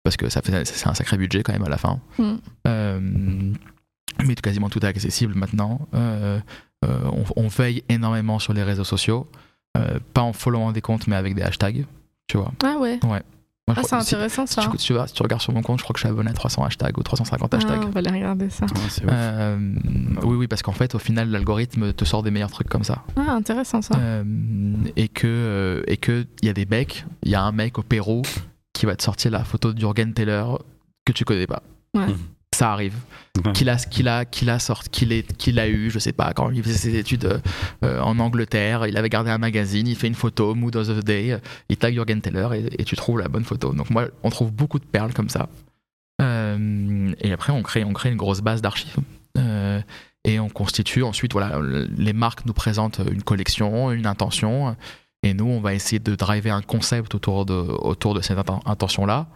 Parce 0.03 0.15
que 0.15 0.29
ça 0.29 0.41
fait, 0.41 0.63
c'est 0.63 0.87
un 0.87 0.93
sacré 0.93 1.17
budget 1.17 1.43
quand 1.43 1.51
même 1.51 1.65
à 1.65 1.69
la 1.69 1.77
fin. 1.77 1.99
Mm. 2.17 3.55
Mais 4.25 4.35
quasiment 4.35 4.69
tout 4.69 4.79
est 4.79 4.87
accessible 4.87 5.35
maintenant. 5.35 5.89
On, 5.91 7.23
on 7.35 7.47
veille 7.49 7.83
énormément 7.89 8.39
sur 8.39 8.53
les 8.53 8.63
réseaux 8.63 8.85
sociaux. 8.85 9.29
Euh, 9.79 9.99
pas 10.13 10.21
en 10.21 10.33
followant 10.33 10.71
des 10.71 10.81
comptes, 10.81 11.07
mais 11.07 11.15
avec 11.15 11.35
des 11.35 11.41
hashtags. 11.41 11.85
Tu 12.27 12.37
vois. 12.37 12.51
Ah 12.63 12.77
ouais. 12.79 12.99
Moi, 13.03 13.19
je 13.69 13.73
Ah, 13.73 13.83
c'est 13.83 13.89
si- 14.01 14.15
intéressant 14.15 14.45
si, 14.47 14.55
ça. 14.55 14.67
tu, 14.71 14.77
tu 14.77 14.93
vas- 14.93 15.05
si 15.07 15.13
tu 15.13 15.21
regardes 15.21 15.41
sur 15.43 15.53
mon 15.53 15.61
compte, 15.61 15.77
je 15.79 15.83
crois 15.83 15.93
que 15.93 15.99
je 15.99 16.05
suis 16.05 16.09
abonné 16.11 16.29
à 16.31 16.33
300 16.33 16.63
hashtags 16.63 16.97
ou 16.97 17.03
350 17.03 17.53
Ah, 17.53 17.57
hashtags. 17.57 17.83
on 17.85 17.89
va 17.89 17.99
aller 17.99 18.09
regarder 18.09 18.49
ça. 18.49 18.65
Ouais, 18.65 18.71
ouf. 18.81 18.99
Euh, 19.07 19.73
oui, 20.23 20.35
oui, 20.37 20.47
parce 20.47 20.63
qu'en 20.63 20.71
fait, 20.71 20.95
au 20.95 20.99
final, 20.99 21.29
l'algorithme 21.29 21.93
te 21.93 22.03
sort 22.03 22.23
des 22.23 22.31
meilleurs 22.31 22.49
trucs 22.51 22.67
comme 22.67 22.83
ça. 22.83 23.03
Ah, 23.15 23.31
intéressant 23.33 23.81
ça. 23.83 23.95
Euh, 23.99 24.23
et 24.95 25.07
que 25.07 25.83
et 25.87 25.97
que 25.97 26.25
il 26.41 26.47
y 26.47 26.49
a 26.49 26.53
des 26.53 26.65
mecs, 26.65 27.05
il 27.23 27.31
y 27.31 27.35
a 27.35 27.43
un 27.43 27.51
mec 27.51 27.77
au 27.77 27.83
Pérou 27.83 28.23
qui 28.73 28.87
va 28.87 28.95
te 28.95 29.03
sortir 29.03 29.29
la 29.31 29.43
photo 29.43 29.71
d'Jürgen 29.73 30.13
Teller 30.13 30.45
que 31.05 31.11
tu 31.11 31.23
connais 31.25 31.47
pas. 31.47 31.61
Ouais. 31.95 32.05
Ça 32.59 32.73
arrive. 32.73 32.97
Qu'il 33.53 33.69
a 33.69 33.77
qu'il 33.77 34.09
a 34.09 34.25
qu'il 34.25 34.49
a 34.49 34.59
sorti 34.59 34.89
qu'il 34.89 35.13
est 35.13 35.37
qu'il 35.37 35.59
a 35.59 35.69
eu, 35.69 35.89
je 35.89 35.97
sais 35.97 36.11
pas 36.11 36.33
quand 36.33 36.49
il 36.49 36.61
faisait 36.61 36.77
ses 36.77 36.95
études 36.97 37.23
euh, 37.23 37.39
euh, 37.85 38.01
en 38.01 38.19
Angleterre, 38.19 38.85
il 38.85 38.97
avait 38.97 39.07
gardé 39.07 39.31
un 39.31 39.37
magazine, 39.37 39.87
il 39.87 39.95
fait 39.95 40.07
une 40.07 40.15
photo 40.15 40.55
Mood 40.55 40.75
of 40.75 40.87
the 40.87 41.05
Day, 41.05 41.31
euh, 41.31 41.37
il 41.69 41.77
tag 41.77 41.93
Jürgen 41.93 42.19
Teller 42.19 42.49
et, 42.55 42.81
et 42.81 42.83
tu 42.83 42.97
trouves 42.97 43.17
la 43.17 43.29
bonne 43.29 43.45
photo. 43.45 43.73
Donc 43.73 43.89
moi, 43.91 44.07
on 44.23 44.29
trouve 44.29 44.51
beaucoup 44.51 44.77
de 44.77 44.83
perles 44.83 45.13
comme 45.13 45.29
ça. 45.29 45.47
Euh, 46.21 47.13
et 47.21 47.31
après, 47.31 47.53
on 47.53 47.63
crée 47.63 47.85
on 47.85 47.93
crée 47.93 48.09
une 48.09 48.17
grosse 48.17 48.41
base 48.41 48.61
d'archives. 48.61 48.97
Euh, 49.37 49.79
et 50.25 50.37
on 50.41 50.49
constitue 50.49 51.03
ensuite, 51.03 51.31
voilà, 51.31 51.61
les 51.97 52.13
marques 52.13 52.45
nous 52.45 52.53
présentent 52.53 52.99
une 53.09 53.23
collection, 53.23 53.89
une 53.91 54.05
intention, 54.05 54.75
et 55.23 55.33
nous, 55.33 55.47
on 55.47 55.61
va 55.61 55.73
essayer 55.73 55.99
de 55.99 56.13
driver 56.15 56.51
un 56.53 56.61
concept 56.61 57.15
autour 57.15 57.45
de, 57.45 57.53
autour 57.53 58.15
de 58.15 58.21
cette 58.21 58.37
inten- 58.37 58.59
intention-là, 58.65 59.27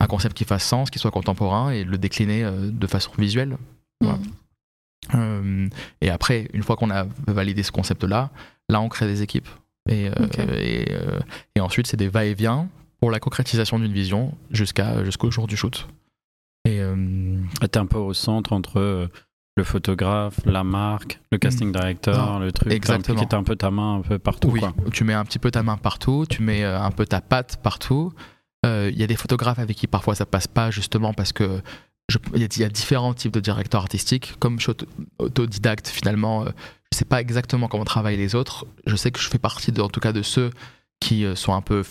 un 0.00 0.06
concept 0.06 0.36
qui 0.36 0.44
fasse 0.44 0.64
sens, 0.64 0.90
qui 0.90 0.98
soit 0.98 1.10
contemporain, 1.10 1.70
et 1.70 1.84
le 1.84 1.98
décliner 1.98 2.44
euh, 2.44 2.70
de 2.70 2.86
façon 2.86 3.10
visuelle. 3.18 3.56
Voilà. 4.00 4.18
Mm. 4.18 4.22
Euh, 5.14 5.68
et 6.00 6.10
après, 6.10 6.48
une 6.52 6.62
fois 6.62 6.76
qu'on 6.76 6.90
a 6.90 7.06
validé 7.28 7.62
ce 7.62 7.72
concept-là, 7.72 8.30
là, 8.68 8.80
on 8.80 8.88
crée 8.88 9.06
des 9.06 9.22
équipes. 9.22 9.48
Et, 9.88 10.08
euh, 10.08 10.12
et, 10.58 10.86
euh, 10.92 11.20
et 11.54 11.60
ensuite, 11.60 11.86
c'est 11.86 11.96
des 11.96 12.08
va-et-vient 12.08 12.68
pour 13.00 13.10
la 13.10 13.20
concrétisation 13.20 13.78
d'une 13.78 13.92
vision 13.92 14.34
jusqu'à, 14.50 15.04
jusqu'au 15.04 15.30
jour 15.30 15.46
du 15.46 15.56
shoot. 15.56 15.86
Et 16.64 16.80
euh, 16.80 17.38
Ah, 17.60 17.68
T'es 17.68 17.78
un 17.78 17.86
peu 17.86 17.98
au 17.98 18.12
centre 18.14 18.52
entre 18.52 19.08
le 19.56 19.64
photographe, 19.64 20.40
la 20.44 20.64
marque, 20.64 21.20
le 21.30 21.38
casting 21.38 21.70
director, 21.72 22.14
Non, 22.16 22.38
le 22.40 22.50
truc. 22.52 22.72
exactement. 22.72 23.24
Qui 23.24 23.34
un 23.36 23.44
peu 23.44 23.54
ta 23.56 23.70
main 23.70 23.96
un 23.96 24.00
peu 24.02 24.18
partout. 24.18 24.48
Oui, 24.50 24.60
Quoi. 24.60 24.74
tu 24.92 25.04
mets 25.04 25.14
un 25.14 25.24
petit 25.24 25.38
peu 25.38 25.50
ta 25.50 25.62
main 25.62 25.76
partout, 25.76 26.26
tu 26.28 26.42
mets 26.42 26.64
un 26.64 26.90
peu 26.90 27.06
ta 27.06 27.20
patte 27.20 27.58
partout. 27.62 28.12
Euh, 28.64 28.90
Il 28.92 28.98
y 28.98 29.02
a 29.04 29.06
des 29.06 29.16
photographes 29.16 29.58
avec 29.58 29.76
qui 29.76 29.86
parfois 29.86 30.14
ça 30.14 30.26
passe 30.26 30.46
pas 30.46 30.70
justement 30.70 31.12
parce 31.12 31.32
que 31.32 31.60
il 32.34 32.40
y, 32.40 32.44
a- 32.44 32.48
il 32.54 32.62
y 32.62 32.64
a 32.64 32.68
différents 32.68 33.14
types 33.14 33.32
de 33.32 33.40
directeurs 33.40 33.80
artistiques. 33.82 34.34
Comme 34.38 34.58
je 34.58 34.62
suis 34.62 34.70
auto- 34.70 34.86
autodidacte 35.18 35.88
finalement, 35.88 36.44
euh, 36.44 36.50
je 36.92 36.98
sais 36.98 37.04
pas 37.04 37.20
exactement 37.20 37.66
comment 37.68 37.84
travaillent 37.84 38.16
les 38.16 38.34
autres. 38.36 38.64
Je 38.86 38.94
sais 38.96 39.10
que 39.10 39.18
je 39.18 39.28
fais 39.28 39.38
partie 39.38 39.72
de, 39.72 39.80
en 39.82 39.88
tout 39.88 39.98
cas 40.00 40.12
de 40.12 40.22
ceux 40.22 40.50
qui 41.00 41.24
euh, 41.24 41.34
sont 41.34 41.52
un 41.52 41.62
peu 41.62 41.82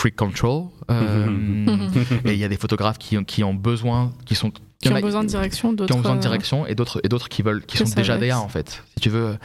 freak 0.00 0.16
control. 0.16 0.68
Euh, 0.90 1.66
et 2.24 2.32
il 2.32 2.38
y 2.38 2.44
a 2.44 2.48
des 2.48 2.56
photographes 2.56 2.98
qui, 2.98 3.18
ont- 3.18 3.24
qui 3.24 3.44
ont 3.44 3.54
besoin, 3.54 4.12
qui 4.24 4.34
sont 4.34 4.50
Qui 4.80 4.88
en 4.88 4.92
ont 4.92 4.96
a- 4.96 5.00
besoin 5.02 5.22
de 5.24 5.28
direction, 5.28 5.72
d'autres. 5.74 5.92
qui 5.92 5.98
ont 5.98 6.00
besoin 6.02 6.16
de 6.16 6.20
direction 6.22 6.66
et 6.66 6.74
d'autres 6.74 7.00
et 7.04 7.08
d'autres 7.08 7.28
qui 7.28 7.42
veulent 7.42 7.64
qui 7.66 7.76
sont 7.76 7.84
déjà. 7.94 8.16
DA 8.18 8.40
en 8.40 8.48
fait 8.48 8.82
si 8.94 9.00
tu 9.02 9.10
veux 9.10 9.36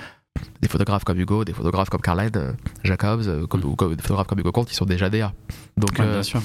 des 0.62 0.68
photographes 0.68 1.04
comme 1.04 1.20
Hugo 1.20 1.44
des 1.46 1.54
photographes 1.54 1.90
comme 1.90 2.02
Carlyle 2.02 2.32
euh, 2.36 2.52
Jacobs 2.84 3.24
euh, 3.28 3.48
comme, 3.48 3.64
ou 3.66 3.76
comme- 3.76 3.96
des 3.96 4.02
photographes 4.02 4.28
comme 4.28 4.40
Hugo 4.40 4.52
Comte 4.52 4.68
qui 4.70 4.76
sont 4.76 4.86
déjà 4.86 5.10
DA 5.10 5.34
donc 5.78 5.92
Ouais, 6.00 6.06
euh, 6.06 6.14
bien 6.14 6.24
sûr. 6.24 6.42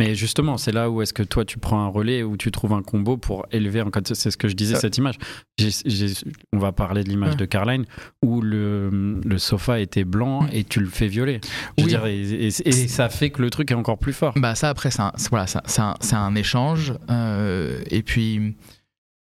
Mais 0.00 0.16
justement, 0.16 0.56
c'est 0.56 0.72
là 0.72 0.90
où 0.90 1.02
est-ce 1.02 1.12
que 1.12 1.22
toi 1.22 1.44
tu 1.44 1.58
prends 1.58 1.84
un 1.84 1.86
relais, 1.86 2.24
où 2.24 2.36
tu 2.36 2.50
trouves 2.50 2.72
un 2.72 2.82
combo 2.82 3.16
pour 3.16 3.46
élever. 3.52 3.84
C'est 4.14 4.32
ce 4.32 4.36
que 4.36 4.48
je 4.48 4.54
disais, 4.56 4.74
cette 4.74 4.98
image. 4.98 5.16
On 6.52 6.58
va 6.58 6.72
parler 6.72 7.04
de 7.04 7.08
l'image 7.10 7.30
Ouais. 7.32 7.36
de 7.36 7.44
Caroline 7.44 7.84
où 8.22 8.40
le, 8.40 9.20
le 9.24 9.38
sofa 9.38 9.78
était 9.78 10.02
blanc 10.04 10.48
et 10.52 10.64
tu 10.64 10.80
le 10.80 10.86
fais. 10.88 11.08
Je 11.10 11.20
veux 11.20 11.38
Oui. 11.78 11.84
dire, 11.84 12.06
et, 12.06 12.20
et- 12.22 12.46
et 12.46 12.72
ça 12.88 13.08
fait 13.08 13.30
que 13.30 13.40
le 13.42 13.50
truc 13.50 13.70
est 13.70 13.74
encore 13.74 13.98
plus 13.98 14.12
fort. 14.14 14.32
bah 14.36 14.54
ça 14.56 14.70
après 14.70 14.90
c'est 14.90 15.02
un, 15.02 15.12
voilà 15.30 15.44
un- 15.78 15.94
c'est 16.00 16.14
un, 16.16 16.34
échange 16.34 16.94
euh, 17.10 17.82
et 17.90 18.02
puis 18.02 18.56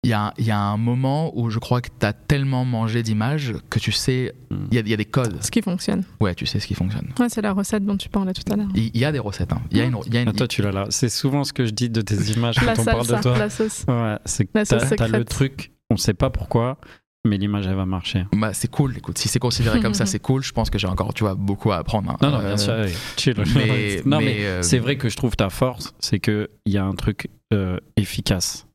il 0.07 0.11
y 0.11 0.13
a, 0.13 0.33
il 0.39 0.45
y 0.47 0.51
a 0.53 0.59
un 0.59 0.77
moment 0.77 1.33
où 1.37 1.51
je 1.51 1.59
crois 1.59 1.81
que 1.81 1.89
tu 1.99 2.07
as 2.07 2.13
tellement 2.13 2.65
mangé 2.65 3.03
d'images 3.03 3.55
que 3.71 3.79
tu 3.81 3.91
sais 3.93 4.35
il 4.51 4.75
y 4.75 4.79
a, 4.79 4.81
il 4.83 4.89
y 4.89 4.95
a 4.95 4.97
des 4.97 5.05
codes 5.05 5.43
Ce 5.43 5.51
qui 5.51 5.61
fonctionne. 5.63 6.05
ouais 6.21 6.35
tu 6.35 6.47
sais 6.47 6.61
ce 6.61 6.67
qui 6.67 6.75
fonctionne 6.75 7.13
Ouais, 7.19 7.29
c'est 7.29 7.43
la 7.43 7.53
recette 7.53 7.85
dont 7.85 7.97
tu 7.97 8.09
parlais 8.09 8.33
tout 8.33 8.51
à 8.53 8.57
l'heure. 8.57 8.69
il 8.75 8.91
il 8.95 9.01
y 9.01 9.05
a 9.05 9.11
des 9.13 9.19
recettes 9.19 9.53
hein. 9.53 9.61
il 9.73 9.79
y 9.79 9.81
a 9.81 9.85
une, 9.85 9.97
il 10.07 10.15
y 10.15 10.19
a 10.19 10.21
une- 10.23 10.29
Ah, 10.29 10.33
toi, 10.33 10.47
tu 10.49 10.63
l'as 10.63 10.71
là. 10.73 10.87
C'est 10.91 11.09
souvent 11.09 11.43
ce 11.45 11.53
que 11.53 11.67
je 11.67 11.71
dis 11.73 11.91
de 11.91 12.01
tes 12.03 12.15
images 12.37 12.57
La 12.63 12.75
quand 12.75 12.83
on 12.83 12.85
parle 12.85 13.07
de 13.09 13.21
toi. 13.23 13.37
la 13.39 13.51
sauce. 13.51 13.85
Ouais, 13.89 14.17
c'est 14.25 14.45
que 14.47 14.51
La 14.55 14.65
sauce 14.65 14.83
t'as 14.91 14.97
t'as 14.97 15.09
le 15.09 15.25
truc, 15.25 15.73
on 15.91 15.97
sait 15.97 16.15
pas 16.15 16.31
pourquoi, 16.31 16.79
mais 17.27 17.37
l'image 17.37 17.67
elle 17.67 17.75
va 17.75 17.87
marcher. 17.87 18.27
bah, 18.33 18.53
c'est 18.55 18.71
cool 18.71 18.97
écoute 18.97 19.19
si 19.19 19.27
c'est 19.29 19.41
considéré 19.41 19.81
comme 19.81 19.95
ça 19.95 20.07
c'est 20.13 20.21
cool 20.21 20.43
je 20.45 20.53
pense 20.53 20.71
que 20.71 20.79
j'ai 20.79 20.87
encore 20.87 21.13
tu 21.15 21.25
vois 21.25 21.35
beaucoup 21.35 21.73
à 21.73 21.77
apprendre 21.79 22.11
hein. 22.13 22.17
Non, 22.23 22.31
non, 22.31 22.39
Euh, 22.39 22.47
bien 22.47 22.57
sûr, 22.57 22.75
ouais, 22.75 22.93
chill. 23.17 23.35
mais- 23.57 24.03
non, 24.07 24.19
mais, 24.21 24.25
mais, 24.27 24.45
euh, 24.47 24.63
c'est 24.63 24.79
vrai 24.79 24.97
que 24.97 25.09
je 25.09 25.17
trouve 25.17 25.35
ta 25.35 25.51
force, 25.51 25.95
c'est 25.99 26.21
qu'il 26.21 26.47
y 26.67 26.77
a 26.79 26.85
un 26.85 26.95
truc 26.95 27.27
euh, 27.53 27.79
efficace. 27.97 28.67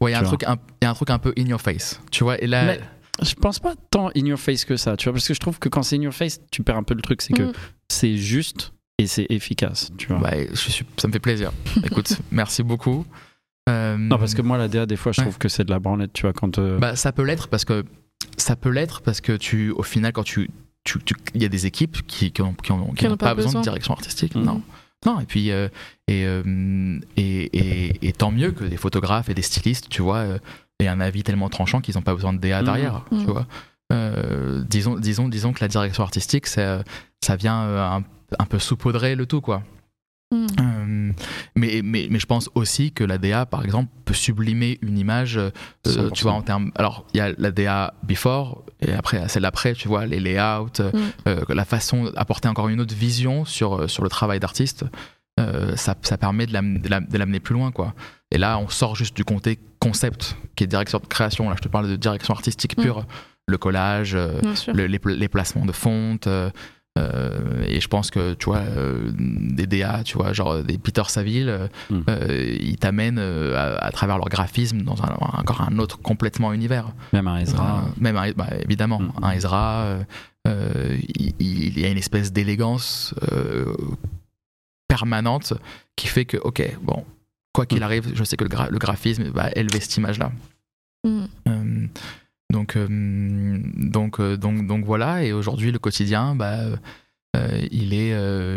Ouais, 0.00 0.10
il 0.10 0.14
y 0.14 0.16
a 0.16 0.20
un 0.20 0.22
truc, 0.22 0.44
un, 0.44 0.56
il 0.82 0.84
y 0.84 0.86
a 0.86 0.90
un 0.90 0.94
truc 0.94 1.10
un 1.10 1.18
peu 1.18 1.32
in 1.38 1.46
your 1.46 1.60
face. 1.60 2.00
Tu 2.10 2.24
vois, 2.24 2.40
et 2.42 2.46
là, 2.46 2.64
Mais- 2.64 2.80
Je 3.22 3.34
pense 3.34 3.60
pas 3.60 3.74
tant 3.90 4.10
in 4.16 4.26
your 4.26 4.38
face 4.38 4.64
que 4.64 4.76
ça, 4.76 4.96
tu 4.96 5.04
vois, 5.04 5.12
parce 5.12 5.28
que 5.28 5.34
je 5.34 5.38
trouve 5.40 5.58
que 5.60 5.68
quand 5.68 5.82
c'est 5.84 5.96
in 5.96 6.02
your 6.02 6.12
face, 6.12 6.40
tu 6.50 6.62
perds 6.64 6.76
un 6.78 6.82
peu 6.82 6.94
le 6.94 7.00
truc, 7.02 7.22
c'est 7.22 7.32
que 7.32 7.44
Mm. 7.44 7.52
c'est 7.88 8.16
juste 8.16 8.72
et 8.98 9.06
c'est 9.06 9.26
efficace, 9.30 9.90
tu 9.96 10.08
vois. 10.08 10.18
ouais, 10.20 10.48
je 10.50 10.56
suis, 10.56 10.84
ça 10.96 11.06
me 11.06 11.12
fait 11.12 11.20
plaisir. 11.20 11.52
Écoute, 11.84 12.18
merci 12.32 12.62
beaucoup. 12.64 13.04
Euh, 13.70 13.96
Non, 13.96 14.18
parce 14.18 14.34
que 14.34 14.42
moi, 14.42 14.58
la 14.58 14.66
DA, 14.68 14.84
des 14.86 14.96
fois, 14.96 15.12
je 15.12 15.20
Ouais. 15.20 15.26
trouve 15.26 15.38
que 15.38 15.48
c'est 15.48 15.64
de 15.64 15.70
la 15.70 15.78
branlette, 15.78 16.12
tu 16.12 16.22
vois, 16.22 16.32
quand. 16.32 16.58
euh, 16.58 16.78
bah, 16.78 16.96
ça 16.96 17.12
peut 17.12 17.22
l'être 17.22 17.46
parce 17.48 17.64
que 17.64 17.84
ça 18.36 18.56
peut 18.56 18.70
l'être 18.70 19.00
parce 19.00 19.20
que 19.20 19.36
tu, 19.36 19.70
au 19.70 19.82
final, 19.84 20.12
quand 20.12 20.24
tu, 20.24 20.50
tu, 20.82 20.98
tu- 21.04 21.14
il 21.34 21.42
y 21.42 21.44
a 21.44 21.48
des 21.48 21.66
équipes 21.66 22.04
qui, 22.06 22.32
qui 22.32 22.42
ont, 22.42 22.52
qui 22.54 22.72
ont- 22.72 22.88
qui 22.88 22.94
Qui 22.96 23.08
n'ont 23.08 23.16
pas, 23.16 23.26
pas 23.28 23.34
besoin, 23.36 23.60
de 23.60 23.62
direction 23.64 23.94
artistique. 23.94 24.34
Mhm. 24.34 24.44
Non. 24.44 24.62
Non, 25.06 25.20
et 25.20 25.24
puis, 25.26 25.50
euh, 25.50 25.68
et, 26.08 26.24
euh, 26.24 26.98
et, 27.16 27.44
et, 27.56 28.08
et 28.08 28.12
tant 28.12 28.30
mieux 28.30 28.52
que 28.52 28.64
des 28.64 28.76
photographes 28.76 29.28
et 29.28 29.34
des 29.34 29.42
stylistes, 29.42 29.88
tu 29.88 30.02
vois, 30.02 30.18
euh, 30.18 30.38
aient 30.80 30.88
un 30.88 31.00
avis 31.00 31.22
tellement 31.22 31.48
tranchant 31.48 31.80
qu'ils 31.80 31.94
n'ont 31.96 32.02
pas 32.02 32.14
besoin 32.14 32.32
de 32.32 32.38
DA 32.38 32.60
Mhm. 32.60 32.64
derrière, 32.64 33.04
Mhm. 33.10 33.20
tu 33.24 33.30
vois. 33.30 33.46
Euh, 33.92 34.64
disons, 34.68 34.96
disons, 34.98 35.28
disons 35.28 35.52
que 35.52 35.60
la 35.60 35.68
direction 35.68 36.02
artistique, 36.02 36.46
c'est, 36.46 36.64
euh, 36.64 36.82
ça 37.22 37.36
vient 37.36 37.62
euh, 37.64 37.80
un, 37.82 38.02
un 38.38 38.44
peu 38.46 38.58
saupoudrer 38.58 39.14
le 39.14 39.26
tout, 39.26 39.40
quoi. 39.40 39.62
Mm. 40.34 40.46
Euh, 40.60 41.12
mais, 41.56 41.80
mais, 41.84 42.08
mais 42.10 42.18
je 42.18 42.26
pense 42.26 42.50
aussi 42.54 42.90
que 42.92 43.04
la 43.04 43.18
DA, 43.18 43.46
par 43.46 43.64
exemple, 43.64 43.90
peut 44.04 44.14
sublimer 44.14 44.78
une 44.82 44.98
image. 44.98 45.36
euh, 45.38 45.50
100%. 45.86 46.10
tu 46.12 46.22
vois, 46.24 46.32
en 46.32 46.42
termes. 46.42 46.72
Alors, 46.74 47.06
il 47.14 47.18
y 47.18 47.20
a 47.20 47.32
la 47.38 47.50
DA 47.50 47.94
before 48.02 48.64
et 48.80 48.92
après 48.92 49.28
celle 49.28 49.42
d'après, 49.42 49.74
tu 49.74 49.88
vois, 49.88 50.06
les 50.06 50.20
layouts, 50.20 50.68
euh, 50.80 50.90
Mm. 50.92 50.98
euh, 51.28 51.44
la 51.50 51.64
façon 51.64 52.10
d'apporter 52.10 52.48
encore 52.48 52.68
une 52.68 52.80
autre 52.80 52.94
vision 52.94 53.44
sur, 53.44 53.88
sur 53.88 54.02
le 54.02 54.08
travail 54.08 54.40
d'artiste. 54.40 54.84
euh, 55.40 55.74
ça, 55.74 55.96
ça 56.02 56.16
permet 56.16 56.46
de 56.46 56.52
l'am- 56.52 56.78
de 56.78 56.88
l'am- 56.88 57.06
de 57.10 57.18
l'amener 57.18 57.40
plus 57.40 57.54
loin, 57.54 57.72
quoi. 57.72 57.92
Et 58.30 58.38
là, 58.38 58.56
on 58.58 58.68
sort 58.68 58.94
juste 58.94 59.16
du 59.16 59.24
côté 59.24 59.58
concept, 59.80 60.36
qui 60.54 60.62
est 60.62 60.68
direction 60.68 61.00
de 61.00 61.06
création. 61.06 61.48
Là, 61.50 61.56
je 61.56 61.62
te 61.62 61.68
parle 61.68 61.88
de 61.90 61.96
direction 61.96 62.32
artistique 62.34 62.78
Mm. 62.78 62.82
pure, 62.82 63.04
le 63.48 63.58
collage, 63.58 64.14
euh, 64.14 64.40
le- 64.72 64.86
les, 64.86 65.00
les 65.04 65.28
placements 65.28 65.66
de 65.66 65.72
fonte. 65.72 66.28
Euh, 66.98 67.64
et 67.66 67.80
je 67.80 67.88
pense 67.88 68.10
que 68.10 68.34
tu 68.34 68.44
vois 68.46 68.58
euh, 68.58 69.10
des 69.18 69.66
DA, 69.66 70.02
tu 70.04 70.16
vois, 70.16 70.32
genre 70.32 70.62
des 70.62 70.78
Peter 70.78 71.02
Saville, 71.08 71.48
euh, 71.48 71.66
Mm. 71.90 72.00
euh, 72.08 72.56
ils 72.60 72.76
t'amènent 72.76 73.18
euh, 73.18 73.56
à, 73.56 73.86
à 73.86 73.90
travers 73.90 74.16
leur 74.18 74.28
graphisme 74.28 74.82
dans 74.82 75.02
un, 75.02 75.08
encore 75.20 75.60
un 75.62 75.78
autre 75.78 75.98
complètement 76.00 76.52
univers. 76.52 76.86
Même 77.12 77.26
un 77.28 77.38
Ezra. 77.38 77.78
Euh, 77.86 77.90
même 77.98 78.16
un- 78.16 78.30
bah, 78.32 78.46
évidemment, 78.62 79.00
Mm. 79.00 79.12
un 79.22 79.30
Ezra, 79.32 79.82
euh, 79.82 80.02
euh, 80.46 80.96
il, 81.18 81.34
il 81.40 81.78
y 81.80 81.84
a 81.84 81.88
une 81.88 81.98
espèce 81.98 82.32
d'élégance 82.32 83.14
euh, 83.32 83.74
permanente 84.88 85.54
qui 85.96 86.06
fait 86.06 86.24
que, 86.26 86.36
ok, 86.36 86.76
bon, 86.82 87.04
quoi 87.52 87.66
qu'il 87.66 87.80
Mm. 87.80 87.84
arrive, 87.84 88.12
je 88.14 88.22
sais 88.24 88.36
que 88.36 88.44
le, 88.44 88.50
gra- 88.50 88.70
le 88.70 88.78
graphisme 88.78 89.24
va 89.30 89.50
élever 89.56 89.80
cette 89.80 89.96
image-là. 89.96 90.30
Donc, 92.52 92.76
euh, 92.76 92.86
donc, 93.76 94.20
euh, 94.20 94.36
donc, 94.36 94.66
donc 94.66 94.84
voilà, 94.84 95.24
et 95.24 95.32
aujourd'hui, 95.32 95.72
le 95.72 95.78
quotidien, 95.78 96.34
bah, 96.36 96.56
euh, 97.36 97.66
il, 97.72 97.94
est, 97.94 98.10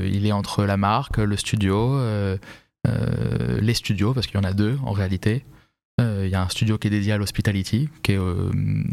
il 0.10 0.26
est 0.26 0.32
entre 0.32 0.64
la 0.66 0.78
marque, 0.78 1.18
le 1.18 1.36
studio, 1.38 1.98
les 2.86 3.74
studios, 3.74 4.14
parce 4.14 4.28
qu'il 4.28 4.36
y 4.36 4.40
en 4.40 4.48
a 4.48 4.54
deux 4.54 4.78
en 4.86 4.92
réalité. 4.92 5.46
Il 6.00 6.28
y 6.30 6.36
a 6.36 6.44
un 6.44 6.50
studio 6.50 6.78
qui 6.78 6.88
est 6.88 6.92
dédié 6.92 7.14
à 7.14 7.18
l'hospitality, 7.18 7.90
qui 8.04 8.12
est, 8.12 8.20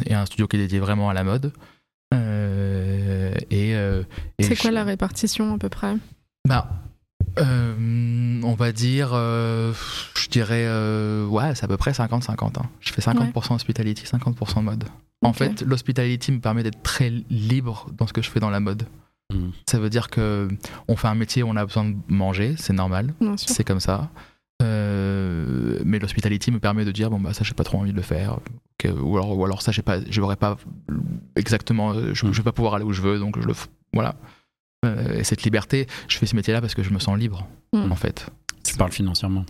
et 0.07 0.15
un 0.15 0.25
studio 0.27 0.47
qui 0.49 0.57
est 0.57 0.61
dédié 0.61 0.79
vraiment 0.81 1.11
à 1.11 1.15
la 1.15 1.23
mode. 1.25 1.53
Euh, 2.15 3.35
et, 3.51 3.75
euh, 3.75 4.03
et 4.39 4.45
C'est 4.45 4.55
je- 4.55 4.61
quoi 4.63 4.71
la 4.71 4.85
répartition 4.85 5.55
à 5.55 5.59
peu 5.59 5.69
près? 5.69 5.97
Bah, 6.49 6.69
euh, 7.39 8.41
on 8.43 8.55
va 8.55 8.73
dire, 8.73 9.11
euh, 9.13 9.73
je 10.17 10.29
dirais, 10.29 10.65
euh, 10.67 11.27
ouais, 11.27 11.55
c'est 11.55 11.65
à 11.65 11.69
peu 11.69 11.77
près 11.77 11.93
50-50. 11.93 12.59
hein. 12.59 12.63
Je 12.81 12.93
fais 12.93 13.03
50% 13.03 13.55
hospitality, 13.55 14.05
50% 14.05 14.63
mode. 14.63 14.85
En 15.23 15.33
fait, 15.33 15.63
l'hospitality 15.63 16.33
me 16.33 16.41
permet 16.41 16.63
d'être 16.63 16.83
très 16.83 17.11
libre 17.31 17.87
dans 17.97 18.07
ce 18.07 18.13
que 18.13 18.21
je 18.23 18.31
fais 18.31 18.41
dans 18.41 18.51
la 18.51 18.61
mode. 18.61 18.83
Mm. 19.33 19.49
Ça 19.69 19.79
veut 19.79 19.89
dire 19.89 20.11
que 20.11 20.49
on 20.87 20.97
fait 20.97 21.09
un 21.09 21.15
métier 21.15 21.43
où 21.43 21.49
on 21.49 21.57
a 21.57 21.65
besoin 21.65 21.85
de 21.87 21.97
manger, 22.09 22.55
c'est 22.59 22.75
normal, 22.75 23.15
c'est 23.37 23.65
comme 23.65 23.81
ça. 23.81 24.11
Euh, 24.63 25.81
mais 25.85 25.99
l'hospitality 25.99 26.51
me 26.53 26.59
permet 26.61 26.85
de 26.85 26.93
dire 26.93 27.11
bon 27.11 27.19
bah 27.21 27.35
ça 27.35 27.43
j'ai 27.45 27.55
pas 27.55 27.65
trop 27.65 27.79
envie 27.79 27.91
de 27.91 27.97
le 27.97 28.03
faire 28.03 28.39
ou 29.03 29.17
alors 29.17 29.37
ou 29.37 29.45
alors 29.45 29.63
ça 29.63 29.73
j'ai 29.73 29.83
pas 29.83 29.99
j'aurais 30.11 30.37
pas 30.37 30.57
exactement 31.37 31.95
je, 32.13 32.27
Mm. 32.27 32.33
je 32.33 32.37
vais 32.39 32.43
pas 32.45 32.53
pouvoir 32.53 32.75
aller 32.75 32.85
où 32.85 32.93
je 32.93 33.03
veux 33.03 33.19
donc 33.19 33.41
je 33.41 33.47
le 33.47 33.55
voilà 33.93 34.15
et 34.85 35.25
cette 35.25 35.43
liberté 35.43 35.87
je 36.09 36.17
fais 36.19 36.27
ce 36.27 36.37
métier 36.37 36.53
là 36.53 36.61
parce 36.61 36.75
que 36.75 36.83
je 36.83 36.91
me 36.91 36.99
sens 36.99 37.19
libre 37.19 37.47
Mm. 37.73 37.91
en 37.91 37.97
fait 37.97 38.27
Tu 38.65 38.77
parles 38.77 38.93
financièrement. 38.93 39.45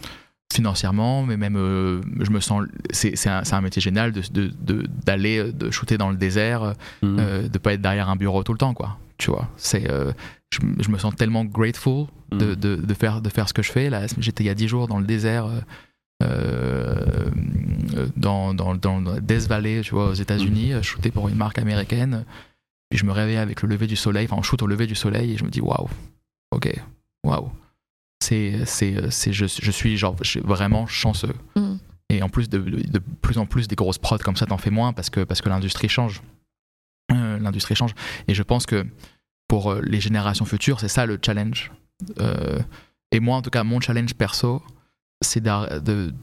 financièrement 0.53 1.23
mais 1.25 1.37
même 1.37 1.57
euh, 1.57 2.01
je 2.21 2.31
me 2.31 2.41
sens 2.41 2.63
c'est 2.91 3.17
c'est 3.17 3.29
un, 3.29 3.45
c'est 3.45 3.55
un 3.55 3.61
métier 3.61 3.83
génial 3.83 4.13
de 4.13 4.23
de- 4.33 4.53
de- 4.61 4.87
d'aller 5.05 5.39
euh, 5.39 5.53
de, 5.53 5.71
shooter 5.71 5.99
dans 5.99 6.11
le 6.11 6.17
désert 6.17 6.75
Mm. 7.03 7.17
euh, 7.19 7.49
de 7.49 7.59
pas 7.59 7.73
être 7.75 7.83
derrière 7.83 8.09
un 8.09 8.17
bureau 8.17 8.43
tout 8.43 8.53
le 8.53 8.59
temps 8.59 8.73
quoi 8.75 8.97
tu 9.19 9.31
vois 9.31 9.49
c'est 9.57 9.91
euh, 9.91 10.13
je, 10.53 10.59
je 10.81 10.89
me 10.91 10.99
sens 10.99 11.15
tellement 11.17 11.45
grateful 11.45 12.07
de, 12.33 12.53
Mm. 12.53 12.55
de, 12.57 12.77
de 12.77 12.95
faire 12.95 13.21
de 13.21 13.29
faire 13.29 13.49
ce 13.49 13.53
que 13.55 13.63
je 13.63 13.71
fais 13.73 13.91
là 13.91 14.07
j'étais 14.19 14.43
il 14.45 14.47
y 14.47 14.51
a 14.51 14.55
10 14.55 14.69
jours 14.69 14.87
dans 14.89 14.99
le 14.99 15.07
désert 15.07 15.47
euh, 15.47 15.61
euh, 16.23 18.07
dans, 18.17 18.55
dans, 18.55 18.75
dans 18.75 19.01
la 19.01 19.21
Death 19.21 19.47
Valley 19.49 19.81
tu 19.83 19.95
vois 19.95 20.09
aux 20.09 20.15
États-Unis 20.15 20.73
euh, 20.73 20.83
shooté 20.83 21.11
pour 21.11 21.29
une 21.29 21.35
marque 21.37 21.59
américaine 21.59 22.25
puis 22.95 23.01
je 23.01 23.07
me 23.07 23.11
réveille 23.11 23.39
avec 23.39 23.61
le 23.63 23.69
lever 23.69 23.89
du 23.89 23.97
soleil 23.97 24.27
enfin 24.27 24.37
on 24.39 24.43
shoot 24.43 24.63
au 24.63 24.69
lever 24.69 24.87
du 24.87 24.95
soleil 24.95 25.33
et 25.33 25.37
je 25.37 25.43
me 25.43 25.51
dis 25.51 25.61
waouh. 25.61 25.89
Ok 26.53 26.73
waouh. 27.25 27.51
C'est 28.23 28.65
c'est 28.67 29.11
c'est 29.11 29.33
je, 29.33 29.47
je 29.47 29.71
suis 29.73 29.97
genre 29.97 30.15
je 30.23 30.31
suis 30.31 30.41
vraiment 30.41 30.87
chanceux. 30.87 31.35
Mm. 31.57 31.75
et 32.11 32.23
en 32.23 32.29
plus 32.29 32.49
de, 32.49 32.59
de 32.59 32.99
plus 33.21 33.39
en 33.39 33.47
plus 33.47 33.67
des 33.67 33.75
grosses 33.75 33.99
prods 33.99 34.19
comme 34.19 34.37
ça 34.37 34.47
t'en 34.47 34.59
fais 34.59 34.71
moins 34.71 34.93
parce 34.93 35.11
que 35.11 35.25
parce 35.25 35.43
que 35.43 35.49
l'industrie 35.49 35.89
change. 35.89 36.23
Euh, 37.11 37.41
l'industrie 37.41 37.75
change. 37.75 37.95
Et 38.29 38.35
je 38.35 38.45
pense 38.45 38.65
que 38.65 38.87
pour 39.49 39.73
euh, 39.73 39.81
les 39.83 39.99
générations 39.99 40.45
futures 40.45 40.79
c'est 40.79 40.87
ça 40.87 41.05
le 41.05 41.19
challenge. 41.21 41.73
Euh, 42.21 42.61
et 43.11 43.19
moi 43.19 43.39
en 43.39 43.43
tout 43.43 43.51
cas 43.51 43.65
mon 43.65 43.81
challenge 43.81 44.15
perso 44.15 44.63
c'est 45.21 45.41
de, 45.41 46.15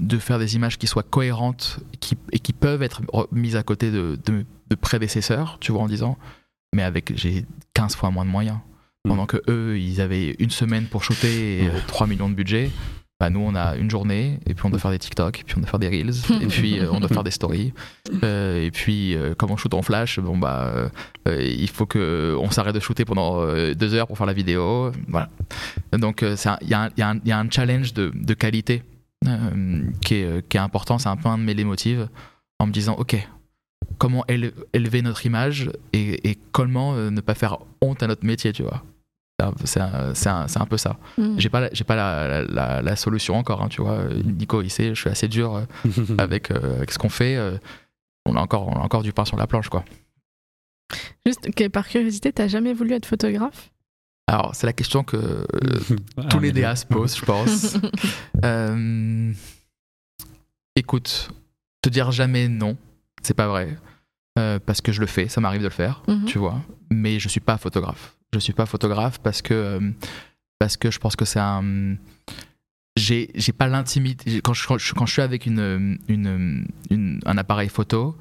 de 0.00 0.18
faire 0.18 0.38
des 0.38 0.56
images 0.56 0.78
qui 0.78 0.86
soient 0.86 1.02
cohérentes 1.02 1.78
qui, 2.00 2.16
et 2.32 2.38
qui 2.38 2.52
peuvent 2.52 2.82
être 2.82 3.02
re- 3.12 3.26
mises 3.32 3.56
à 3.56 3.62
côté 3.62 3.90
de, 3.90 4.18
de, 4.26 4.44
de 4.70 4.74
prédécesseurs 4.74 5.58
tu 5.60 5.72
vois 5.72 5.82
en 5.82 5.88
disant 5.88 6.16
mais 6.74 6.82
avec 6.82 7.12
j'ai 7.16 7.44
15 7.74 7.96
fois 7.96 8.10
moins 8.10 8.24
de 8.24 8.30
moyens. 8.30 8.58
Pendant 9.08 9.26
que 9.26 9.38
eux 9.48 9.78
ils 9.78 10.00
avaient 10.00 10.36
une 10.38 10.50
semaine 10.50 10.84
pour 10.84 11.02
shooter 11.04 11.64
et 11.64 11.68
euh, 11.68 11.72
3 11.86 12.06
millions 12.06 12.28
de 12.28 12.34
budget 12.34 12.70
bah 13.18 13.28
nous 13.28 13.40
on 13.40 13.54
a 13.54 13.76
une 13.76 13.90
journée 13.90 14.38
et 14.46 14.54
puis 14.54 14.64
on 14.64 14.70
doit 14.70 14.78
faire 14.78 14.90
des 14.90 14.98
TikTok 14.98 15.40
et 15.40 15.44
puis 15.44 15.54
on 15.58 15.60
doit 15.60 15.68
faire 15.68 15.78
des 15.78 15.88
reels 15.88 16.14
et 16.42 16.46
puis 16.46 16.78
euh, 16.78 16.90
on 16.90 17.00
doit 17.00 17.08
faire 17.08 17.22
des 17.24 17.30
stories. 17.30 17.72
Euh, 18.22 18.64
et 18.64 18.70
puis 18.70 19.14
euh, 19.14 19.34
comme 19.34 19.50
on 19.50 19.56
shoot 19.58 19.72
en 19.74 19.82
flash 19.82 20.18
bon 20.20 20.38
bah 20.38 20.90
il 21.28 21.68
faut 21.68 21.84
que 21.86 22.34
on 22.40 22.50
s'arrête 22.50 22.74
de 22.74 22.80
shooter 22.80 23.04
pendant 23.04 23.40
euh, 23.42 23.74
deux 23.74 23.92
heures 23.94 24.06
pour 24.06 24.16
faire 24.16 24.26
la 24.26 24.32
vidéo 24.32 24.90
voilà. 25.08 25.28
Donc 25.92 26.22
euh, 26.22 26.36
il 26.62 26.68
y, 26.68 26.74
a 26.74 26.82
un- 26.84 26.88
y 26.96 27.28
y 27.28 27.32
a 27.32 27.44
challenge 27.50 27.92
de, 27.94 28.10
de 28.14 28.34
qualité 28.34 28.82
euh, 29.26 29.82
qui, 30.02 30.14
est, 30.16 30.24
euh, 30.24 30.40
qui 30.48 30.56
est 30.56 30.60
important 30.60 30.98
c'est 30.98 31.08
un 31.08 31.16
peu 31.16 31.28
un 31.28 31.38
de 31.38 31.42
mes 31.42 31.54
leitmotivs 31.54 32.08
en 32.58 32.66
me 32.66 32.72
disant 32.72 32.94
ok 32.98 33.16
comment 33.98 34.24
éle- 34.28 34.52
élever 34.72 35.02
notre 35.02 35.26
image 35.26 35.70
et, 35.92 36.30
et 36.30 36.38
comment 36.52 36.94
euh, 36.94 37.10
ne 37.10 37.20
pas 37.20 37.34
faire 37.34 37.58
honte 37.82 38.02
à 38.02 38.06
notre 38.06 38.24
métier 38.24 38.52
tu 38.52 38.62
vois. 38.62 38.82
C'est 39.64 39.80
un, 39.80 40.66
peu 40.68 40.76
ça. 40.76 40.98
Mm. 41.16 41.38
j'ai 41.38 41.48
pas 41.48 41.60
la- 41.60 41.70
j'ai 41.72 41.84
pas 41.84 41.96
la, 41.96 42.28
la- 42.28 42.42
la- 42.44 42.82
la 42.82 42.96
solution 42.96 43.36
encore 43.36 43.62
hein, 43.62 43.68
tu 43.68 43.80
vois. 43.80 44.04
Nico 44.24 44.60
il 44.62 44.68
sait 44.70 44.94
je 44.94 45.00
suis 45.00 45.08
assez 45.10 45.28
dur 45.28 45.66
avec, 46.18 46.50
euh, 46.50 46.76
avec 46.76 46.90
ce 46.90 46.98
qu'on 46.98 47.08
fait 47.08 47.38
on 48.26 48.36
a 48.36 48.40
encore 48.40 48.68
on 48.68 48.74
a 48.74 48.80
encore 48.80 49.02
du 49.02 49.12
pain 49.14 49.24
sur 49.24 49.36
la 49.38 49.46
planche 49.46 49.68
quoi. 49.70 49.84
Juste 51.26 51.54
que 51.54 51.68
par 51.68 51.88
curiosité, 51.88 52.32
t'as 52.32 52.48
jamais 52.48 52.72
voulu 52.74 52.92
être 52.94 53.06
photographe? 53.06 53.70
Alors 54.32 54.54
c'est 54.54 54.66
la 54.66 54.72
question 54.72 55.02
que 55.04 55.16
euh, 55.16 55.46
Ah, 56.16 56.22
tous 56.30 56.38
les 56.40 56.52
mais 56.52 56.60
DA 56.60 56.76
se 56.76 56.86
posent 56.86 57.16
je 57.16 57.24
pense. 57.24 57.76
Euh, 58.44 59.32
écoute 60.76 61.30
te 61.82 61.88
dire 61.90 62.10
jamais 62.12 62.48
non 62.48 62.76
c'est 63.22 63.34
pas 63.34 63.48
vrai 63.48 63.76
Euh, 64.38 64.58
parce 64.64 64.80
que 64.80 64.92
je 64.92 65.00
le 65.00 65.06
fais 65.06 65.28
ça 65.28 65.40
m'arrive 65.40 65.60
de 65.60 65.66
le 65.66 65.70
faire 65.82 66.02
Mhm. 66.08 66.24
tu 66.24 66.38
vois. 66.38 66.60
Mais 66.90 67.18
je 67.18 67.28
suis 67.28 67.40
pas 67.40 67.58
photographe. 67.58 68.16
Je 68.32 68.38
suis 68.38 68.52
pas 68.52 68.64
photographe 68.66 69.18
parce 69.20 69.42
que 69.42 69.80
parce 70.58 70.76
que 70.76 70.90
je 70.90 70.98
pense 70.98 71.16
que 71.16 71.24
c'est 71.24 71.40
un 71.40 71.96
j'ai 72.96 73.52
pas 73.56 73.66
l'intimité 73.66 74.40
quand 74.42 74.52
je, 74.54 74.66
quand 74.66 75.06
je 75.06 75.12
suis 75.12 75.22
avec 75.22 75.46
une, 75.46 75.98
une, 76.08 76.66
une- 76.90 77.20
un 77.26 77.36
appareil 77.38 77.68
photo 77.68 78.16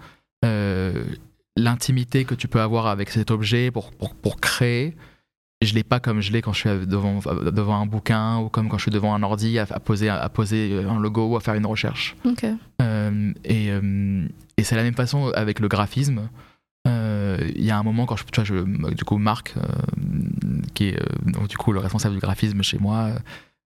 l'intimité 1.58 2.26
que 2.26 2.36
tu 2.36 2.48
peux 2.48 2.62
avoir 2.62 2.88
avec 2.88 3.10
cet 3.10 3.32
objet 3.32 3.72
pour, 3.72 3.92
pour, 3.92 4.16
pour 4.16 4.40
créer 4.40 4.96
je 5.62 5.74
l'ai 5.74 5.84
pas 5.84 6.00
comme 6.00 6.22
je 6.22 6.32
l'ai 6.32 6.42
quand 6.42 6.54
je 6.54 6.60
suis 6.60 6.88
devant, 6.88 7.20
devant 7.52 7.82
un 7.82 7.86
bouquin 7.86 8.38
ou 8.40 8.50
comme 8.50 8.70
quand 8.70 8.78
je 8.78 8.84
suis 8.84 8.92
devant 8.92 9.14
un 9.14 9.24
ordi 9.24 9.60
à, 9.60 9.68
à 9.70 9.80
poser, 9.80 10.10
à 10.10 10.30
poser 10.30 10.84
un 10.88 11.00
logo 11.00 11.28
ou 11.28 11.36
à 11.36 11.42
faire 11.42 11.56
une 11.56 11.66
recherche 11.66 12.16
euh, 12.82 13.34
et 13.44 13.70
euh, 13.72 14.26
et 14.58 14.64
c'est 14.64 14.76
la 14.76 14.84
même 14.84 14.94
façon 14.96 15.32
avec 15.36 15.60
le 15.60 15.68
graphisme. 15.68 16.30
Euh, 16.88 17.38
Il 17.56 17.64
y 17.64 17.72
a 17.72 17.78
un 17.78 17.84
moment 17.84 18.06
quand 18.06 18.16
je, 18.16 18.24
tu 18.24 18.42
vois, 18.42 18.44
je, 18.46 18.94
du 18.94 19.04
coup 19.04 19.18
Marc, 19.18 19.54
qui 20.74 20.90
est 20.90 21.00
donc, 21.26 21.48
du 21.48 21.58
coup 21.58 21.74
le 21.74 21.80
responsable 21.80 22.16
du 22.16 22.22
graphisme 22.22 22.62
chez 22.64 22.78
moi, 22.78 23.10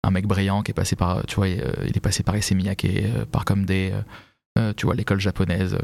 un 0.04 0.12
mec 0.12 0.26
brillant 0.28 0.62
qui 0.64 0.72
est 0.72 0.74
passé 0.76 0.96
par, 0.96 1.26
tu 1.26 1.36
vois, 1.36 1.48
il, 1.48 1.64
il 1.88 1.98
est 1.98 2.00
passé 2.00 2.24
par 2.24 2.38
Issey 2.38 2.56
Miyake, 2.56 2.86
euh, 2.86 3.26
par 3.26 3.46
comme 3.46 3.66
des, 3.66 3.92
tu 4.78 4.86
vois, 4.86 4.96
l'école 4.96 5.20
japonaise. 5.20 5.78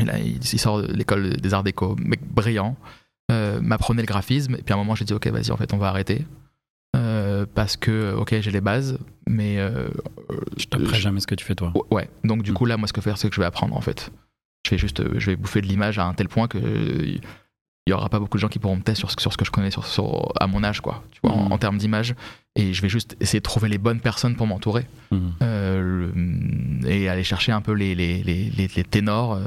Et 0.00 0.04
là, 0.04 0.18
il, 0.18 0.36
il 0.36 0.58
sort 0.58 0.82
de 0.82 0.92
l'école 0.92 1.36
des 1.36 1.54
arts 1.54 1.64
déco, 1.64 1.96
mec 1.98 2.20
brillant, 2.32 2.76
euh, 3.30 3.60
m'apprenait 3.60 4.02
le 4.02 4.06
graphisme. 4.06 4.54
Et 4.56 4.62
puis 4.62 4.72
à 4.72 4.76
un 4.76 4.78
moment, 4.78 4.94
j'ai 4.94 5.04
dit, 5.04 5.12
ok, 5.14 5.26
vas-y, 5.28 5.50
en 5.50 5.56
fait, 5.56 5.72
on 5.72 5.78
va 5.78 5.88
arrêter. 5.88 6.26
Euh, 6.96 7.46
parce 7.54 7.76
que, 7.76 8.14
ok, 8.14 8.34
j'ai 8.40 8.50
les 8.50 8.60
bases, 8.60 8.98
mais 9.28 9.58
euh, 9.58 9.88
Je 10.56 10.66
t'apprends 10.66 10.94
jamais 10.94 11.20
ce 11.20 11.26
que 11.26 11.36
tu 11.36 11.44
fais 11.44 11.54
toi. 11.54 11.72
Ouais, 11.92 12.08
donc 12.24 12.42
du 12.42 12.50
Mm. 12.50 12.54
coup 12.54 12.64
là, 12.66 12.76
moi 12.76 12.88
ce 12.88 12.92
que 12.92 13.00
je 13.00 13.04
vais 13.04 13.10
faire, 13.12 13.18
c'est 13.18 13.28
que 13.28 13.34
je 13.36 13.40
vais 13.40 13.46
apprendre 13.46 13.76
en 13.76 13.80
fait. 13.80 14.10
Je 14.66 14.70
vais 14.72 14.78
juste, 14.78 14.98
euh, 15.00 15.14
je 15.16 15.26
vais 15.30 15.36
bouffer 15.36 15.60
de 15.60 15.66
l'image 15.68 15.98
à 16.00 16.04
un 16.04 16.14
tel 16.14 16.28
point 16.28 16.48
que 16.48 16.58
il 16.58 17.20
y 17.88 17.92
aura 17.92 18.08
pas 18.08 18.18
beaucoup 18.18 18.36
de 18.36 18.40
gens 18.40 18.48
qui 18.48 18.58
pourront 18.58 18.76
me 18.76 18.82
tester 18.82 18.98
sur, 19.00 19.10
ce- 19.12 19.16
sur 19.20 19.32
ce 19.32 19.36
que 19.38 19.44
je 19.44 19.50
connais 19.52 19.70
sur, 19.70 19.86
sur- 19.86 20.32
à 20.40 20.46
mon 20.48 20.62
âge, 20.64 20.80
quoi, 20.80 21.02
tu 21.12 21.20
vois, 21.22 21.32
en, 21.32 21.48
Mm. 21.48 21.52
en 21.52 21.58
termes 21.58 21.78
d'image. 21.78 22.14
Et 22.56 22.74
je 22.74 22.82
vais 22.82 22.88
juste 22.88 23.16
essayer 23.20 23.38
de 23.38 23.44
trouver 23.44 23.68
les 23.68 23.78
bonnes 23.78 24.00
personnes 24.00 24.34
pour 24.34 24.48
m'entourer 24.48 24.86
le- 25.40 26.12
et 26.88 27.08
aller 27.08 27.24
chercher 27.24 27.52
un 27.52 27.60
peu 27.60 27.72
les, 27.72 27.94
les, 27.94 28.22
les, 28.24 28.68
ténors 28.84 29.38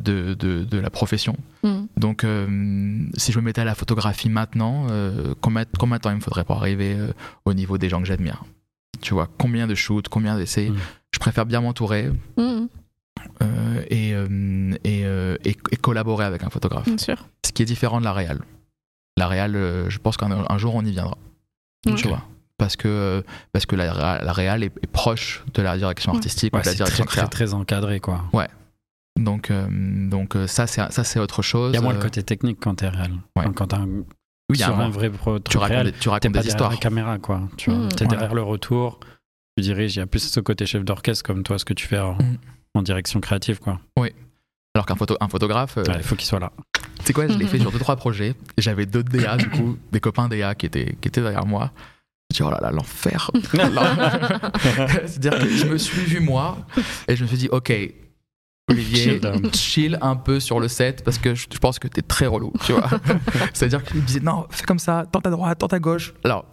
de, 0.00 0.34
de, 0.34 0.64
de 0.64 0.78
la 0.78 0.90
profession. 0.90 1.36
Mm. 1.62 1.82
Donc, 1.96 2.24
euh, 2.24 3.06
si 3.16 3.32
je 3.32 3.38
me 3.38 3.44
mettais 3.44 3.60
à 3.60 3.64
la 3.64 3.74
photographie 3.74 4.28
maintenant, 4.28 4.86
euh, 4.90 5.34
combien, 5.40 5.64
combien 5.78 5.96
de 5.96 6.02
temps 6.02 6.10
il 6.10 6.16
me 6.16 6.20
faudrait 6.20 6.44
pour 6.44 6.56
arriver 6.56 6.94
euh, 6.96 7.12
au 7.44 7.54
niveau 7.54 7.78
des 7.78 7.88
gens 7.88 8.00
que 8.00 8.06
j'admire? 8.06 8.44
Tu 9.00 9.14
vois, 9.14 9.28
combien 9.38 9.66
de 9.66 9.74
shoots, 9.74 10.08
combien 10.08 10.36
d'essais? 10.36 10.70
Mm. 10.70 10.76
Je 11.14 11.18
préfère 11.18 11.46
bien 11.46 11.60
m'entourer 11.60 12.10
Mm, 12.36 12.66
euh, 13.42 13.82
et, 13.90 14.14
euh, 14.14 14.74
et, 14.84 15.02
euh, 15.04 15.36
et- 15.44 15.56
et 15.70 15.76
collaborer 15.76 16.24
avec 16.24 16.42
un 16.42 16.50
photographe. 16.50 16.86
bien 16.86 16.98
sûr. 16.98 17.26
Ce 17.46 17.52
qui 17.52 17.62
est 17.62 17.66
différent 17.66 18.00
de 18.00 18.04
la 18.04 18.12
réal. 18.12 18.40
La 19.16 19.28
réal, 19.28 19.54
euh, 19.56 19.90
je 19.90 19.98
pense 19.98 20.16
qu'un 20.16 20.30
un 20.48 20.58
jour 20.58 20.74
on 20.74 20.84
y 20.84 20.90
viendra. 20.92 21.18
Tu 21.96 22.08
vois? 22.08 22.22
Parce 22.58 22.76
que, 22.76 22.86
euh, 22.88 23.22
parce 23.52 23.66
que 23.66 23.74
la, 23.76 24.20
la 24.22 24.32
réal 24.32 24.62
est, 24.62 24.72
est 24.82 24.86
proche 24.86 25.42
de 25.54 25.62
la 25.62 25.76
direction 25.76 26.12
Ouais. 26.12 26.18
artistique 26.18 26.54
ou 26.54 26.56
Ouais, 26.56 26.62
de 26.62 26.66
la 26.66 26.72
c'est 26.72 26.76
direction 26.76 27.04
très, 27.04 27.12
très, 27.12 27.20
créa. 27.22 27.28
très 27.28 27.54
encadré, 27.54 27.98
quoi. 28.00 28.24
Donc, 29.20 29.50
euh, 29.50 29.66
donc 30.08 30.36
euh, 30.36 30.46
ça, 30.46 30.66
c'est 30.66 30.90
ça, 30.90 31.04
c'est 31.04 31.20
autre 31.20 31.42
chose. 31.42 31.72
Il 31.72 31.76
y 31.76 31.78
a 31.78 31.82
moins 31.82 31.92
le 31.92 31.98
Euh, 31.98 32.02
côté 32.02 32.22
technique 32.22 32.58
quand 32.60 32.76
t'es 32.76 32.88
réel. 32.88 33.12
Ouais. 33.36 33.44
Quand 33.54 33.72
un, 33.74 33.84
oui, 33.86 34.04
il 34.50 34.58
y 34.58 34.62
a 34.62 34.66
sur 34.66 34.78
un 34.78 34.86
un 34.86 34.88
vrai 34.90 35.10
pro, 35.10 35.38
tu 35.38 35.44
truc 35.44 35.60
racontes, 35.60 35.74
réel, 35.76 35.86
des- 35.86 35.92
tu 35.92 35.98
t'es 36.00 36.10
racontes 36.10 36.22
pas 36.22 36.28
des 36.28 36.32
derrière 36.32 36.48
histoires. 36.54 36.70
la 36.70 36.76
caméra, 36.78 37.18
quoi. 37.18 37.42
Tu 37.56 37.70
vois, 37.70 37.78
Mm. 37.80 37.88
t'es 37.90 38.04
Voilà. 38.04 38.10
derrière 38.18 38.34
le 38.34 38.42
retour, 38.42 39.00
tu 39.56 39.62
diriges. 39.62 39.96
Il 39.96 39.98
y 39.98 40.02
a 40.02 40.06
plus 40.06 40.20
ce 40.28 40.40
côté 40.40 40.64
chef 40.66 40.84
d'orchestre 40.84 41.24
comme 41.24 41.42
toi, 41.42 41.58
ce 41.58 41.64
que 41.64 41.74
tu 41.74 41.86
fais 41.86 41.98
en, 41.98 42.14
Mm. 42.14 42.38
en 42.74 42.82
direction 42.82 43.20
créative, 43.20 43.60
quoi. 43.60 43.80
Alors 44.74 44.86
qu'un 44.86 44.94
photo, 44.96 45.18
un 45.20 45.28
photographe, 45.28 45.76
euh, 45.76 45.84
Ouais, 45.84 45.96
Il 45.98 46.02
faut 46.02 46.16
qu'il 46.16 46.26
soit 46.26 46.40
là. 46.40 46.50
Tu 47.00 47.04
sais 47.04 47.12
quoi, 47.12 47.28
je 47.28 47.36
l'ai 47.36 47.46
fait 47.46 47.58
sur 47.60 47.70
deux 47.70 47.78
trois 47.78 47.96
projets. 47.96 48.34
J'avais 48.56 48.86
d'autres 48.86 49.10
DA 49.12 49.36
du 49.36 49.50
coup, 49.50 49.76
des 49.92 50.00
copains 50.00 50.28
DA 50.28 50.54
qui 50.54 50.64
étaient 50.64 50.96
qui 51.00 51.08
étaient 51.08 51.20
derrière 51.20 51.44
moi. 51.44 51.70
Je 52.34 52.42
oh 52.42 52.48
là 52.50 52.58
là 52.62 52.70
l'enfer. 52.70 53.30
C'est-à-dire 55.06 55.38
que 55.38 55.48
je 55.48 55.66
me 55.66 55.76
suis 55.76 56.00
vu 56.02 56.20
moi 56.20 56.56
et 57.08 57.16
je 57.16 57.22
me 57.22 57.28
suis 57.28 57.36
dit 57.36 57.48
ok 57.52 57.70
Olivier 58.72 59.20
Chill 59.54 59.98
un 60.00 60.16
peu 60.16 60.40
sur 60.40 60.60
le 60.60 60.68
set 60.68 61.02
parce 61.04 61.18
que 61.18 61.34
je, 61.34 61.46
je 61.52 61.58
pense 61.58 61.78
que 61.78 61.88
t'es 61.88 62.02
très 62.02 62.26
relou, 62.26 62.52
tu 62.64 62.72
vois. 62.72 62.88
C'est-à-dire 63.54 63.82
qu'il 63.84 63.96
me 64.00 64.06
disait 64.06 64.20
non 64.20 64.46
fais 64.50 64.64
comme 64.64 64.78
ça, 64.78 65.04
tente 65.10 65.26
à 65.26 65.30
droite, 65.30 65.58
tente 65.58 65.72
à 65.72 65.78
gauche. 65.78 66.14
Alors 66.24 66.44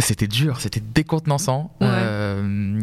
c'était 0.00 0.28
dur, 0.28 0.60
c'était 0.60 0.80
décontenançant. 0.94 1.74
Ouais. 1.80 1.88
Euh, 1.90 2.80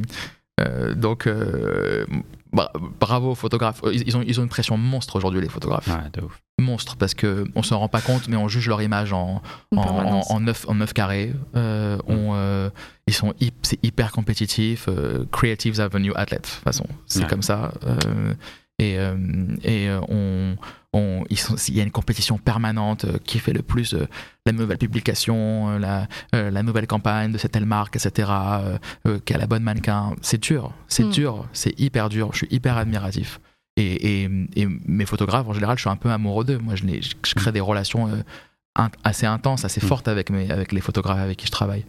euh, 0.61 0.95
donc 0.95 1.27
euh, 1.27 2.05
bra- 2.53 2.71
bravo 2.99 3.31
aux 3.31 3.35
photographes. 3.35 3.81
Ils, 3.91 4.15
ont 4.15 4.23
ils 4.25 4.39
ont 4.39 4.43
une 4.43 4.49
pression 4.49 4.77
monstre 4.77 5.17
aujourd'hui 5.17 5.41
les 5.41 5.49
photographes 5.49 5.87
Ouais, 5.87 6.09
de 6.13 6.21
ouf. 6.21 6.41
monstre 6.61 6.95
parce 6.95 7.13
que 7.13 7.43
on 7.55 7.63
s'en 7.63 7.79
rend 7.79 7.89
pas 7.89 7.99
compte 7.99 8.29
mais 8.29 8.37
on 8.37 8.47
juge 8.47 8.69
leur 8.69 8.81
image 8.81 9.11
en 9.11 9.41
En 9.75 9.77
en, 9.81 10.05
en, 10.19 10.21
en 10.29 10.39
9 10.39 10.65
en 10.69 10.75
9 10.75 10.93
carrés 10.93 11.33
euh, 11.57 11.97
on, 12.07 12.69
ils 13.07 13.13
sont 13.13 13.33
c'est 13.63 13.83
hyper 13.83 14.13
compétitif 14.13 14.87
creatives 15.31 15.77
new 15.99 16.13
athletes 16.15 16.43
de 16.43 16.47
toute 16.55 16.63
façon 16.63 16.85
c'est 17.05 17.19
Ouais. 17.23 17.27
comme 17.27 17.41
ça 17.41 17.73
et 18.79 18.99
euh, 18.99 19.15
et 19.63 19.89
euh, 19.89 19.99
on 20.09 20.55
on, 20.93 21.25
ils 21.29 21.37
sont, 21.37 21.55
il 21.67 21.75
y 21.75 21.81
a 21.81 21.83
une 21.83 21.91
compétition 21.91 22.37
permanente 22.37 23.03
euh, 23.05 23.17
qui 23.25 23.39
fait 23.39 23.51
le 23.51 23.61
plus 23.61 23.93
la 24.45 24.51
nouvelle 24.53 24.77
publication, 24.77 25.77
la, 25.77 26.07
la 26.31 26.63
nouvelle 26.63 26.87
campagne 26.87 27.31
de 27.33 27.37
cette 27.37 27.51
telle 27.51 27.65
marque, 27.65 27.95
etc. 27.97 28.31
Qui 29.25 29.33
a 29.33 29.37
la 29.37 29.47
bonne 29.47 29.63
mannequin. 29.63 30.15
C'est 30.21 30.41
dur, 30.41 30.71
c'est 30.87 31.03
Mm. 31.05 31.11
dur, 31.11 31.47
c'est 31.53 31.77
hyper 31.79 32.07
dur. 32.09 32.29
Je 32.31 32.37
suis 32.39 32.47
hyper 32.51 32.77
admiratif. 32.77 33.39
Et, 33.77 34.21
et, 34.23 34.29
et 34.55 34.67
mes 34.85 35.05
photographes, 35.05 35.47
en 35.49 35.53
général, 35.53 35.75
je 35.77 35.81
suis 35.81 35.89
un 35.89 35.97
peu 35.97 36.09
amoureux 36.11 36.45
d'eux. 36.45 36.59
Moi, 36.59 36.75
je, 36.75 36.85
les- 36.85 37.01
je- 37.01 37.15
je 37.25 37.33
crée 37.33 37.51
des 37.51 37.59
relations 37.59 38.07
euh, 38.07 38.21
in- 38.77 38.89
assez 39.03 39.25
intenses, 39.25 39.65
assez 39.65 39.81
Mm. 39.83 39.87
fortes 39.89 40.07
avec, 40.07 40.29
mes, 40.29 40.49
avec 40.49 40.71
les 40.71 40.79
photographes 40.81 41.19
avec 41.19 41.37
qui 41.39 41.45
je 41.47 41.51
travaille. 41.51 41.83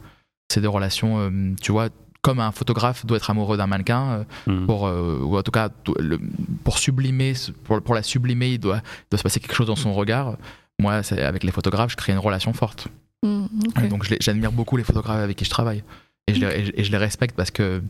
C'est 0.50 0.60
des 0.60 0.66
relations, 0.66 1.18
euh, 1.20 1.54
tu 1.62 1.70
vois, 1.70 1.90
comme 2.26 2.40
un 2.40 2.52
photographe 2.52 3.06
doit 3.06 3.16
être 3.18 3.30
amoureux 3.30 3.56
d'un 3.56 3.66
mannequin, 3.68 4.24
euh, 4.48 4.52
Mm. 4.62 4.66
pour, 4.66 4.86
euh, 4.86 5.20
ou 5.22 5.38
en 5.38 5.42
tout 5.42 5.52
cas, 5.52 5.68
le- 5.98 6.18
pour 6.64 6.78
sublimer, 6.78 7.32
pour, 7.64 7.80
pour 7.80 7.94
la 7.94 8.02
sublimer, 8.02 8.48
il 8.54 8.58
doit, 8.58 8.78
il 8.78 9.06
doit 9.10 9.18
se 9.18 9.22
passer 9.22 9.40
quelque 9.40 9.54
chose 9.54 9.68
dans 9.68 9.76
son 9.76 9.92
regard. 9.94 10.36
Moi, 10.80 11.02
c'est- 11.02 11.22
avec 11.22 11.42
les 11.44 11.52
photographes, 11.52 11.92
je 11.92 11.96
crée 11.96 12.12
une 12.12 12.18
relation 12.18 12.52
forte. 12.52 12.88
Mm. 13.22 13.46
Et 13.84 13.88
Donc 13.88 14.04
j'admire 14.20 14.52
beaucoup 14.52 14.76
les 14.76 14.84
photographes 14.84 15.22
avec 15.22 15.36
qui 15.36 15.44
je 15.44 15.50
travaille. 15.50 15.82
Et 16.28 16.34
je, 16.34 16.40
les, 16.40 16.46
et 16.58 16.64
je- 16.66 16.72
et 16.74 16.82
je 16.84 16.90
les 16.90 16.98
respecte 16.98 17.36
parce 17.36 17.52
que 17.52 17.82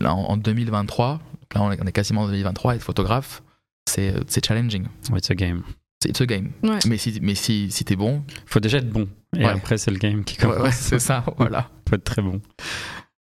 là, 0.00 0.14
en, 0.14 0.24
en 0.32 0.36
2023, 0.38 1.12
donc 1.40 1.54
là 1.54 1.62
on 1.62 1.70
est, 1.72 1.78
on 1.82 1.86
est 1.86 1.92
quasiment 1.92 2.22
en 2.22 2.26
2023, 2.28 2.74
être 2.76 2.82
photographe, 2.82 3.42
c'est 3.88 4.14
c'est 4.26 4.44
challenging. 4.44 4.86
It's 5.14 5.30
a 5.30 5.34
game. 5.34 5.62
C'est 6.02 6.08
it's 6.10 6.20
a 6.22 6.26
game. 6.26 6.50
Ouais. 6.62 6.78
Mais 6.88 6.96
si, 6.96 7.18
mais 7.22 7.34
si, 7.34 7.70
si 7.70 7.84
t'es 7.84 7.96
bon, 7.96 8.22
Faut 8.46 8.60
déjà 8.60 8.78
être 8.78 8.88
bon. 8.90 9.06
Et 9.36 9.44
Ouais. 9.44 9.50
après, 9.52 9.76
c'est 9.78 9.90
le 9.90 9.98
game 9.98 10.24
qui 10.24 10.34
ouais, 10.36 10.42
commence. 10.42 10.62
ouais, 10.64 10.72
c'est 10.72 10.98
ça, 10.98 11.22
voilà. 11.36 11.68
Faut 11.88 11.94
être 11.96 12.04
très 12.04 12.22
bon. 12.22 12.40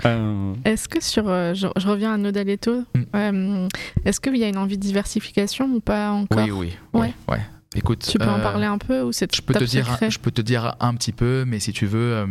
Euh, 0.04 0.54
Est-ce 0.64 0.88
que 0.88 1.02
sur. 1.02 1.28
euh, 1.28 1.54
je, 1.54 1.66
je 1.76 1.88
reviens 1.88 2.12
à 2.14 2.16
Nodaleto. 2.18 2.80
Mm. 2.94 3.02
euh, 3.14 3.68
Est-ce 4.04 4.20
qu'il 4.20 4.36
y 4.36 4.44
a 4.44 4.48
une 4.48 4.58
envie 4.58 4.76
de 4.76 4.82
diversification 4.82 5.66
ou 5.72 5.80
pas 5.80 6.10
encore? 6.10 6.38
Oui, 6.44 6.50
oui, 6.50 6.72
Ouais. 6.92 7.00
ouais, 7.00 7.14
ouais. 7.36 7.40
Écoute, 7.74 8.06
Tu 8.10 8.16
peux 8.18 8.24
en 8.24 8.38
euh, 8.38 8.42
parler 8.42 8.64
un 8.66 8.78
peu 8.78 9.02
ou 9.02 9.12
c'est 9.12 9.34
Je 9.34 9.42
peux, 9.42 9.52
te 9.52 9.58
top 9.58 9.68
dire, 9.68 9.86
secret 9.86 10.10
je 10.10 10.18
peux 10.18 10.30
te 10.30 10.40
dire 10.40 10.76
un 10.80 10.94
petit 10.94 11.12
peu, 11.12 11.44
mais 11.46 11.58
si 11.60 11.72
tu 11.72 11.84
veux, 11.84 12.24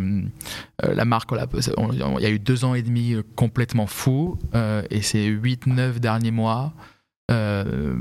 la 0.82 1.06
marque, 1.06 1.30
il 1.32 2.24
y 2.24 2.26
a 2.26 2.30
eu 2.32 2.40
deux 2.40 2.66
ans 2.66 2.74
et 2.74 2.82
demi 2.82 3.16
complètement 3.36 3.86
fou, 3.86 4.40
euh, 4.56 4.82
et 4.90 5.02
ces 5.04 5.28
8-9 5.30 6.00
derniers 6.00 6.32
mois, 6.32 6.74
euh, 7.32 7.96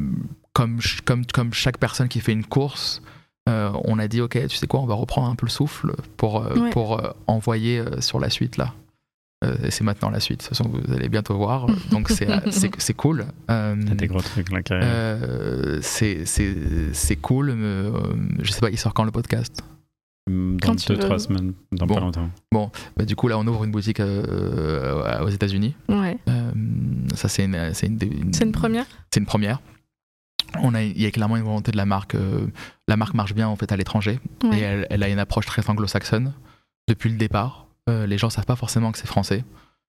comme, 0.55 0.81
ch- 0.81 1.01
comme, 1.03 1.27
comme 1.27 1.53
chaque 1.53 1.77
personne 1.79 2.09
qui 2.09 2.21
fait 2.21 2.33
une 2.33 2.47
course, 2.47 3.03
euh, 3.49 3.71
on 3.85 3.99
a 3.99 4.09
dit, 4.09 4.23
ok, 4.23 4.47
tu 4.49 4.57
sais 4.57 4.67
quoi, 4.67 4.81
on 4.81 4.87
va 4.87 4.95
reprendre 4.95 5.29
un 5.29 5.35
peu 5.35 5.45
le 5.45 5.51
souffle 5.51 5.93
pour, 6.17 6.43
euh, 6.43 6.55
Ouais. 6.57 6.71
pour 6.71 6.99
euh, 6.99 7.11
envoyer 7.27 7.79
euh, 7.81 8.01
sur 8.01 8.21
la 8.21 8.31
suite 8.31 8.57
là. 8.57 8.73
Euh, 9.45 9.57
et 9.65 9.71
c'est 9.71 9.85
maintenant 9.85 10.11
la 10.11 10.21
suite, 10.21 10.41
de 10.41 10.45
toute 10.47 10.57
façon 10.57 10.69
vous 10.71 10.93
allez 10.95 11.09
bientôt 11.09 11.37
voir, 11.37 11.67
donc 11.91 12.09
c'est 12.09 12.29
c'est- 12.51 12.71
c'est 12.79 12.95
cool. 12.95 13.27
Euh, 13.51 13.77
T'as 13.87 13.95
des 13.95 14.07
gros 14.07 14.21
trucs 14.21 14.51
là, 14.51 14.63
carrément. 14.63 14.87
euh, 14.91 15.79
c'est 15.83 16.25
c'est 16.25 16.55
c'est 16.93 17.17
cool. 17.17 17.53
mais, 17.53 17.65
euh, 17.65 17.91
je 18.43 18.51
sais 18.53 18.61
pas, 18.61 18.71
il 18.71 18.79
sort 18.79 18.95
quand 18.95 19.05
le 19.05 19.11
podcast? 19.13 19.63
Dans 20.27 20.57
quand 20.63 20.75
2-3 20.77 21.09
veux. 21.13 21.19
semaines, 21.19 21.53
dans 21.73 21.87
Bon. 21.87 21.95
pas 21.97 22.01
longtemps. 22.01 22.31
bah, 22.97 23.05
Du 23.05 23.15
coup, 23.15 23.29
là, 23.29 23.39
on 23.39 23.47
ouvre 23.47 23.65
une 23.65 23.71
boutique 23.71 24.01
euh, 24.01 25.23
aux 25.23 25.29
États-Unis. 25.29 25.75
Ouais. 25.91 26.17
Euh, 26.31 26.51
ça, 27.15 27.29
c'est 27.29 27.45
une, 27.45 27.75
c'est 27.75 27.89
une, 27.89 27.99
une- 28.03 28.33
C'est 28.33 28.45
une 28.45 28.53
première? 28.53 28.87
C'est 29.13 29.21
une 29.21 29.27
première. 29.27 29.61
On 30.63 30.73
a, 30.75 30.83
il 30.83 30.99
y 30.99 31.05
a 31.05 31.11
clairement 31.11 31.37
une 31.37 31.43
volonté 31.43 31.73
de 31.73 31.77
la 31.77 31.85
marque. 31.85 32.15
euh, 32.15 32.47
la 32.89 32.97
marque 32.97 33.13
marche 33.15 33.35
bien 33.35 33.49
en 33.49 33.57
fait 33.57 33.71
à 33.73 33.77
l'étranger 33.77 34.19
Ouais. 34.45 34.59
et 34.59 34.63
elle, 34.63 34.87
elle 34.89 35.03
a 35.03 35.09
une 35.11 35.19
approche 35.19 35.45
très 35.47 35.69
anglo-saxonne 35.69 36.33
depuis 36.89 37.11
le 37.11 37.17
départ. 37.17 37.64
Euh, 37.91 38.07
les 38.07 38.19
gens 38.19 38.31
savent 38.31 38.47
pas 38.47 38.57
forcément 38.57 38.93
que 38.93 38.99
c'est 38.99 39.07
français. 39.07 39.45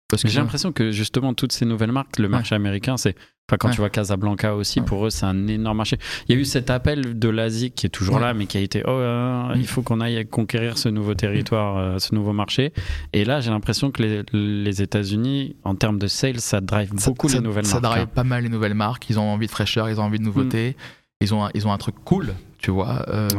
Parce 0.07 0.21
que 0.21 0.29
J'ai 0.29 0.39
l'impression 0.39 0.71
que 0.71 0.91
justement 0.91 1.33
toutes 1.33 1.51
ces 1.51 1.65
nouvelles 1.65 1.91
marques, 1.91 2.19
le 2.19 2.29
marché 2.29 2.53
américain, 2.53 2.95
c'est. 2.95 3.15
Enfin, 3.49 3.57
quand 3.57 3.67
Ouais. 3.69 3.73
tu 3.73 3.79
vois 3.79 3.89
Casablanca 3.89 4.53
aussi, 4.55 4.79
Ouais. 4.79 4.85
pour 4.85 5.05
eux, 5.05 5.09
c'est 5.09 5.25
un 5.25 5.47
énorme 5.47 5.77
marché. 5.77 5.97
Il 6.27 6.35
y 6.35 6.37
a 6.37 6.41
eu 6.41 6.45
cet 6.45 6.69
appel 6.69 7.17
de 7.17 7.29
l'Asie 7.29 7.71
qui 7.71 7.87
est 7.87 7.89
toujours 7.89 8.15
Ouais. 8.15 8.21
là, 8.21 8.33
mais 8.35 8.45
qui 8.45 8.57
a 8.57 8.61
été 8.61 8.83
oh, 8.85 8.89
euh, 8.91 9.55
Mm. 9.55 9.59
il 9.59 9.65
faut 9.67 9.81
qu'on 9.81 10.01
aille 10.01 10.27
conquérir 10.27 10.77
ce 10.77 10.89
nouveau 10.89 11.15
territoire, 11.15 11.77
euh, 11.77 11.97
ce 11.99 12.13
nouveau 12.13 12.33
marché. 12.33 12.71
Et 13.13 13.25
là, 13.25 13.41
j'ai 13.41 13.49
l'impression 13.49 13.89
que 13.91 14.03
les, 14.03 14.23
les 14.33 14.81
États-Unis, 14.83 15.55
en 15.63 15.73
termes 15.75 15.97
de 15.97 16.07
sales, 16.07 16.39
ça 16.39 16.61
drive 16.61 16.91
ça- 16.97 17.09
beaucoup 17.09 17.27
ça, 17.29 17.37
les 17.37 17.43
nouvelles 17.43 17.65
ça 17.65 17.79
marques. 17.79 17.93
drive 17.95 18.03
hein. 18.07 18.11
pas 18.13 18.23
mal 18.23 18.43
les 18.43 18.49
nouvelles 18.49 18.73
marques. 18.75 19.09
Ils 19.09 19.17
ont 19.19 19.27
envie 19.27 19.47
de 19.47 19.51
fraîcheur, 19.51 19.89
ils 19.89 19.99
ont 19.99 20.03
envie 20.03 20.19
de 20.19 20.23
nouveautés. 20.23 20.75
Ils, 21.21 21.33
ont 21.33 21.45
un, 21.45 21.49
ils 21.55 21.65
ont 21.67 21.71
un 21.71 21.77
truc 21.77 21.95
cool, 22.03 22.33
tu 22.59 22.69
vois, 22.71 23.05
euh, 23.09 23.29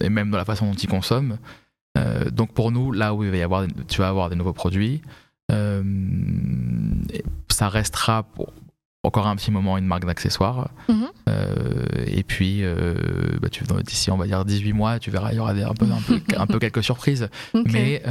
et 0.00 0.08
même 0.08 0.30
dans 0.30 0.38
la 0.38 0.44
façon 0.46 0.66
dont 0.70 0.74
ils 0.76 0.88
consomment. 0.88 1.38
Euh, 1.98 2.30
donc 2.30 2.52
pour 2.52 2.70
nous, 2.70 2.92
là 2.92 3.14
où 3.14 3.24
il 3.24 3.30
va 3.30 3.36
y 3.36 3.42
avoir, 3.42 3.66
tu 3.88 4.00
vas 4.00 4.08
avoir 4.08 4.30
des 4.30 4.36
nouveaux 4.36 4.52
produits, 4.52 5.02
euh, 5.50 5.82
ça 7.48 7.68
restera 7.68 8.22
pour 8.22 8.52
encore 9.02 9.26
un 9.26 9.34
petit 9.34 9.50
moment 9.50 9.78
une 9.78 9.86
marque 9.86 10.04
d'accessoires. 10.04 10.70
Mhm. 10.88 11.06
Euh, 11.28 11.84
et 12.06 12.22
puis, 12.22 12.62
bah, 13.40 13.48
d'ici, 13.82 14.10
on 14.10 14.16
va 14.18 14.26
dire 14.26 14.44
18 14.44 14.72
mois, 14.74 14.98
tu 14.98 15.10
verras, 15.10 15.32
il 15.32 15.36
y 15.36 15.38
aura 15.40 15.54
des- 15.54 15.62
un, 15.62 15.72
peu, 15.72 15.86
un, 15.86 16.00
peu, 16.06 16.20
un 16.36 16.46
peu 16.46 16.58
quelques 16.58 16.82
surprises. 16.84 17.28
Mais 17.54 18.02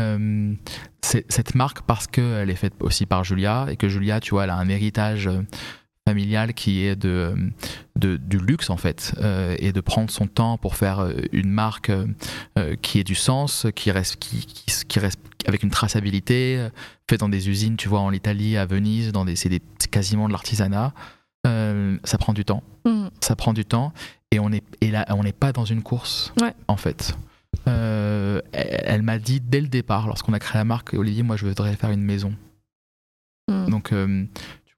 cette 1.02 1.56
marque, 1.56 1.82
parce 1.82 2.08
qu'elle 2.08 2.50
est 2.50 2.56
faite 2.56 2.74
aussi 2.82 3.06
par 3.06 3.24
Julia, 3.24 3.68
et 3.70 3.76
que 3.78 3.88
Julia, 3.88 4.20
tu 4.20 4.32
vois, 4.32 4.46
elle 4.46 4.50
a 4.50 4.58
un 4.58 4.68
héritage 4.70 5.30
euh, 6.10 6.12
familial 6.12 6.54
qui 6.54 6.84
est 6.84 6.96
de, 6.96 7.36
de- 7.96 8.18
du 8.18 8.38
luxe, 8.40 8.70
en 8.70 8.78
fait, 8.78 9.14
euh, 9.20 9.56
et 9.60 9.72
de 9.72 9.82
prendre 9.82 10.10
son 10.10 10.28
temps 10.28 10.58
pour 10.58 10.76
faire 10.76 11.00
euh, 11.00 11.14
une 11.32 11.50
marque 11.50 11.90
euh, 12.58 12.76
qui 12.82 13.00
ait 13.00 13.04
du 13.04 13.16
sens, 13.16 13.68
qui 13.76 13.92
reste, 13.92 14.18
qui, 14.18 14.46
qui, 14.46 14.66
qui 14.88 15.00
reste 15.00 15.20
avec 15.48 15.64
une 15.64 15.70
traçabilité, 15.70 16.68
faite 17.10 17.20
dans 17.22 17.30
des 17.30 17.50
usines, 17.50 17.78
tu 17.78 17.88
vois, 17.90 18.00
en 18.02 18.12
Italie, 18.12 18.58
à 18.58 18.66
Venise, 18.66 19.12
dans 19.12 19.26
des, 19.26 19.36
c'est 19.36 19.50
des- 19.50 19.62
c'est 19.80 19.90
quasiment 19.92 20.28
de 20.28 20.34
l'artisanat. 20.34 20.94
Euh, 21.48 21.98
ça 22.04 22.18
prend 22.18 22.34
du 22.34 22.44
temps 22.44 22.64
Mm. 22.86 23.08
ça 23.22 23.36
prend 23.38 23.54
du 23.54 23.64
temps 23.66 23.94
et 24.32 24.40
on 24.40 24.52
est 24.52 24.64
et 24.82 24.92
là 24.92 25.06
on 25.10 25.24
n'est 25.24 25.32
pas 25.34 25.52
dans 25.54 25.64
une 25.66 25.82
course 25.84 26.34
Ouais. 26.42 26.54
en 26.68 26.76
fait 26.78 27.16
Euh, 27.68 28.42
elle, 28.52 28.82
elle 28.86 29.02
m'a 29.04 29.20
dit 29.20 29.40
dès 29.42 29.62
le 29.62 29.68
départ 29.68 30.08
lorsqu'on 30.08 30.34
a 30.34 30.40
créé 30.40 30.60
la 30.60 30.66
marque 30.66 30.94
Olivier 30.94 31.24
moi 31.24 31.36
je 31.38 31.46
voudrais 31.46 31.76
faire 31.78 31.92
une 31.92 32.04
maison 32.04 32.34
Mm. 33.50 33.70
donc 33.70 33.92
euh, 33.94 34.26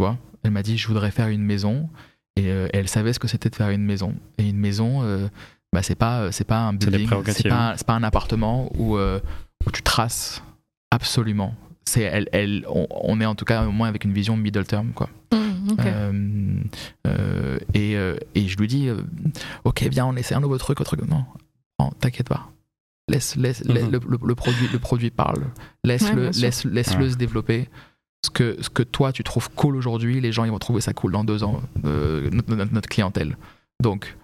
tu 0.01 0.07
vois 0.07 0.17
elle 0.43 0.49
m'a 0.51 0.63
dit 0.63 0.77
je 0.79 0.87
voudrais 0.87 1.11
faire 1.11 1.27
une 1.27 1.43
maison 1.43 1.87
et 2.35 2.47
euh, 2.47 2.67
elle 2.73 2.87
savait 2.87 3.13
ce 3.13 3.19
que 3.19 3.27
c'était 3.27 3.49
de 3.51 3.55
faire 3.55 3.69
une 3.69 3.83
maison 3.83 4.15
et 4.39 4.49
une 4.49 4.57
maison 4.57 5.03
euh, 5.03 5.27
bah, 5.73 5.83
c'est 5.83 5.93
pas 5.95 6.31
c'est 6.31 6.43
pas 6.47 6.57
un 6.59 6.73
building 6.73 7.07
c'est 7.27 7.47
pas 7.49 7.69
un- 7.73 7.77
c'est 7.77 7.85
pas 7.85 7.93
un 7.93 8.01
appartement 8.03 8.71
où 8.77 8.97
euh, 8.97 9.19
où 9.67 9.69
tu 9.71 9.83
traces 9.83 10.41
absolument 10.89 11.53
c'est 11.85 12.01
elle, 12.01 12.27
elle 12.31 12.65
on, 12.67 12.87
on 12.89 13.21
est 13.21 13.25
en 13.27 13.35
tout 13.35 13.45
cas 13.45 13.67
au 13.67 13.71
moins 13.71 13.87
avec 13.89 14.03
une 14.05 14.13
vision 14.13 14.35
middle 14.35 14.65
term 14.65 14.91
quoi 14.93 15.09
Mm, 15.33 15.75
euh, 15.79 16.53
euh, 17.07 17.59
et, 17.75 17.95
euh, 17.95 18.15
et 18.33 18.47
je 18.47 18.57
lui 18.57 18.67
dis 18.67 18.87
euh, 18.89 18.97
Ok, 19.63 19.87
bien, 19.89 20.07
on 20.07 20.15
essaie 20.15 20.33
un 20.33 20.39
nouveau 20.39 20.57
truc, 20.57 20.81
autre 20.81 20.95
truc. 20.97 21.07
Non, 21.07 21.23
non, 21.79 21.91
t'inquiète 21.99 22.27
pas. 22.29 22.49
Laisse, 23.07 23.35
laisse, 23.35 23.63
laisse- 23.65 23.87
le, 23.89 23.99
le- 24.09 24.17
le 24.25 24.35
produit, 24.35 24.67
le 24.73 24.79
produit 24.79 25.11
parle. 25.11 25.43
Laisse-le 25.83 26.23
Ouais, 26.29 26.31
laisse, 26.41 26.65
laisse-le 26.65 27.03
Ouais. 27.05 27.11
se 27.11 27.15
développer. 27.15 27.69
Ce 28.23 28.29
que, 28.29 28.57
ce 28.61 28.69
que 28.69 28.83
toi, 28.83 29.11
tu 29.11 29.23
trouves 29.23 29.49
cool 29.51 29.75
aujourd'hui, 29.75 30.21
les 30.21 30.31
gens, 30.31 30.43
ils 30.45 30.51
vont 30.51 30.59
trouver 30.59 30.81
ça 30.81 30.93
cool 30.93 31.11
dans 31.11 31.23
deux 31.23 31.43
ans, 31.43 31.61
euh, 31.85 32.29
notre, 32.31 32.87
clientèle. 32.87 33.35
Donc, 33.81 34.15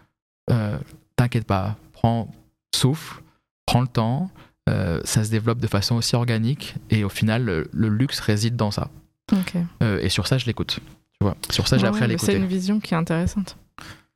euh, 0.52 0.78
t'inquiète 1.16 1.46
pas. 1.48 1.76
Prends 1.94 2.32
souffle, 2.76 3.22
prends 3.66 3.82
le 3.82 3.88
temps. 3.88 4.30
euh, 4.70 5.02
ça 5.04 5.24
se 5.24 5.32
développe 5.32 5.60
de 5.60 5.68
façon 5.68 5.96
aussi 5.96 6.16
organique 6.16 6.76
et 6.92 7.04
au 7.04 7.10
final, 7.10 7.44
le, 7.44 7.70
le 7.74 7.90
luxe 7.90 8.20
réside 8.20 8.56
dans 8.56 8.70
ça. 8.72 8.90
Euh, 9.82 10.00
et 10.02 10.10
sur 10.10 10.28
ça, 10.28 10.38
je 10.38 10.46
l'écoute. 10.46 10.80
Tu 11.20 11.24
vois, 11.26 11.36
sur 11.50 11.68
ça, 11.68 11.78
j'ai 11.78 11.84
Ouais, 11.84 11.90
appris 11.90 12.04
à 12.04 12.08
l'écouter. 12.08 12.34
C'est 12.34 12.38
une 12.38 12.46
vision 12.46 12.80
qui 12.80 12.94
est 12.94 12.98
intéressante. 12.98 13.58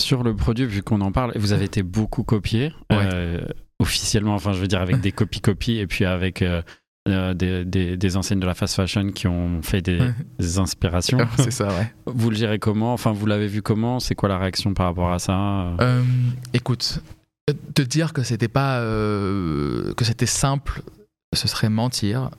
Sur 0.01 0.23
le 0.23 0.35
produit, 0.35 0.65
vu 0.65 0.83
qu'on 0.83 1.01
en 1.01 1.11
parle, 1.11 1.31
vous 1.35 1.53
avez 1.53 1.65
été 1.65 1.81
beaucoup 1.83 2.23
copié, 2.23 2.71
euh, 2.91 3.41
officiellement, 3.79 4.33
enfin 4.35 4.53
je 4.53 4.59
veux 4.59 4.67
dire 4.67 4.81
avec 4.81 4.99
des 4.99 5.11
copies-copies 5.11 5.77
et 5.79 5.87
puis 5.87 6.05
avec 6.05 6.41
euh, 6.41 6.61
euh, 7.07 7.33
des, 7.33 7.65
des, 7.65 7.97
des 7.97 8.17
enseignes 8.17 8.39
de 8.39 8.45
la 8.45 8.53
fast 8.53 8.75
fashion 8.75 9.11
qui 9.11 9.25
ont 9.25 9.63
fait 9.63 9.81
des, 9.81 10.13
inspirations. 10.59 11.17
C'est 11.37 11.49
ça, 11.49 11.67
ouais. 11.69 11.91
Vous 12.05 12.29
le 12.29 12.35
gérez 12.35 12.59
comment? 12.59 12.93
Enfin, 12.93 13.11
vous 13.11 13.25
l'avez 13.25 13.47
vu 13.47 13.63
comment? 13.63 13.99
C'est 13.99 14.13
quoi 14.13 14.29
la 14.29 14.37
réaction 14.37 14.75
par 14.75 14.85
rapport 14.85 15.11
à 15.11 15.17
ça? 15.17 15.75
Euh, 15.81 16.03
écoute, 16.53 17.01
te 17.73 17.81
dire 17.81 18.13
que 18.13 18.21
c'était 18.21 18.47
pas 18.47 18.81
euh, 18.81 19.95
que 19.95 20.05
c'était 20.05 20.27
simple, 20.27 20.83
ce 21.33 21.47
serait 21.47 21.69
mentir. 21.69 22.29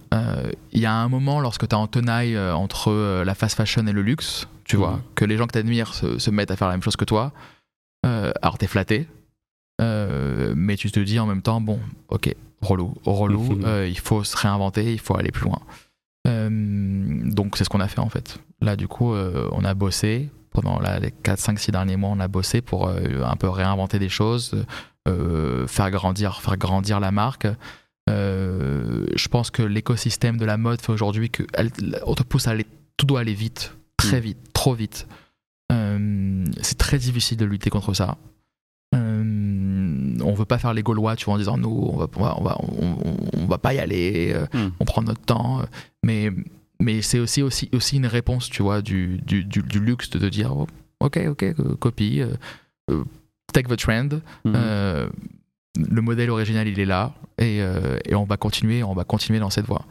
Il 0.72 0.80
y 0.80 0.86
a 0.86 0.94
un 0.94 1.09
moment 1.09 1.40
lorsque 1.40 1.66
tu 1.66 1.74
es 1.74 1.78
en 1.78 1.89
tenaille 1.89 2.39
entre 2.39 3.24
la 3.24 3.34
fast 3.34 3.56
fashion 3.56 3.84
et 3.89 3.93
le 3.93 4.02
luxe, 4.02 4.47
tu 4.64 4.76
vois, 4.76 5.01
que 5.16 5.24
les 5.24 5.36
gens 5.36 5.48
que 5.48 5.55
tu 5.55 5.59
admires 5.59 5.93
se, 5.93 6.20
se 6.20 6.30
mettent 6.30 6.52
à 6.52 6.56
faire 6.56 6.68
la 6.68 6.74
même 6.74 6.84
chose 6.84 6.97
que 6.97 7.05
toi. 7.05 7.32
Alors 8.05 8.59
t'es 8.59 8.68
flatté, 8.68 9.09
mais 9.80 10.76
tu 10.76 10.93
te 10.93 11.01
dis 11.01 11.18
en 11.18 11.26
même 11.26 11.43
temps, 11.43 11.60
bon, 11.60 11.80
ok, 12.10 12.32
relou, 12.62 12.94
relou, 13.05 13.43
Mhm. 13.56 13.64
euh, 13.66 13.86
il 13.89 13.98
faut 13.98 14.24
se 14.24 14.36
réinventer, 14.36 14.93
il 14.93 15.01
faut 15.01 15.16
aller 15.16 15.30
plus 15.32 15.44
loin. 15.44 15.60
Euh, 16.28 16.48
donc 16.51 17.56
c'est 17.56 17.64
ce 17.64 17.68
qu'on 17.68 17.80
a 17.80 17.89
fait 17.89 17.98
en 18.01 18.09
fait. 18.09 18.39
Là 18.60 18.76
du 18.76 18.86
coup, 18.89 19.12
euh, 19.12 19.48
on 19.52 19.64
a 19.64 19.74
bossé 19.74 20.30
pendant 20.51 20.78
là, 20.78 20.98
les 21.01 21.10
4, 21.10 21.39
5, 21.40 21.59
6 21.59 21.72
derniers 21.72 21.97
mois, 21.97 22.10
on 22.10 22.20
a 22.20 22.28
bossé 22.28 22.60
pour 22.60 22.89
un 22.89 23.36
peu 23.36 23.48
réinventer 23.48 23.98
des 23.98 24.09
choses, 24.10 24.55
faire 25.66 25.90
grandir, 25.90 26.40
faire 26.43 26.56
grandir 26.56 27.01
la 27.01 27.10
marque. 27.10 27.47
Je 28.09 29.28
pense 29.28 29.51
que 29.51 29.62
l'écosystème 29.62 30.36
de 30.36 30.44
la 30.44 30.56
mode 30.59 30.80
fait 30.80 30.93
aujourd'hui 30.93 31.30
que 31.30 31.43
elle- 31.55 31.70
on 32.06 32.14
te 32.14 32.22
pousse 32.22 32.48
à 32.48 32.51
aller, 32.52 32.66
tout 32.97 33.06
doit 33.06 33.20
aller 33.20 33.34
vite, 33.34 33.74
très 33.97 34.18
Mm. 34.18 34.24
vite, 34.24 34.52
trop 34.52 34.74
vite. 34.74 35.06
C'est 35.70 36.76
très 36.78 36.98
difficile 36.98 37.39
de 37.39 37.44
lutter 37.47 37.70
contre 37.70 37.94
ça. 37.94 38.16
On 40.24 40.35
veut 40.35 40.44
pas 40.44 40.59
faire 40.59 40.73
les 40.74 40.82
Gaulois, 40.82 41.16
tu 41.16 41.24
vois, 41.27 41.35
en 41.35 41.39
disant 41.39 41.57
nous, 41.59 41.90
on 41.93 41.97
va, 41.97 42.07
on 42.16 42.23
va, 42.23 42.35
on 42.39 42.43
va, 42.44 42.57
on- 42.61 42.97
on 43.43 43.47
va 43.47 43.59
pas 43.59 43.74
y 43.74 43.78
aller, 43.78 44.32
euh, 44.35 44.47
Mm. 44.55 44.70
on 44.81 44.85
prend 44.85 45.03
notre 45.03 45.20
temps. 45.23 45.61
euh, 45.61 45.65
Mais, 46.05 46.31
mais 46.81 47.01
c'est 47.03 47.19
aussi, 47.19 47.43
aussi, 47.43 47.69
aussi 47.73 47.97
une 47.97 48.07
réponse, 48.07 48.49
tu 48.51 48.62
vois, 48.62 48.82
du, 48.82 49.19
du, 49.27 49.44
du, 49.44 49.62
du 49.62 49.78
luxe 49.81 50.11
de 50.11 50.19
te 50.19 50.24
dire, 50.27 50.57
oh, 50.57 50.66
ok, 51.01 51.20
ok, 51.28 51.77
copie, 51.78 52.20
euh, 52.23 53.05
take 53.53 53.69
the 53.69 53.77
trend. 53.77 54.09
Euh, 54.47 55.09
le 55.77 56.01
modèle 56.03 56.31
original, 56.31 56.66
il 56.69 56.78
est 56.81 56.85
là, 56.85 57.15
et, 57.39 57.62
euh, 57.62 57.99
et 58.05 58.15
on 58.15 58.24
va 58.24 58.36
continuer, 58.36 58.82
on 58.82 58.94
va 58.94 59.05
continuer 59.05 59.39
dans 59.40 59.51
cette 59.51 59.66
voie. 59.66 59.86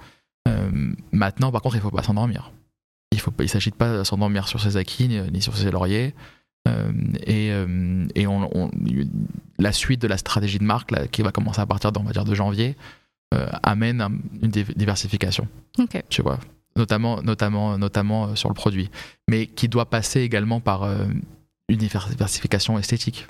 Maintenant, 1.11 1.51
par 1.51 1.61
contre, 1.61 1.75
il 1.75 1.81
faut 1.81 1.91
pas 1.91 2.03
s'endormir. 2.03 2.51
Il 3.11 3.19
pas- 3.21 3.43
il 3.43 3.49
s'agit 3.49 3.71
de 3.71 3.75
pas 3.75 4.03
s'endormir 4.03 4.47
sur 4.47 4.61
ses 4.61 4.77
acquis 4.77 5.07
ni 5.07 5.41
sur 5.41 5.55
ses 5.57 5.69
lauriers. 5.71 6.13
Euh, 6.67 6.91
et 7.25 7.51
euh, 7.51 8.05
et 8.13 8.27
on, 8.27 8.47
on- 8.55 8.69
la 9.57 9.71
suite 9.71 10.01
de 10.01 10.07
la 10.07 10.17
stratégie 10.17 10.59
de 10.59 10.63
marque 10.63 10.91
là, 10.91 11.07
qui 11.07 11.21
va 11.23 11.31
commencer 11.31 11.59
à 11.61 11.65
partir 11.65 11.91
d'on 11.91 12.03
va 12.03 12.11
dire 12.11 12.23
de 12.25 12.35
janvier 12.35 12.75
euh, 13.33 13.47
amène 13.63 13.99
un- 14.01 14.11
une 14.43 14.51
div- 14.51 14.75
diversification. 14.75 15.47
Tu 16.09 16.21
vois 16.21 16.39
notamment 16.75 17.21
notamment 17.23 17.77
notamment 17.77 18.35
sur 18.35 18.47
le 18.49 18.53
produit 18.55 18.89
mais 19.27 19.47
qui 19.47 19.67
doit 19.67 19.89
passer 19.89 20.21
également 20.21 20.59
par 20.59 20.83
une 21.67 21.77
diversification 21.77 22.77
esthétique. 22.77 23.27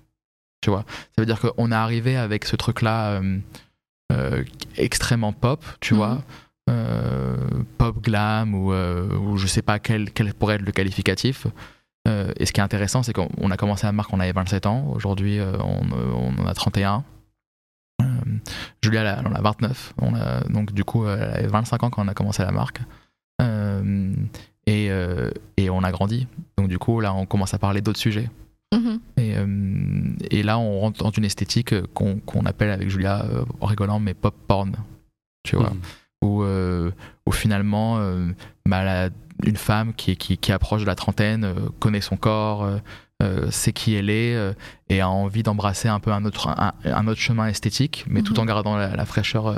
Tu 0.61 0.69
vois 0.69 0.85
ça 1.15 1.21
veut 1.21 1.25
dire 1.25 1.39
qu'on 1.39 1.71
est 1.71 1.75
arrivé 1.75 2.17
avec 2.17 2.45
ce 2.45 2.55
truc 2.57 2.81
là 2.81 3.21
extrêmement 4.77 5.31
pop 5.33 5.63
tu 5.79 5.93
Mhm. 5.93 5.97
vois 5.99 6.21
euh, 6.69 7.37
pop 7.77 8.01
glam 8.03 8.53
ou, 8.53 8.73
ou 8.73 9.37
je 9.37 9.47
sais 9.47 9.61
pas 9.63 9.79
quel, 9.79 10.11
quel 10.11 10.33
pourrait 10.33 10.55
être 10.55 10.61
le 10.61 10.71
qualificatif 10.71 11.47
Euh, 12.07 12.31
et 12.37 12.45
ce 12.47 12.51
qui 12.51 12.59
est 12.59 12.63
intéressant 12.63 13.03
c'est 13.03 13.13
qu'on 13.13 13.29
on 13.37 13.51
a 13.51 13.57
commencé 13.57 13.85
la 13.85 13.91
marque 13.91 14.11
on 14.11 14.19
avait 14.19 14.31
27 14.31 14.65
ans 14.65 14.87
aujourd'hui 14.95 15.37
euh, 15.39 15.53
on, 15.59 15.85
euh, 15.95 16.11
on 16.15 16.41
en 16.41 16.47
a 16.47 16.53
31 16.55 17.03
euh, 18.01 18.05
Julia 18.83 19.17
elle 19.19 19.27
en 19.27 19.35
a 19.35 19.41
29 19.41 19.93
on 20.01 20.15
a, 20.15 20.41
donc 20.49 20.71
du 20.73 20.83
coup 20.83 21.05
elle 21.07 21.21
avait 21.21 21.45
25 21.47 21.83
ans 21.83 21.89
quand 21.91 22.03
on 22.03 22.07
a 22.07 22.15
commencé 22.15 22.41
la 22.41 22.49
marque 22.51 22.81
euh, 23.41 24.13
et, 24.67 24.89
euh, 24.91 25.31
et 25.57 25.69
on 25.71 25.83
a 25.83 25.91
grandi. 25.91 26.27
Donc 26.57 26.67
du 26.67 26.77
coup, 26.77 26.99
là, 26.99 27.13
on 27.15 27.25
commence 27.25 27.55
à 27.55 27.57
parler 27.57 27.81
d'autres 27.81 27.97
sujets. 27.99 28.29
Mhm. 28.71 28.99
Et, 29.17 29.33
euh, 29.35 30.13
et 30.29 30.43
là, 30.43 30.59
on 30.59 30.79
rentre 30.81 31.03
dans 31.03 31.09
une 31.09 31.25
esthétique 31.25 31.73
qu'on 31.95 32.19
qu'on 32.19 32.45
appelle 32.45 32.69
avec 32.69 32.87
Julia, 32.89 33.25
euh, 33.25 33.43
en 33.59 33.65
rigolant, 33.65 33.99
mais 33.99 34.13
pop 34.13 34.35
porn. 34.47 34.73
Tu 35.43 35.55
vois, 35.55 35.71
Mhm. 35.71 35.79
où, 36.23 36.43
euh, 36.43 36.91
où 37.25 37.31
finalement, 37.31 37.97
euh, 37.97 38.27
bah, 38.67 38.83
la- 38.83 39.09
une 39.45 39.57
femme 39.57 39.93
qui, 39.93 40.15
qui, 40.17 40.37
qui 40.37 40.51
approche 40.51 40.81
de 40.81 40.87
la 40.87 40.95
trentaine 40.95 41.43
euh, 41.43 41.53
connaît 41.79 42.01
son 42.01 42.17
corps, 42.17 42.63
euh, 42.63 42.77
euh, 43.23 43.51
sait 43.51 43.71
qui 43.73 43.93
elle 43.95 44.09
est 44.09 44.35
euh, 44.35 44.53
et 44.89 45.01
a 45.01 45.09
envie 45.09 45.43
d'embrasser 45.43 45.87
un 45.87 45.99
peu 45.99 46.11
un 46.11 46.25
autre, 46.25 46.47
un, 46.49 46.73
un 46.83 47.07
autre 47.07 47.19
chemin 47.21 47.47
esthétique, 47.47 48.05
mais 48.07 48.21
tout 48.23 48.33
Mhm. 48.33 48.39
en 48.39 48.45
gardant 48.45 48.75
la, 48.77 48.95
la 48.95 49.05
fraîcheur 49.05 49.53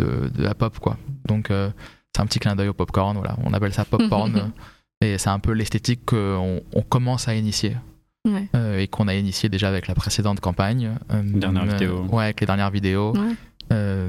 de, 0.00 0.28
de 0.28 0.42
la 0.42 0.54
pop. 0.54 0.78
quoi. 0.78 0.96
Donc, 1.28 1.50
euh, 1.50 1.70
c'est 2.14 2.22
un 2.22 2.26
petit 2.26 2.38
clin 2.38 2.56
d'œil 2.56 2.68
au 2.68 2.74
popcorn. 2.74 3.16
Voilà. 3.16 3.36
On 3.44 3.52
appelle 3.52 3.72
ça 3.72 3.84
popcorn. 3.84 4.52
et 5.02 5.18
c'est 5.18 5.30
un 5.30 5.38
peu 5.38 5.52
l'esthétique 5.52 6.04
qu'on 6.06 6.60
on 6.74 6.82
commence 6.82 7.28
à 7.28 7.34
initier. 7.34 7.76
Ouais. 8.24 8.48
euh, 8.54 8.78
et 8.78 8.86
qu'on 8.86 9.08
a 9.08 9.14
initié 9.16 9.48
déjà 9.48 9.66
avec 9.68 9.88
la 9.88 9.96
précédente 9.96 10.38
campagne. 10.38 10.92
euh, 11.12 11.22
Dernière 11.24 11.64
euh, 11.64 11.66
vidéo. 11.66 12.06
Ouais, 12.12 12.24
avec 12.24 12.40
les 12.40 12.46
dernières 12.46 12.70
vidéos. 12.70 13.12
Ouais. 13.16 13.34
Euh, 13.72 14.08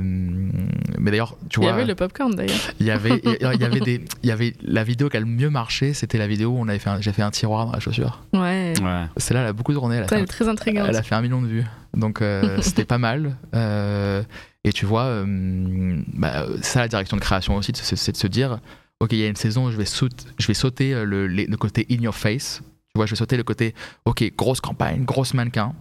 mais 1.00 1.12
d'ailleurs, 1.12 1.36
tu 1.50 1.60
Il 1.60 1.64
y 1.64 1.66
vois, 1.66 1.74
avait 1.76 1.86
le 1.86 1.96
popcorn 1.96 2.34
d'ailleurs. 2.36 2.58
il 2.80 2.86
y 2.86 2.92
avait, 2.92 3.22
il 3.24 3.62
y 3.62 3.64
avait 3.66 3.80
des, 3.80 4.04
il 4.24 4.30
y 4.30 4.32
avait 4.32 4.54
la 4.62 4.84
vidéo 4.84 5.10
qui 5.10 5.18
a 5.18 5.20
le 5.20 5.26
mieux 5.26 5.50
marché, 5.50 5.94
c'était 5.94 6.18
la 6.18 6.28
vidéo 6.28 6.50
où 6.52 6.58
on 6.60 6.68
avait 6.68 6.80
fait, 6.80 6.90
j'ai 7.02 7.12
fait 7.14 7.22
un 7.22 7.32
tiroir 7.32 7.66
dans 7.66 7.72
la 7.72 7.80
chaussure. 7.80 8.24
Ouais. 8.34 8.74
Ouais. 8.82 9.06
Celle-là, 9.18 9.42
elle 9.44 9.48
a 9.50 9.54
beaucoup 9.54 9.74
tourné. 9.74 9.96
Elle 9.98 10.04
a, 10.04 10.08
Ça, 10.08 10.10
fait, 10.10 10.16
elle 10.18 10.24
est 10.24 10.28
très 10.28 10.48
intrigante. 10.48 10.88
elle 10.90 10.96
a 10.96 11.04
fait 11.04 11.16
un 11.16 11.22
million 11.22 11.42
de 11.42 11.48
vues, 11.48 11.66
donc 11.96 12.22
euh, 12.22 12.58
c'était 12.62 12.86
pas 12.86 12.98
mal. 12.98 13.36
Euh, 13.56 14.24
et 14.64 14.72
tu 14.72 14.86
vois, 14.86 15.04
euh, 15.06 16.02
bah, 16.14 16.46
ça 16.62 16.80
la 16.82 16.88
direction 16.88 17.18
de 17.18 17.22
création 17.22 17.56
aussi, 17.56 17.72
c'est 17.76 18.12
de 18.12 18.18
se 18.18 18.28
dire, 18.28 18.60
ok, 19.00 19.12
il 19.14 19.20
y 19.20 19.24
a 19.26 19.28
une 19.28 19.36
saison, 19.36 19.72
je 19.72 19.78
vais 19.78 19.86
sauter, 19.86 20.26
je 20.40 20.48
vais 20.48 20.54
sauter 20.54 20.94
le, 21.04 21.28
le 21.28 21.58
côté 21.58 21.86
in 21.92 22.02
your 22.02 22.16
face. 22.16 22.62
Tu 22.96 23.00
vois, 23.00 23.08
je 23.08 23.12
vais 23.12 23.18
sauter 23.18 23.38
le 23.38 23.44
côté, 23.44 23.74
ok, 24.06 24.24
grosse 24.38 24.62
campagne, 24.62 25.04
grosse 25.04 25.34
mannequin. 25.34 25.74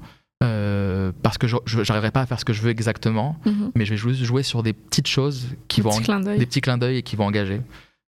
Euh, 0.43 1.13
parce 1.23 1.39
que 1.39 1.47
je 1.47 1.57
j'arriverai 1.67 2.11
pas 2.11 2.21
à 2.23 2.27
faire 2.27 2.41
ce 2.41 2.45
que 2.45 2.53
je 2.53 2.63
veux 2.63 2.71
exactement, 2.71 3.37
Mhm. 3.47 3.73
mais 3.75 3.85
je 3.85 3.91
vais 3.93 3.97
juste 3.97 4.23
jouer 4.23 4.43
sur 4.43 4.63
des 4.63 4.73
petites 4.73 5.07
choses 5.09 5.49
qui 5.69 5.81
Petit 5.83 6.03
vont 6.07 6.21
d'œil. 6.21 6.39
des 6.39 6.47
petits 6.47 6.61
clins 6.61 6.79
d'œil 6.79 6.99
et 6.99 7.03
qui 7.03 7.17
vont 7.17 7.27
engager. 7.27 7.61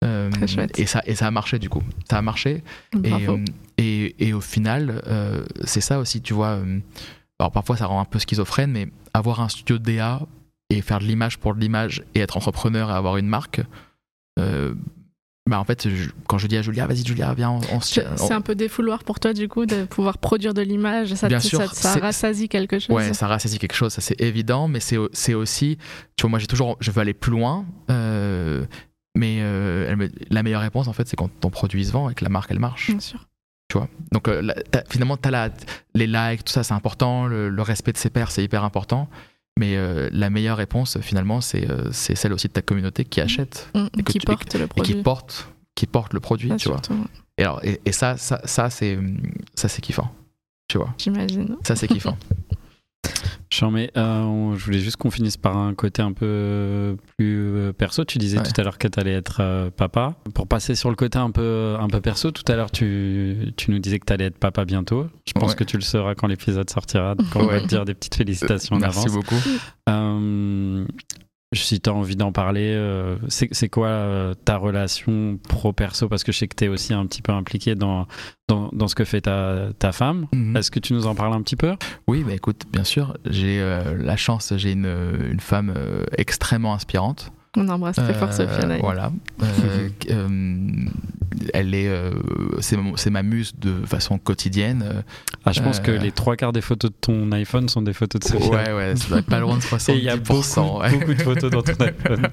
Euh, 0.05 0.29
et 0.77 0.85
ça 0.85 1.01
et 1.05 1.15
ça 1.15 1.27
a 1.27 1.31
marché 1.31 1.59
du 1.59 1.69
coup. 1.69 1.83
Ça 2.09 2.17
a 2.17 2.21
marché 2.21 2.63
et, 3.03 3.11
euh, 3.27 3.37
et, 3.77 4.15
et 4.27 4.33
au 4.33 4.39
final, 4.41 5.01
euh, 5.07 5.43
c'est 5.65 5.81
ça 5.81 5.99
aussi, 5.99 6.21
tu 6.21 6.33
vois. 6.33 6.57
alors 7.39 7.51
parfois 7.51 7.75
ça 7.77 7.85
rend 7.87 7.99
un 7.99 8.05
peu 8.05 8.19
schizophrène, 8.19 8.71
mais 8.71 8.87
avoir 9.13 9.41
un 9.41 9.49
studio 9.49 9.77
DA 9.77 10.21
et 10.69 10.81
faire 10.81 10.99
de 10.99 11.05
l'image 11.05 11.37
pour 11.39 11.53
de 11.55 11.59
l'image 11.59 12.03
et 12.15 12.19
être 12.19 12.37
entrepreneur 12.37 12.89
et 12.91 12.93
avoir 12.93 13.17
une 13.17 13.27
marque, 13.27 13.61
bah 15.49 15.59
en 15.59 15.63
fait, 15.65 15.89
je- 15.89 16.09
quand 16.27 16.37
je 16.37 16.47
dis 16.47 16.55
à 16.57 16.61
Julia, 16.61 16.87
vas-y 16.87 17.03
Julia, 17.05 17.33
viens, 17.33 17.49
on, 17.49 17.59
on 17.75 17.81
se 17.81 17.99
C'est 18.15 18.31
un 18.33 18.41
peu 18.41 18.55
défouloir 18.55 19.03
pour 19.03 19.19
toi, 19.19 19.33
du 19.33 19.47
coup, 19.49 19.65
de 19.65 19.83
pouvoir 19.85 20.17
produire 20.19 20.53
de 20.53 20.61
l'image. 20.61 21.13
Ça, 21.15 21.27
Bien 21.27 21.39
te- 21.39 21.47
sûr, 21.47 21.73
ça, 21.73 21.95
rassasie 21.95 22.47
quelque 22.47 22.79
chose. 22.79 22.95
Ouais, 22.95 23.13
ça 23.13 23.27
rassasie 23.27 23.59
quelque 23.59 23.75
chose, 23.75 23.91
ça 23.91 24.01
c'est 24.01 24.19
évident, 24.21 24.67
mais 24.67 24.79
c'est 24.79 25.33
aussi, 25.33 25.77
tu 26.15 26.21
vois, 26.21 26.29
moi 26.29 26.39
j'ai 26.39 26.47
toujours, 26.47 26.77
je 26.79 26.91
veux 26.91 27.01
aller 27.01 27.13
plus 27.13 27.31
loin, 27.31 27.65
euh, 27.89 28.65
mais 29.17 29.39
euh, 29.41 30.07
la 30.29 30.43
meilleure 30.43 30.61
réponse 30.61 30.87
en 30.87 30.93
fait, 30.93 31.07
c'est 31.07 31.15
quand 31.17 31.29
ton 31.39 31.49
produit 31.49 31.83
se 31.85 31.91
vend 31.91 32.09
et 32.09 32.13
que 32.13 32.23
la 32.23 32.29
marque 32.29 32.51
elle 32.51 32.59
marche. 32.59 32.91
Bien 32.91 32.99
sûr. 32.99 33.25
Donc 34.11 34.27
euh, 34.27 34.41
t'as- 34.71 34.83
finalement, 34.89 35.15
as 35.23 35.29
la, 35.31 35.49
les 35.93 36.07
likes, 36.07 36.43
tout 36.45 36.53
ça 36.53 36.63
c'est 36.63 36.73
important, 36.73 37.27
le, 37.27 37.49
le 37.49 37.61
respect 37.61 37.91
de 37.91 37.97
ses 37.97 38.09
pairs 38.09 38.31
c'est 38.31 38.43
hyper 38.43 38.63
important, 38.63 39.07
mais 39.59 39.75
euh, 39.75 40.09
la 40.11 40.29
meilleure 40.29 40.57
réponse 40.57 40.97
finalement 41.01 41.41
c'est 41.41 41.69
euh, 41.69 41.91
c'est 41.91 42.15
celle 42.15 42.31
aussi 42.33 42.47
de 42.47 42.53
ta 42.53 42.61
communauté 42.61 43.03
qui 43.05 43.19
achète 43.21 43.69
Mm, 43.75 43.87
Et 43.99 44.03
que 44.03 44.11
qui 44.13 44.19
tu- 44.19 44.25
porte 44.25 44.55
le 44.55 44.63
et 44.63 44.67
produit. 44.67 44.95
qui 44.95 45.03
porte, 45.03 45.49
qui 45.75 45.85
porte 45.85 46.13
le 46.13 46.19
produit, 46.21 46.49
Ah, 46.51 46.55
tu 46.57 46.69
vois. 46.69 46.77
surtout. 46.83 47.05
Et, 47.37 47.43
alors, 47.43 47.63
et, 47.63 47.79
et 47.85 47.91
ça, 47.91 48.17
ça, 48.17 48.41
ça 48.45 48.69
c'est 48.69 48.97
kiffant, 49.81 50.09
tu 50.67 50.77
vois. 50.77 50.93
J'imagine. 50.97 51.55
Ça 51.63 51.75
c'est 51.75 51.87
kiffant. 51.87 52.17
Mais 53.71 53.91
euh, 53.97 54.55
je 54.55 54.63
voulais 54.65 54.79
juste 54.79 54.97
qu'on 54.97 55.09
finisse 55.11 55.35
par 55.37 55.57
un 55.57 55.73
côté 55.73 56.01
un 56.01 56.13
peu 56.13 56.95
plus 57.17 57.37
euh, 57.55 57.73
perso. 57.73 58.03
Tu 58.05 58.17
disais 58.17 58.37
Ouais. 58.37 58.43
tout 58.43 58.59
à 58.59 58.63
l'heure 58.63 58.77
que 58.77 58.87
tu 58.87 58.99
allais 58.99 59.13
être 59.13 59.37
euh, 59.41 59.69
papa. 59.71 60.15
Pour 60.33 60.47
passer 60.47 60.75
sur 60.75 60.89
le 60.89 60.95
côté 60.95 61.17
un 61.17 61.31
peu, 61.31 61.75
un 61.79 61.87
peu 61.87 61.99
perso, 61.99 62.31
tout 62.31 62.43
à 62.51 62.55
l'heure 62.55 62.71
tu, 62.71 63.51
tu 63.57 63.71
nous 63.71 63.79
disais 63.79 63.99
que 63.99 64.05
tu 64.05 64.13
allais 64.13 64.25
être 64.25 64.37
papa 64.37 64.65
bientôt. 64.65 65.07
Je 65.27 65.33
pense 65.33 65.51
Ouais. 65.51 65.55
que 65.57 65.63
tu 65.63 65.77
le 65.77 65.81
sauras 65.83 66.15
quand 66.15 66.27
l'épisode 66.27 66.69
sortira. 66.69 67.15
Donc 67.15 67.27
on 67.35 67.45
va 67.47 67.59
te 67.61 67.65
dire 67.67 67.85
des 67.85 67.93
petites 67.95 68.15
félicitations 68.15 68.75
en 68.75 68.79
Merci 68.79 68.99
avance. 68.99 69.13
beaucoup. 69.13 69.41
Euh, 69.89 70.85
si 71.53 71.81
tu 71.81 71.89
as 71.89 71.93
envie 71.93 72.15
d'en 72.15 72.31
parler, 72.31 72.73
euh, 72.75 73.17
c'est 73.27 73.69
quoi 73.69 73.87
euh, 73.87 74.33
ta 74.45 74.57
relation 74.57 75.39
pro-perso? 75.49 76.07
Parce 76.07 76.23
que 76.23 76.31
je 76.31 76.37
sais 76.37 76.47
que 76.47 76.55
tu 76.55 76.65
es 76.65 76.67
aussi 76.67 76.93
un 76.93 77.05
petit 77.05 77.21
peu 77.21 77.31
impliqué 77.31 77.75
dans, 77.75 78.07
dans, 78.47 78.69
dans 78.71 78.87
ce 78.87 78.95
que 78.95 79.03
fait 79.03 79.21
ta, 79.21 79.69
ta 79.79 79.91
femme. 79.91 80.27
Mhm. 80.33 80.55
Est-ce 80.57 80.69
que 80.69 80.79
tu 80.79 80.93
nous 80.93 81.07
en 81.07 81.15
parles 81.15 81.33
un 81.33 81.41
petit 81.41 81.55
peu? 81.55 81.75
Oui, 82.07 82.23
bah 82.23 82.33
écoute, 82.33 82.63
bien 82.71 82.83
sûr, 82.83 83.17
j'ai 83.25 83.59
euh, 83.61 83.95
la 83.97 84.15
chance, 84.15 84.53
j'ai 84.57 84.71
une, 84.73 84.85
une 85.31 85.39
femme 85.39 85.73
extrêmement 86.17 86.73
inspirante. 86.73 87.31
On 87.57 87.67
embrasse 87.67 87.95
très 87.95 88.13
fort 88.13 88.29
Euh, 88.29 88.31
Sophia. 88.31 88.65
d'ailleurs. 88.67 88.81
Voilà. 88.83 89.11
Euh, 89.41 89.89
euh, 90.11 90.85
elle 91.53 91.73
est, 91.73 91.87
euh, 91.87 92.11
c'est 92.59 93.09
ma 93.09 93.23
muse 93.23 93.53
de 93.59 93.85
façon 93.85 94.17
quotidienne. 94.17 94.83
Euh, 94.85 95.01
ah, 95.45 95.51
Je 95.51 95.61
pense 95.61 95.79
que 95.79 95.91
Euh. 95.91 95.97
les 95.97 96.11
trois 96.11 96.35
quarts 96.35 96.51
des 96.53 96.61
photos 96.61 96.91
de 96.91 96.95
ton 96.99 97.31
iPhone 97.31 97.67
sont 97.69 97.81
des 97.81 97.93
photos 97.93 98.21
de 98.21 98.25
Sophia. 98.27 98.49
Ouais, 98.49 98.73
ouais, 98.73 98.95
ça 98.95 99.07
doit 99.09 99.19
être 99.19 99.25
pas 99.25 99.39
loin 99.39 99.55
de 99.57 99.61
70%. 99.61 99.91
Et 99.93 99.97
il 99.97 100.03
y 100.03 100.09
a 100.09 100.17
beaucoup, 100.17 100.79
ouais. 100.79 100.91
beaucoup 100.91 101.13
de 101.13 101.21
photos 101.21 101.49
dans 101.51 101.61
ton 101.63 101.73
iPhone. 101.85 102.27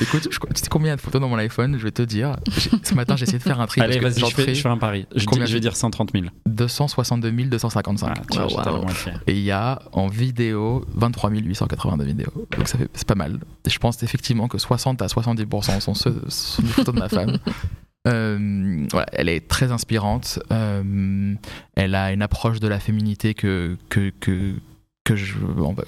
Écoute, 0.00 0.28
je, 0.30 0.38
tu 0.38 0.46
sais 0.54 0.68
combien 0.68 0.94
de 0.94 1.00
photos 1.00 1.20
dans 1.20 1.28
mon 1.28 1.38
iPhone 1.38 1.76
Je 1.78 1.82
vais 1.84 1.90
te 1.90 2.02
dire. 2.02 2.36
Ce 2.82 2.94
matin, 2.94 3.16
j'ai 3.16 3.24
essayé 3.24 3.38
de 3.38 3.42
faire 3.42 3.60
un 3.60 3.66
tri. 3.66 3.80
Allez, 3.80 3.98
vas-y, 3.98 4.20
je 4.20 4.26
fais, 4.34 4.54
je 4.54 4.60
fais 4.60 4.68
un 4.68 4.78
pari. 4.78 5.06
Je, 5.14 5.20
dis- 5.20 5.26
Combien 5.26 5.46
je 5.46 5.54
vais 5.54 5.60
dire 5.60 5.74
130 5.76 6.10
000. 6.12 6.26
262 6.46 7.30
255. 7.32 8.08
Ah, 8.16 8.22
tu 8.30 8.38
vois, 8.38 8.70
Wow. 8.70 8.86
Et 9.26 9.32
il 9.32 9.42
y 9.42 9.50
a 9.50 9.80
en 9.92 10.06
vidéo 10.08 10.84
23 10.94 11.30
882 11.30 12.04
vidéos. 12.04 12.46
Donc 12.56 12.68
ça 12.68 12.78
fait, 12.78 12.88
c'est 12.94 13.06
pas 13.08 13.14
mal. 13.14 13.40
Et 13.66 13.70
je 13.70 13.78
pense 13.78 14.02
effectivement 14.02 14.46
que 14.48 14.58
60 14.60 15.02
à 15.02 15.06
70% 15.06 15.80
sont, 15.80 15.94
ceux, 15.94 16.12
des 16.12 16.68
photos 16.68 16.94
de 16.94 17.00
ma 17.00 17.08
femme. 17.08 17.38
Euh, 18.08 18.86
voilà, 18.90 19.06
elle 19.12 19.28
est 19.28 19.46
très 19.46 19.72
inspirante. 19.72 20.38
Euh, 20.52 21.34
elle 21.74 21.94
a 21.94 22.12
une 22.12 22.22
approche 22.22 22.60
de 22.60 22.68
la 22.68 22.80
féminité 22.80 23.34
que, 23.34 23.76
que, 23.88 24.10
que, 24.20 24.54
que, 25.04 25.16
je, 25.16 25.36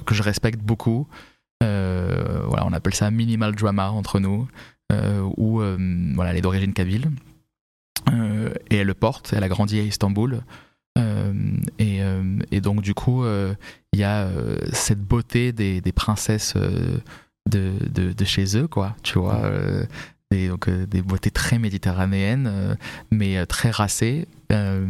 que 0.05 0.15
je 0.15 0.23
respecte 0.23 0.61
beaucoup. 0.61 1.09
Euh, 1.63 2.43
voilà, 2.47 2.67
on 2.67 2.73
appelle 2.73 2.95
ça 2.95 3.11
minimal 3.11 3.55
drama 3.55 3.91
entre 3.91 4.21
nous. 4.21 4.49
Où 5.39 5.63
voilà, 6.15 6.33
elle 6.33 6.37
est 6.37 6.43
d'origine 6.43 6.75
kabyle. 6.75 7.11
Et 8.71 8.77
elle 8.77 8.87
le 8.87 8.95
porte. 8.95 9.33
Elle 9.35 9.45
a 9.45 9.49
grandi 9.49 9.81
à 9.81 9.83
Istanbul. 9.83 10.43
Et, 11.79 12.01
et 12.51 12.61
donc 12.61 12.83
du 12.83 12.93
coup, 12.93 13.25
il 13.25 13.99
y 13.99 14.05
a 14.05 14.29
cette 14.73 15.01
beauté 15.01 15.53
des, 15.53 15.81
des 15.81 15.93
princesses 15.93 16.55
de, 17.51 17.73
de, 17.91 18.13
de 18.13 18.25
chez 18.25 18.57
eux, 18.57 18.69
quoi. 18.69 18.97
Tu 19.03 19.19
vois, 19.19 19.41
euh, 19.45 19.85
des, 20.31 20.49
donc, 20.49 20.69
euh, 20.69 20.87
des 20.87 21.03
beautés 21.03 21.31
très 21.31 21.59
méditerranéennes, 21.59 22.47
euh, 22.51 22.75
mais 23.11 23.37
euh, 23.39 23.47
très 23.47 23.71
racées. 23.71 24.27
Euh, 24.53 24.87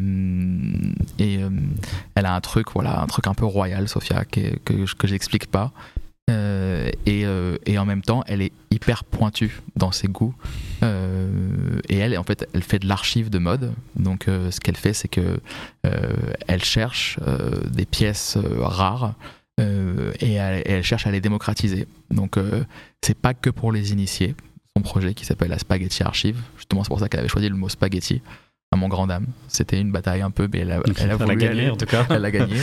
et 1.18 1.38
euh, 1.42 1.50
elle 2.14 2.26
a 2.26 2.34
un 2.34 2.40
truc, 2.40 2.72
voilà, 2.74 3.00
un 3.00 3.06
truc 3.06 3.26
un 3.26 3.34
peu 3.34 3.44
royal, 3.44 3.88
Sophia, 3.88 4.24
que, 4.24 4.56
que, 4.64 4.86
je- 4.86 4.94
que 4.94 5.06
j'explique 5.06 5.46
pas. 5.50 5.72
Euh, 6.30 6.88
et, 7.04 7.26
euh, 7.26 7.56
et 7.66 7.78
en 7.78 7.84
même 7.84 8.02
temps, 8.02 8.22
elle 8.28 8.42
est 8.42 8.52
hyper 8.70 9.02
pointue 9.04 9.60
dans 9.76 9.90
ses 9.92 10.06
goûts. 10.08 10.34
Euh, 10.82 11.80
et 11.88 11.98
elle, 11.98 12.16
en 12.16 12.22
fait, 12.22 12.48
elle 12.54 12.62
fait 12.62 12.78
de 12.78 12.86
l'archive 12.86 13.28
de 13.28 13.38
mode. 13.38 13.72
Donc, 13.96 14.28
euh, 14.28 14.50
ce 14.50 14.60
qu'elle 14.60 14.76
fait, 14.76 14.92
c'est 14.92 15.08
que 15.08 15.40
euh, 15.86 16.12
elle 16.46 16.62
cherche 16.64 17.18
euh, 17.26 17.60
des 17.70 17.86
pièces 17.86 18.36
euh, 18.36 18.62
rares 18.64 19.14
euh, 19.62 20.12
et, 20.20 20.34
elle, 20.34 20.58
et 20.58 20.70
elle 20.72 20.82
cherche 20.82 21.06
à 21.06 21.10
les 21.10 21.20
démocratiser. 21.20 21.86
Donc, 22.10 22.36
euh, 22.36 22.64
c'est 23.02 23.16
pas 23.16 23.34
que 23.34 23.50
pour 23.50 23.72
les 23.72 23.92
initiés. 23.92 24.34
Son 24.76 24.82
projet 24.82 25.14
qui 25.14 25.24
s'appelle 25.24 25.50
la 25.50 25.58
Spaghetti 25.58 26.02
Archive. 26.02 26.40
Justement, 26.56 26.82
c'est 26.82 26.88
pour 26.88 27.00
ça 27.00 27.08
qu'elle 27.08 27.20
avait 27.20 27.28
choisi 27.28 27.48
le 27.48 27.54
mot 27.56 27.68
spaghetti. 27.68 28.22
À 28.72 28.76
mon 28.76 28.88
grand 28.88 29.06
dame. 29.06 29.26
C'était 29.48 29.78
une 29.78 29.92
bataille 29.92 30.22
un 30.22 30.30
peu, 30.30 30.48
mais 30.50 30.60
elle 30.60 30.72
a, 30.72 30.80
elle 30.98 31.10
a 31.10 31.16
Elle 31.28 31.38
voulu 31.38 31.70
en 31.70 31.76
tout 31.76 31.84
cas. 31.84 32.06
elle 32.08 32.24
a 32.24 32.30
gagné 32.38 32.56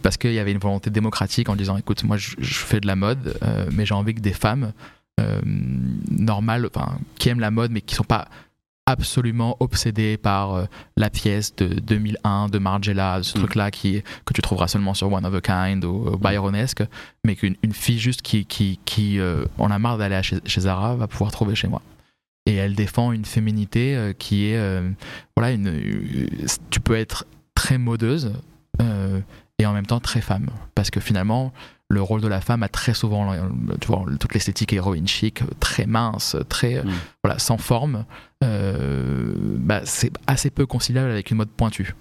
parce 0.00 0.16
qu'il 0.16 0.32
y 0.32 0.38
avait 0.38 0.52
une 0.52 0.58
volonté 0.58 0.90
démocratique 0.90 1.48
en 1.48 1.56
disant 1.56 1.76
écoute 1.76 2.04
moi 2.04 2.16
je, 2.16 2.36
je 2.38 2.54
fais 2.54 2.78
de 2.78 2.86
la 2.86 2.94
mode 2.94 3.36
euh, 3.42 3.68
mais 3.72 3.84
j'ai 3.84 3.94
envie 3.94 4.14
que 4.14 4.20
des 4.20 4.32
femmes 4.32 4.72
euh, 5.20 5.40
normales 5.44 6.68
enfin 6.72 6.98
qui 7.18 7.30
aiment 7.30 7.40
la 7.40 7.50
mode 7.50 7.72
mais 7.72 7.80
qui 7.80 7.96
sont 7.96 8.04
pas 8.04 8.28
absolument 8.86 9.56
obsédées 9.60 10.16
par 10.16 10.54
euh, 10.54 10.64
la 10.96 11.10
pièce 11.10 11.54
de 11.56 11.66
2001 11.66 12.48
de 12.48 12.58
Margiela 12.58 13.20
ce 13.22 13.36
Mm. 13.36 13.40
truc 13.40 13.54
là 13.56 13.70
qui 13.72 14.02
que 14.24 14.32
tu 14.32 14.40
trouveras 14.42 14.68
seulement 14.68 14.94
sur 14.94 15.12
One 15.12 15.26
of 15.26 15.34
a 15.34 15.40
Kind 15.40 15.84
ou 15.84 16.06
euh, 16.06 16.16
Byronesque 16.16 16.84
mais 17.24 17.34
qu'une 17.34 17.56
une 17.62 17.72
fille 17.72 17.98
juste 17.98 18.22
qui 18.22 18.44
qui, 18.46 18.78
qui 18.84 19.18
euh, 19.18 19.44
en 19.58 19.70
a 19.72 19.78
marre 19.78 19.98
d'aller 19.98 20.22
chez, 20.22 20.38
chez 20.46 20.60
Zara 20.62 20.94
va 20.94 21.08
pouvoir 21.08 21.32
trouver 21.32 21.54
chez 21.56 21.66
moi. 21.68 21.82
Et 22.48 22.54
elle 22.54 22.76
défend 22.76 23.10
une 23.10 23.24
féminité 23.24 23.96
euh, 23.96 24.12
qui 24.12 24.46
est 24.50 24.56
euh, 24.56 24.88
voilà 25.36 25.50
une, 25.52 26.28
tu 26.70 26.78
peux 26.78 26.94
être 26.94 27.26
très 27.54 27.78
modeuse 27.78 28.32
et 29.58 29.64
en 29.66 29.72
même 29.72 29.86
temps 29.86 30.00
très 30.00 30.20
femme. 30.20 30.48
Parce 30.74 30.90
que 30.90 31.00
finalement 31.00 31.52
le 31.88 32.02
rôle 32.02 32.20
de 32.20 32.28
la 32.28 32.40
femme 32.40 32.62
a 32.64 32.68
très 32.68 32.94
souvent 32.94 33.32
euh, 33.32 33.42
tu 33.80 33.86
vois 33.86 34.04
toute 34.18 34.34
l'esthétique 34.34 34.72
héroïne 34.72 35.06
chic 35.06 35.42
très 35.60 35.86
mince 35.86 36.36
très 36.48 36.76
euh, 36.78 36.82
Mm. 36.82 36.92
voilà 37.22 37.38
sans 37.38 37.58
forme 37.58 38.04
euh, 38.44 39.34
bah, 39.58 39.80
c'est 39.84 40.10
assez 40.26 40.50
peu 40.50 40.66
conciliable 40.66 41.10
avec 41.10 41.30
une 41.30 41.36
mode 41.38 41.48
pointue. 41.50 41.94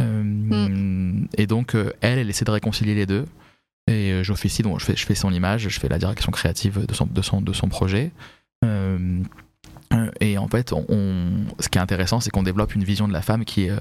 Euh, 0.00 1.20
et 1.36 1.46
donc 1.46 1.74
euh, 1.74 1.92
elle 2.00 2.18
elle 2.18 2.28
essaie 2.30 2.44
de 2.44 2.50
réconcilier 2.50 2.94
les 2.94 3.06
deux. 3.06 3.24
Et 3.88 4.10
euh, 4.12 4.22
j'officie 4.24 4.62
donc 4.62 4.80
je 4.80 4.84
fais, 4.84 4.96
je 4.96 5.06
fais 5.06 5.14
son 5.14 5.32
image 5.32 5.68
je 5.68 5.80
fais 5.80 5.88
la 5.88 5.98
direction 5.98 6.32
créative 6.32 6.84
de 6.86 6.92
son, 6.94 7.06
de 7.06 7.22
son, 7.22 7.40
de 7.40 7.52
son 7.52 7.68
projet. 7.68 8.10
Euh, 8.64 9.20
euh, 9.92 10.10
et 10.20 10.36
en 10.38 10.48
fait, 10.48 10.72
on, 10.72 10.84
on- 10.88 11.44
ce 11.60 11.68
qui 11.68 11.78
est 11.78 11.80
intéressant, 11.80 12.18
c'est 12.20 12.30
qu'on 12.30 12.42
développe 12.42 12.74
une 12.74 12.82
vision 12.82 13.06
de 13.06 13.12
la 13.12 13.22
femme 13.22 13.44
qui 13.44 13.64
est, 13.66 13.70
euh, 13.70 13.78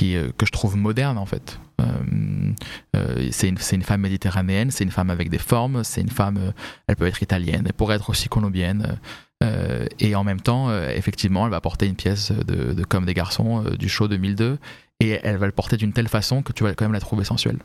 est- 0.00 0.36
que 0.36 0.46
je 0.46 0.52
trouve 0.52 0.76
moderne 0.76 1.18
en 1.18 1.26
fait. 1.26 1.58
Euh, 1.80 2.52
euh, 2.96 3.28
c'est 3.30 3.48
une, 3.48 3.58
femme 3.82 4.00
méditerranéenne, 4.02 4.70
c'est 4.70 4.84
une 4.84 4.90
femme 4.90 5.10
avec 5.10 5.30
des 5.30 5.38
formes, 5.38 5.84
c'est 5.84 6.00
une 6.00 6.10
femme, 6.10 6.38
euh, 6.38 6.52
elle 6.86 6.96
peut 6.96 7.06
être 7.06 7.22
italienne, 7.22 7.62
elle 7.66 7.72
pourrait 7.72 7.96
être 7.96 8.10
aussi 8.10 8.28
colombienne. 8.28 8.98
euh, 9.42 9.86
et 9.98 10.14
en 10.14 10.22
même 10.24 10.40
temps, 10.40 10.68
euh, 10.68 10.90
effectivement, 10.90 11.44
elle 11.46 11.50
va 11.50 11.60
porter 11.60 11.86
une 11.86 11.96
pièce 11.96 12.30
de, 12.32 12.84
Comme 12.84 13.04
des 13.04 13.14
garçons 13.14 13.64
euh, 13.64 13.76
du 13.76 13.88
show 13.88 14.06
2002 14.08 14.58
et 15.00 15.18
elle 15.22 15.36
va 15.36 15.46
le 15.46 15.52
porter 15.52 15.76
d'une 15.76 15.92
telle 15.92 16.08
façon 16.08 16.42
que 16.42 16.52
tu 16.52 16.62
vas 16.62 16.74
quand 16.74 16.84
même 16.84 16.92
la 16.92 17.00
trouver 17.00 17.24
sensuelle. 17.24 17.58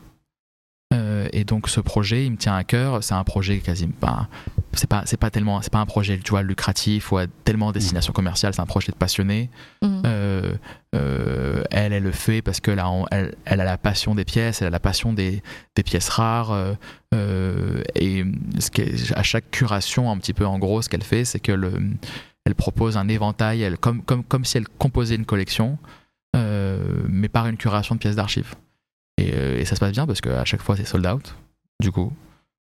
Euh, 0.93 1.27
et 1.33 1.43
donc 1.43 1.69
ce 1.69 1.79
projet, 1.79 2.25
il 2.25 2.31
me 2.31 2.37
tient 2.37 2.55
à 2.55 2.63
cœur. 2.63 3.03
C'est 3.03 3.13
un 3.13 3.23
projet 3.23 3.59
quasi 3.59 3.87
pas, 3.87 4.27
c'est 4.73 4.87
pas, 4.89 5.03
c'est 5.05 5.17
pas 5.17 5.29
tellement, 5.31 5.61
c'est 5.61 5.71
pas 5.71 5.79
un 5.79 5.85
projet, 5.85 6.17
tu 6.19 6.31
vois, 6.31 6.43
lucratif 6.43 7.11
ou 7.11 7.17
à 7.17 7.25
tellement 7.45 7.71
destination 7.71 8.13
commerciale. 8.13 8.53
C'est 8.53 8.61
un 8.61 8.65
projet 8.65 8.91
de 8.91 8.97
passionné. 8.97 9.49
Mhm. 9.81 10.01
Euh, 10.05 10.53
euh, 10.95 11.63
elle, 11.71 11.93
elle 11.93 12.03
le 12.03 12.11
fait 12.11 12.41
parce 12.41 12.59
que 12.59 12.71
là, 12.71 12.91
elle, 13.11 13.35
elle 13.45 13.61
a 13.61 13.65
la 13.65 13.77
passion 13.77 14.13
des 14.15 14.25
pièces, 14.25 14.61
elle 14.61 14.67
a 14.67 14.71
la 14.71 14.79
passion 14.79 15.13
des, 15.13 15.41
des 15.75 15.83
pièces 15.83 16.09
rares. 16.09 16.51
euh, 17.13 17.81
et 17.95 18.23
ce 18.59 18.69
qui 18.71 18.81
est- 18.81 19.13
à 19.15 19.23
chaque 19.23 19.49
curation, 19.51 20.11
un 20.11 20.17
petit 20.17 20.33
peu 20.33 20.45
en 20.45 20.59
gros, 20.59 20.81
ce 20.81 20.89
qu'elle 20.89 21.03
fait, 21.03 21.25
c'est 21.25 21.39
que 21.39 21.51
le, 21.51 21.71
elle 22.45 22.55
propose 22.55 22.97
un 22.97 23.07
éventail, 23.07 23.61
elle, 23.61 23.77
comme, 23.77 24.01
comme, 24.03 24.23
comme 24.23 24.45
si 24.45 24.57
elle 24.57 24.67
composait 24.67 25.15
une 25.15 25.25
collection, 25.25 25.77
mais 27.09 27.29
par 27.29 27.47
une 27.47 27.57
curation 27.57 27.95
de 27.95 27.99
pièces 27.99 28.15
d'archives. 28.15 28.53
Et, 29.17 29.29
et 29.29 29.65
ça 29.65 29.75
se 29.75 29.79
passe 29.79 29.91
bien 29.93 30.05
parce 30.05 30.21
qu'à 30.21 30.45
chaque 30.45 30.61
fois, 30.61 30.75
c'est 30.77 30.85
sold 30.85 31.05
out, 31.07 31.35
du 31.81 31.91
coup. 31.91 32.13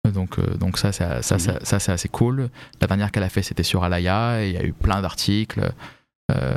Donc, 0.09 0.39
euh, 0.39 0.57
donc 0.57 0.77
ça, 0.77 0.91
ça, 0.91 1.21
ça, 1.21 1.37
ça, 1.37 1.59
ça, 1.61 1.79
c'est 1.79 1.91
assez 1.91 2.09
cool. 2.09 2.49
La 2.79 2.87
dernière 2.87 3.11
qu'elle 3.11 3.23
a 3.23 3.29
fait, 3.29 3.43
c'était 3.43 3.63
sur 3.63 3.83
Alaya, 3.83 4.43
et 4.43 4.49
il 4.49 4.55
y 4.55 4.57
a 4.57 4.63
eu 4.63 4.73
plein 4.73 5.01
d'articles. 5.01 5.71
Euh, 6.31 6.55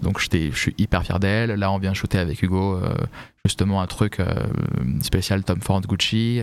donc 0.00 0.20
je 0.20 0.50
suis 0.52 0.74
hyper 0.78 1.02
fier 1.04 1.18
d'elle. 1.20 1.50
Là, 1.50 1.70
on 1.70 1.78
vient 1.78 1.92
shooter 1.92 2.18
avec 2.18 2.40
Hugo 2.42 2.76
euh, 2.76 2.94
justement 3.44 3.82
un 3.82 3.86
truc 3.86 4.18
spécial 5.02 5.42
Tom 5.42 5.60
Ford 5.60 5.80
Gucci. 5.82 6.40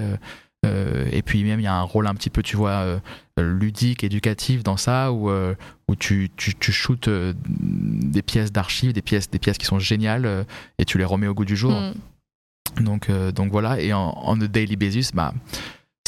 et 0.66 1.22
puis 1.24 1.44
même, 1.44 1.60
il 1.60 1.64
y 1.64 1.68
a 1.68 1.74
un 1.74 1.84
rôle 1.84 2.06
un 2.06 2.14
petit 2.14 2.30
peu, 2.30 2.44
tu 2.44 2.58
vois, 2.58 3.00
ludique, 3.38 4.04
éducatif 4.04 4.62
dans 4.64 4.78
ça, 4.78 5.12
où, 5.12 5.32
où 5.32 5.96
tu, 5.96 6.30
tu, 6.36 6.54
tu 6.54 6.72
shootes 6.72 7.10
des 7.10 8.22
pièces 8.22 8.52
d'archives, 8.52 8.94
des 8.94 9.02
pièces, 9.02 9.32
des 9.32 9.40
pièces 9.40 9.58
qui 9.58 9.66
sont 9.66 9.80
géniales, 9.80 10.46
et 10.78 10.86
tu 10.86 10.98
les 11.00 11.06
remets 11.06 11.28
au 11.28 11.34
goût 11.34 11.46
du 11.46 11.56
jour. 11.56 11.72
Mm. 11.72 12.84
Donc, 12.84 13.10
donc 13.34 13.52
voilà, 13.52 13.80
et 13.80 13.94
en, 13.94 14.10
en 14.10 14.40
a 14.42 14.48
daily 14.48 14.76
basis, 14.76 15.12
bah, 15.14 15.34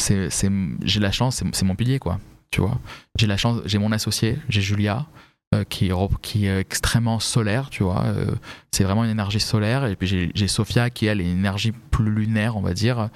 c'est, 0.00 0.50
j'ai 0.82 1.00
la 1.00 1.12
chance, 1.12 1.42
c'est, 1.52 1.64
mon 1.64 1.74
pilier, 1.74 1.98
quoi. 1.98 2.18
Tu 2.50 2.60
vois, 2.60 2.78
j'ai 3.16 3.26
la 3.26 3.36
chance, 3.36 3.60
j'ai 3.64 3.78
mon 3.78 3.92
associé, 3.92 4.38
j'ai 4.48 4.60
Julia, 4.60 5.06
euh, 5.54 5.64
qui, 5.64 5.90
qui 6.22 6.46
est 6.46 6.58
extrêmement 6.60 7.20
solaire, 7.20 7.70
tu 7.70 7.82
vois. 7.82 8.04
euh, 8.04 8.34
c'est 8.72 8.84
vraiment 8.84 9.04
une 9.04 9.10
énergie 9.10 9.40
solaire, 9.40 9.84
et 9.86 9.96
puis 9.96 10.30
j'ai, 10.34 10.48
Sophia 10.48 10.90
qui, 10.90 11.06
elle, 11.06 11.20
est 11.20 11.24
une 11.24 11.38
énergie 11.38 11.72
plus 11.90 12.10
lunaire, 12.10 12.56
on 12.56 12.60
va 12.60 12.74
dire. 12.74 13.08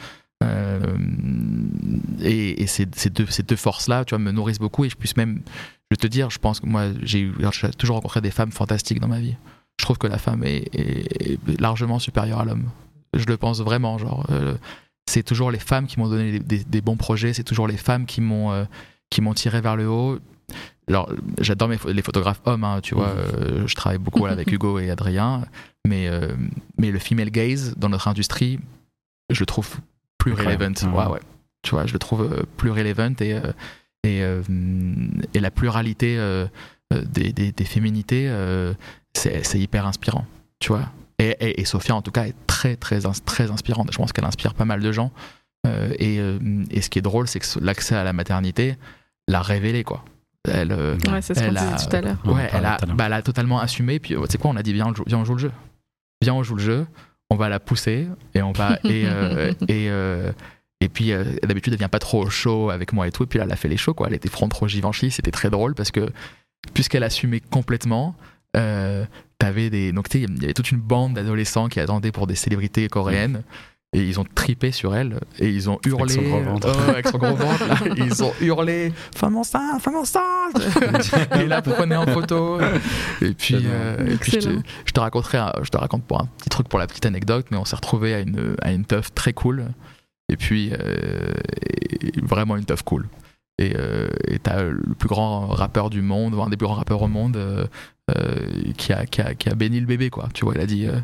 Euh, 0.43 0.97
et 2.21 2.63
et 2.63 2.67
ces, 2.67 2.87
ces 2.95 3.11
deux, 3.11 3.27
ces 3.27 3.43
deux 3.43 3.57
forces-là, 3.57 4.05
tu 4.05 4.11
vois, 4.11 4.19
me 4.19 4.31
nourrissent 4.31 4.59
beaucoup, 4.59 4.85
et 4.85 4.89
je 4.89 4.97
puisse 4.97 5.17
même, 5.17 5.43
je 5.91 5.97
te 5.97 6.07
dire, 6.07 6.31
je 6.31 6.39
pense 6.39 6.61
que 6.61 6.67
moi, 6.67 6.87
j'ai, 7.03 7.31
toujours 7.79 7.97
rencontré 7.97 8.21
des 8.21 8.31
femmes 8.31 8.53
fantastiques 8.53 9.01
dans 9.01 9.09
ma 9.09 9.21
vie. 9.21 9.37
Je 9.81 9.85
trouve 9.85 9.99
que 9.99 10.07
la 10.07 10.19
femme 10.19 10.45
est- 10.45 10.69
est 10.75 11.61
largement 11.61 11.99
supérieure 11.99 12.41
à 12.41 12.45
l'homme. 12.45 12.65
Je 13.17 13.27
le 13.27 13.37
pense 13.37 13.61
vraiment, 13.61 13.99
genre. 13.99 14.27
C'est 15.07 15.23
toujours 15.23 15.51
les 15.51 15.59
femmes 15.59 15.87
qui 15.87 15.99
m'ont 15.99 16.09
donné 16.09 16.39
des, 16.39 16.81
bons 16.81 16.97
projets, 16.97 17.33
c'est 17.33 17.45
toujours 17.45 17.69
les 17.69 17.77
femmes 17.77 18.07
qui 18.07 18.21
m'ont 18.21 18.53
euh, 18.53 18.65
qui 19.11 19.21
m'ont 19.21 19.35
tiré 19.35 19.61
vers 19.61 19.77
le 19.77 19.89
haut. 19.89 20.19
Alors, 20.89 21.11
j'adore 21.41 21.69
les 21.69 22.03
photographes 22.03 22.43
hommes, 22.45 22.65
hein, 22.65 22.81
tu 22.83 22.95
vois. 22.95 23.09
euh, 23.09 23.67
je 23.67 23.75
travaille 23.75 23.99
beaucoup 23.99 24.27
avec 24.27 24.51
Hugo 24.53 24.79
et 24.79 24.91
Adrien, 24.91 25.45
mais 25.87 26.09
euh, 26.09 26.29
mais 26.79 26.91
le 26.91 26.99
female 26.99 27.31
gaze 27.31 27.75
dans 27.77 27.89
notre 27.89 28.09
industrie, 28.09 28.59
je 29.31 29.41
le 29.41 29.47
trouve 29.47 29.77
plus 30.19 30.33
relevant. 30.33 30.73
Ouais, 30.93 31.13
ouais. 31.13 31.21
Tu 31.63 31.71
vois, 31.71 31.87
je 31.87 31.93
le 31.93 31.99
trouve 31.99 32.45
plus 32.57 32.71
relevant 32.71 33.15
et 33.21 33.41
Et, 34.07 34.21
et 35.33 35.41
la 35.41 35.51
pluralité 35.51 36.19
des, 36.91 37.33
des, 37.33 37.53
des 37.53 37.65
féminités, 37.65 38.31
c'est 39.15 39.43
c'est 39.45 39.59
hyper 39.59 39.87
inspirant, 39.87 40.27
tu 40.61 40.69
vois. 40.69 40.91
Et, 41.19 41.29
et, 41.41 41.61
et 41.61 41.65
Sophia, 41.65 41.95
en 41.95 42.03
tout 42.03 42.11
cas, 42.11 42.25
est 42.27 42.35
très, 42.47 42.77
très, 42.77 43.01
très 43.01 43.51
inspirante. 43.51 43.89
Je 43.93 43.97
pense 43.99 44.13
qu'elle 44.13 44.25
inspire 44.25 44.55
pas 44.55 44.65
mal 44.65 44.81
de 44.81 44.93
gens. 44.93 45.13
Euh, 45.67 45.93
et, 45.99 46.19
euh, 46.19 46.39
et 46.71 46.81
ce 46.83 46.91
qui 46.91 46.99
est 46.99 47.03
drôle, 47.03 47.27
c'est 47.29 47.41
que 47.41 47.47
l'accès 47.61 47.95
à 47.95 48.05
la 48.05 48.13
maternité 48.13 48.77
l'a 49.29 49.41
révélé, 49.41 49.85
quoi. 49.85 50.05
Elle, 50.47 50.73
euh, 50.73 50.97
Ouais, 51.11 51.23
c'est 51.23 51.35
ce 51.35 51.41
qu'on 51.41 51.47
elle 51.47 51.57
a- 51.57 51.73
disait 51.73 51.89
tout 51.89 51.97
à 51.97 52.01
l'heure. 52.03 52.17
On 52.25 52.31
en 52.33 52.35
Ouais, 52.35 52.43
elle 52.45 52.51
parlait 52.51 52.67
a, 52.67 52.77
tout 52.77 52.85
à 52.85 52.87
l'heure. 52.89 52.97
bah, 52.97 53.05
elle 53.07 53.13
a 53.15 53.23
totalement 53.23 53.61
assumé. 53.61 53.99
Puis, 53.99 54.15
tu 54.15 54.21
sais 54.29 54.39
quoi, 54.39 54.51
on 54.51 54.57
a 54.57 54.63
dit, 54.63 54.73
viens, 54.73 54.87
on 54.89 54.95
joue, 54.95 55.05
viens, 55.07 55.19
on 55.19 55.25
joue 55.25 55.35
le 55.35 55.41
jeu. 55.41 55.53
Viens, 56.21 56.35
on 56.35 56.43
joue 56.43 56.57
le 56.57 56.63
jeu. 56.63 56.87
On 57.31 57.37
va 57.37 57.49
la 57.49 57.59
pousser 57.61 58.07
et 58.35 58.43
on 58.43 58.53
va. 58.53 58.79
Et, 58.85 59.05
euh, 59.07 59.53
et, 59.69 59.89
euh, 59.89 60.31
et 60.81 60.89
puis, 60.91 61.13
euh, 61.13 61.25
d'habitude, 61.43 61.73
elle 61.73 61.79
vient 61.79 61.89
pas 61.89 61.99
trop 61.99 62.25
au 62.25 62.29
show 62.31 62.69
avec 62.69 62.93
moi 62.93 63.07
et 63.09 63.13
tout. 63.13 63.23
Et 63.23 63.27
puis 63.27 63.39
là, 63.39 63.47
elle 63.47 63.53
a 63.53 63.57
fait 63.57 63.69
les 63.69 63.79
shows, 63.79 63.95
quoi. 63.95 64.09
Elle 64.09 64.15
était 64.15 64.29
front 64.29 64.49
trop 64.49 64.69
Givenchy. 64.69 65.11
C'était 65.11 65.31
très 65.31 65.49
drôle 65.49 65.75
parce 65.75 65.91
que, 65.91 66.11
puisqu'elle 66.75 67.03
assumait 67.05 67.41
complètement, 67.41 68.15
euh, 68.57 69.07
t'avais 69.45 69.71
des. 69.71 69.93
Donc, 69.93 70.09
tu 70.09 70.19
sais, 70.21 70.25
il 70.29 70.41
y 70.43 70.45
avait 70.45 70.55
toute 70.55 70.71
une 70.71 70.81
bande 70.81 71.15
d'adolescents 71.15 71.69
qui 71.69 71.81
attendaient 71.81 72.13
pour 72.13 72.27
des 72.27 72.35
célébrités 72.35 72.89
coréennes. 72.89 73.43
Et 73.97 74.03
ils 74.03 74.19
ont 74.19 74.25
tripé 74.35 74.73
sur 74.73 74.97
elle 74.97 75.21
et 75.39 75.49
ils 75.49 75.71
ont 75.71 75.79
hurlé 75.87 76.15
son 76.15 76.23
gros 76.23 76.41
ventre. 76.41 76.69
Oh, 76.75 76.91
avec 76.91 77.07
son 77.07 77.17
gros 77.19 77.37
ventre, 77.37 77.65
là. 77.69 77.77
ils 77.97 78.25
ont 78.25 78.33
hurlé 78.41 78.93
femme 79.15 79.37
enceinte 79.37 79.81
femme 79.81 79.95
enceinte 79.95 80.57
et 81.41 81.47
là 81.47 81.63
prenez 81.63 81.95
en 81.95 82.05
photo 82.05 82.59
et 83.23 83.35
puis, 83.35 83.55
euh, 83.65 84.05
et 84.15 84.17
puis 84.17 84.33
je, 84.33 84.39
te, 84.39 84.45
Excellent. 84.49 84.63
je 84.87 84.93
te 84.93 84.99
raconterai 84.99 85.39
un- 85.39 85.53
je 85.63 85.69
te 85.71 85.77
raconte 85.77 86.03
pour 86.03 86.21
un 86.21 86.27
petit 86.39 86.49
truc 86.49 86.67
pour 86.69 86.81
la 86.81 86.89
petite 86.89 87.07
anecdote 87.07 87.47
mais 87.53 87.57
on 87.57 87.65
s'est 87.65 87.77
retrouvé 87.77 88.15
à 88.15 88.19
une 88.19 88.57
à 88.63 88.73
une 88.73 88.85
teuf 88.85 89.15
très 89.15 89.33
cool 89.33 89.67
et 90.29 90.37
puis 90.37 90.73
euh, 90.73 91.33
et 92.03 92.21
vraiment 92.21 92.57
une 92.57 92.65
teuf 92.65 92.83
cool 92.83 93.07
et 93.59 93.75
euh, 93.79 94.09
t'as 94.43 94.61
le 94.65 94.95
plus 94.99 95.09
grand 95.09 95.47
rappeur 95.47 95.89
du 95.89 96.03
monde 96.03 96.35
un 96.35 96.49
des 96.49 96.57
plus 96.57 96.67
grands 96.67 96.75
rappeurs 96.75 97.03
au 97.03 97.07
monde 97.07 97.37
euh, 97.37 97.61
euh, 97.63 97.67
qui 98.77 98.93
a 98.93 99.07
qui 99.07 99.21
a 99.21 99.35
qui 99.35 99.49
a 99.49 99.55
béni 99.55 99.81
le 99.81 99.87
bébé 99.87 100.11
quoi. 100.11 100.29
Tu 100.35 100.45
vois 100.45 100.55
il 100.55 100.61
a 100.61 100.67
dit 100.67 100.87
euh, 100.87 100.99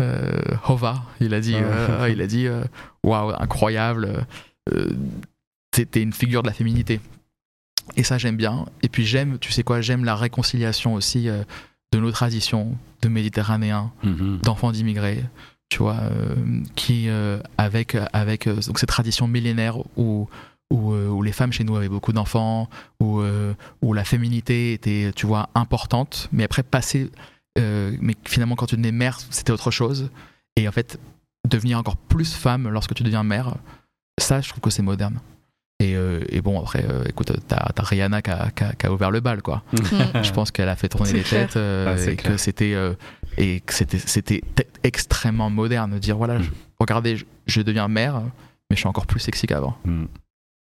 euh, 0.00 0.32
Hova 0.68 1.02
il 1.20 1.32
a 1.34 1.40
dit 1.40 1.54
euh, 1.56 2.08
il 2.10 2.20
a 2.20 2.26
dit 2.26 2.46
euh, 2.46 2.64
waouh 3.02 3.32
incroyable 3.38 4.26
euh, 4.72 4.90
t'es 5.70 6.02
une 6.02 6.12
figure 6.12 6.42
de 6.42 6.48
la 6.48 6.54
féminité. 6.54 7.00
Et 7.96 8.02
ça 8.02 8.18
j'aime 8.18 8.36
bien. 8.36 8.66
Et 8.82 8.88
puis 8.88 9.06
j'aime 9.06 9.38
tu 9.38 9.52
sais 9.52 9.62
quoi 9.62 9.80
j'aime 9.80 10.04
la 10.04 10.16
réconciliation 10.16 10.94
aussi 10.94 11.28
euh, 11.28 11.42
de 11.92 11.98
nos 11.98 12.10
traditions 12.10 12.76
de 13.02 13.08
méditerranéens 13.08 13.92
Mhm. 14.02 14.38
d'enfants 14.42 14.72
d'immigrés 14.72 15.22
tu 15.68 15.78
vois 15.78 15.96
euh, 16.00 16.34
qui 16.76 17.08
euh, 17.08 17.38
avec 17.58 17.96
avec 18.12 18.46
euh, 18.46 18.56
donc 18.66 18.78
cette 18.78 18.88
tradition 18.88 19.26
millénaire 19.28 19.78
où 19.96 20.28
où, 20.72 20.92
euh, 20.92 21.08
où 21.08 21.22
les 21.22 21.32
femmes 21.32 21.52
chez 21.52 21.64
nous 21.64 21.76
avaient 21.76 21.88
beaucoup 21.88 22.12
d'enfants 22.12 22.68
où 23.00 23.20
euh, 23.20 23.54
où 23.82 23.92
la 23.92 24.04
féminité 24.04 24.72
était 24.72 25.12
tu 25.14 25.26
vois 25.26 25.48
importante 25.54 26.28
mais 26.32 26.42
après 26.44 26.62
passer 26.64 27.10
euh, 27.58 27.96
mais 28.00 28.14
finalement 28.24 28.56
quand 28.56 28.66
tu 28.66 28.74
devenais 28.76 28.92
mère 28.92 29.18
c'était 29.30 29.52
autre 29.52 29.70
chose 29.70 30.10
et 30.56 30.66
en 30.68 30.72
fait 30.72 30.98
devenir 31.48 31.78
encore 31.78 31.96
plus 31.96 32.34
femme 32.34 32.68
lorsque 32.68 32.94
tu 32.94 33.04
deviens 33.04 33.22
mère 33.22 33.54
ça 34.20 34.40
je 34.40 34.48
trouve 34.48 34.60
que 34.60 34.70
c'est 34.70 34.82
moderne 34.82 35.20
et, 35.78 35.94
euh, 35.94 36.24
et 36.30 36.40
bon 36.40 36.58
après 36.60 36.84
euh, 36.88 37.04
écoute 37.06 37.30
t'as 37.46 37.68
t'as 37.74 37.82
Rihanna 37.84 38.22
qui 38.22 38.30
a, 38.30 38.50
qui 38.50 38.64
a- 38.64 38.72
qui 38.72 38.86
a 38.86 38.92
ouvert 38.92 39.10
le 39.12 39.20
bal 39.20 39.42
quoi 39.42 39.62
Mm. 39.72 40.22
je 40.24 40.32
pense 40.32 40.50
qu'elle 40.50 40.68
a 40.68 40.74
fait 40.76 40.88
tourner 40.88 41.12
les 41.12 41.22
clair. 41.22 41.46
têtes 41.46 41.56
euh, 41.56 41.94
Ah, 41.96 42.10
et 42.10 42.16
que 42.16 42.36
c'était 42.38 42.74
euh, 42.74 42.94
et 43.38 43.60
que 43.60 43.72
c'était 43.72 44.40
extrêmement 44.82 45.50
moderne 45.50 45.92
de 45.92 45.98
dire 45.98 46.16
voilà 46.16 46.40
je- 46.40 46.50
regardez 46.80 47.16
je, 47.16 47.24
je 47.46 47.60
deviens 47.62 47.86
mère 47.88 48.20
mais 48.68 48.74
je 48.74 48.76
suis 48.80 48.88
encore 48.88 49.06
plus 49.06 49.20
sexy 49.20 49.46
qu'avant 49.46 49.76
Mm. 49.84 50.06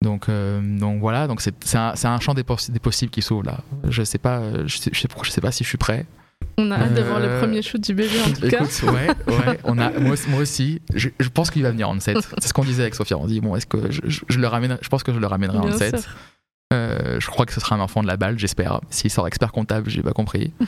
Donc 0.04 0.30
euh, 0.30 0.62
donc 0.80 1.00
voilà 1.02 1.28
donc 1.28 1.42
c'est 1.42 1.76
un, 1.76 1.94
un 2.04 2.20
champ 2.20 2.34
des, 2.34 2.44
poss- 2.44 2.72
des 2.72 2.80
possibles 2.80 3.12
qui 3.12 3.22
s'ouvre 3.22 3.44
là 3.44 3.60
je 3.88 4.04
sais 4.04 4.18
pas 4.18 4.40
euh, 4.40 4.64
je 4.66 4.78
sais, 4.78 4.90
je 4.94 5.00
sais, 5.02 5.08
je 5.24 5.30
sais 5.32 5.42
pas 5.42 5.52
si 5.52 5.64
je 5.64 5.70
suis 5.70 5.78
prêt 5.78 6.06
On 6.58 6.72
a 6.72 6.76
hâte 6.78 6.94
de 6.94 7.02
voir 7.02 7.20
le 7.20 7.26
Euh, 7.26 7.40
premier 7.42 7.62
shoot 7.62 7.82
du 7.82 7.94
bébé 7.94 8.16
en 8.26 8.32
tout 8.32 8.48
cas. 8.48 8.64
Écoute, 8.64 8.84
ouais, 8.84 9.08
ouais, 9.34 9.60
on 9.66 9.78
a, 9.78 9.92
moi, 10.00 10.12
aussi- 10.14 10.30
moi 10.34 10.40
aussi, 10.42 10.82
je, 10.94 11.10
je 11.20 11.30
pense 11.30 11.52
qu'il 11.52 11.64
va 11.64 11.72
venir 11.72 11.90
en 11.90 12.00
7. 12.00 12.18
C'est 12.40 12.48
ce 12.48 12.54
qu'on 12.54 12.64
disait 12.64 12.82
avec 12.84 12.96
Sophia. 12.96 13.18
On 13.18 13.28
dit, 13.28 13.40
bon, 13.42 13.56
est-ce 13.58 13.66
que 13.66 13.78
je, 13.92 14.38
le 14.40 14.48
ramène, 14.48 14.78
je 14.82 14.88
pense 14.90 15.04
que 15.04 15.14
je 15.14 15.20
le 15.20 15.28
ramènerai 15.28 15.58
en 15.58 15.68
Bien 15.68 15.78
7. 15.78 16.00
sûr. 16.02 16.12
Euh, 16.72 17.20
je 17.20 17.26
crois 17.28 17.48
que 17.48 17.54
ce 17.54 17.60
sera 17.60 17.76
un 17.76 17.80
enfant 17.80 18.04
de 18.04 18.08
la 18.08 18.16
balle, 18.16 18.38
j'espère. 18.38 18.80
S'il 18.92 19.10
sort 19.10 19.26
expert 19.28 19.52
comptable, 19.52 19.90
j'ai 19.90 20.04
pas 20.04 20.12
compris. 20.14 20.54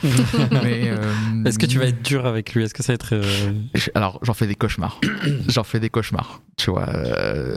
Euh, 0.64 1.44
Est-ce 1.44 1.58
que 1.58 1.66
tu 1.66 1.78
vas 1.78 1.86
être 1.86 2.02
dur 2.02 2.26
avec 2.26 2.54
lui? 2.54 2.64
Est-ce 2.64 2.74
que 2.74 2.82
ça 2.82 2.92
va 2.92 2.94
être. 2.94 3.14
euh, 3.14 3.52
Alors, 3.94 4.18
j'en 4.22 4.34
fais 4.34 4.46
des 4.46 4.54
cauchemars. 4.54 5.00
j'en 5.48 5.64
fais 5.64 5.80
des 5.80 5.90
cauchemars. 5.90 6.40
Tu 6.56 6.70
vois, 6.70 6.88
euh, 6.88 7.56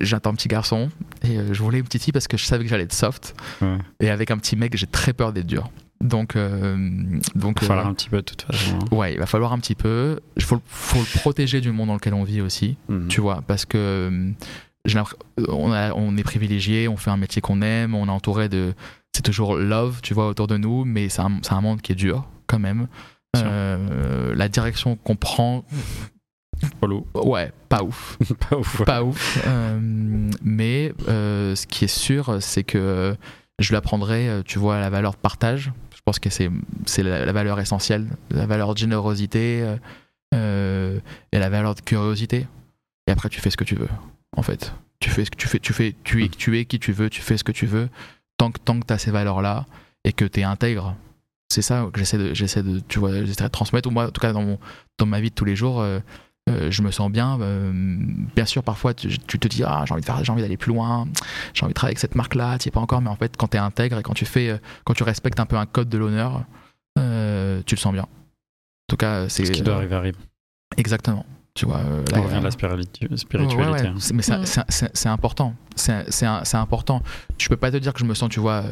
j'attends 0.00 0.30
un 0.30 0.34
petit 0.34 0.48
garçon 0.48 0.90
et 1.22 1.38
euh, 1.38 1.52
je 1.54 1.62
voulais 1.62 1.78
une 1.78 1.84
petite 1.84 2.02
fille 2.04 2.12
parce 2.12 2.28
que 2.28 2.36
je 2.36 2.44
savais 2.44 2.64
que 2.64 2.70
j'allais 2.70 2.84
être 2.84 2.92
soft. 2.92 3.34
Ouais. 3.62 3.78
Et 4.00 4.10
avec 4.10 4.30
un 4.30 4.38
petit 4.38 4.56
mec, 4.56 4.76
j'ai 4.76 4.86
très 4.86 5.12
peur 5.12 5.32
d'être 5.32 5.46
dur. 5.46 5.70
Donc, 6.02 6.36
euh, 6.36 6.76
donc 7.34 7.58
Il 7.62 7.62
va 7.62 7.68
falloir 7.68 7.86
euh, 7.86 7.90
un 7.90 7.94
petit 7.94 8.10
peu 8.10 8.18
de 8.18 8.22
toute 8.22 8.42
façon. 8.42 8.76
hein. 8.78 8.94
ouais, 8.96 9.14
il 9.14 9.18
va 9.18 9.26
falloir 9.26 9.52
un 9.52 9.58
petit 9.58 9.74
peu. 9.74 10.20
Il 10.36 10.42
faut, 10.42 10.60
faut 10.66 10.98
le 11.00 11.18
protéger 11.20 11.60
du 11.60 11.72
monde 11.72 11.88
dans 11.88 11.94
lequel 11.94 12.14
on 12.14 12.24
vit 12.24 12.40
aussi. 12.42 12.76
Mhm. 12.88 13.08
Tu 13.08 13.20
vois, 13.20 13.42
parce 13.46 13.64
que 13.64 13.78
euh, 13.78 14.30
on, 15.48 15.72
a- 15.72 15.92
on 15.94 16.16
est 16.16 16.22
privilégié, 16.24 16.88
on 16.88 16.96
fait 16.96 17.10
un 17.10 17.16
métier 17.16 17.40
qu'on 17.42 17.62
aime, 17.62 17.94
on 17.94 18.06
est 18.06 18.10
entouré 18.10 18.48
de. 18.48 18.74
C'est 19.14 19.22
toujours 19.22 19.56
love, 19.56 20.00
tu 20.02 20.12
vois, 20.14 20.28
autour 20.28 20.46
de 20.46 20.56
nous, 20.56 20.84
mais 20.84 21.08
c'est 21.08 21.22
un, 21.22 21.40
un 21.50 21.60
monde 21.60 21.80
qui 21.80 21.92
est 21.92 21.96
dur, 21.96 22.28
quand 22.46 22.58
même. 22.58 22.86
Euh, 23.36 24.34
la 24.34 24.48
direction 24.48 24.96
qu'on 24.96 25.16
prend, 25.16 25.64
Polo. 26.80 27.06
ouais, 27.14 27.52
pas 27.68 27.82
ouf. 27.82 28.16
Pas 28.50 28.56
ouf. 28.56 28.84
Pas 28.84 29.02
ouf. 29.02 29.38
Euh, 29.46 29.78
mais 30.42 30.92
euh, 31.08 31.54
ce 31.54 31.66
qui 31.66 31.84
est 31.84 31.88
sûr, 31.88 32.38
c'est 32.40 32.64
que 32.64 33.14
je 33.58 33.68
lui 33.70 33.76
apprendrai, 33.76 34.42
tu 34.46 34.58
vois, 34.58 34.80
la 34.80 34.88
valeur 34.90 35.12
de 35.12 35.18
partage. 35.18 35.72
Je 35.94 36.00
pense 36.04 36.18
que 36.18 36.30
c'est 36.30 36.50
la, 37.02 37.24
la 37.26 37.32
valeur 37.32 37.58
essentielle, 37.60 38.06
la 38.30 38.46
valeur 38.46 38.72
de 38.74 38.78
générosité 38.78 39.58
et 40.32 41.38
la 41.38 41.48
valeur 41.50 41.74
de 41.74 41.80
curiosité. 41.80 42.46
Et 43.06 43.12
après, 43.12 43.28
tu 43.28 43.40
fais 43.40 43.50
ce 43.50 43.56
que 43.56 43.64
tu 43.64 43.74
veux, 43.76 43.88
en 44.36 44.42
fait. 44.42 44.72
Tu 45.00 45.10
fais 45.10 45.24
ce 45.24 45.30
que 45.30 45.36
tu 45.36 45.48
fais, 45.48 45.58
tu 45.58 45.72
fais, 45.72 45.94
tu 46.04 46.24
es, 46.24 46.28
tu 46.28 46.58
es 46.58 46.64
qui 46.64 46.78
tu 46.78 46.92
veux, 46.92 47.10
tu 47.10 47.20
fais 47.20 47.36
ce 47.36 47.44
que 47.44 47.52
tu 47.52 47.66
veux. 47.66 47.88
Tant 48.38 48.50
que, 48.50 48.58
tant 48.58 48.78
que 48.80 48.86
tu 48.86 48.92
as 48.92 48.98
ces 48.98 49.10
valeurs-là 49.10 49.66
et 50.04 50.12
que 50.12 50.24
tu 50.24 50.40
es 50.40 50.42
intègre, 50.44 50.94
c'est 51.48 51.62
ça 51.62 51.86
que 51.92 51.98
j'essaie 51.98 52.18
de, 52.18 52.34
j'essaie 52.34 52.62
de, 52.62 52.80
tu 52.80 52.98
vois, 52.98 53.24
j'essaie 53.24 53.44
de 53.44 53.48
transmettre. 53.48 53.88
Ou 53.88 53.92
moi, 53.92 54.06
en 54.06 54.10
tout 54.10 54.20
cas, 54.20 54.32
dans, 54.32 54.42
mon, 54.42 54.58
dans 54.98 55.06
ma 55.06 55.20
vie 55.20 55.30
de 55.30 55.34
tous 55.34 55.44
les 55.44 55.56
jours, 55.56 55.80
euh, 55.80 56.00
euh, 56.48 56.70
je 56.70 56.82
me 56.82 56.90
sens 56.90 57.10
bien. 57.10 57.38
euh, 57.40 57.72
bien 58.34 58.44
sûr, 58.46 58.62
parfois, 58.62 58.94
tu, 58.94 59.18
tu 59.18 59.38
te 59.38 59.48
dis, 59.48 59.62
ah, 59.64 59.84
j'ai 59.86 59.92
envie 59.92 60.00
de 60.00 60.06
faire, 60.06 60.22
j'ai 60.24 60.32
envie 60.32 60.42
d'aller 60.42 60.56
plus 60.56 60.72
loin, 60.72 61.06
j'ai 61.54 61.64
envie 61.64 61.72
de 61.72 61.74
travailler 61.74 61.92
avec 61.92 61.98
cette 61.98 62.14
marque-là, 62.14 62.58
tu 62.58 62.68
es 62.68 62.70
pas 62.70 62.80
encore, 62.80 63.00
mais 63.02 63.10
en 63.10 63.16
fait, 63.16 63.36
quand 63.36 63.48
tu 63.48 63.56
es 63.56 63.60
intègre 63.60 63.98
et 63.98 64.02
quand 64.02 64.14
tu 64.14 64.24
fais, 64.26 64.58
quand 64.84 64.94
tu 64.94 65.02
respectes 65.02 65.40
un 65.40 65.46
peu 65.46 65.56
un 65.56 65.66
code 65.66 65.88
de 65.88 65.98
l'honneur, 65.98 66.44
euh, 66.98 67.62
tu 67.66 67.74
le 67.74 67.80
sens 67.80 67.92
bien. 67.92 68.04
En 68.04 68.88
tout 68.88 68.96
cas, 68.96 69.28
c'est 69.28 69.44
Ce 69.44 69.50
qui 69.52 69.62
doit 69.62 69.76
arriver 69.76 69.94
arrive. 69.96 70.16
exactement. 70.76 71.26
Tu 71.56 71.66
vois, 71.66 71.78
euh, 71.78 72.04
là, 72.12 72.18
On 72.18 72.22
revient 72.22 72.34
à 72.36 72.40
la 72.40 72.50
spiritualité. 73.16 73.56
Ouais, 73.56 73.66
ouais. 73.82 73.86
hein. 73.88 73.94
C'est- 73.98 74.12
Mais 74.14 74.22
Mm. 74.22 74.44
c'est- 74.68 75.08
important. 75.08 75.54
C'est 75.74 76.56
important. 76.56 77.02
Je 77.38 77.48
peux 77.48 77.56
pas 77.56 77.70
te 77.72 77.78
dire 77.78 77.92
que 77.92 77.98
je 78.00 78.04
me 78.04 78.14
sens, 78.14 78.28
tu 78.28 78.38
vois, 78.40 78.62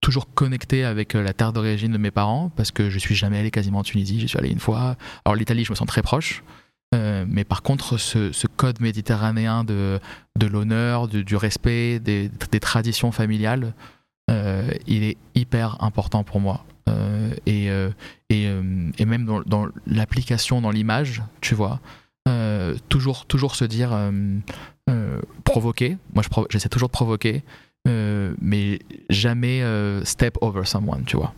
toujours 0.00 0.32
connecté 0.34 0.84
avec 0.84 1.14
euh, 1.14 1.22
la 1.22 1.32
terre 1.32 1.52
d'origine 1.54 1.90
de 1.92 1.98
mes 1.98 2.10
parents 2.10 2.50
parce 2.54 2.70
que 2.70 2.90
je 2.90 2.98
suis 2.98 3.14
jamais 3.14 3.38
allé 3.38 3.50
quasiment 3.50 3.78
en 3.78 3.82
Tunisie. 3.82 4.20
J'y 4.20 4.28
suis 4.28 4.38
allé 4.38 4.50
une 4.50 4.60
fois. 4.60 4.96
Alors 5.24 5.34
l'Italie, 5.34 5.64
je 5.64 5.72
me 5.72 5.74
sens 5.74 5.88
très 5.88 6.02
proche. 6.02 6.44
Euh, 6.94 7.24
mais 7.28 7.42
par 7.44 7.62
contre, 7.62 7.96
ce, 7.98 8.30
ce 8.30 8.46
code 8.46 8.80
méditerranéen 8.80 9.64
de, 9.64 9.98
de 10.38 10.46
l'honneur, 10.46 11.08
du, 11.08 11.24
du 11.24 11.34
respect, 11.34 11.98
des, 11.98 12.30
des 12.52 12.60
traditions 12.60 13.10
familiales, 13.10 13.74
euh, 14.30 14.70
il 14.86 15.02
est 15.02 15.16
hyper 15.34 15.82
important 15.82 16.22
pour 16.22 16.40
moi. 16.40 16.64
Euh, 16.88 17.30
et, 17.46 17.70
euh, 17.70 17.88
et, 18.28 18.46
euh, 18.46 18.90
et 18.98 19.06
même 19.06 19.24
dans, 19.24 19.40
dans 19.40 19.66
l'application, 19.86 20.60
dans 20.60 20.70
l'image, 20.70 21.22
tu 21.40 21.54
vois, 21.54 21.80
euh, 22.28 22.74
toujours, 22.88 23.26
toujours 23.26 23.54
se 23.54 23.64
dire 23.64 23.92
euh, 23.92 24.10
euh, 24.90 25.20
provoquer. 25.44 25.98
Moi, 26.14 26.22
je 26.22 26.28
provo- 26.28 26.46
j'essaie 26.50 26.68
toujours 26.68 26.88
de 26.88 26.92
provoquer, 26.92 27.42
euh, 27.88 28.34
mais 28.40 28.78
jamais 29.10 29.62
euh, 29.62 30.04
step 30.04 30.38
over 30.40 30.64
someone, 30.64 31.04
tu 31.04 31.16
vois. 31.16 31.34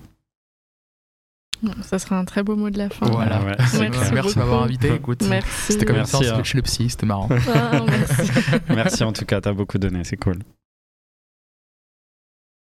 Ça 1.82 1.98
sera 1.98 2.18
un 2.18 2.24
très 2.26 2.42
beau 2.42 2.54
mot 2.54 2.68
de 2.68 2.76
la 2.78 2.90
fin. 2.90 3.06
Voilà. 3.06 3.40
Ouais. 3.40 3.54
Merci 3.58 3.78
Merci 4.12 4.34
de 4.34 4.38
m'avoir 4.40 4.62
invité. 4.62 4.94
Écoute, 4.94 5.24
Merci. 5.28 5.72
c'était 5.72 5.86
comme 5.86 5.96
Merci, 5.96 6.16
une 6.16 6.22
séance 6.22 6.38
hein. 6.40 6.44
chez 6.44 6.58
le 6.58 6.62
psy, 6.62 6.90
c'était 6.90 7.06
marrant. 7.06 7.28
Ah, 7.54 7.80
merci. 7.88 8.30
Merci 8.68 9.04
en 9.04 9.12
tout 9.12 9.24
cas, 9.24 9.40
t'as 9.40 9.54
beaucoup 9.54 9.78
donné, 9.78 10.04
c'est 10.04 10.18
cool. 10.18 10.38